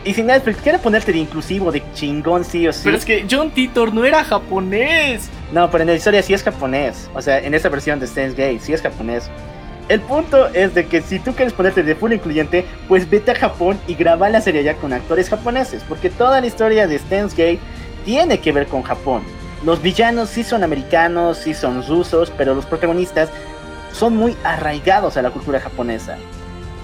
Y 0.04 0.14
si 0.14 0.22
Netflix 0.22 0.58
quiere 0.62 0.78
ponerte 0.78 1.12
de 1.12 1.18
inclusivo, 1.18 1.70
de 1.70 1.82
chingón, 1.92 2.44
sí 2.44 2.66
o 2.66 2.72
sí. 2.72 2.80
Pero 2.84 2.96
es 2.96 3.04
que 3.04 3.26
John 3.30 3.50
Titor 3.50 3.92
no 3.92 4.04
era 4.04 4.24
japonés. 4.24 5.28
No, 5.52 5.70
pero 5.70 5.82
en 5.82 5.88
la 5.88 5.94
historia 5.94 6.22
sí 6.22 6.32
es 6.32 6.42
japonés. 6.42 7.10
O 7.14 7.20
sea, 7.20 7.38
en 7.38 7.52
esta 7.52 7.68
versión 7.68 8.00
de 8.00 8.06
Steins 8.06 8.34
Gate 8.34 8.60
sí 8.60 8.72
es 8.72 8.80
japonés. 8.80 9.30
El 9.90 10.00
punto 10.02 10.46
es 10.54 10.72
de 10.72 10.86
que 10.86 11.02
si 11.02 11.18
tú 11.18 11.34
quieres 11.34 11.52
ponerte 11.52 11.82
de 11.82 11.96
full 11.96 12.12
incluyente, 12.12 12.64
pues 12.86 13.10
vete 13.10 13.32
a 13.32 13.34
Japón 13.34 13.76
y 13.88 13.96
graba 13.96 14.28
la 14.28 14.40
serie 14.40 14.62
ya 14.62 14.76
con 14.76 14.92
actores 14.92 15.28
japoneses. 15.28 15.82
Porque 15.88 16.10
toda 16.10 16.40
la 16.40 16.46
historia 16.46 16.86
de 16.86 16.96
Steins 16.96 17.32
Gate 17.32 17.58
tiene 18.04 18.38
que 18.38 18.52
ver 18.52 18.68
con 18.68 18.82
Japón. 18.82 19.24
Los 19.64 19.82
villanos 19.82 20.28
sí 20.28 20.44
son 20.44 20.62
americanos, 20.62 21.38
sí 21.38 21.54
son 21.54 21.84
rusos, 21.84 22.32
pero 22.38 22.54
los 22.54 22.66
protagonistas 22.66 23.30
son 23.92 24.16
muy 24.16 24.36
arraigados 24.44 25.16
a 25.16 25.22
la 25.22 25.32
cultura 25.32 25.58
japonesa. 25.58 26.16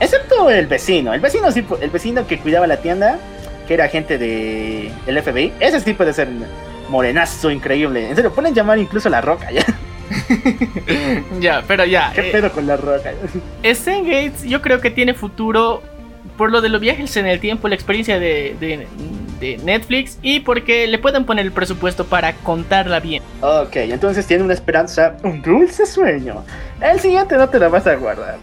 Excepto 0.01 0.51
el 0.51 0.67
vecino. 0.67 1.15
El 1.15 1.21
vecino 1.21 1.53
sí, 1.53 1.65
el 1.81 1.91
vecino 1.91 2.27
que 2.27 2.41
cuidaba 2.41 2.67
la 2.67 2.79
tienda, 2.79 3.21
que 3.69 3.75
era 3.75 3.85
agente 3.85 4.19
de 4.19 4.91
el 5.07 5.23
FBI. 5.23 5.53
Ese 5.61 5.79
sí 5.79 5.95
puede 5.95 6.13
ser 6.13 6.27
morenazo 6.89 7.53
increíble. 7.53 8.11
En 8.11 8.17
serio, 8.17 8.33
pueden 8.33 8.53
llamar 8.53 8.81
incluso 8.81 9.09
la 9.09 9.21
roca 9.21 9.53
ya. 9.53 9.65
ya, 11.41 11.63
pero 11.67 11.85
ya. 11.85 12.13
¿Qué 12.15 12.29
eh, 12.29 12.33
pedo 12.33 12.51
con 12.53 12.67
la 12.67 12.77
roca? 12.77 13.13
Stan 13.63 14.05
Gates 14.05 14.45
yo 14.45 14.63
creo 14.63 14.81
que 14.81 14.91
tiene 14.91 15.15
futuro 15.15 15.83
por 16.37 16.51
lo 16.51 16.61
de 16.61 16.69
los 16.69 16.81
viajes 16.81 17.17
en 17.17 17.27
el 17.27 17.41
tiempo, 17.41 17.69
la 17.69 17.75
experiencia 17.75 18.19
de, 18.19 18.57
de, 18.61 18.87
Netflix 19.63 20.19
y 20.23 20.41
porque 20.41 20.87
le 20.87 20.99
pueden 20.99 21.25
poner 21.25 21.45
el 21.45 21.53
presupuesto 21.53 22.07
para 22.07 22.33
contarla 22.37 23.01
bien. 23.01 23.23
Ok, 23.43 23.77
entonces 23.77 24.27
tiene 24.27 24.43
una 24.43 24.55
esperanza, 24.55 25.17
un 25.23 25.43
dulce 25.43 25.87
sueño. 25.87 26.45
El 26.81 26.99
siguiente 27.01 27.37
no 27.37 27.49
te 27.49 27.59
lo 27.59 27.71
vas 27.71 27.87
a 27.87 27.95
guardar. 27.97 28.39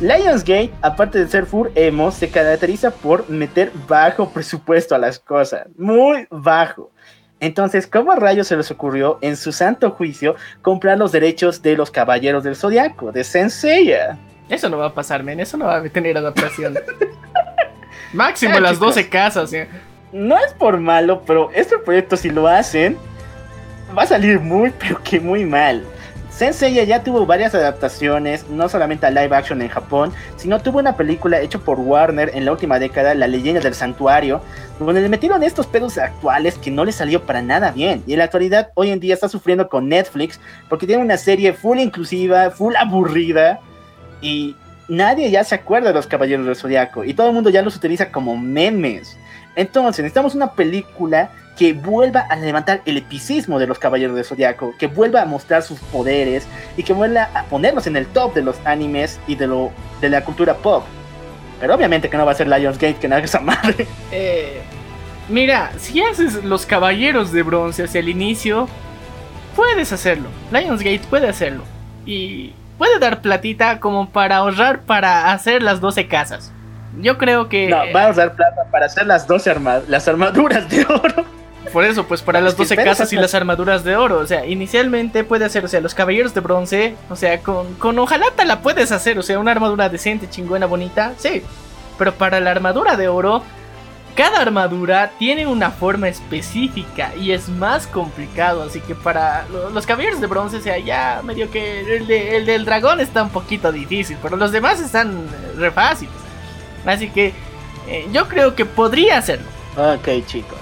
Lionsgate, 0.00 0.72
aparte 0.82 1.18
de 1.18 1.28
ser 1.28 1.46
full 1.46 1.68
emo, 1.74 2.10
se 2.10 2.28
caracteriza 2.28 2.90
por 2.90 3.28
meter 3.30 3.72
bajo 3.88 4.30
presupuesto 4.30 4.94
a 4.94 4.98
las 4.98 5.18
cosas. 5.18 5.66
Muy 5.76 6.26
bajo. 6.30 6.90
Entonces, 7.38 7.86
¿cómo 7.86 8.12
a 8.12 8.16
rayos 8.16 8.48
se 8.48 8.56
les 8.56 8.70
ocurrió, 8.70 9.18
en 9.20 9.36
su 9.36 9.52
santo 9.52 9.90
juicio, 9.90 10.36
comprar 10.62 10.96
los 10.98 11.12
derechos 11.12 11.60
de 11.60 11.76
los 11.76 11.90
Caballeros 11.90 12.44
del 12.44 12.56
Zodiaco, 12.56 13.12
de 13.12 13.24
Senseiya? 13.24 14.16
Eso 14.48 14.68
no 14.68 14.78
va 14.78 14.86
a 14.86 14.94
pasar, 14.94 15.22
men, 15.22 15.40
eso 15.40 15.56
no 15.56 15.66
va 15.66 15.76
a 15.76 15.88
tener 15.88 16.16
adaptación. 16.16 16.78
Máximo 18.12 18.58
las 18.58 18.78
12 18.78 19.08
casas, 19.08 19.52
¿eh? 19.52 19.68
No 20.12 20.38
es 20.38 20.54
por 20.54 20.78
malo, 20.78 21.22
pero 21.26 21.50
este 21.52 21.78
proyecto, 21.78 22.16
si 22.16 22.30
lo 22.30 22.46
hacen, 22.46 22.96
va 23.96 24.04
a 24.04 24.06
salir 24.06 24.40
muy, 24.40 24.72
pero 24.78 25.02
que 25.02 25.20
muy 25.20 25.44
mal. 25.44 25.84
Sensei 26.36 26.74
ya 26.84 27.02
tuvo 27.02 27.24
varias 27.24 27.54
adaptaciones, 27.54 28.46
no 28.50 28.68
solamente 28.68 29.06
a 29.06 29.10
live 29.10 29.34
action 29.34 29.62
en 29.62 29.70
Japón, 29.70 30.12
sino 30.36 30.60
tuvo 30.60 30.80
una 30.80 30.94
película 30.94 31.40
hecha 31.40 31.58
por 31.58 31.80
Warner 31.80 32.30
en 32.34 32.44
la 32.44 32.52
última 32.52 32.78
década, 32.78 33.14
La 33.14 33.26
leyenda 33.26 33.62
del 33.62 33.72
santuario, 33.72 34.42
donde 34.78 35.00
le 35.00 35.08
metieron 35.08 35.42
estos 35.42 35.66
pedos 35.66 35.96
actuales 35.96 36.58
que 36.58 36.70
no 36.70 36.84
le 36.84 36.92
salió 36.92 37.24
para 37.24 37.40
nada 37.40 37.70
bien. 37.70 38.02
Y 38.06 38.12
en 38.12 38.18
la 38.18 38.24
actualidad, 38.24 38.68
hoy 38.74 38.90
en 38.90 39.00
día 39.00 39.14
está 39.14 39.30
sufriendo 39.30 39.70
con 39.70 39.88
Netflix 39.88 40.38
porque 40.68 40.86
tiene 40.86 41.02
una 41.02 41.16
serie 41.16 41.54
full 41.54 41.78
inclusiva, 41.78 42.50
full 42.50 42.76
aburrida, 42.76 43.58
y 44.20 44.56
nadie 44.88 45.30
ya 45.30 45.42
se 45.42 45.54
acuerda 45.54 45.88
de 45.88 45.94
los 45.94 46.06
Caballeros 46.06 46.44
del 46.44 46.54
Zodiaco, 46.54 47.02
y 47.02 47.14
todo 47.14 47.28
el 47.28 47.32
mundo 47.32 47.48
ya 47.48 47.62
los 47.62 47.76
utiliza 47.76 48.12
como 48.12 48.36
memes. 48.36 49.16
Entonces, 49.56 50.02
necesitamos 50.02 50.34
una 50.34 50.52
película 50.52 51.30
que 51.56 51.72
vuelva 51.72 52.20
a 52.20 52.36
levantar 52.36 52.82
el 52.84 52.98
epicismo 52.98 53.58
de 53.58 53.66
los 53.66 53.78
Caballeros 53.78 54.14
del 54.14 54.24
Zodiaco, 54.24 54.74
que 54.78 54.86
vuelva 54.86 55.22
a 55.22 55.24
mostrar 55.24 55.62
sus 55.62 55.80
poderes 55.80 56.46
y 56.76 56.82
que 56.82 56.92
vuelva 56.92 57.30
a 57.34 57.44
ponerlos 57.44 57.86
en 57.86 57.96
el 57.96 58.06
top 58.06 58.34
de 58.34 58.42
los 58.42 58.56
animes 58.64 59.18
y 59.26 59.34
de, 59.34 59.70
de 60.00 60.10
la 60.10 60.22
cultura 60.22 60.54
pop. 60.54 60.84
Pero 61.58 61.74
obviamente 61.74 62.10
que 62.10 62.16
no 62.18 62.26
va 62.26 62.32
a 62.32 62.34
ser 62.34 62.48
Lionsgate 62.48 62.96
que 62.96 63.08
nada 63.08 63.22
esa 63.22 63.40
madre. 63.40 63.86
Eh, 64.12 64.60
mira, 65.28 65.72
si 65.78 66.02
haces 66.02 66.44
los 66.44 66.66
Caballeros 66.66 67.32
de 67.32 67.42
Bronce 67.42 67.84
hacia 67.84 68.00
el 68.00 68.10
inicio, 68.10 68.68
puedes 69.56 69.90
hacerlo. 69.92 70.28
Lionsgate 70.52 71.00
puede 71.08 71.28
hacerlo. 71.28 71.64
Y 72.04 72.52
puede 72.76 72.98
dar 72.98 73.22
platita 73.22 73.80
como 73.80 74.10
para 74.10 74.36
ahorrar 74.36 74.82
para 74.82 75.32
hacer 75.32 75.62
las 75.62 75.80
12 75.80 76.06
casas. 76.08 76.52
Yo 76.98 77.18
creo 77.18 77.48
que. 77.48 77.68
No, 77.68 77.78
va 77.94 78.06
a 78.06 78.10
usar 78.10 78.34
plata 78.34 78.64
para 78.70 78.86
hacer 78.86 79.06
las 79.06 79.26
12 79.26 79.56
las 79.88 80.08
armaduras 80.08 80.68
de 80.68 80.84
oro. 80.84 81.24
Por 81.72 81.84
eso, 81.84 82.06
pues 82.06 82.22
para 82.22 82.40
las 82.40 82.56
12 82.56 82.76
casas 82.76 83.12
y 83.12 83.16
las 83.16 83.34
armaduras 83.34 83.84
de 83.84 83.96
oro. 83.96 84.18
O 84.18 84.26
sea, 84.26 84.46
inicialmente 84.46 85.24
puede 85.24 85.44
hacer, 85.44 85.64
o 85.64 85.68
sea, 85.68 85.80
los 85.80 85.94
caballeros 85.94 86.32
de 86.32 86.40
bronce. 86.40 86.96
O 87.10 87.16
sea, 87.16 87.40
con, 87.40 87.74
con 87.74 87.98
hojalata 87.98 88.44
la 88.44 88.60
puedes 88.60 88.92
hacer. 88.92 89.18
O 89.18 89.22
sea, 89.22 89.38
una 89.38 89.50
armadura 89.50 89.88
decente, 89.88 90.28
chingona, 90.30 90.66
bonita. 90.66 91.14
Sí. 91.18 91.42
Pero 91.98 92.14
para 92.14 92.40
la 92.40 92.50
armadura 92.50 92.96
de 92.96 93.08
oro, 93.08 93.42
cada 94.14 94.40
armadura 94.40 95.10
tiene 95.18 95.46
una 95.46 95.70
forma 95.70 96.08
específica 96.08 97.12
y 97.16 97.32
es 97.32 97.48
más 97.48 97.86
complicado. 97.86 98.62
Así 98.62 98.80
que 98.80 98.94
para 98.94 99.46
los 99.74 99.86
caballeros 99.86 100.20
de 100.20 100.26
bronce, 100.28 100.58
o 100.58 100.60
sea, 100.60 100.78
ya 100.78 101.20
medio 101.24 101.50
que 101.50 101.80
el, 101.80 102.10
el 102.10 102.46
del 102.46 102.64
dragón 102.64 103.00
está 103.00 103.22
un 103.22 103.30
poquito 103.30 103.72
difícil. 103.72 104.16
Pero 104.22 104.36
los 104.36 104.52
demás 104.52 104.80
están 104.80 105.26
re 105.56 105.70
fáciles. 105.70 106.25
Así 106.86 107.08
que 107.08 107.32
eh, 107.88 108.06
yo 108.12 108.28
creo 108.28 108.54
que 108.54 108.64
podría 108.64 109.18
hacerlo. 109.18 109.46
Ok, 109.76 110.24
chicos. 110.26 110.58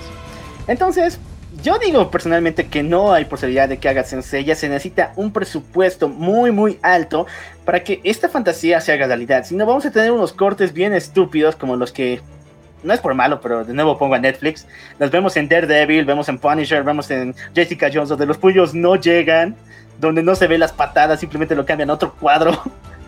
Entonces, 0.66 1.20
yo 1.62 1.78
digo 1.78 2.10
personalmente 2.10 2.66
que 2.66 2.82
no 2.82 3.12
hay 3.12 3.26
posibilidad 3.26 3.68
de 3.68 3.78
que 3.78 3.88
haga 3.88 4.04
Sensei. 4.04 4.44
Ya 4.44 4.54
se 4.54 4.68
necesita 4.68 5.12
un 5.16 5.32
presupuesto 5.32 6.08
muy, 6.08 6.50
muy 6.50 6.78
alto 6.82 7.26
para 7.64 7.82
que 7.84 8.00
esta 8.04 8.28
fantasía 8.28 8.80
se 8.80 8.92
haga 8.92 9.06
realidad. 9.06 9.44
Si 9.44 9.54
no, 9.54 9.66
vamos 9.66 9.86
a 9.86 9.90
tener 9.90 10.10
unos 10.10 10.32
cortes 10.32 10.72
bien 10.72 10.92
estúpidos 10.94 11.56
como 11.56 11.76
los 11.76 11.92
que. 11.92 12.20
No 12.82 12.92
es 12.92 13.00
por 13.00 13.14
malo, 13.14 13.40
pero 13.40 13.64
de 13.64 13.72
nuevo 13.72 13.96
pongo 13.96 14.14
a 14.14 14.18
Netflix. 14.18 14.66
Los 14.98 15.10
vemos 15.10 15.38
en 15.38 15.48
Daredevil, 15.48 16.04
vemos 16.04 16.28
en 16.28 16.38
Punisher, 16.38 16.82
vemos 16.82 17.10
en 17.10 17.34
Jessica 17.54 17.88
Jones, 17.90 18.10
donde 18.10 18.26
los 18.26 18.36
puños 18.36 18.74
no 18.74 18.96
llegan, 18.96 19.56
donde 19.98 20.22
no 20.22 20.34
se 20.34 20.46
ven 20.46 20.60
las 20.60 20.72
patadas, 20.72 21.18
simplemente 21.18 21.54
lo 21.54 21.64
cambian 21.64 21.88
a 21.88 21.94
otro 21.94 22.14
cuadro. 22.14 22.60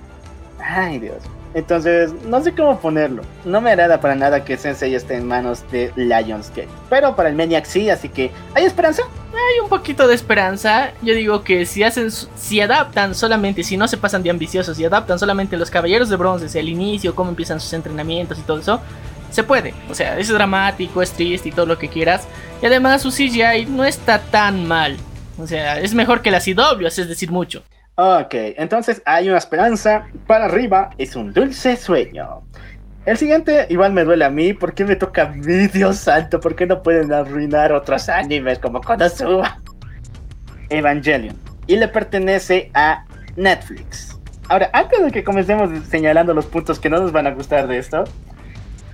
Ay, 0.59 0.98
Dios. 0.98 1.18
Entonces, 1.57 2.12
no 2.27 2.43
sé 2.43 2.53
cómo 2.53 2.78
ponerlo. 2.81 3.23
No 3.47 3.62
me 3.62 3.70
agrada 3.70 3.99
para 3.99 4.15
nada 4.15 4.45
que 4.45 4.59
Sensei 4.59 4.95
esté 4.95 5.15
en 5.15 5.27
manos 5.27 5.65
de 5.73 5.91
Lionsgate. 5.97 6.69
Pero 6.91 7.16
para 7.16 7.31
el 7.31 7.35
Maniac 7.35 7.65
sí, 7.65 7.89
así 7.89 8.11
que 8.11 8.31
¿hay 8.53 8.66
esperanza? 8.66 9.05
Hay 9.33 9.61
un 9.62 9.70
poquito 9.70 10.07
de 10.07 10.15
esperanza. 10.15 10.91
Yo 11.01 11.15
digo 11.15 11.45
que 11.45 11.65
si 11.65 11.83
hacen, 11.83 12.11
si 12.11 12.61
adaptan 12.61 13.15
solamente, 13.15 13.65
si 13.65 13.78
no 13.78 13.89
se 13.89 13.97
pasan 13.97 14.23
de 14.23 14.28
ambiciosos, 14.28 14.78
y 14.78 14.85
adaptan 14.85 15.19
solamente 15.19 15.57
los 15.57 15.70
Caballeros 15.70 16.11
de 16.11 16.16
Bronce, 16.16 16.45
desde 16.45 16.61
el 16.61 16.69
inicio, 16.69 17.15
cómo 17.15 17.31
empiezan 17.31 17.59
sus 17.59 17.73
entrenamientos 17.73 18.39
y 18.39 18.43
todo 18.43 18.59
eso, 18.59 18.78
se 19.31 19.43
puede. 19.43 19.73
O 19.89 19.95
sea, 19.95 20.19
es 20.19 20.28
dramático, 20.28 21.01
es 21.01 21.12
triste 21.12 21.49
y 21.49 21.53
todo 21.53 21.65
lo 21.65 21.78
que 21.78 21.89
quieras. 21.89 22.28
Y 22.61 22.66
además 22.66 23.01
su 23.01 23.11
CGI 23.11 23.65
no 23.66 23.87
está 23.87 24.19
tan 24.19 24.69
mal. 24.69 24.99
O 25.39 25.47
sea, 25.47 25.81
es 25.81 25.95
mejor 25.95 26.20
que 26.20 26.31
la 26.31 26.41
CW, 26.41 26.87
es 26.87 27.09
decir, 27.09 27.31
mucho. 27.31 27.62
Ok, 27.98 28.35
entonces 28.59 29.01
hay 29.06 29.31
una 29.31 29.39
esperanza 29.39 30.06
para 30.27 30.44
arriba, 30.44 30.90
es 30.98 31.16
un 31.16 31.32
dulce 31.32 31.77
sueño. 31.77 32.43
El 33.06 33.16
siguiente 33.16 33.66
igual 33.70 33.94
me 33.94 34.05
duele 34.05 34.27
a 34.27 34.28
mí, 34.28 34.52
¿por 34.52 34.74
qué 34.74 34.85
me 34.85 34.97
toca 34.97 35.23
a 35.23 35.28
mí, 35.31 35.66
Dios 35.68 35.97
santo? 35.97 36.39
¿Por 36.39 36.55
qué 36.55 36.66
no 36.66 36.82
pueden 36.82 37.10
arruinar 37.10 37.73
otros 37.73 38.10
animes 38.10 38.59
como 38.59 38.82
Konosuba? 38.82 39.62
Evangelion. 40.68 41.39
Y 41.66 41.77
le 41.77 41.89
pertenece 41.89 42.70
a 42.74 43.06
Netflix. 43.35 44.20
Ahora, 44.48 44.68
antes 44.74 45.02
de 45.02 45.10
que 45.10 45.24
comencemos 45.24 45.70
señalando 45.89 46.35
los 46.35 46.44
puntos 46.44 46.78
que 46.78 46.90
no 46.90 47.01
nos 47.01 47.12
van 47.12 47.27
a 47.27 47.31
gustar 47.31 47.66
de 47.66 47.78
esto, 47.78 48.05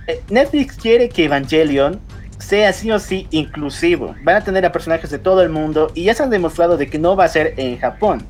eh, 0.07 0.21
Netflix 0.29 0.77
quiere 0.77 1.09
que 1.09 1.25
Evangelion 1.25 1.99
sea 2.39 2.71
sí 2.71 2.89
o 2.89 2.99
sí 2.99 3.27
inclusivo. 3.31 4.15
Van 4.23 4.37
a 4.37 4.43
tener 4.45 4.65
a 4.65 4.71
personajes 4.71 5.09
de 5.09 5.19
todo 5.19 5.41
el 5.41 5.49
mundo 5.49 5.91
y 5.93 6.05
ya 6.05 6.13
se 6.13 6.23
han 6.23 6.29
demostrado 6.29 6.77
de 6.77 6.89
que 6.89 6.99
no 6.99 7.17
va 7.17 7.25
a 7.25 7.27
ser 7.27 7.53
en 7.57 7.77
Japón 7.77 8.25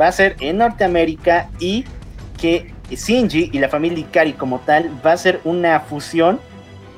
va 0.00 0.08
a 0.08 0.12
ser 0.12 0.36
en 0.40 0.58
Norteamérica 0.58 1.48
y 1.58 1.84
que 2.40 2.72
Shinji 2.90 3.50
y 3.52 3.58
la 3.58 3.68
familia 3.68 4.00
Ikari 4.00 4.32
como 4.34 4.58
tal 4.60 4.90
va 5.04 5.12
a 5.12 5.16
ser 5.16 5.40
una 5.44 5.80
fusión, 5.80 6.40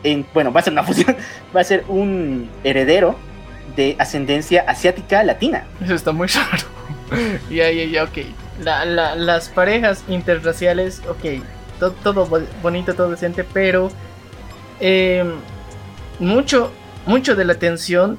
en, 0.02 0.26
bueno, 0.34 0.52
va 0.52 0.60
a 0.60 0.62
ser 0.62 0.72
una 0.72 0.82
fusión, 0.84 1.16
va 1.54 1.60
a 1.60 1.64
ser 1.64 1.84
un 1.88 2.48
heredero 2.64 3.16
de 3.76 3.96
ascendencia 3.98 4.64
asiática 4.68 5.22
latina. 5.22 5.64
Eso 5.82 5.94
está 5.94 6.12
muy 6.12 6.26
raro. 6.28 6.64
Ya, 7.50 7.70
ya, 7.70 7.84
ya, 7.84 8.04
ok. 8.04 8.18
La- 8.62 8.84
la- 8.84 9.14
las 9.16 9.48
parejas 9.48 10.04
interraciales, 10.08 11.02
ok. 11.08 11.42
to- 11.80 11.92
todo 12.02 12.26
bo- 12.26 12.40
bonito, 12.62 12.94
todo 12.94 13.10
decente, 13.10 13.44
pero 13.44 13.90
eh, 14.80 15.24
mucho, 16.18 16.72
mucho 17.06 17.34
de 17.34 17.44
la 17.44 17.52
atención 17.54 18.18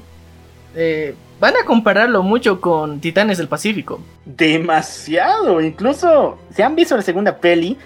eh, 0.74 1.14
van 1.38 1.54
a 1.56 1.64
compararlo 1.64 2.22
mucho 2.22 2.60
con 2.60 3.00
Titanes 3.00 3.38
del 3.38 3.48
Pacífico. 3.48 4.00
Demasiado. 4.24 5.60
Incluso, 5.60 6.38
si 6.50 6.62
han 6.62 6.76
visto 6.76 6.96
la 6.96 7.02
segunda 7.02 7.36
peli, 7.36 7.76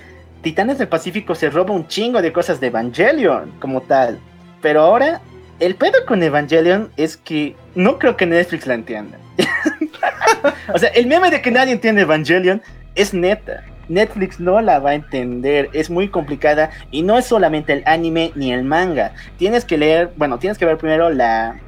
Titanes 0.43 0.78
del 0.78 0.89
Pacífico 0.89 1.35
se 1.35 1.51
roba 1.51 1.74
un 1.74 1.86
chingo 1.86 2.22
de 2.22 2.32
cosas 2.32 2.60
de 2.60 2.68
Evangelion 2.68 3.52
como 3.60 3.82
tal. 3.82 4.18
Pero 4.62 4.82
ahora, 4.82 5.20
el 5.59 5.74
pedo 5.74 6.05
con 6.06 6.22
Evangelion 6.22 6.90
es 6.97 7.16
que 7.16 7.56
no 7.74 7.98
creo 7.98 8.16
que 8.16 8.27
Netflix 8.27 8.66
la 8.66 8.74
entienda. 8.74 9.18
o 10.74 10.78
sea, 10.78 10.89
el 10.90 11.06
meme 11.06 11.31
de 11.31 11.43
que 11.43 11.51
nadie 11.51 11.72
entiende 11.72 12.02
Evangelion 12.02 12.62
es 12.94 13.12
neta. 13.12 13.64
Netflix 13.89 14.39
no 14.39 14.60
la 14.60 14.78
va 14.78 14.90
a 14.90 14.94
entender, 14.94 15.68
es 15.72 15.90
muy 15.90 16.09
complicada 16.09 16.70
y 16.93 17.02
no 17.02 17.18
es 17.18 17.27
solamente 17.27 17.72
el 17.72 17.82
anime 17.86 18.31
ni 18.36 18.52
el 18.52 18.62
manga. 18.62 19.12
Tienes 19.36 19.64
que 19.64 19.77
leer, 19.77 20.12
bueno, 20.16 20.39
tienes 20.39 20.59
que 20.59 20.64
ver 20.64 20.78
primero 20.78 21.10
la, 21.10 21.59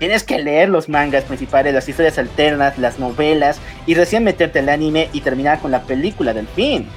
Tienes 0.00 0.24
que 0.24 0.38
leer 0.38 0.70
los 0.70 0.88
mangas 0.88 1.24
principales, 1.24 1.74
las 1.74 1.86
historias 1.86 2.16
alternas, 2.16 2.78
las 2.78 2.98
novelas 2.98 3.60
y 3.84 3.94
recién 3.94 4.24
meterte 4.24 4.60
al 4.60 4.70
anime 4.70 5.10
y 5.12 5.20
terminar 5.20 5.60
con 5.60 5.70
la 5.70 5.82
película 5.82 6.32
del 6.32 6.48
fin. 6.48 6.88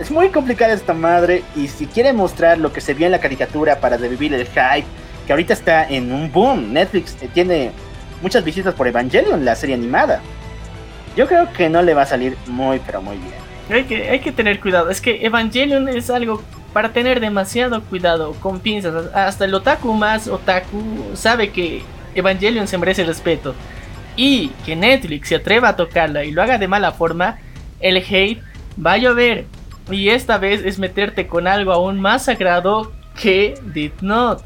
Es 0.00 0.10
muy 0.10 0.30
complicada 0.30 0.72
esta 0.72 0.94
madre 0.94 1.44
y 1.54 1.68
si 1.68 1.86
quiere 1.86 2.12
mostrar 2.12 2.58
lo 2.58 2.72
que 2.72 2.80
se 2.80 2.92
vio 2.92 3.06
en 3.06 3.12
la 3.12 3.20
caricatura 3.20 3.78
para 3.78 3.96
revivir 3.98 4.34
el 4.34 4.46
hype, 4.48 4.84
que 5.24 5.32
ahorita 5.32 5.52
está 5.52 5.88
en 5.88 6.10
un 6.10 6.32
boom, 6.32 6.72
Netflix 6.72 7.16
eh, 7.22 7.28
tiene 7.32 7.70
muchas 8.20 8.44
visitas 8.44 8.74
por 8.74 8.88
Evangelion, 8.88 9.44
la 9.44 9.54
serie 9.54 9.76
animada. 9.76 10.20
Yo 11.16 11.28
creo 11.28 11.52
que 11.52 11.68
no 11.68 11.82
le 11.82 11.94
va 11.94 12.02
a 12.02 12.06
salir 12.06 12.36
muy 12.48 12.80
pero 12.84 13.00
muy 13.00 13.16
bien. 13.16 13.34
Hay 13.70 13.84
que, 13.84 14.10
hay 14.10 14.18
que 14.18 14.32
tener 14.32 14.58
cuidado. 14.58 14.90
Es 14.90 15.00
que 15.00 15.24
Evangelion 15.24 15.88
es 15.88 16.10
algo 16.10 16.42
para 16.72 16.92
tener 16.92 17.20
demasiado 17.20 17.80
cuidado, 17.84 18.32
con 18.40 18.58
pinzas. 18.58 19.14
Hasta 19.14 19.44
el 19.44 19.54
otaku 19.54 19.92
más 19.94 20.26
otaku 20.26 20.82
sabe 21.14 21.50
que 21.50 21.84
Evangelion 22.14 22.66
se 22.66 22.78
merece 22.78 23.04
respeto. 23.04 23.54
Y 24.16 24.48
que 24.64 24.76
Netflix 24.76 25.28
se 25.28 25.36
atreva 25.36 25.70
a 25.70 25.76
tocarla 25.76 26.24
y 26.24 26.30
lo 26.30 26.42
haga 26.42 26.58
de 26.58 26.68
mala 26.68 26.92
forma, 26.92 27.38
el 27.80 27.96
hate 27.96 28.40
va 28.84 28.92
a 28.92 28.98
llover. 28.98 29.46
Y 29.90 30.08
esta 30.08 30.38
vez 30.38 30.64
es 30.64 30.78
meterte 30.78 31.26
con 31.26 31.46
algo 31.46 31.72
aún 31.72 32.00
más 32.00 32.24
sagrado 32.24 32.92
que 33.20 33.54
Did 33.74 33.92
Not. 34.00 34.42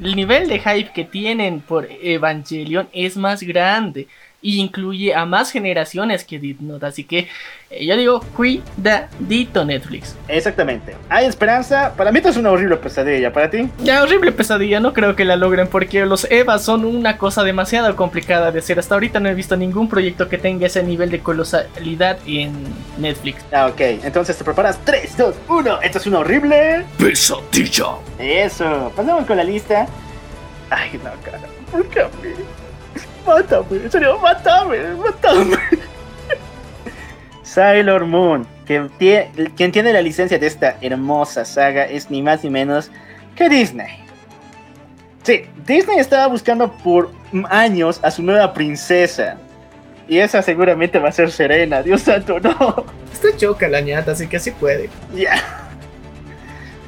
El 0.00 0.16
nivel 0.16 0.48
de 0.48 0.58
hype 0.58 0.92
que 0.92 1.04
tienen 1.04 1.60
por 1.60 1.88
Evangelion 2.02 2.88
es 2.92 3.16
más 3.16 3.42
grande 3.42 4.08
y 4.42 4.60
incluye 4.60 5.14
a 5.14 5.24
más 5.24 5.52
generaciones 5.52 6.24
que 6.24 6.56
Not. 6.60 6.82
Así 6.82 7.04
que 7.04 7.28
eh, 7.70 7.86
yo 7.86 7.96
digo, 7.96 8.20
cuidadito 8.36 9.64
Netflix. 9.64 10.16
Exactamente. 10.28 10.96
Hay 11.08 11.26
esperanza. 11.26 11.94
Para 11.96 12.10
mí 12.10 12.18
esto 12.18 12.30
es 12.30 12.36
una 12.36 12.50
horrible 12.50 12.76
pesadilla. 12.76 13.32
¿Para 13.32 13.48
ti? 13.48 13.70
Ya, 13.82 14.02
horrible 14.02 14.32
pesadilla, 14.32 14.80
no 14.80 14.92
creo 14.92 15.14
que 15.14 15.24
la 15.24 15.36
logren 15.36 15.68
porque 15.68 16.04
los 16.04 16.30
EVA 16.30 16.58
son 16.58 16.84
una 16.84 17.16
cosa 17.16 17.44
demasiado 17.44 17.94
complicada 17.94 18.50
de 18.50 18.58
hacer. 18.58 18.78
Hasta 18.78 18.94
ahorita 18.94 19.20
no 19.20 19.28
he 19.28 19.34
visto 19.34 19.56
ningún 19.56 19.88
proyecto 19.88 20.28
que 20.28 20.38
tenga 20.38 20.66
ese 20.66 20.82
nivel 20.82 21.10
de 21.10 21.20
colosalidad 21.20 22.18
en 22.26 22.52
Netflix. 22.98 23.44
Ah, 23.52 23.68
ok. 23.68 23.80
Entonces 24.02 24.36
te 24.36 24.44
preparas. 24.44 24.78
3, 24.84 25.16
2, 25.16 25.34
1. 25.48 25.82
Esto 25.82 25.98
es 25.98 26.06
una 26.06 26.18
horrible. 26.18 26.84
Pesadilla. 26.98 27.96
Eso, 28.18 28.92
pasamos 28.96 29.24
con 29.24 29.36
la 29.36 29.44
lista. 29.44 29.86
Ay, 30.68 30.98
no, 31.04 31.10
cara. 31.22 31.40
¿Por 31.70 31.86
qué 31.88 32.00
a 32.00 32.04
mí? 32.04 32.61
Mátame, 33.26 33.66
en 33.84 33.90
serio, 33.90 34.18
mátame, 34.18 34.78
mátame. 34.94 35.56
Sailor 37.42 38.06
Moon, 38.06 38.46
quien 38.66 38.88
tie- 38.98 39.28
quien 39.56 39.72
tiene 39.72 39.92
la 39.92 40.00
licencia 40.00 40.38
de 40.38 40.46
esta 40.46 40.76
hermosa 40.80 41.44
saga, 41.44 41.84
es 41.84 42.10
ni 42.10 42.22
más 42.22 42.42
ni 42.44 42.50
menos 42.50 42.90
que 43.36 43.48
Disney. 43.48 44.02
Sí, 45.22 45.44
Disney 45.66 45.98
estaba 45.98 46.26
buscando 46.26 46.72
por 46.72 47.10
años 47.50 48.00
a 48.02 48.10
su 48.10 48.22
nueva 48.22 48.52
princesa. 48.52 49.36
Y 50.08 50.18
esa 50.18 50.42
seguramente 50.42 50.98
va 50.98 51.10
a 51.10 51.12
ser 51.12 51.30
Serena, 51.30 51.82
Dios 51.82 52.02
santo, 52.02 52.40
no. 52.40 52.84
Está 53.12 53.36
choca 53.36 53.68
la 53.68 53.80
ñata, 53.80 54.12
así 54.12 54.26
que 54.26 54.40
sí 54.40 54.50
puede. 54.50 54.90
Ya. 55.14 55.34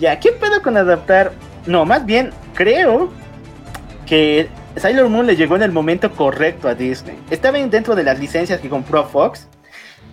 Ya, 0.00 0.18
¿qué 0.18 0.32
pedo 0.32 0.60
con 0.62 0.76
adaptar? 0.76 1.32
No, 1.66 1.84
más 1.84 2.04
bien, 2.04 2.32
creo 2.54 3.10
que 4.06 4.48
Sailor 4.76 5.08
Moon 5.08 5.26
le 5.26 5.36
llegó 5.36 5.56
en 5.56 5.62
el 5.62 5.72
momento 5.72 6.10
correcto 6.10 6.68
a 6.68 6.74
Disney. 6.74 7.16
Estaba 7.30 7.58
dentro 7.58 7.94
de 7.94 8.02
las 8.02 8.18
licencias 8.18 8.60
que 8.60 8.68
compró 8.68 9.06
Fox, 9.06 9.46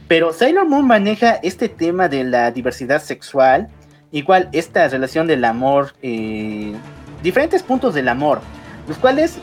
pero 0.08 0.34
Sailor 0.34 0.68
Moon 0.68 0.86
maneja 0.86 1.40
este 1.42 1.68
tema 1.70 2.08
de 2.08 2.24
la 2.24 2.52
diversidad 2.52 3.02
sexual, 3.02 3.70
igual 4.12 4.50
esta 4.52 4.88
relación 4.88 5.26
del 5.26 5.46
amor, 5.46 5.94
eh, 6.02 6.74
diferentes 7.24 7.64
puntos 7.64 7.94
del 7.94 8.08
amor, 8.08 8.42
los 8.88 8.98
cuales 8.98 9.38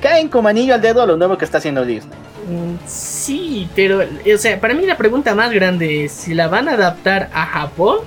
caen 0.00 0.28
como 0.28 0.48
anillo 0.48 0.74
al 0.74 0.80
dedo 0.80 1.02
a 1.02 1.06
lo 1.06 1.16
nuevo 1.16 1.36
que 1.36 1.44
está 1.44 1.58
haciendo 1.58 1.84
Disney. 1.84 2.18
Mm, 2.48 2.76
Sí, 2.86 3.68
pero, 3.74 4.00
o 4.00 4.38
sea, 4.38 4.60
para 4.60 4.74
mí 4.74 4.86
la 4.86 4.96
pregunta 4.96 5.34
más 5.34 5.50
grande 5.52 6.04
es 6.04 6.12
si 6.12 6.34
la 6.34 6.48
van 6.48 6.68
a 6.68 6.72
adaptar 6.72 7.28
a 7.32 7.44
Japón 7.46 7.98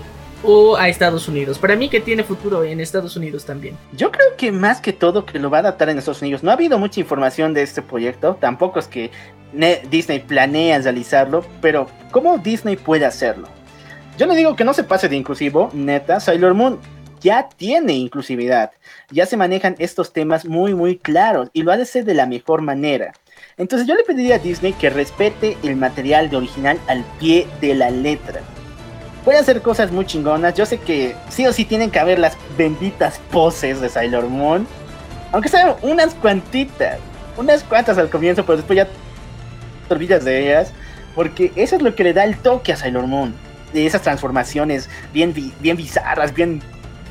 o 0.44 0.76
a 0.76 0.90
Estados 0.90 1.28
Unidos. 1.28 1.58
Para 1.58 1.76
mí 1.76 1.90
que 1.90 2.00
tiene 2.02 2.24
futuro 2.24 2.64
en 2.64 2.80
Estados 2.80 3.16
Unidos 3.16 3.46
también. 3.46 3.78
Yo 3.96 4.12
creo 4.12 4.28
que 4.38 4.52
más 4.52 4.82
que 4.82 4.94
todo 4.94 5.26
que 5.26 5.40
lo 5.40 5.50
va 5.50 5.58
a 5.58 5.62
adaptar 5.62 5.90
en 5.90 5.98
Estados 5.98 6.22
Unidos. 6.22 6.44
No 6.44 6.52
ha 6.52 6.56
habido 6.56 6.78
mucha 6.78 7.00
información 7.00 7.54
de 7.54 7.62
este 7.64 7.82
proyecto. 7.82 8.38
Tampoco 8.40 8.80
es 8.80 8.88
que 8.88 9.12
Ne- 9.54 9.82
Disney 9.90 10.20
planea 10.20 10.80
realizarlo. 10.80 11.46
Pero 11.62 11.88
¿cómo 12.12 12.38
Disney 12.38 12.76
puede 12.76 13.06
hacerlo? 13.06 13.48
Yo 14.18 14.26
no 14.28 14.34
digo 14.36 14.56
que 14.56 14.64
no 14.64 14.74
se 14.74 14.84
pase 14.84 15.10
de 15.10 15.16
inclusivo. 15.16 15.70
Neta, 15.74 16.20
Sailor 16.20 16.54
Moon 16.54 16.80
ya 17.22 17.48
tiene 17.56 17.94
inclusividad. 17.94 18.72
Ya 19.12 19.26
se 19.26 19.38
manejan 19.38 19.76
estos 19.80 20.12
temas 20.12 20.46
muy 20.46 20.74
muy 20.76 20.98
claros. 20.98 21.50
Y 21.54 21.64
lo 21.64 21.72
ha 21.72 21.78
de 21.78 21.86
ser 21.86 22.04
de 22.06 22.16
la 22.16 22.26
mejor 22.26 22.62
manera. 22.62 23.14
Entonces 23.58 23.88
yo 23.88 23.94
le 23.96 24.04
pediría 24.04 24.36
a 24.36 24.40
Disney 24.40 24.74
que 24.74 24.90
respete 24.90 25.56
el 25.64 25.76
material 25.76 26.30
de 26.30 26.38
original 26.38 26.80
al 26.88 27.04
pie 27.20 27.48
de 27.62 27.76
la 27.76 27.92
letra. 27.92 28.42
Puede 29.24 29.40
hacer 29.40 29.62
cosas 29.62 29.92
muy 29.92 30.06
chingonas. 30.06 30.54
Yo 30.54 30.66
sé 30.66 30.80
que 30.80 31.16
sí 31.30 31.46
o 31.46 31.54
sí 31.54 31.66
tienen 31.66 31.92
que 31.92 32.00
haber 32.00 32.20
las 32.20 32.38
benditas 32.58 33.20
poses 33.32 33.80
de 33.80 33.90
Sailor 33.90 34.28
Moon. 34.28 34.68
Aunque 35.32 35.50
sean 35.50 35.76
unas 35.82 36.14
cuantitas. 36.16 36.98
Unas 37.38 37.64
cuantas 37.64 37.98
al 37.98 38.10
comienzo, 38.10 38.46
pero 38.46 38.58
después 38.58 38.78
ya 38.78 38.86
te 39.88 39.94
olvidas 39.94 40.26
de 40.26 40.42
ellas. 40.44 40.72
Porque 41.16 41.52
eso 41.56 41.76
es 41.76 41.82
lo 41.82 41.96
que 41.96 42.04
le 42.04 42.14
da 42.14 42.24
el 42.26 42.38
toque 42.38 42.74
a 42.74 42.76
Sailor 42.76 43.08
Moon. 43.08 43.34
De 43.74 43.86
esas 43.86 44.02
transformaciones 44.02 44.90
bien, 45.14 45.34
bi- 45.34 45.54
bien 45.60 45.78
bizarras, 45.78 46.34
bien 46.34 46.62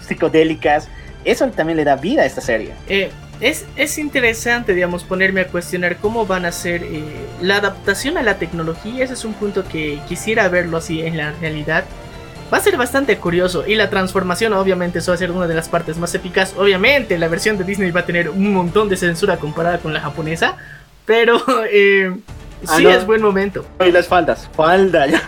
psicodélicas. 0.06 0.88
Eso 1.24 1.48
también 1.48 1.76
le 1.76 1.84
da 1.84 1.96
vida 1.96 2.22
a 2.22 2.26
esta 2.26 2.40
serie. 2.40 2.72
Eh, 2.88 3.10
es, 3.40 3.64
es 3.76 3.98
interesante, 3.98 4.74
digamos, 4.74 5.02
ponerme 5.02 5.40
a 5.40 5.46
cuestionar 5.48 5.96
cómo 5.96 6.26
van 6.26 6.44
a 6.44 6.52
ser 6.52 6.82
eh, 6.84 7.02
la 7.40 7.56
adaptación 7.56 8.18
a 8.18 8.22
la 8.22 8.38
tecnología. 8.38 9.02
Ese 9.04 9.14
es 9.14 9.24
un 9.24 9.32
punto 9.32 9.64
que 9.66 9.98
quisiera 10.08 10.48
verlo 10.48 10.76
así 10.76 11.00
en 11.00 11.16
la 11.16 11.32
realidad. 11.40 11.84
Va 12.52 12.58
a 12.58 12.60
ser 12.60 12.76
bastante 12.76 13.16
curioso. 13.16 13.64
Y 13.66 13.76
la 13.76 13.88
transformación, 13.88 14.52
obviamente, 14.52 14.98
eso 14.98 15.12
va 15.12 15.14
a 15.14 15.18
ser 15.18 15.30
una 15.30 15.46
de 15.46 15.54
las 15.54 15.68
partes 15.68 15.96
más 15.98 16.14
épicas. 16.14 16.54
Obviamente, 16.58 17.18
la 17.18 17.28
versión 17.28 17.56
de 17.56 17.64
Disney 17.64 17.90
va 17.90 18.00
a 18.00 18.06
tener 18.06 18.28
un 18.28 18.52
montón 18.52 18.88
de 18.88 18.96
censura 18.96 19.36
comparada 19.38 19.78
con 19.78 19.92
la 19.94 20.00
japonesa. 20.00 20.56
Pero 21.06 21.40
eh, 21.70 22.14
Ah, 22.68 22.76
sí 22.76 22.84
no. 22.84 22.90
es 22.90 23.06
buen 23.06 23.22
momento. 23.22 23.64
Y 23.84 23.90
las 23.90 24.06
faldas, 24.06 24.48
falda. 24.54 25.06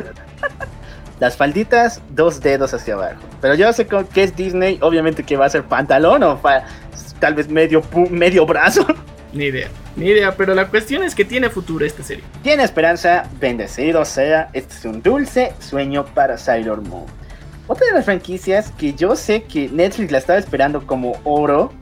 Las 1.20 1.36
falditas, 1.36 2.02
dos 2.10 2.40
dedos 2.40 2.74
hacia 2.74 2.94
abajo. 2.94 3.20
Pero 3.40 3.54
yo 3.54 3.72
sé 3.72 3.86
que 3.86 4.22
es 4.24 4.34
Disney, 4.34 4.78
obviamente 4.82 5.22
que 5.22 5.36
va 5.36 5.46
a 5.46 5.48
ser 5.48 5.62
pantalón 5.62 6.24
o 6.24 6.40
tal 7.20 7.34
vez 7.34 7.48
medio, 7.48 7.82
medio 8.10 8.44
brazo. 8.44 8.84
Ni 9.34 9.46
idea, 9.46 9.68
ni 9.96 10.06
idea. 10.06 10.34
Pero 10.36 10.54
la 10.54 10.68
cuestión 10.68 11.02
es 11.02 11.14
que 11.14 11.24
tiene 11.24 11.50
futuro 11.50 11.84
esta 11.84 12.02
serie. 12.02 12.24
Tiene 12.42 12.62
esperanza, 12.62 13.28
bendecido 13.40 14.04
sea, 14.04 14.48
este 14.52 14.74
es 14.74 14.84
un 14.84 15.02
dulce 15.02 15.52
sueño 15.58 16.04
para 16.06 16.38
Sailor 16.38 16.80
Moon. 16.82 17.06
Otra 17.66 17.86
de 17.88 17.94
las 17.94 18.04
franquicias 18.04 18.70
que 18.78 18.94
yo 18.94 19.16
sé 19.16 19.42
que 19.42 19.68
Netflix 19.68 20.12
la 20.12 20.18
estaba 20.18 20.38
esperando 20.38 20.86
como 20.86 21.18
oro 21.24 21.72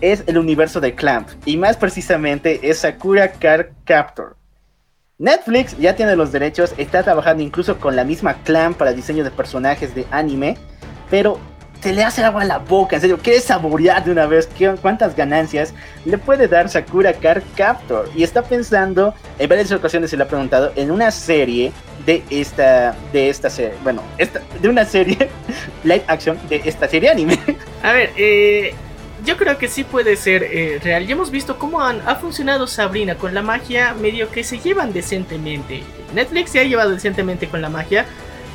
es 0.00 0.24
el 0.26 0.36
universo 0.36 0.80
de 0.80 0.94
Clamp, 0.94 1.28
y 1.46 1.56
más 1.56 1.76
precisamente 1.76 2.68
es 2.68 2.78
Sakura 2.78 3.30
Card 3.32 3.66
Captor. 3.84 4.36
Netflix 5.18 5.78
ya 5.78 5.94
tiene 5.94 6.16
los 6.16 6.32
derechos, 6.32 6.74
está 6.76 7.04
trabajando 7.04 7.44
incluso 7.44 7.78
con 7.78 7.94
la 7.94 8.02
misma 8.02 8.34
Clamp 8.42 8.76
para 8.76 8.92
diseño 8.92 9.22
de 9.22 9.30
personajes 9.30 9.94
de 9.94 10.04
anime, 10.10 10.58
pero 11.08 11.38
se 11.82 11.92
le 11.92 12.04
hace 12.04 12.22
agua 12.22 12.42
a 12.42 12.44
la 12.44 12.58
boca, 12.58 12.94
en 12.96 13.00
serio, 13.02 13.18
quiere 13.18 13.40
saborear 13.40 14.04
de 14.04 14.12
una 14.12 14.26
vez 14.26 14.46
qué- 14.56 14.76
cuántas 14.80 15.16
ganancias 15.16 15.74
le 16.04 16.16
puede 16.16 16.46
dar 16.46 16.68
Sakura 16.68 17.12
Card 17.12 17.42
Captor. 17.56 18.08
Y 18.14 18.22
está 18.22 18.42
pensando, 18.42 19.14
en 19.38 19.48
varias 19.48 19.72
ocasiones 19.72 20.10
se 20.10 20.16
le 20.16 20.22
ha 20.22 20.28
preguntado, 20.28 20.72
en 20.76 20.90
una 20.92 21.10
serie 21.10 21.72
de 22.06 22.22
esta, 22.30 22.94
de 23.12 23.28
esta 23.28 23.50
serie, 23.50 23.74
bueno, 23.82 24.00
esta, 24.18 24.40
de 24.60 24.68
una 24.68 24.84
serie 24.84 25.28
live 25.84 26.04
action 26.06 26.38
de 26.48 26.62
esta 26.64 26.88
serie 26.88 27.10
anime. 27.10 27.38
A 27.82 27.92
ver, 27.92 28.10
eh, 28.16 28.74
yo 29.24 29.36
creo 29.36 29.58
que 29.58 29.66
sí 29.68 29.82
puede 29.84 30.14
ser 30.16 30.42
eh, 30.44 30.78
real. 30.82 31.06
Ya 31.06 31.12
hemos 31.12 31.30
visto 31.32 31.58
cómo 31.58 31.80
han, 31.80 32.00
ha 32.06 32.14
funcionado 32.16 32.66
Sabrina 32.68 33.16
con 33.16 33.34
la 33.34 33.42
magia, 33.42 33.94
medio 33.94 34.30
que 34.30 34.44
se 34.44 34.58
llevan 34.58 34.92
decentemente. 34.92 35.82
Netflix 36.14 36.50
se 36.50 36.60
ha 36.60 36.64
llevado 36.64 36.90
decentemente 36.90 37.48
con 37.48 37.60
la 37.60 37.68
magia. 37.68 38.04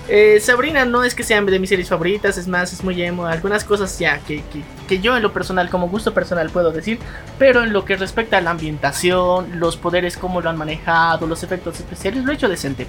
Eh, 0.09 0.39
Sabrina 0.39 0.85
no 0.85 1.03
es 1.03 1.13
que 1.13 1.23
sean 1.23 1.45
de 1.45 1.59
mis 1.59 1.69
series 1.69 1.89
favoritas, 1.89 2.37
es 2.37 2.47
más, 2.47 2.71
es 2.71 2.83
muy 2.83 3.01
emo. 3.01 3.25
Algunas 3.25 3.63
cosas 3.63 3.99
ya 3.99 4.19
que, 4.19 4.37
que, 4.37 4.61
que, 4.87 4.99
yo 4.99 5.17
en 5.17 5.23
lo 5.23 5.33
personal, 5.33 5.69
como 5.69 5.89
gusto 5.89 6.13
personal, 6.13 6.49
puedo 6.49 6.71
decir. 6.71 6.99
Pero 7.37 7.63
en 7.63 7.73
lo 7.73 7.83
que 7.83 7.97
respecta 7.97 8.37
a 8.37 8.41
la 8.41 8.51
ambientación, 8.51 9.59
los 9.59 9.75
poderes, 9.75 10.15
cómo 10.17 10.39
lo 10.41 10.49
han 10.49 10.57
manejado, 10.57 11.27
los 11.27 11.43
efectos 11.43 11.79
especiales, 11.79 12.23
lo 12.23 12.31
he 12.31 12.35
hecho 12.35 12.47
decente. 12.47 12.87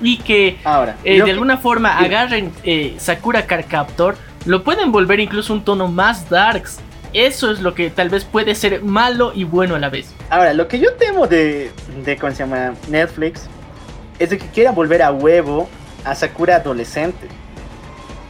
Y 0.00 0.18
que 0.18 0.58
Ahora, 0.64 0.96
eh, 1.04 1.18
de 1.18 1.24
que- 1.24 1.30
alguna 1.30 1.58
forma 1.58 1.96
agarren 1.98 2.50
eh, 2.64 2.96
Sakura 2.98 3.46
Card 3.46 3.66
Captor, 3.68 4.16
lo 4.44 4.64
pueden 4.64 4.90
volver 4.90 5.20
incluso 5.20 5.52
un 5.52 5.64
tono 5.64 5.86
más 5.86 6.28
darks. 6.28 6.80
Eso 7.12 7.52
es 7.52 7.60
lo 7.60 7.74
que 7.74 7.90
tal 7.90 8.08
vez 8.08 8.24
puede 8.24 8.54
ser 8.56 8.82
malo 8.82 9.32
y 9.34 9.44
bueno 9.44 9.76
a 9.76 9.78
la 9.78 9.90
vez. 9.90 10.12
Ahora, 10.30 10.54
lo 10.54 10.66
que 10.66 10.80
yo 10.80 10.94
temo 10.94 11.26
de, 11.28 11.70
de 12.04 12.16
¿cómo 12.16 12.32
se 12.32 12.38
llama? 12.38 12.72
Netflix 12.88 13.46
es 14.18 14.30
de 14.30 14.38
que 14.38 14.46
quiera 14.48 14.72
volver 14.72 15.02
a 15.02 15.12
huevo 15.12 15.68
a 16.04 16.14
Sakura 16.14 16.56
adolescente. 16.56 17.28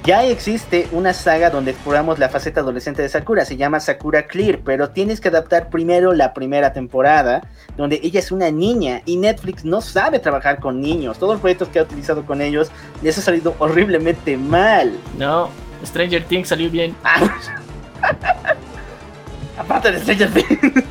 Ya 0.04 0.24
existe 0.24 0.88
una 0.90 1.12
saga 1.12 1.48
donde 1.48 1.70
exploramos 1.70 2.18
la 2.18 2.28
faceta 2.28 2.60
adolescente 2.60 3.02
de 3.02 3.08
Sakura, 3.08 3.44
se 3.44 3.56
llama 3.56 3.78
Sakura 3.78 4.26
Clear, 4.26 4.58
pero 4.64 4.90
tienes 4.90 5.20
que 5.20 5.28
adaptar 5.28 5.70
primero 5.70 6.12
la 6.12 6.34
primera 6.34 6.72
temporada, 6.72 7.46
donde 7.76 8.00
ella 8.02 8.18
es 8.18 8.32
una 8.32 8.50
niña 8.50 9.02
y 9.06 9.16
Netflix 9.16 9.64
no 9.64 9.80
sabe 9.80 10.18
trabajar 10.18 10.58
con 10.58 10.80
niños. 10.80 11.18
Todos 11.18 11.34
los 11.34 11.40
proyectos 11.40 11.68
que 11.68 11.78
ha 11.78 11.84
utilizado 11.84 12.26
con 12.26 12.42
ellos 12.42 12.72
les 13.00 13.16
ha 13.16 13.22
salido 13.22 13.54
horriblemente 13.60 14.36
mal. 14.36 14.98
No, 15.18 15.50
Stranger 15.86 16.24
Things 16.24 16.48
salió 16.48 16.68
bien. 16.68 16.96
Aparte 19.56 19.92
de 19.92 20.00
Stranger 20.00 20.32
Things. 20.32 20.84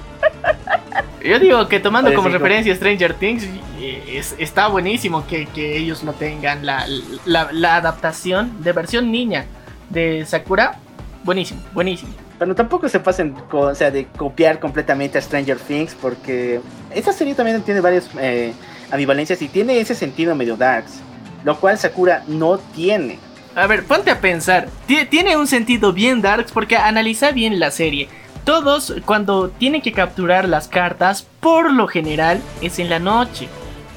Yo 1.23 1.39
digo 1.39 1.67
que 1.67 1.79
tomando 1.79 2.09
como 2.13 2.29
referencia 2.29 2.75
Stranger 2.75 3.13
Things, 3.13 3.43
eh, 3.79 4.03
es- 4.17 4.35
está 4.39 4.67
buenísimo 4.67 5.25
que, 5.27 5.45
que 5.47 5.77
ellos 5.77 6.03
no 6.03 6.13
tengan 6.13 6.65
la, 6.65 6.85
la- 7.25 7.51
la 7.51 7.75
adaptación 7.75 8.63
de 8.63 8.71
versión 8.73 9.11
niña 9.11 9.45
de 9.89 10.25
Sakura. 10.25 10.79
Buenísimo, 11.23 11.61
buenísimo. 11.73 12.13
Pero 12.39 12.55
tampoco 12.55 12.89
se 12.89 12.99
pasen 12.99 13.35
o 13.51 13.75
sea, 13.75 13.91
de 13.91 14.07
copiar 14.17 14.59
completamente 14.59 15.17
a 15.19 15.21
Stranger 15.21 15.57
Things 15.59 15.93
porque 15.93 16.59
esta 16.93 17.13
serie 17.13 17.35
también 17.35 17.61
tiene 17.61 17.81
varias 17.81 18.09
eh, 18.19 18.53
ambivalencias 18.91 19.39
y 19.43 19.47
tiene 19.47 19.79
ese 19.79 19.93
sentido 19.93 20.33
medio 20.35 20.55
darks, 20.57 21.01
lo 21.43 21.55
cual 21.59 21.77
Sakura 21.77 22.23
no 22.27 22.57
tiene. 22.57 23.19
A 23.53 23.67
ver, 23.67 23.83
ponte 23.83 24.09
a 24.09 24.19
pensar. 24.19 24.69
Ti- 24.87 25.05
Tiene 25.09 25.35
un 25.37 25.45
sentido 25.45 25.91
bien 25.93 26.21
darks 26.21 26.51
porque 26.51 26.77
analiza 26.77 27.31
bien 27.31 27.59
la 27.59 27.69
serie. 27.69 28.07
Todos 28.43 28.93
cuando 29.05 29.49
tienen 29.49 29.81
que 29.81 29.91
capturar 29.91 30.47
las 30.47 30.67
cartas, 30.67 31.27
por 31.39 31.71
lo 31.71 31.87
general 31.87 32.41
es 32.61 32.79
en 32.79 32.89
la 32.89 32.99
noche. 32.99 33.47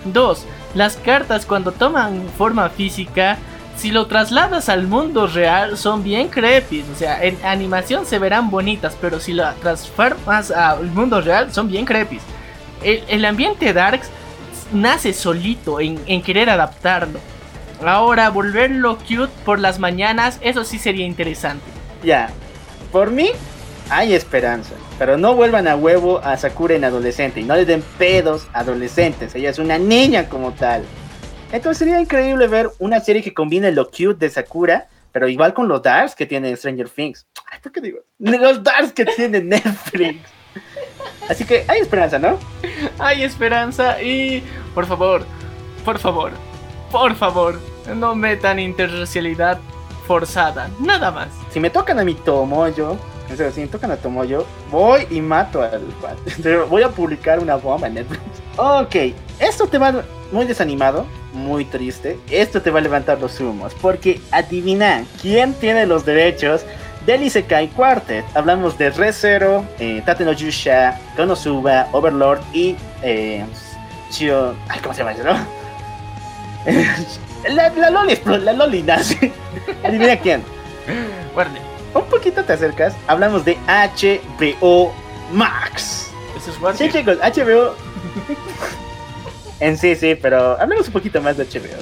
Dos, 0.04 0.44
las 0.74 0.96
cartas 0.96 1.46
cuando 1.46 1.72
toman 1.72 2.22
forma 2.36 2.68
física, 2.68 3.38
si 3.76 3.90
lo 3.90 4.06
trasladas 4.06 4.68
al 4.68 4.86
mundo 4.86 5.26
real 5.26 5.78
son 5.78 6.04
bien 6.04 6.28
creepy. 6.28 6.84
O 6.92 6.96
sea, 6.96 7.24
en 7.24 7.38
animación 7.44 8.06
se 8.06 8.18
verán 8.18 8.50
bonitas, 8.50 8.96
pero 9.00 9.18
si 9.18 9.32
lo 9.32 9.50
transformas 9.54 10.50
al 10.50 10.86
mundo 10.86 11.20
real 11.20 11.52
son 11.52 11.68
bien 11.68 11.86
creepy. 11.86 12.20
El, 12.82 13.02
el 13.08 13.24
ambiente 13.24 13.72
darks 13.72 14.10
nace 14.72 15.12
solito 15.14 15.80
en, 15.80 15.98
en 16.06 16.22
querer 16.22 16.50
adaptarlo. 16.50 17.18
Ahora, 17.84 18.30
volverlo 18.30 18.98
cute 18.98 19.32
por 19.44 19.58
las 19.58 19.78
mañanas, 19.78 20.38
eso 20.42 20.64
sí 20.64 20.78
sería 20.78 21.06
interesante. 21.06 21.64
Ya, 22.02 22.30
por 22.92 23.10
mí 23.10 23.30
hay 23.90 24.14
esperanza, 24.14 24.74
pero 24.98 25.16
no 25.16 25.34
vuelvan 25.34 25.68
a 25.68 25.76
huevo 25.76 26.18
a 26.18 26.36
Sakura 26.36 26.74
en 26.74 26.84
adolescente 26.84 27.40
y 27.40 27.44
no 27.44 27.54
le 27.54 27.64
den 27.64 27.82
pedos 27.98 28.46
a 28.52 28.60
adolescentes, 28.60 29.34
ella 29.34 29.50
es 29.50 29.58
una 29.58 29.78
niña 29.78 30.28
como 30.28 30.52
tal. 30.52 30.84
Entonces 31.52 31.78
sería 31.78 32.00
increíble 32.00 32.48
ver 32.48 32.70
una 32.78 33.00
serie 33.00 33.22
que 33.22 33.34
combine 33.34 33.70
lo 33.72 33.86
cute 33.86 34.14
de 34.14 34.30
Sakura, 34.30 34.88
pero 35.12 35.28
igual 35.28 35.54
con 35.54 35.68
los 35.68 35.82
darks 35.82 36.14
que 36.14 36.26
tiene 36.26 36.56
Stranger 36.56 36.88
Things. 36.88 37.26
Ay, 37.50 37.60
¿por 37.62 37.70
qué 37.70 37.80
digo? 37.80 38.00
Los 38.18 38.62
darks 38.62 38.92
que 38.92 39.04
tiene 39.04 39.40
Netflix. 39.40 40.18
Así 41.28 41.44
que 41.44 41.64
hay 41.68 41.80
esperanza, 41.80 42.18
¿no? 42.18 42.38
Hay 42.98 43.22
esperanza 43.22 44.02
y, 44.02 44.42
por 44.74 44.86
favor, 44.86 45.24
por 45.84 45.98
favor, 45.98 46.32
por 46.90 47.14
favor, 47.14 47.60
no 47.94 48.14
metan 48.14 48.58
interracialidad 48.58 49.58
forzada, 50.06 50.68
nada 50.80 51.10
más. 51.10 51.28
Si 51.50 51.60
me 51.60 51.70
tocan 51.70 51.98
a 51.98 52.04
mi 52.04 52.14
Tomoyo, 52.14 52.98
o 53.34 53.36
sea, 53.36 53.52
si 53.52 53.60
me 53.60 53.66
tocan 53.66 53.90
a 53.90 53.96
Tomoyo, 53.96 54.46
voy 54.70 55.06
y 55.10 55.20
mato 55.20 55.62
al. 55.62 55.82
Voy 56.70 56.82
a 56.82 56.88
publicar 56.88 57.38
una 57.38 57.56
bomba 57.56 57.86
en 57.86 57.94
Netflix. 57.94 58.22
Ok, 58.56 58.94
esto 59.40 59.66
te 59.66 59.78
va 59.78 60.04
muy 60.30 60.46
desanimado, 60.46 61.06
muy 61.32 61.64
triste. 61.64 62.16
Esto 62.30 62.62
te 62.62 62.70
va 62.70 62.78
a 62.78 62.82
levantar 62.82 63.20
los 63.20 63.40
humos, 63.40 63.74
porque 63.82 64.20
adivina 64.30 65.04
quién 65.20 65.54
tiene 65.54 65.86
los 65.86 66.04
derechos 66.04 66.64
del 67.04 67.24
Isekai 67.24 67.66
Quartet. 67.68 68.24
Hablamos 68.34 68.78
de 68.78 68.90
Re:Zero, 68.90 69.64
eh, 69.80 70.02
Tate 70.06 70.24
no 70.24 70.32
Yusha, 70.32 71.00
Konosuba, 71.16 71.88
Overlord 71.90 72.42
y 72.52 72.76
eh, 73.02 73.44
Chio. 74.10 74.54
Ay, 74.68 74.78
¿cómo 74.80 74.94
se 74.94 75.00
llama 75.00 75.12
eso, 75.12 75.24
no? 75.24 75.36
la, 77.54 77.70
la 77.70 77.90
Loli, 77.90 78.18
la 78.24 78.52
Loli. 78.52 78.84
Adivina 79.82 80.16
quién. 80.16 80.44
Guarde, 81.34 81.60
Un 81.94 82.04
poquito 82.06 82.42
te 82.42 82.52
acercas, 82.52 82.94
hablamos 83.06 83.44
de 83.44 83.56
HBO 83.68 84.92
Max. 85.32 86.10
eso 86.36 86.50
es 86.50 86.78
Sí, 86.78 86.90
chicos, 86.90 87.18
HBO. 87.18 87.74
en 89.60 89.78
sí, 89.78 89.94
sí, 89.94 90.16
pero 90.20 90.60
hablemos 90.60 90.88
un 90.88 90.92
poquito 90.92 91.20
más 91.22 91.36
de 91.36 91.44
HBO. 91.44 91.80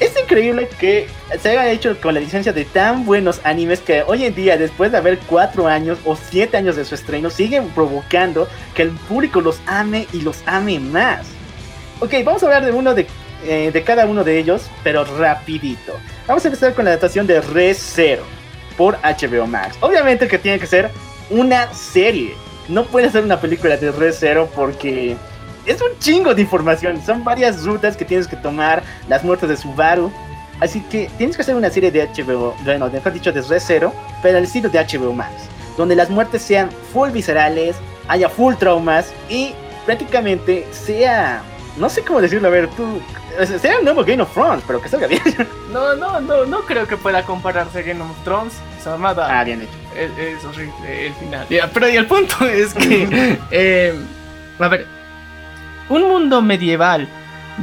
Es 0.00 0.12
increíble 0.20 0.68
que 0.78 1.06
se 1.40 1.50
haya 1.50 1.70
hecho 1.70 1.98
con 2.00 2.14
la 2.14 2.20
licencia 2.20 2.52
de 2.52 2.64
tan 2.64 3.06
buenos 3.06 3.40
animes 3.44 3.80
que 3.80 4.02
hoy 4.02 4.24
en 4.24 4.34
día, 4.34 4.58
después 4.58 4.92
de 4.92 4.98
haber 4.98 5.18
cuatro 5.20 5.68
años 5.68 5.98
o 6.04 6.16
siete 6.16 6.56
años 6.56 6.76
de 6.76 6.84
su 6.84 6.94
estreno, 6.94 7.30
siguen 7.30 7.68
provocando 7.70 8.46
que 8.74 8.82
el 8.82 8.90
público 8.90 9.40
los 9.40 9.58
ame 9.66 10.06
y 10.12 10.20
los 10.20 10.42
ame 10.46 10.80
más. 10.80 11.26
Ok, 12.00 12.12
vamos 12.24 12.42
a 12.42 12.46
hablar 12.46 12.64
de 12.66 12.72
uno 12.72 12.92
de, 12.92 13.06
eh, 13.44 13.70
de 13.72 13.82
cada 13.84 14.04
uno 14.04 14.24
de 14.24 14.38
ellos, 14.38 14.68
pero 14.82 15.04
rapidito. 15.04 15.94
Vamos 16.26 16.44
a 16.44 16.48
empezar 16.48 16.74
con 16.74 16.84
la 16.84 16.90
adaptación 16.90 17.26
de 17.26 17.40
Re 17.40 17.72
Zero 17.72 18.24
por 18.76 18.96
HBO 19.02 19.46
Max. 19.46 19.76
Obviamente 19.80 20.28
que 20.28 20.38
tiene 20.38 20.58
que 20.58 20.66
ser 20.66 20.90
una 21.30 21.72
serie. 21.72 22.34
No 22.68 22.84
puede 22.84 23.10
ser 23.10 23.24
una 23.24 23.40
película 23.40 23.76
de 23.76 23.92
Re 23.92 24.12
Zero 24.12 24.48
porque 24.54 25.16
es 25.66 25.80
un 25.80 25.98
chingo 25.98 26.34
de 26.34 26.42
información. 26.42 27.00
Son 27.04 27.24
varias 27.24 27.64
rutas 27.64 27.96
que 27.96 28.04
tienes 28.04 28.26
que 28.26 28.36
tomar, 28.36 28.82
las 29.08 29.24
muertes 29.24 29.48
de 29.48 29.56
Subaru. 29.56 30.12
Así 30.60 30.80
que 30.82 31.10
tienes 31.18 31.36
que 31.36 31.42
hacer 31.42 31.54
una 31.54 31.70
serie 31.70 31.90
de 31.90 32.06
HBO, 32.06 32.54
bueno, 32.64 32.88
mejor 32.88 33.12
dicho, 33.12 33.32
de 33.32 33.42
Re 33.42 33.58
Zero, 33.58 33.92
pero 34.22 34.38
al 34.38 34.44
estilo 34.44 34.68
de 34.68 34.78
HBO 34.78 35.12
Max, 35.12 35.32
donde 35.76 35.96
las 35.96 36.10
muertes 36.10 36.42
sean 36.42 36.70
full 36.92 37.10
viscerales, 37.10 37.76
haya 38.06 38.28
full 38.28 38.54
traumas 38.54 39.12
y 39.28 39.52
prácticamente 39.84 40.66
sea, 40.70 41.42
no 41.76 41.88
sé 41.88 42.02
cómo 42.02 42.20
decirlo, 42.20 42.48
a 42.48 42.50
ver, 42.50 42.68
tú, 42.68 43.00
sea 43.60 43.78
un 43.78 43.84
nuevo 43.84 44.04
Game 44.04 44.22
of 44.22 44.32
Thrones, 44.32 44.62
pero 44.66 44.80
que 44.80 44.88
salga 44.88 45.06
bien. 45.06 45.22
No, 45.72 45.96
no, 45.96 46.20
no, 46.20 46.46
no 46.46 46.60
creo 46.60 46.86
que 46.86 46.96
pueda 46.96 47.24
compararse 47.24 47.80
a 47.80 47.82
Game 47.82 48.00
of 48.00 48.22
Thrones. 48.22 48.54
Esa 48.78 48.94
amada. 48.94 49.40
ah, 49.40 49.42
bien 49.42 49.62
hecho. 49.62 49.72
Es, 49.96 50.10
es 50.16 50.44
horrible 50.44 51.06
el 51.06 51.14
final. 51.14 51.46
Ya, 51.50 51.68
pero 51.68 51.88
y 51.88 51.96
el 51.96 52.06
punto 52.06 52.44
es 52.46 52.72
que. 52.74 53.38
eh, 53.50 53.92
a 54.60 54.68
ver. 54.68 54.86
Un 55.88 56.02
mundo 56.02 56.42
medieval 56.42 57.08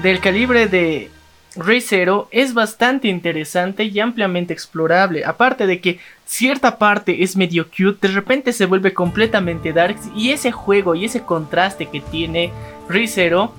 del 0.03 0.19
calibre 0.19 0.67
de 0.67 1.09
Re:Zero 1.55 2.27
es 2.31 2.53
bastante 2.53 3.07
interesante 3.07 3.85
y 3.85 3.97
ampliamente 4.01 4.51
explorable. 4.51 5.23
Aparte 5.23 5.65
de 5.65 5.79
que 5.79 5.99
cierta 6.25 6.77
parte 6.77 7.23
es 7.23 7.37
medio 7.37 7.67
cute, 7.67 8.07
de 8.07 8.13
repente 8.13 8.51
se 8.51 8.65
vuelve 8.65 8.93
completamente 8.93 9.71
dark. 9.71 9.95
Y 10.15 10.31
ese 10.31 10.51
juego 10.51 10.95
y 10.95 11.05
ese 11.05 11.21
contraste 11.21 11.87
que 11.87 12.01
tiene 12.01 12.51
Re:Zero 12.89 13.53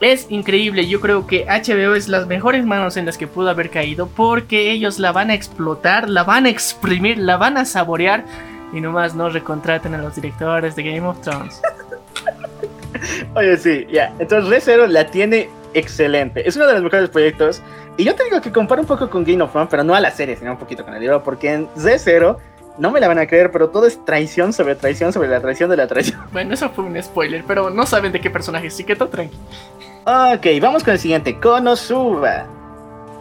es 0.00 0.26
increíble. 0.30 0.86
Yo 0.86 1.00
creo 1.00 1.26
que 1.26 1.44
HBO 1.46 1.94
es 1.94 2.08
las 2.08 2.26
mejores 2.26 2.64
manos 2.64 2.96
en 2.96 3.06
las 3.06 3.18
que 3.18 3.26
pudo 3.26 3.50
haber 3.50 3.70
caído 3.70 4.06
porque 4.08 4.70
ellos 4.70 4.98
la 4.98 5.12
van 5.12 5.30
a 5.30 5.34
explotar, 5.34 6.08
la 6.08 6.24
van 6.24 6.46
a 6.46 6.50
exprimir, 6.50 7.18
la 7.18 7.36
van 7.36 7.56
a 7.56 7.64
saborear 7.64 8.24
y 8.72 8.80
nomás 8.80 9.14
no 9.14 9.28
recontraten 9.28 9.94
a 9.94 9.98
los 9.98 10.14
directores 10.14 10.76
de 10.76 10.82
Game 10.82 11.06
of 11.06 11.20
Thrones. 11.20 11.60
Oye, 13.34 13.56
sí, 13.56 13.86
ya. 13.90 14.12
Entonces, 14.18 14.50
Re 14.50 14.60
Zero 14.60 14.86
la 14.86 15.10
tiene 15.10 15.48
excelente. 15.74 16.46
Es 16.46 16.56
uno 16.56 16.66
de 16.66 16.74
los 16.74 16.82
mejores 16.82 17.08
proyectos. 17.10 17.62
Y 17.96 18.04
yo 18.04 18.14
te 18.14 18.24
digo 18.24 18.40
que 18.40 18.52
comparo 18.52 18.82
un 18.82 18.86
poco 18.86 19.10
con 19.10 19.24
Game 19.24 19.42
of 19.42 19.50
Thrones, 19.50 19.68
pero 19.70 19.84
no 19.84 19.94
a 19.94 20.00
la 20.00 20.10
serie, 20.10 20.36
sino 20.36 20.52
un 20.52 20.58
poquito 20.58 20.84
con 20.84 20.94
el 20.94 21.00
libro. 21.00 21.22
Porque 21.22 21.52
en 21.52 21.68
Re 21.76 21.98
Zero, 21.98 22.38
no 22.78 22.90
me 22.90 23.00
la 23.00 23.08
van 23.08 23.18
a 23.18 23.26
creer, 23.26 23.50
pero 23.50 23.70
todo 23.70 23.86
es 23.86 24.04
traición 24.04 24.52
sobre 24.52 24.74
traición 24.74 25.12
sobre 25.12 25.28
la 25.28 25.40
traición 25.40 25.70
de 25.70 25.76
la 25.76 25.86
traición. 25.86 26.20
Bueno, 26.32 26.54
eso 26.54 26.70
fue 26.70 26.84
un 26.84 27.02
spoiler, 27.02 27.44
pero 27.46 27.70
no 27.70 27.86
saben 27.86 28.12
de 28.12 28.20
qué 28.20 28.30
personaje, 28.30 28.68
así 28.68 28.84
que 28.84 28.94
todo 28.94 29.08
tranqui. 29.08 29.36
Ok, 30.04 30.46
vamos 30.60 30.84
con 30.84 30.94
el 30.94 30.98
siguiente. 30.98 31.38
Konosuba. 31.38 32.46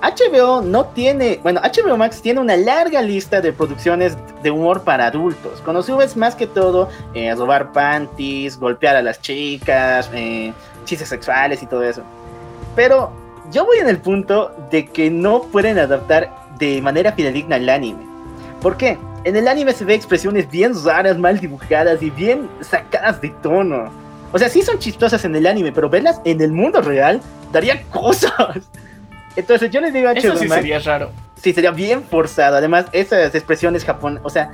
HBO 0.02 0.62
no 0.62 0.86
tiene, 0.86 1.40
bueno, 1.42 1.60
HBO 1.62 1.98
Max 1.98 2.22
tiene 2.22 2.40
una 2.40 2.56
larga 2.56 3.02
lista 3.02 3.42
de 3.42 3.52
producciones 3.52 4.16
de 4.44 4.52
humor 4.52 4.84
para 4.84 5.08
adultos. 5.08 5.60
Konosuba 5.62 6.04
es 6.04 6.16
más 6.16 6.36
que 6.36 6.46
todo 6.46 6.90
eh, 7.16 7.34
robar 7.34 7.72
panties, 7.72 8.60
golpear 8.60 8.96
a 8.96 9.02
las 9.02 9.20
chicas, 9.22 10.10
eh, 10.14 10.54
chistes 10.86 11.10
sexuales 11.10 11.64
y 11.64 11.66
todo 11.66 11.84
eso. 11.84 12.04
Pero 12.76 13.12
yo 13.52 13.66
voy 13.66 13.80
en 13.80 13.90
el 13.90 13.98
punto 13.98 14.56
de 14.70 14.86
que 14.86 15.10
no 15.10 15.42
pueden 15.42 15.80
adaptar 15.80 16.32
de 16.60 16.82
manera 16.82 17.14
fidedigna 17.14 17.56
el 17.56 17.68
anime. 17.68 18.07
¿Por 18.62 18.78
qué? 18.78 18.98
En 19.24 19.36
el 19.36 19.48
anime 19.48 19.74
se 19.74 19.86
ve 19.86 19.94
expresiones 19.94 20.50
bien 20.50 20.74
raras, 20.84 21.18
mal 21.18 21.40
dibujadas 21.40 22.02
y 22.02 22.10
bien 22.10 22.50
sacadas 22.62 23.22
de 23.22 23.30
tono. 23.42 23.92
O 24.32 24.40
sea, 24.40 24.50
sí 24.50 24.62
son 24.62 24.80
chistosas 24.80 25.24
en 25.26 25.36
el 25.36 25.48
anime, 25.48 25.72
pero 25.72 25.90
verlas 25.90 26.22
en 26.26 26.42
el 26.42 26.52
mundo 26.52 26.82
real 26.82 27.22
darían 27.52 27.80
cosas. 27.92 28.70
Entonces 29.36 29.70
yo 29.70 29.82
les 29.82 29.94
digo 29.94 30.10
a 30.10 30.14
Eso 30.14 30.36
sí 30.36 30.48
sería 30.48 30.80
raro. 30.80 31.12
Sí, 31.36 31.54
sería 31.54 31.72
bien 31.72 32.04
forzado. 32.04 32.58
Además, 32.58 32.88
esas 32.92 33.34
expresiones 33.36 33.86
japonesas, 33.86 34.26
o 34.26 34.30
sea, 34.30 34.52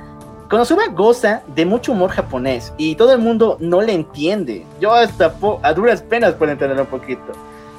Konosuba 0.50 0.86
goza 0.88 1.42
de 1.54 1.64
mucho 1.64 1.92
humor 1.92 2.10
japonés 2.10 2.72
y 2.76 2.94
todo 2.96 3.14
el 3.14 3.18
mundo 3.18 3.56
no 3.60 3.80
le 3.80 3.94
entiende. 3.94 4.64
Yo 4.80 4.92
hasta 4.92 5.34
a 5.62 5.72
duras 5.72 6.02
penas 6.02 6.34
puedo 6.34 6.52
entenderlo 6.52 6.82
un 6.82 6.90
poquito. 6.90 7.32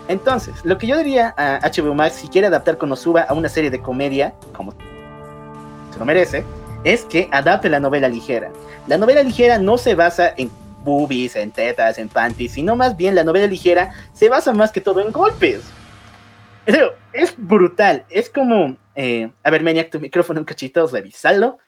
Entonces, 0.07 0.56
lo 0.64 0.77
que 0.77 0.88
yo 0.88 0.97
diría 0.97 1.34
a 1.38 1.60
HBO 1.61 1.93
Max 1.93 2.15
si 2.15 2.27
quiere 2.27 2.47
adaptar 2.47 2.77
Konosuba 2.77 3.22
a 3.22 3.34
una 3.34 3.49
serie 3.49 3.69
de 3.69 3.80
comedia, 3.80 4.34
como 4.53 4.73
se 5.96 6.00
lo 6.00 6.06
merece, 6.06 6.44
es 6.84 7.06
que 7.06 7.30
adapte 7.32 7.70
la 7.70 7.80
novela 7.80 8.10
ligera. 8.10 8.52
La 8.88 8.98
novela 8.98 9.24
ligera 9.24 9.58
no 9.58 9.78
se 9.78 9.96
basa 9.96 10.34
en 10.36 10.52
boobies, 10.84 11.38
en 11.38 11.52
tetas, 11.52 11.98
en 11.98 12.10
panties, 12.10 12.52
sino 12.52 12.76
más 12.76 12.98
bien 12.98 13.16
la 13.16 13.24
novela 13.24 13.48
ligera 13.48 13.94
se 14.14 14.28
basa 14.28 14.52
más 14.52 14.74
que 14.74 14.82
todo 14.82 15.00
en 15.00 15.14
golpes. 15.14 15.62
Serio, 16.66 16.94
es 17.14 17.34
brutal. 17.38 18.06
Es 18.10 18.30
como. 18.30 18.76
eh, 18.96 19.32
a 19.42 19.52
ver, 19.52 19.64
Maniac, 19.64 19.90
tu 19.90 20.02
micrófono 20.02 20.42
un 20.42 20.46
cachito, 20.46 20.86
revisalo. 20.86 21.60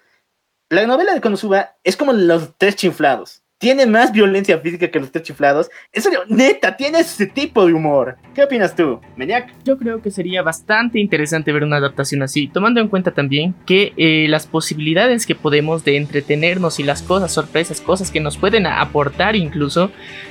La 0.70 0.86
novela 0.86 1.14
de 1.14 1.22
Konosuba 1.22 1.78
es 1.86 1.96
como 1.96 2.12
los 2.12 2.58
tres 2.58 2.76
chiflados. 2.76 3.44
Tiene 3.60 3.88
más 3.88 4.12
violencia 4.12 4.60
física 4.60 4.92
que 4.92 5.00
los 5.00 5.12
tres 5.12 5.24
chiflados. 5.24 5.72
En 5.92 6.04
serio, 6.04 6.20
neta, 6.30 6.78
tiene 6.78 7.00
ese 7.00 7.26
tipo 7.26 7.66
de 7.66 7.74
humor. 7.74 8.16
¿Qué 8.36 8.44
opinas 8.44 8.76
tú, 8.76 9.02
Maniac? 9.16 9.52
Yo 9.64 9.80
creo 9.80 10.00
que 10.00 10.12
sería 10.12 10.44
bastante 10.44 11.00
interesante 11.00 11.52
ver 11.52 11.64
una 11.64 11.78
adaptación 11.78 12.22
así, 12.22 12.48
tomando 12.48 12.82
en 12.82 12.88
cuenta 12.88 13.16
también 13.16 13.56
que 13.66 13.94
eh, 13.98 14.28
las 14.30 14.46
posibilidades 14.46 15.26
que 15.26 15.34
podemos 15.34 15.84
de 15.84 15.98
entretenernos 15.98 16.80
y 16.80 16.84
las 16.84 17.02
cosas, 17.02 17.34
sorpresas, 17.34 17.82
cosas 17.82 18.12
que 18.12 18.20
nos 18.20 18.38
pueden 18.38 18.68
aportar 18.68 19.36
incluso. 19.36 19.90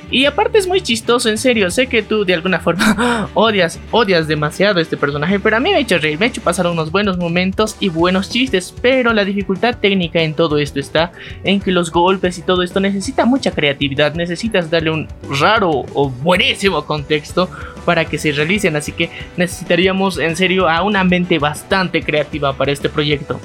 Y 0.09 0.25
aparte 0.25 0.57
es 0.57 0.67
muy 0.67 0.81
chistoso, 0.81 1.27
en 1.29 1.37
serio, 1.37 1.69
sé 1.69 1.87
que 1.87 2.01
tú 2.01 2.23
de 2.23 2.33
alguna 2.33 2.59
forma 2.59 3.29
odias, 3.33 3.79
odias 3.91 4.27
demasiado 4.27 4.79
este 4.79 4.95
personaje, 4.95 5.39
pero 5.39 5.57
a 5.57 5.59
mí 5.59 5.69
me 5.69 5.75
ha 5.75 5.79
hecho 5.79 5.97
reír, 5.97 6.17
me 6.17 6.25
ha 6.25 6.29
hecho 6.29 6.41
pasar 6.41 6.67
unos 6.67 6.91
buenos 6.91 7.17
momentos 7.17 7.75
y 7.79 7.89
buenos 7.89 8.29
chistes, 8.29 8.73
pero 8.81 9.11
la 9.11 9.25
dificultad 9.25 9.77
técnica 9.77 10.21
en 10.21 10.33
todo 10.33 10.57
esto 10.57 10.79
está 10.79 11.11
en 11.43 11.59
que 11.59 11.71
los 11.71 11.91
golpes 11.91 12.37
y 12.37 12.41
todo 12.41 12.63
esto 12.63 12.79
necesita 12.79 13.25
mucha 13.25 13.51
creatividad, 13.51 14.13
necesitas 14.13 14.69
darle 14.69 14.91
un 14.91 15.07
raro 15.39 15.85
o 15.93 16.09
buenísimo 16.09 16.85
contexto 16.85 17.49
para 17.85 18.05
que 18.05 18.17
se 18.17 18.31
realicen, 18.31 18.75
así 18.77 18.93
que 18.93 19.09
necesitaríamos 19.35 20.19
en 20.19 20.35
serio 20.37 20.69
a 20.69 20.83
una 20.83 21.03
mente 21.03 21.37
bastante 21.37 22.01
creativa 22.01 22.53
para 22.53 22.71
este 22.71 22.87
proyecto. 22.89 23.39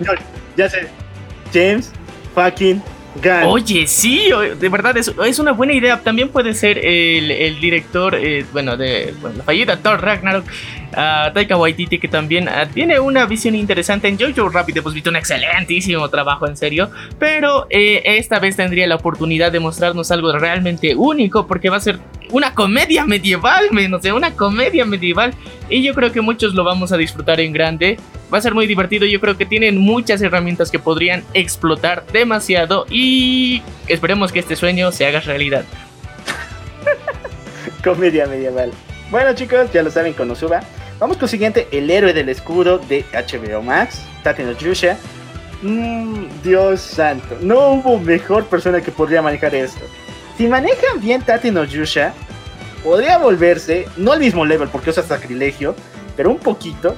No, 0.00 0.12
ya 0.56 0.68
sé. 0.68 0.88
James 1.52 1.92
fucking 2.34 2.82
Oye, 3.46 3.86
sí, 3.86 4.30
de 4.58 4.68
verdad 4.68 4.96
es, 4.96 5.12
es 5.24 5.38
una 5.38 5.52
buena 5.52 5.72
idea. 5.72 6.00
También 6.00 6.28
puede 6.28 6.54
ser 6.54 6.78
el, 6.78 7.30
el 7.30 7.60
director, 7.60 8.14
eh, 8.14 8.44
bueno, 8.52 8.76
de 8.76 9.14
bueno, 9.20 9.38
la 9.38 9.44
fallida 9.44 9.76
Thor 9.76 10.00
Ragnarok, 10.00 10.44
ah, 10.94 11.30
Taika 11.34 11.56
Waititi, 11.56 11.98
que 11.98 12.08
también 12.08 12.48
ah, 12.48 12.66
tiene 12.66 12.98
una 13.00 13.26
visión 13.26 13.54
interesante. 13.54 14.08
En 14.08 14.18
Jojo 14.18 14.48
Rabbit 14.48 14.76
hemos 14.78 14.94
visto 14.94 15.10
un 15.10 15.16
excelentísimo 15.16 16.08
trabajo, 16.08 16.46
en 16.46 16.56
serio. 16.56 16.90
Pero 17.18 17.66
eh, 17.70 18.02
esta 18.04 18.38
vez 18.38 18.56
tendría 18.56 18.86
la 18.86 18.96
oportunidad 18.96 19.52
de 19.52 19.60
mostrarnos 19.60 20.10
algo 20.10 20.32
realmente 20.38 20.94
único, 20.94 21.46
porque 21.46 21.70
va 21.70 21.76
a 21.76 21.80
ser 21.80 21.98
una 22.30 22.54
comedia 22.54 23.04
medieval, 23.04 23.68
men, 23.72 23.92
o 23.94 24.00
sea, 24.00 24.14
una 24.14 24.32
comedia 24.32 24.84
medieval. 24.84 25.34
Y 25.68 25.82
yo 25.82 25.94
creo 25.94 26.12
que 26.12 26.20
muchos 26.20 26.54
lo 26.54 26.64
vamos 26.64 26.92
a 26.92 26.96
disfrutar 26.96 27.40
en 27.40 27.52
grande. 27.52 27.98
Va 28.32 28.38
a 28.38 28.40
ser 28.40 28.54
muy 28.54 28.66
divertido. 28.66 29.06
Yo 29.06 29.20
creo 29.20 29.36
que 29.36 29.46
tienen 29.46 29.78
muchas 29.78 30.20
herramientas 30.20 30.70
que 30.70 30.78
podrían 30.78 31.24
explotar 31.34 32.04
demasiado. 32.12 32.86
Y 32.90 33.62
esperemos 33.86 34.32
que 34.32 34.40
este 34.40 34.56
sueño 34.56 34.92
se 34.92 35.06
haga 35.06 35.20
realidad. 35.20 35.64
Comedia 37.84 38.26
medieval. 38.26 38.70
Bueno, 39.10 39.34
chicos, 39.34 39.72
ya 39.72 39.82
lo 39.82 39.90
saben, 39.90 40.12
Konosuba. 40.12 40.60
Vamos 40.98 41.16
con 41.16 41.24
el 41.24 41.30
siguiente, 41.30 41.68
el 41.70 41.90
héroe 41.90 42.12
del 42.12 42.28
escudo 42.28 42.78
de 42.78 43.04
HBO 43.12 43.62
Max, 43.62 44.02
Tateno 44.22 44.52
Yusha. 44.52 44.98
Mm, 45.62 46.24
Dios 46.42 46.80
santo, 46.80 47.36
no 47.40 47.70
hubo 47.72 47.98
mejor 47.98 48.46
persona 48.46 48.80
que 48.80 48.90
podría 48.90 49.22
manejar 49.22 49.54
esto. 49.54 49.80
Si 50.36 50.46
manejan 50.46 51.00
bien 51.00 51.22
Tateno 51.22 51.64
Yusha, 51.64 52.12
podría 52.82 53.18
volverse, 53.18 53.86
no 53.96 54.12
al 54.12 54.20
mismo 54.20 54.44
level 54.44 54.68
porque 54.68 54.90
usa 54.90 55.02
sacrilegio, 55.02 55.74
pero 56.16 56.30
un 56.30 56.38
poquito 56.38 56.96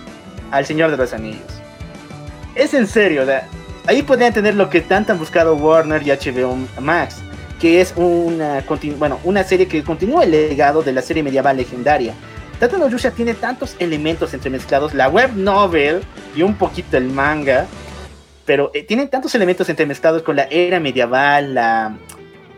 al 0.51 0.67
Señor 0.67 0.91
de 0.91 0.97
los 0.97 1.13
Anillos. 1.13 1.43
Es 2.55 2.75
en 2.75 2.87
serio, 2.87 3.25
ahí 3.87 4.03
podrían 4.03 4.33
tener 4.33 4.55
lo 4.55 4.69
que 4.69 4.81
tanto 4.81 5.13
han 5.13 5.19
buscado 5.19 5.55
Warner 5.55 6.03
y 6.03 6.11
HBO 6.11 6.57
Max 6.81 7.23
que 7.61 7.81
es 7.81 7.93
una, 7.97 8.65
bueno, 8.99 9.21
una 9.23 9.45
serie 9.45 9.69
que 9.69 9.85
continúa 9.85 10.25
el 10.25 10.31
legado 10.31 10.83
de 10.83 10.93
la 10.93 11.03
serie 11.03 11.23
medieval 11.23 11.59
legendaria. 11.59 12.15
Tata 12.59 12.79
no 12.79 12.89
Yusha 12.89 13.11
tiene 13.11 13.35
tantos 13.35 13.77
elementos 13.79 14.33
entremezclados, 14.35 14.95
la 14.95 15.09
web 15.09 15.35
novel 15.35 16.01
y 16.35 16.43
un 16.43 16.55
poquito 16.55 16.97
el 16.97 17.05
manga, 17.05 17.67
pero 18.47 18.71
eh, 18.75 18.83
tienen 18.83 19.09
tantos 19.09 19.35
elementos 19.35 19.69
entremezclados 19.69 20.23
con 20.23 20.37
la 20.37 20.45
era 20.45 20.81
medieval, 20.81 21.55
la, 21.55 21.97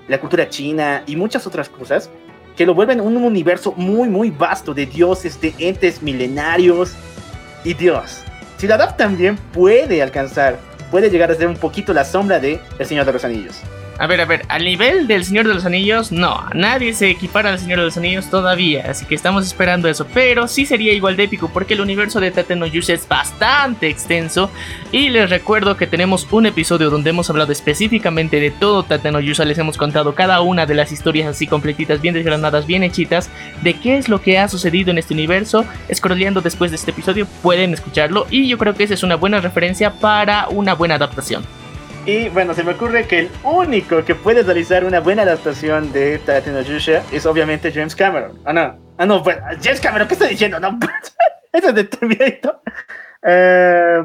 la 0.07 0.21
cultura 0.21 0.49
china 0.49 1.03
y 1.07 1.17
muchas 1.17 1.47
otras 1.47 1.69
cosas, 1.69 2.09
que 2.57 2.65
lo 2.65 2.75
vuelven 2.75 3.01
un 3.01 3.17
universo 3.17 3.73
muy, 3.77 4.09
muy 4.09 4.31
vasto 4.31 4.73
de 4.73 4.87
dioses, 4.87 5.41
de 5.41 5.53
entes 5.59 6.01
milenarios 6.01 6.95
y 7.65 7.75
Dios. 7.75 8.23
Si 8.59 8.67
lo 8.67 8.75
adaptan 8.75 9.17
bien, 9.17 9.37
puede 9.37 10.03
alcanzar, 10.03 10.59
puede 10.91 11.11
llegar 11.11 11.31
a 11.31 11.35
ser 11.35 11.49
un 11.49 11.57
poquito 11.57 11.93
la 11.93 12.05
sombra 12.05 12.39
de 12.39 12.61
El 12.79 12.87
Señor 12.87 13.07
de 13.07 13.13
los 13.13 13.25
Anillos. 13.25 13.61
A 13.99 14.07
ver, 14.07 14.21
a 14.21 14.25
ver, 14.25 14.43
al 14.49 14.65
nivel 14.65 15.07
del 15.07 15.25
Señor 15.25 15.47
de 15.47 15.55
los 15.55 15.65
Anillos, 15.65 16.11
no, 16.11 16.45
nadie 16.55 16.93
se 16.95 17.11
equipara 17.11 17.51
al 17.51 17.59
Señor 17.59 17.79
de 17.79 17.85
los 17.85 17.97
Anillos 17.97 18.31
todavía, 18.31 18.87
así 18.89 19.05
que 19.05 19.15
estamos 19.15 19.47
esperando 19.47 19.89
eso, 19.89 20.07
pero 20.13 20.49
sí 20.49 20.67
sería 20.67 20.93
igual 20.93 21.17
de 21.17 21.25
épico 21.25 21.51
porque 21.53 21.75
el 21.75 21.83
universo 21.83 22.19
de 22.19 22.31
Tate 22.31 22.57
no 22.57 22.65
es 22.65 23.09
bastante 23.09 23.89
extenso. 23.89 24.51
Y 24.91 25.11
les 25.11 25.31
recuerdo 25.31 25.77
que 25.77 25.87
tenemos 25.87 26.27
un 26.31 26.47
episodio 26.47 26.91
donde 26.91 27.11
hemos 27.11 27.31
hablado 27.31 27.53
específicamente 27.53 28.41
de 28.41 28.51
todo 28.51 28.83
Tate 28.83 29.13
no 29.13 29.21
les 29.21 29.59
hemos 29.59 29.77
contado 29.77 30.15
cada 30.15 30.41
una 30.41 30.67
de 30.67 30.75
las 30.75 30.91
historias 30.91 31.29
así 31.29 31.47
completitas, 31.47 32.01
bien 32.01 32.15
desgranadas, 32.15 32.67
bien 32.67 32.83
hechitas, 32.83 33.31
de 33.63 33.75
qué 33.75 33.99
es 33.99 34.09
lo 34.09 34.21
que 34.21 34.39
ha 34.39 34.49
sucedido 34.49 34.91
en 34.91 34.99
este 34.99 35.15
universo, 35.15 35.65
scrolleando 35.93 36.41
después 36.41 36.71
de 36.71 36.77
este 36.77 36.91
episodio 36.91 37.27
pueden 37.43 37.73
escucharlo. 37.73 38.27
Y 38.31 38.49
yo 38.49 38.59
creo 38.59 38.75
que 38.75 38.85
esa 38.85 38.95
es 38.95 39.03
una 39.03 39.17
buena 39.17 39.41
referencia 39.41 39.93
para 39.93 40.49
una 40.49 40.75
buena 40.75 40.97
adaptación. 40.97 41.62
Y 42.05 42.29
bueno, 42.31 42.53
se 42.53 42.65
me 42.65 42.73
ocurre 42.73 43.07
que 43.07 43.21
el 43.21 43.31
único 43.45 44.05
que 44.05 44.17
puede 44.17 44.43
realizar 44.43 44.85
una 44.85 44.99
buena 44.99 45.23
adaptación 45.23 45.93
de 45.93 46.19
Tate 46.19 46.51
no 46.51 46.61
Yusha 46.61 47.05
es 47.13 47.27
obviamente 47.27 47.71
James 47.71 47.95
Cameron. 47.95 48.41
Ah, 48.45 48.53
no. 48.53 48.77
Ah, 48.99 49.07
no, 49.07 49.23
bueno, 49.23 49.41
James 49.63 49.81
Cameron, 49.81 50.09
¿qué 50.09 50.15
estoy 50.15 50.31
diciendo? 50.31 50.59
No, 50.59 50.79
eso 51.53 51.69
es 51.69 51.75
de 51.75 51.85
Terminator. 51.85 52.61
Eh, 53.23 54.03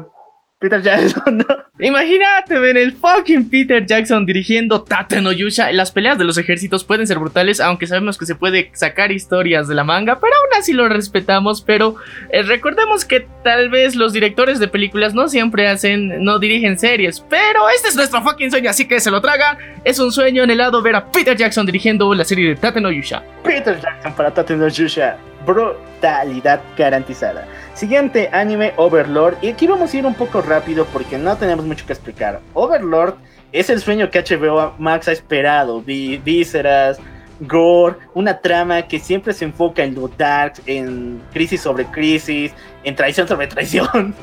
Peter 0.60 0.82
Jackson, 0.82 1.38
¿no? 1.38 1.44
Imagínate 1.78 2.58
ver 2.58 2.76
el 2.76 2.92
fucking 2.92 3.48
Peter 3.48 3.86
Jackson 3.86 4.26
dirigiendo 4.26 4.82
Tate 4.82 5.22
no 5.22 5.30
Yusha. 5.30 5.70
Las 5.70 5.92
peleas 5.92 6.18
de 6.18 6.24
los 6.24 6.36
ejércitos 6.36 6.82
pueden 6.82 7.06
ser 7.06 7.20
brutales, 7.20 7.60
aunque 7.60 7.86
sabemos 7.86 8.18
que 8.18 8.26
se 8.26 8.34
puede 8.34 8.70
sacar 8.74 9.12
historias 9.12 9.68
de 9.68 9.76
la 9.76 9.84
manga, 9.84 10.18
pero 10.18 10.32
aún 10.34 10.60
así 10.60 10.72
lo 10.72 10.88
respetamos. 10.88 11.62
Pero 11.62 11.94
eh, 12.30 12.42
recordemos 12.42 13.04
que 13.04 13.28
tal 13.44 13.68
vez 13.68 13.94
los 13.94 14.12
directores 14.12 14.58
de 14.58 14.66
películas 14.66 15.14
no 15.14 15.28
siempre 15.28 15.68
hacen, 15.68 16.24
no 16.24 16.40
dirigen 16.40 16.76
series, 16.76 17.20
pero 17.20 17.68
este 17.68 17.88
es 17.88 17.94
nuestro 17.94 18.20
fucking 18.22 18.50
sueño, 18.50 18.70
así 18.70 18.88
que 18.88 18.98
se 18.98 19.12
lo 19.12 19.20
tragan. 19.20 19.58
Es 19.84 20.00
un 20.00 20.10
sueño 20.10 20.42
anhelado 20.42 20.82
ver 20.82 20.96
a 20.96 21.08
Peter 21.08 21.36
Jackson 21.36 21.66
dirigiendo 21.66 22.12
la 22.14 22.24
serie 22.24 22.48
de 22.48 22.56
Tate 22.56 22.80
no 22.80 22.90
Yusha. 22.90 23.22
Peter 23.44 23.80
Jackson 23.80 24.12
para 24.14 24.34
Tate 24.34 24.56
no 24.56 24.66
Yusha. 24.66 25.16
Brutalidad 25.46 26.60
garantizada. 26.76 27.46
Siguiente 27.74 28.28
anime, 28.32 28.72
Overlord. 28.76 29.36
Y 29.42 29.48
aquí 29.48 29.66
vamos 29.66 29.92
a 29.92 29.96
ir 29.96 30.06
un 30.06 30.14
poco 30.14 30.40
rápido 30.42 30.84
porque 30.86 31.16
no 31.18 31.36
tenemos 31.36 31.64
mucho 31.64 31.86
que 31.86 31.92
explicar. 31.92 32.40
Overlord 32.54 33.14
es 33.52 33.70
el 33.70 33.80
sueño 33.80 34.10
que 34.10 34.20
HBO 34.22 34.74
Max 34.78 35.08
ha 35.08 35.12
esperado. 35.12 35.80
Vi- 35.80 36.18
vísceras, 36.18 36.98
gore, 37.40 37.96
una 38.14 38.38
trama 38.38 38.82
que 38.82 38.98
siempre 38.98 39.32
se 39.32 39.44
enfoca 39.44 39.82
en 39.84 39.94
lo 39.94 40.08
dark, 40.08 40.54
en 40.66 41.20
crisis 41.32 41.60
sobre 41.62 41.84
crisis, 41.86 42.52
en 42.84 42.94
traición 42.96 43.26
sobre 43.28 43.46
traición. 43.48 44.14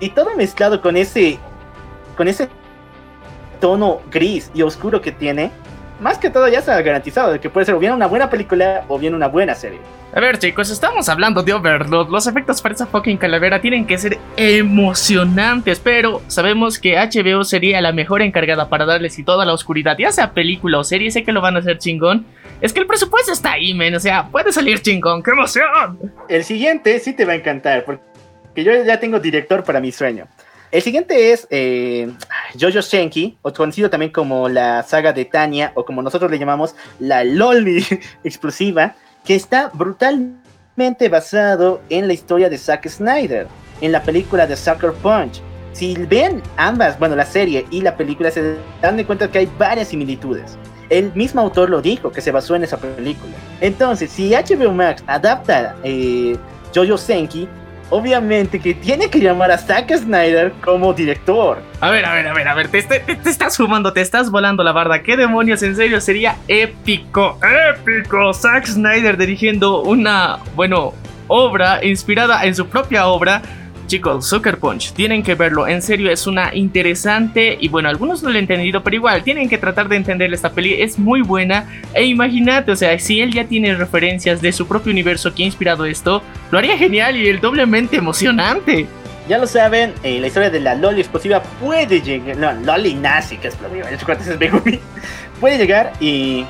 Y 0.00 0.10
todo 0.10 0.34
mezclado 0.36 0.80
con 0.80 0.96
ese, 0.96 1.38
con 2.16 2.28
ese 2.28 2.48
tono 3.60 4.00
gris 4.10 4.50
y 4.54 4.62
oscuro 4.62 5.00
que 5.00 5.12
tiene. 5.12 5.50
Más 6.00 6.18
que 6.18 6.30
todo 6.30 6.48
ya 6.48 6.58
está 6.58 6.80
garantizado 6.82 7.32
de 7.32 7.40
que 7.40 7.50
puede 7.50 7.66
ser 7.66 7.74
o 7.74 7.78
bien 7.78 7.92
una 7.92 8.06
buena 8.06 8.28
película 8.28 8.84
o 8.88 8.98
bien 8.98 9.14
una 9.14 9.28
buena 9.28 9.54
serie. 9.54 9.78
A 10.14 10.20
ver, 10.20 10.38
chicos, 10.38 10.70
estamos 10.70 11.08
hablando 11.08 11.42
de 11.42 11.52
Overlord. 11.52 12.08
Los 12.08 12.26
efectos 12.26 12.62
para 12.62 12.74
esa 12.74 12.86
fucking 12.86 13.18
calavera 13.18 13.60
tienen 13.60 13.86
que 13.86 13.98
ser 13.98 14.18
emocionantes, 14.36 15.78
pero 15.78 16.22
sabemos 16.26 16.78
que 16.78 16.96
HBO 16.96 17.44
sería 17.44 17.80
la 17.80 17.92
mejor 17.92 18.22
encargada 18.22 18.68
para 18.68 18.86
darles 18.86 19.18
y 19.18 19.24
toda 19.24 19.44
la 19.44 19.52
oscuridad, 19.52 19.96
ya 19.98 20.12
sea 20.12 20.32
película 20.32 20.78
o 20.78 20.84
serie, 20.84 21.10
sé 21.10 21.24
que 21.24 21.32
lo 21.32 21.40
van 21.40 21.56
a 21.56 21.58
hacer 21.58 21.78
chingón. 21.78 22.24
Es 22.60 22.72
que 22.72 22.80
el 22.80 22.86
presupuesto 22.86 23.32
está 23.32 23.52
ahí, 23.52 23.74
men, 23.74 23.94
o 23.94 24.00
sea, 24.00 24.28
puede 24.28 24.52
salir 24.52 24.80
chingón, 24.80 25.22
¡qué 25.22 25.32
emoción! 25.32 25.98
El 26.28 26.44
siguiente 26.44 26.98
sí 27.00 27.12
te 27.12 27.26
va 27.26 27.32
a 27.32 27.36
encantar, 27.36 27.84
porque 27.84 28.64
yo 28.64 28.72
ya 28.84 28.98
tengo 28.98 29.20
director 29.20 29.64
para 29.64 29.80
mi 29.80 29.92
sueño. 29.92 30.26
El 30.76 30.82
siguiente 30.82 31.32
es 31.32 31.48
eh, 31.48 32.12
Jojo 32.60 32.82
Senki, 32.82 33.38
o 33.40 33.50
conocido 33.50 33.88
también 33.88 34.12
como 34.12 34.46
la 34.46 34.82
saga 34.82 35.10
de 35.14 35.24
Tanya, 35.24 35.72
o 35.74 35.86
como 35.86 36.02
nosotros 36.02 36.30
le 36.30 36.38
llamamos 36.38 36.74
la 36.98 37.24
Loli 37.24 37.82
explosiva, 38.24 38.94
que 39.24 39.36
está 39.36 39.70
brutalmente 39.72 41.08
basado 41.08 41.80
en 41.88 42.06
la 42.06 42.12
historia 42.12 42.50
de 42.50 42.58
Zack 42.58 42.88
Snyder, 42.90 43.46
en 43.80 43.90
la 43.90 44.02
película 44.02 44.46
de 44.46 44.54
Sucker 44.54 44.92
Punch. 44.92 45.40
Si 45.72 45.94
ven 45.94 46.42
ambas, 46.58 46.98
bueno, 46.98 47.16
la 47.16 47.24
serie 47.24 47.64
y 47.70 47.80
la 47.80 47.96
película, 47.96 48.30
se 48.30 48.56
dan 48.82 48.98
de 48.98 49.06
cuenta 49.06 49.30
que 49.30 49.38
hay 49.38 49.48
varias 49.58 49.88
similitudes. 49.88 50.58
El 50.90 51.10
mismo 51.14 51.40
autor 51.40 51.70
lo 51.70 51.80
dijo, 51.80 52.12
que 52.12 52.20
se 52.20 52.32
basó 52.32 52.54
en 52.54 52.64
esa 52.64 52.76
película. 52.76 53.32
Entonces, 53.62 54.10
si 54.10 54.32
HBO 54.32 54.72
Max 54.72 55.02
adapta 55.06 55.74
eh, 55.84 56.36
Jojo 56.74 56.98
Senki, 56.98 57.48
obviamente 57.90 58.58
que 58.60 58.74
tiene 58.74 59.08
que 59.08 59.20
llamar 59.20 59.50
a 59.50 59.58
Zack 59.58 59.96
Snyder 59.96 60.52
como 60.64 60.92
director. 60.92 61.58
A 61.80 61.90
ver, 61.90 62.04
a 62.04 62.14
ver, 62.14 62.26
a 62.26 62.32
ver, 62.32 62.48
a 62.48 62.54
ver, 62.54 62.68
te, 62.68 62.82
te, 62.82 63.00
te 63.00 63.30
estás 63.30 63.56
fumando, 63.56 63.92
te 63.92 64.00
estás 64.00 64.30
volando 64.30 64.62
la 64.62 64.72
barda. 64.72 65.02
¿Qué 65.02 65.16
demonios? 65.16 65.62
En 65.62 65.76
serio, 65.76 66.00
sería 66.00 66.36
épico, 66.48 67.38
épico. 67.70 68.32
Zack 68.32 68.66
Snyder 68.66 69.16
dirigiendo 69.16 69.82
una, 69.82 70.38
bueno, 70.54 70.94
obra 71.28 71.84
inspirada 71.84 72.44
en 72.44 72.54
su 72.54 72.66
propia 72.68 73.06
obra 73.06 73.42
Chicos, 73.86 74.28
Sucker 74.28 74.58
Punch, 74.58 74.92
tienen 74.92 75.22
que 75.22 75.34
verlo, 75.34 75.66
en 75.68 75.80
serio 75.82 76.10
es 76.10 76.26
una 76.26 76.54
interesante 76.54 77.56
y 77.60 77.68
bueno, 77.68 77.88
algunos 77.88 78.22
no 78.22 78.30
lo 78.30 78.36
han 78.36 78.42
entendido, 78.42 78.82
pero 78.82 78.96
igual 78.96 79.22
tienen 79.22 79.48
que 79.48 79.58
tratar 79.58 79.88
de 79.88 79.96
entender 79.96 80.32
esta 80.32 80.50
peli, 80.50 80.80
es 80.80 80.98
muy 80.98 81.22
buena 81.22 81.68
e 81.94 82.04
imagínate, 82.04 82.72
o 82.72 82.76
sea, 82.76 82.98
si 82.98 83.20
él 83.20 83.32
ya 83.32 83.44
tiene 83.44 83.74
referencias 83.74 84.42
de 84.42 84.52
su 84.52 84.66
propio 84.66 84.92
universo 84.92 85.34
que 85.34 85.42
ha 85.42 85.46
inspirado 85.46 85.84
esto, 85.84 86.22
lo 86.50 86.58
haría 86.58 86.76
genial 86.76 87.16
y 87.16 87.28
el 87.28 87.40
doblemente 87.40 87.96
emocionante. 87.96 88.86
Ya 89.28 89.38
lo 89.38 89.46
saben, 89.46 89.92
eh, 90.02 90.20
la 90.20 90.28
historia 90.28 90.50
de 90.50 90.60
la 90.60 90.74
Loli 90.74 91.00
explosiva 91.00 91.42
puede 91.42 92.00
llegar, 92.00 92.36
no, 92.36 92.52
Loli 92.52 92.94
nazi 92.94 93.36
que 93.36 93.48
es 93.48 93.56
es 93.56 94.38
Megumi, 94.40 94.78
puede 95.40 95.58
llegar 95.58 95.92
y 96.00 96.44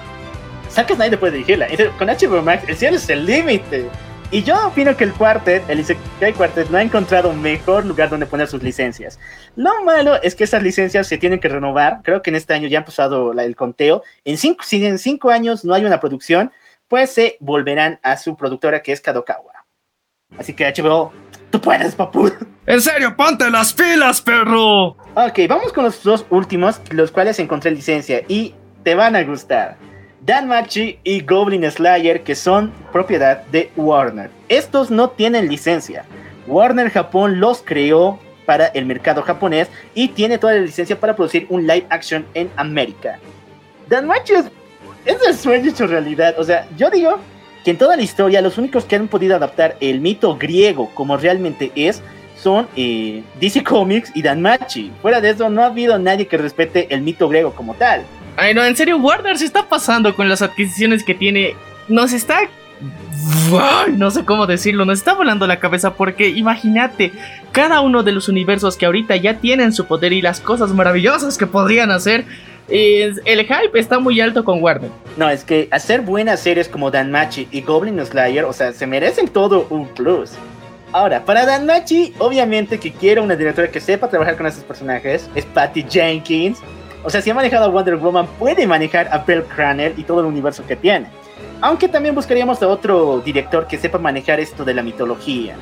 Zack 0.70 0.94
Snyder 0.94 1.18
puede 1.18 1.32
dirigirla, 1.34 1.68
con 1.98 2.08
HBO 2.08 2.42
Max 2.42 2.65
el 2.68 2.76
cielo 2.76 2.97
es 2.97 3.08
el 3.08 3.24
límite. 3.24 3.89
Y 4.33 4.43
yo 4.43 4.67
opino 4.67 4.97
que 4.97 5.05
el 5.05 5.13
Quartet, 5.13 5.69
el 5.71 5.81
Isekai 5.81 6.33
Quartet, 6.33 6.69
no 6.69 6.79
ha 6.79 6.83
encontrado 6.83 7.33
mejor 7.33 7.87
lugar 7.87 8.11
donde 8.11 8.27
poner 8.27 8.49
sus 8.49 8.61
licencias. 8.61 9.21
Lo 9.55 9.85
malo 9.85 10.21
es 10.21 10.35
que 10.35 10.45
esas 10.45 10.65
licencias 10.65 11.07
se 11.07 11.17
tienen 11.17 11.39
que 11.39 11.49
renovar. 11.49 12.01
Creo 12.03 12.23
que 12.23 12.31
en 12.31 12.37
este 12.37 12.53
año 12.53 12.67
ya 12.67 12.81
ha 12.81 12.85
pasado 12.85 13.33
el 13.33 13.55
conteo. 13.55 14.03
En 14.25 14.37
cinco, 14.37 14.65
si 14.65 14.85
en 14.85 14.99
cinco 14.99 15.31
años 15.31 15.65
no 15.65 15.75
hay 15.75 15.85
una 15.85 16.01
producción, 16.01 16.51
pues 16.89 17.13
se 17.13 17.37
volverán 17.39 18.01
a 18.03 18.17
su 18.17 18.37
productora 18.37 18.83
que 18.83 18.93
es 18.93 19.01
Kadokawa. 19.01 19.65
Así 20.37 20.55
que 20.55 20.73
HBO, 20.73 21.13
tú 21.51 21.61
puedes, 21.61 21.95
papu. 21.95 22.31
En 22.67 22.81
serio, 22.81 23.17
ponte 23.17 23.49
las 23.49 23.73
pilas, 23.73 24.21
perro. 24.21 24.97
Ok, 25.15 25.39
vamos 25.49 25.73
con 25.73 25.85
los 25.85 26.03
dos 26.03 26.27
últimos, 26.31 26.81
los 26.91 27.13
cuales 27.13 27.39
encontré 27.39 27.71
licencia 27.71 28.23
y 28.27 28.57
te 28.83 28.97
van 28.97 29.15
a 29.15 29.23
gustar. 29.23 29.77
Dan 30.27 30.49
Machi 30.49 30.99
y 31.05 31.21
Goblin 31.21 31.71
Slayer, 31.71 32.25
que 32.25 32.35
son 32.35 32.73
propiedad 32.91 33.45
de 33.53 33.71
Warner. 33.77 34.29
Estos 34.49 34.91
no 34.91 35.11
tienen 35.11 35.49
licencia. 35.49 36.05
Warner 36.49 36.91
Japón 36.91 37.39
los 37.39 37.63
creó 37.65 38.19
para 38.45 38.67
el 38.67 38.87
mercado 38.87 39.23
japonés 39.23 39.69
y 39.95 40.09
tiene 40.09 40.39
toda 40.39 40.55
la 40.55 40.63
licencia 40.63 40.99
para 40.99 41.15
producir 41.15 41.47
un 41.49 41.65
live 41.65 41.87
action 41.91 42.27
en 42.35 42.51
América. 42.57 43.21
Dan 43.89 44.09
Machi 44.09 44.33
es, 44.35 44.47
el 45.29 45.37
sueño 45.37 45.71
hecho 45.71 45.87
realidad. 45.87 46.35
O 46.39 46.43
sea, 46.43 46.67
yo 46.77 46.91
digo 46.91 47.21
que 47.65 47.71
en 47.71 47.79
toda 47.79 47.95
la 47.95 48.03
historia 48.03 48.43
los 48.43 48.59
únicos 48.59 48.85
que 48.85 48.97
han 48.97 49.07
podido 49.07 49.37
adaptar 49.37 49.77
el 49.79 50.01
mito 50.01 50.37
griego 50.37 50.91
como 50.95 51.17
realmente 51.17 51.71
es 51.77 52.03
son 52.37 52.67
eh, 52.75 53.23
DC 53.41 53.63
Comics 53.63 54.11
y 54.13 54.23
Dan 54.23 54.43
Machi. 54.43 54.91
Fuera 55.03 55.21
de 55.21 55.31
eso 55.31 55.49
no 55.51 55.63
ha 55.63 55.67
habido 55.67 55.97
nadie 56.01 56.27
que 56.27 56.37
respete 56.37 56.93
el 56.93 57.03
mito 57.03 57.29
griego 57.29 57.53
como 57.53 57.75
tal. 57.75 58.03
Ay, 58.36 58.55
no, 58.55 58.65
en 58.65 58.76
serio, 58.76 58.98
Warner 58.98 59.39
se 59.39 59.47
está 59.47 59.68
pasando 59.68 60.15
con 60.15 60.28
las 60.28 60.42
adquisiciones 60.42 61.02
que 61.05 61.15
tiene. 61.15 61.56
Nos 61.89 62.12
está. 62.12 62.40
no 63.92 64.10
sé 64.10 64.24
cómo 64.24 64.47
decirlo, 64.47 64.84
nos 64.84 64.98
está 64.98 65.15
volando 65.15 65.47
la 65.47 65.58
cabeza 65.58 65.94
porque 65.94 66.28
imagínate, 66.28 67.12
cada 67.52 67.81
uno 67.81 68.02
de 68.02 68.12
los 68.12 68.28
universos 68.28 68.76
que 68.76 68.84
ahorita 68.84 69.16
ya 69.16 69.39
tienen 69.39 69.73
su 69.73 69.86
poder 69.86 70.12
y 70.12 70.20
las 70.20 70.40
cosas 70.40 70.70
maravillosas 70.73 71.39
que 71.39 71.47
podrían 71.47 71.90
hacer, 71.90 72.26
el 72.68 73.47
hype 73.47 73.78
está 73.78 73.98
muy 73.98 74.20
alto 74.20 74.44
con 74.44 74.62
Warner. 74.62 74.90
No, 75.16 75.31
es 75.31 75.44
que 75.44 75.68
hacer 75.70 76.02
buenas 76.02 76.40
series 76.40 76.68
como 76.68 76.90
Danmachi 76.90 77.48
y 77.50 77.62
Goblin 77.62 78.05
Slayer, 78.05 78.44
o 78.44 78.52
sea, 78.52 78.73
se 78.73 78.86
merecen 78.86 79.28
todo 79.28 79.66
un 79.70 79.89
plus. 79.89 80.32
Ahora, 80.92 81.24
para 81.24 81.47
Danmachi, 81.47 82.15
obviamente 82.18 82.78
que 82.78 82.92
quiero 82.92 83.23
una 83.23 83.36
directora 83.36 83.70
que 83.70 83.81
sepa 83.81 84.08
trabajar 84.08 84.36
con 84.36 84.47
esos 84.47 84.65
personajes, 84.65 85.28
es 85.34 85.44
Patty 85.47 85.84
Jenkins, 85.89 86.58
o 87.07 87.10
sea, 87.10 87.23
si 87.23 87.31
ha 87.31 87.35
manejado 87.35 87.67
a 87.67 87.68
Wonder 87.68 87.94
Woman, 87.94 88.26
puede 88.36 88.67
manejar 88.67 89.09
a 89.12 89.18
Bell 89.18 89.44
Craner 89.44 89.94
y 89.97 90.02
todo 90.02 90.23
el 90.23 90.26
universo 90.26 90.67
que 90.67 90.75
tiene. 90.75 91.07
Aunque 91.60 91.86
también 91.86 92.17
buscaríamos 92.17 92.60
a 92.65 92.67
otro 92.67 93.23
director 93.25 93.68
que 93.68 93.78
sepa 93.78 93.97
manejar 93.97 94.41
esto 94.41 94.65
de 94.65 94.75
la 94.75 94.83
mitología. 94.83 95.55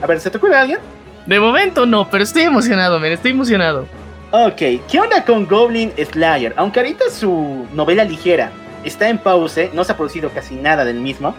A 0.00 0.06
ver, 0.06 0.20
¿se 0.20 0.30
te 0.30 0.38
ocurre 0.38 0.56
alguien? 0.56 0.78
De 1.26 1.40
momento 1.40 1.84
no, 1.84 2.08
pero 2.08 2.22
estoy 2.22 2.42
emocionado, 2.42 3.00
men, 3.00 3.10
estoy 3.10 3.32
emocionado. 3.32 3.88
Ok, 4.30 4.86
¿qué 4.88 5.00
onda 5.00 5.24
con 5.24 5.48
Goblin 5.48 5.92
Slayer? 5.96 6.54
Aunque 6.56 6.78
ahorita 6.78 7.10
su 7.10 7.66
novela 7.74 8.04
ligera 8.04 8.52
está 8.84 9.08
en 9.08 9.18
pause, 9.18 9.70
no 9.72 9.82
se 9.82 9.90
ha 9.90 9.96
producido 9.96 10.30
casi 10.30 10.54
nada 10.54 10.84
del 10.84 11.00
mismo. 11.00 11.34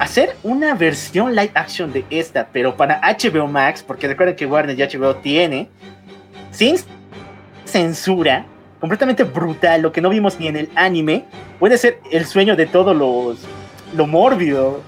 Hacer 0.00 0.34
una 0.42 0.74
versión 0.74 1.36
live 1.36 1.52
action 1.54 1.92
de 1.92 2.04
esta, 2.10 2.48
pero 2.52 2.76
para 2.76 3.00
HBO 3.00 3.46
Max, 3.46 3.84
porque 3.86 4.08
recuerden 4.08 4.34
que 4.34 4.44
Warner 4.44 4.76
y 4.76 4.82
HBO 4.82 5.14
tiene, 5.14 5.68
sin 6.50 6.76
censura 7.74 8.46
completamente 8.78 9.24
brutal, 9.24 9.82
lo 9.82 9.90
que 9.90 10.00
no 10.00 10.10
vimos 10.10 10.38
ni 10.38 10.46
en 10.46 10.56
el 10.56 10.68
anime, 10.76 11.24
puede 11.58 11.76
ser 11.76 11.98
el 12.12 12.24
sueño 12.24 12.54
de 12.54 12.66
todos 12.66 12.94
los 12.94 13.38
lo 13.96 14.06
mórbido. 14.06 14.80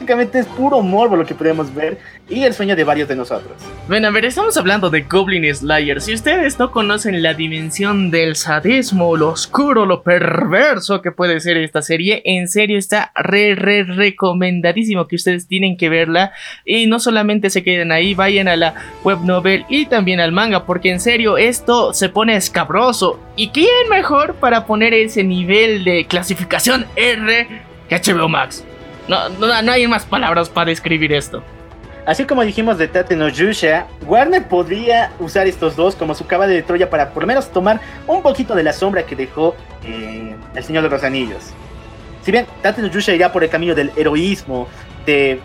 Prácticamente 0.00 0.38
es 0.38 0.46
puro 0.46 0.80
morbo 0.80 1.14
lo 1.14 1.26
que 1.26 1.34
podemos 1.34 1.74
ver 1.74 1.98
y 2.26 2.44
el 2.44 2.54
sueño 2.54 2.74
de 2.74 2.84
varios 2.84 3.06
de 3.06 3.14
nosotros. 3.14 3.52
Bueno, 3.86 4.08
a 4.08 4.10
ver, 4.10 4.24
estamos 4.24 4.56
hablando 4.56 4.88
de 4.88 5.02
Goblin 5.02 5.54
Slayer. 5.54 6.00
Si 6.00 6.14
ustedes 6.14 6.58
no 6.58 6.70
conocen 6.70 7.22
la 7.22 7.34
dimensión 7.34 8.10
del 8.10 8.34
sadismo, 8.34 9.14
lo 9.18 9.28
oscuro, 9.28 9.84
lo 9.84 10.02
perverso 10.02 11.02
que 11.02 11.12
puede 11.12 11.38
ser 11.40 11.58
esta 11.58 11.82
serie, 11.82 12.22
en 12.24 12.48
serio 12.48 12.78
está 12.78 13.12
re, 13.14 13.54
re, 13.54 13.84
recomendadísimo 13.84 15.06
que 15.06 15.16
ustedes 15.16 15.46
tienen 15.46 15.76
que 15.76 15.90
verla. 15.90 16.32
Y 16.64 16.86
no 16.86 16.98
solamente 16.98 17.50
se 17.50 17.62
queden 17.62 17.92
ahí, 17.92 18.14
vayan 18.14 18.48
a 18.48 18.56
la 18.56 18.74
web 19.04 19.18
novel 19.20 19.66
y 19.68 19.84
también 19.84 20.20
al 20.20 20.32
manga, 20.32 20.64
porque 20.64 20.90
en 20.90 21.00
serio 21.00 21.36
esto 21.36 21.92
se 21.92 22.08
pone 22.08 22.36
escabroso. 22.36 23.20
¿Y 23.36 23.50
quién 23.50 23.68
mejor 23.90 24.36
para 24.36 24.64
poner 24.64 24.94
ese 24.94 25.24
nivel 25.24 25.84
de 25.84 26.06
clasificación 26.06 26.86
R 26.96 27.46
que 27.86 27.96
HBO 27.96 28.30
Max? 28.30 28.64
No, 29.10 29.28
no, 29.28 29.60
no 29.60 29.72
hay 29.72 29.88
más 29.88 30.04
palabras 30.04 30.48
para 30.48 30.70
describir 30.70 31.12
esto. 31.12 31.42
Así 32.06 32.26
como 32.26 32.42
dijimos 32.44 32.78
de 32.78 32.86
Tate 32.86 33.16
no 33.16 33.28
Yusha, 33.28 33.88
Warner 34.06 34.46
podría 34.46 35.10
usar 35.18 35.48
estos 35.48 35.74
dos 35.74 35.96
como 35.96 36.14
su 36.14 36.28
caballo 36.28 36.52
de 36.52 36.62
Troya 36.62 36.88
para 36.88 37.10
por 37.10 37.24
lo 37.24 37.26
menos 37.26 37.50
tomar 37.50 37.80
un 38.06 38.22
poquito 38.22 38.54
de 38.54 38.62
la 38.62 38.72
sombra 38.72 39.04
que 39.04 39.16
dejó 39.16 39.56
eh, 39.84 40.36
el 40.54 40.62
Señor 40.62 40.84
de 40.84 40.90
los 40.90 41.02
Anillos. 41.02 41.50
Si 42.22 42.30
bien 42.30 42.46
Tate 42.62 42.82
no 42.82 42.86
Yusha 42.86 43.12
irá 43.12 43.32
por 43.32 43.42
el 43.42 43.50
camino 43.50 43.74
del 43.74 43.90
heroísmo, 43.96 44.68
de 45.04 45.40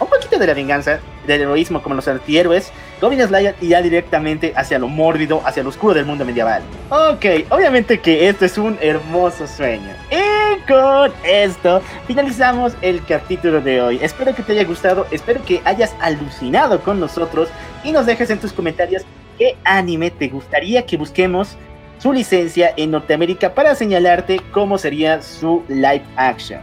un 0.00 0.08
poquito 0.08 0.38
de 0.38 0.46
la 0.46 0.54
venganza, 0.54 1.00
del 1.26 1.42
heroísmo 1.42 1.82
como 1.82 1.94
los 1.94 2.08
antihéroes, 2.08 2.72
Goblin 3.00 3.26
Slayer 3.26 3.54
irá 3.60 3.82
directamente 3.82 4.52
hacia 4.56 4.78
lo 4.78 4.88
mórbido, 4.88 5.42
hacia 5.44 5.62
lo 5.62 5.68
oscuro 5.68 5.94
del 5.94 6.06
mundo 6.06 6.24
medieval. 6.24 6.62
Ok, 6.90 7.24
obviamente 7.50 7.98
que 8.00 8.28
esto 8.28 8.44
es 8.44 8.58
un 8.58 8.78
hermoso 8.80 9.46
sueño. 9.46 9.90
Y 10.10 10.60
con 10.66 11.12
esto 11.24 11.82
finalizamos 12.06 12.74
el 12.82 13.04
capítulo 13.04 13.60
de 13.60 13.80
hoy. 13.80 13.98
Espero 14.02 14.34
que 14.34 14.42
te 14.42 14.52
haya 14.52 14.64
gustado, 14.64 15.06
espero 15.10 15.42
que 15.44 15.60
hayas 15.64 15.94
alucinado 16.00 16.80
con 16.80 17.00
nosotros 17.00 17.48
y 17.82 17.92
nos 17.92 18.06
dejes 18.06 18.30
en 18.30 18.38
tus 18.38 18.52
comentarios 18.52 19.02
qué 19.38 19.56
anime 19.64 20.10
te 20.10 20.28
gustaría 20.28 20.86
que 20.86 20.96
busquemos 20.96 21.56
su 21.98 22.12
licencia 22.12 22.72
en 22.76 22.90
Norteamérica 22.90 23.54
para 23.54 23.74
señalarte 23.74 24.40
cómo 24.52 24.78
sería 24.78 25.22
su 25.22 25.62
live 25.68 26.04
action. 26.16 26.60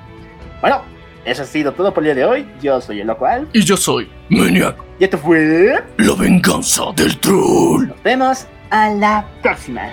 Bueno, 0.61 0.83
eso 1.25 1.43
ha 1.43 1.45
sido 1.45 1.71
todo 1.73 1.93
por 1.93 2.05
el 2.05 2.15
día 2.15 2.25
de 2.25 2.25
hoy. 2.25 2.47
Yo 2.61 2.81
soy 2.81 3.01
el 3.01 3.07
locual. 3.07 3.47
Y 3.53 3.63
yo 3.63 3.77
soy 3.77 4.09
Maniac. 4.29 4.75
Y 4.99 5.03
esto 5.03 5.17
fue. 5.17 5.83
La 5.97 6.15
venganza 6.15 6.83
del 6.95 7.17
troll. 7.19 7.87
Nos 7.87 8.03
vemos 8.03 8.47
a 8.69 8.89
la 8.89 9.25
próxima. 9.41 9.89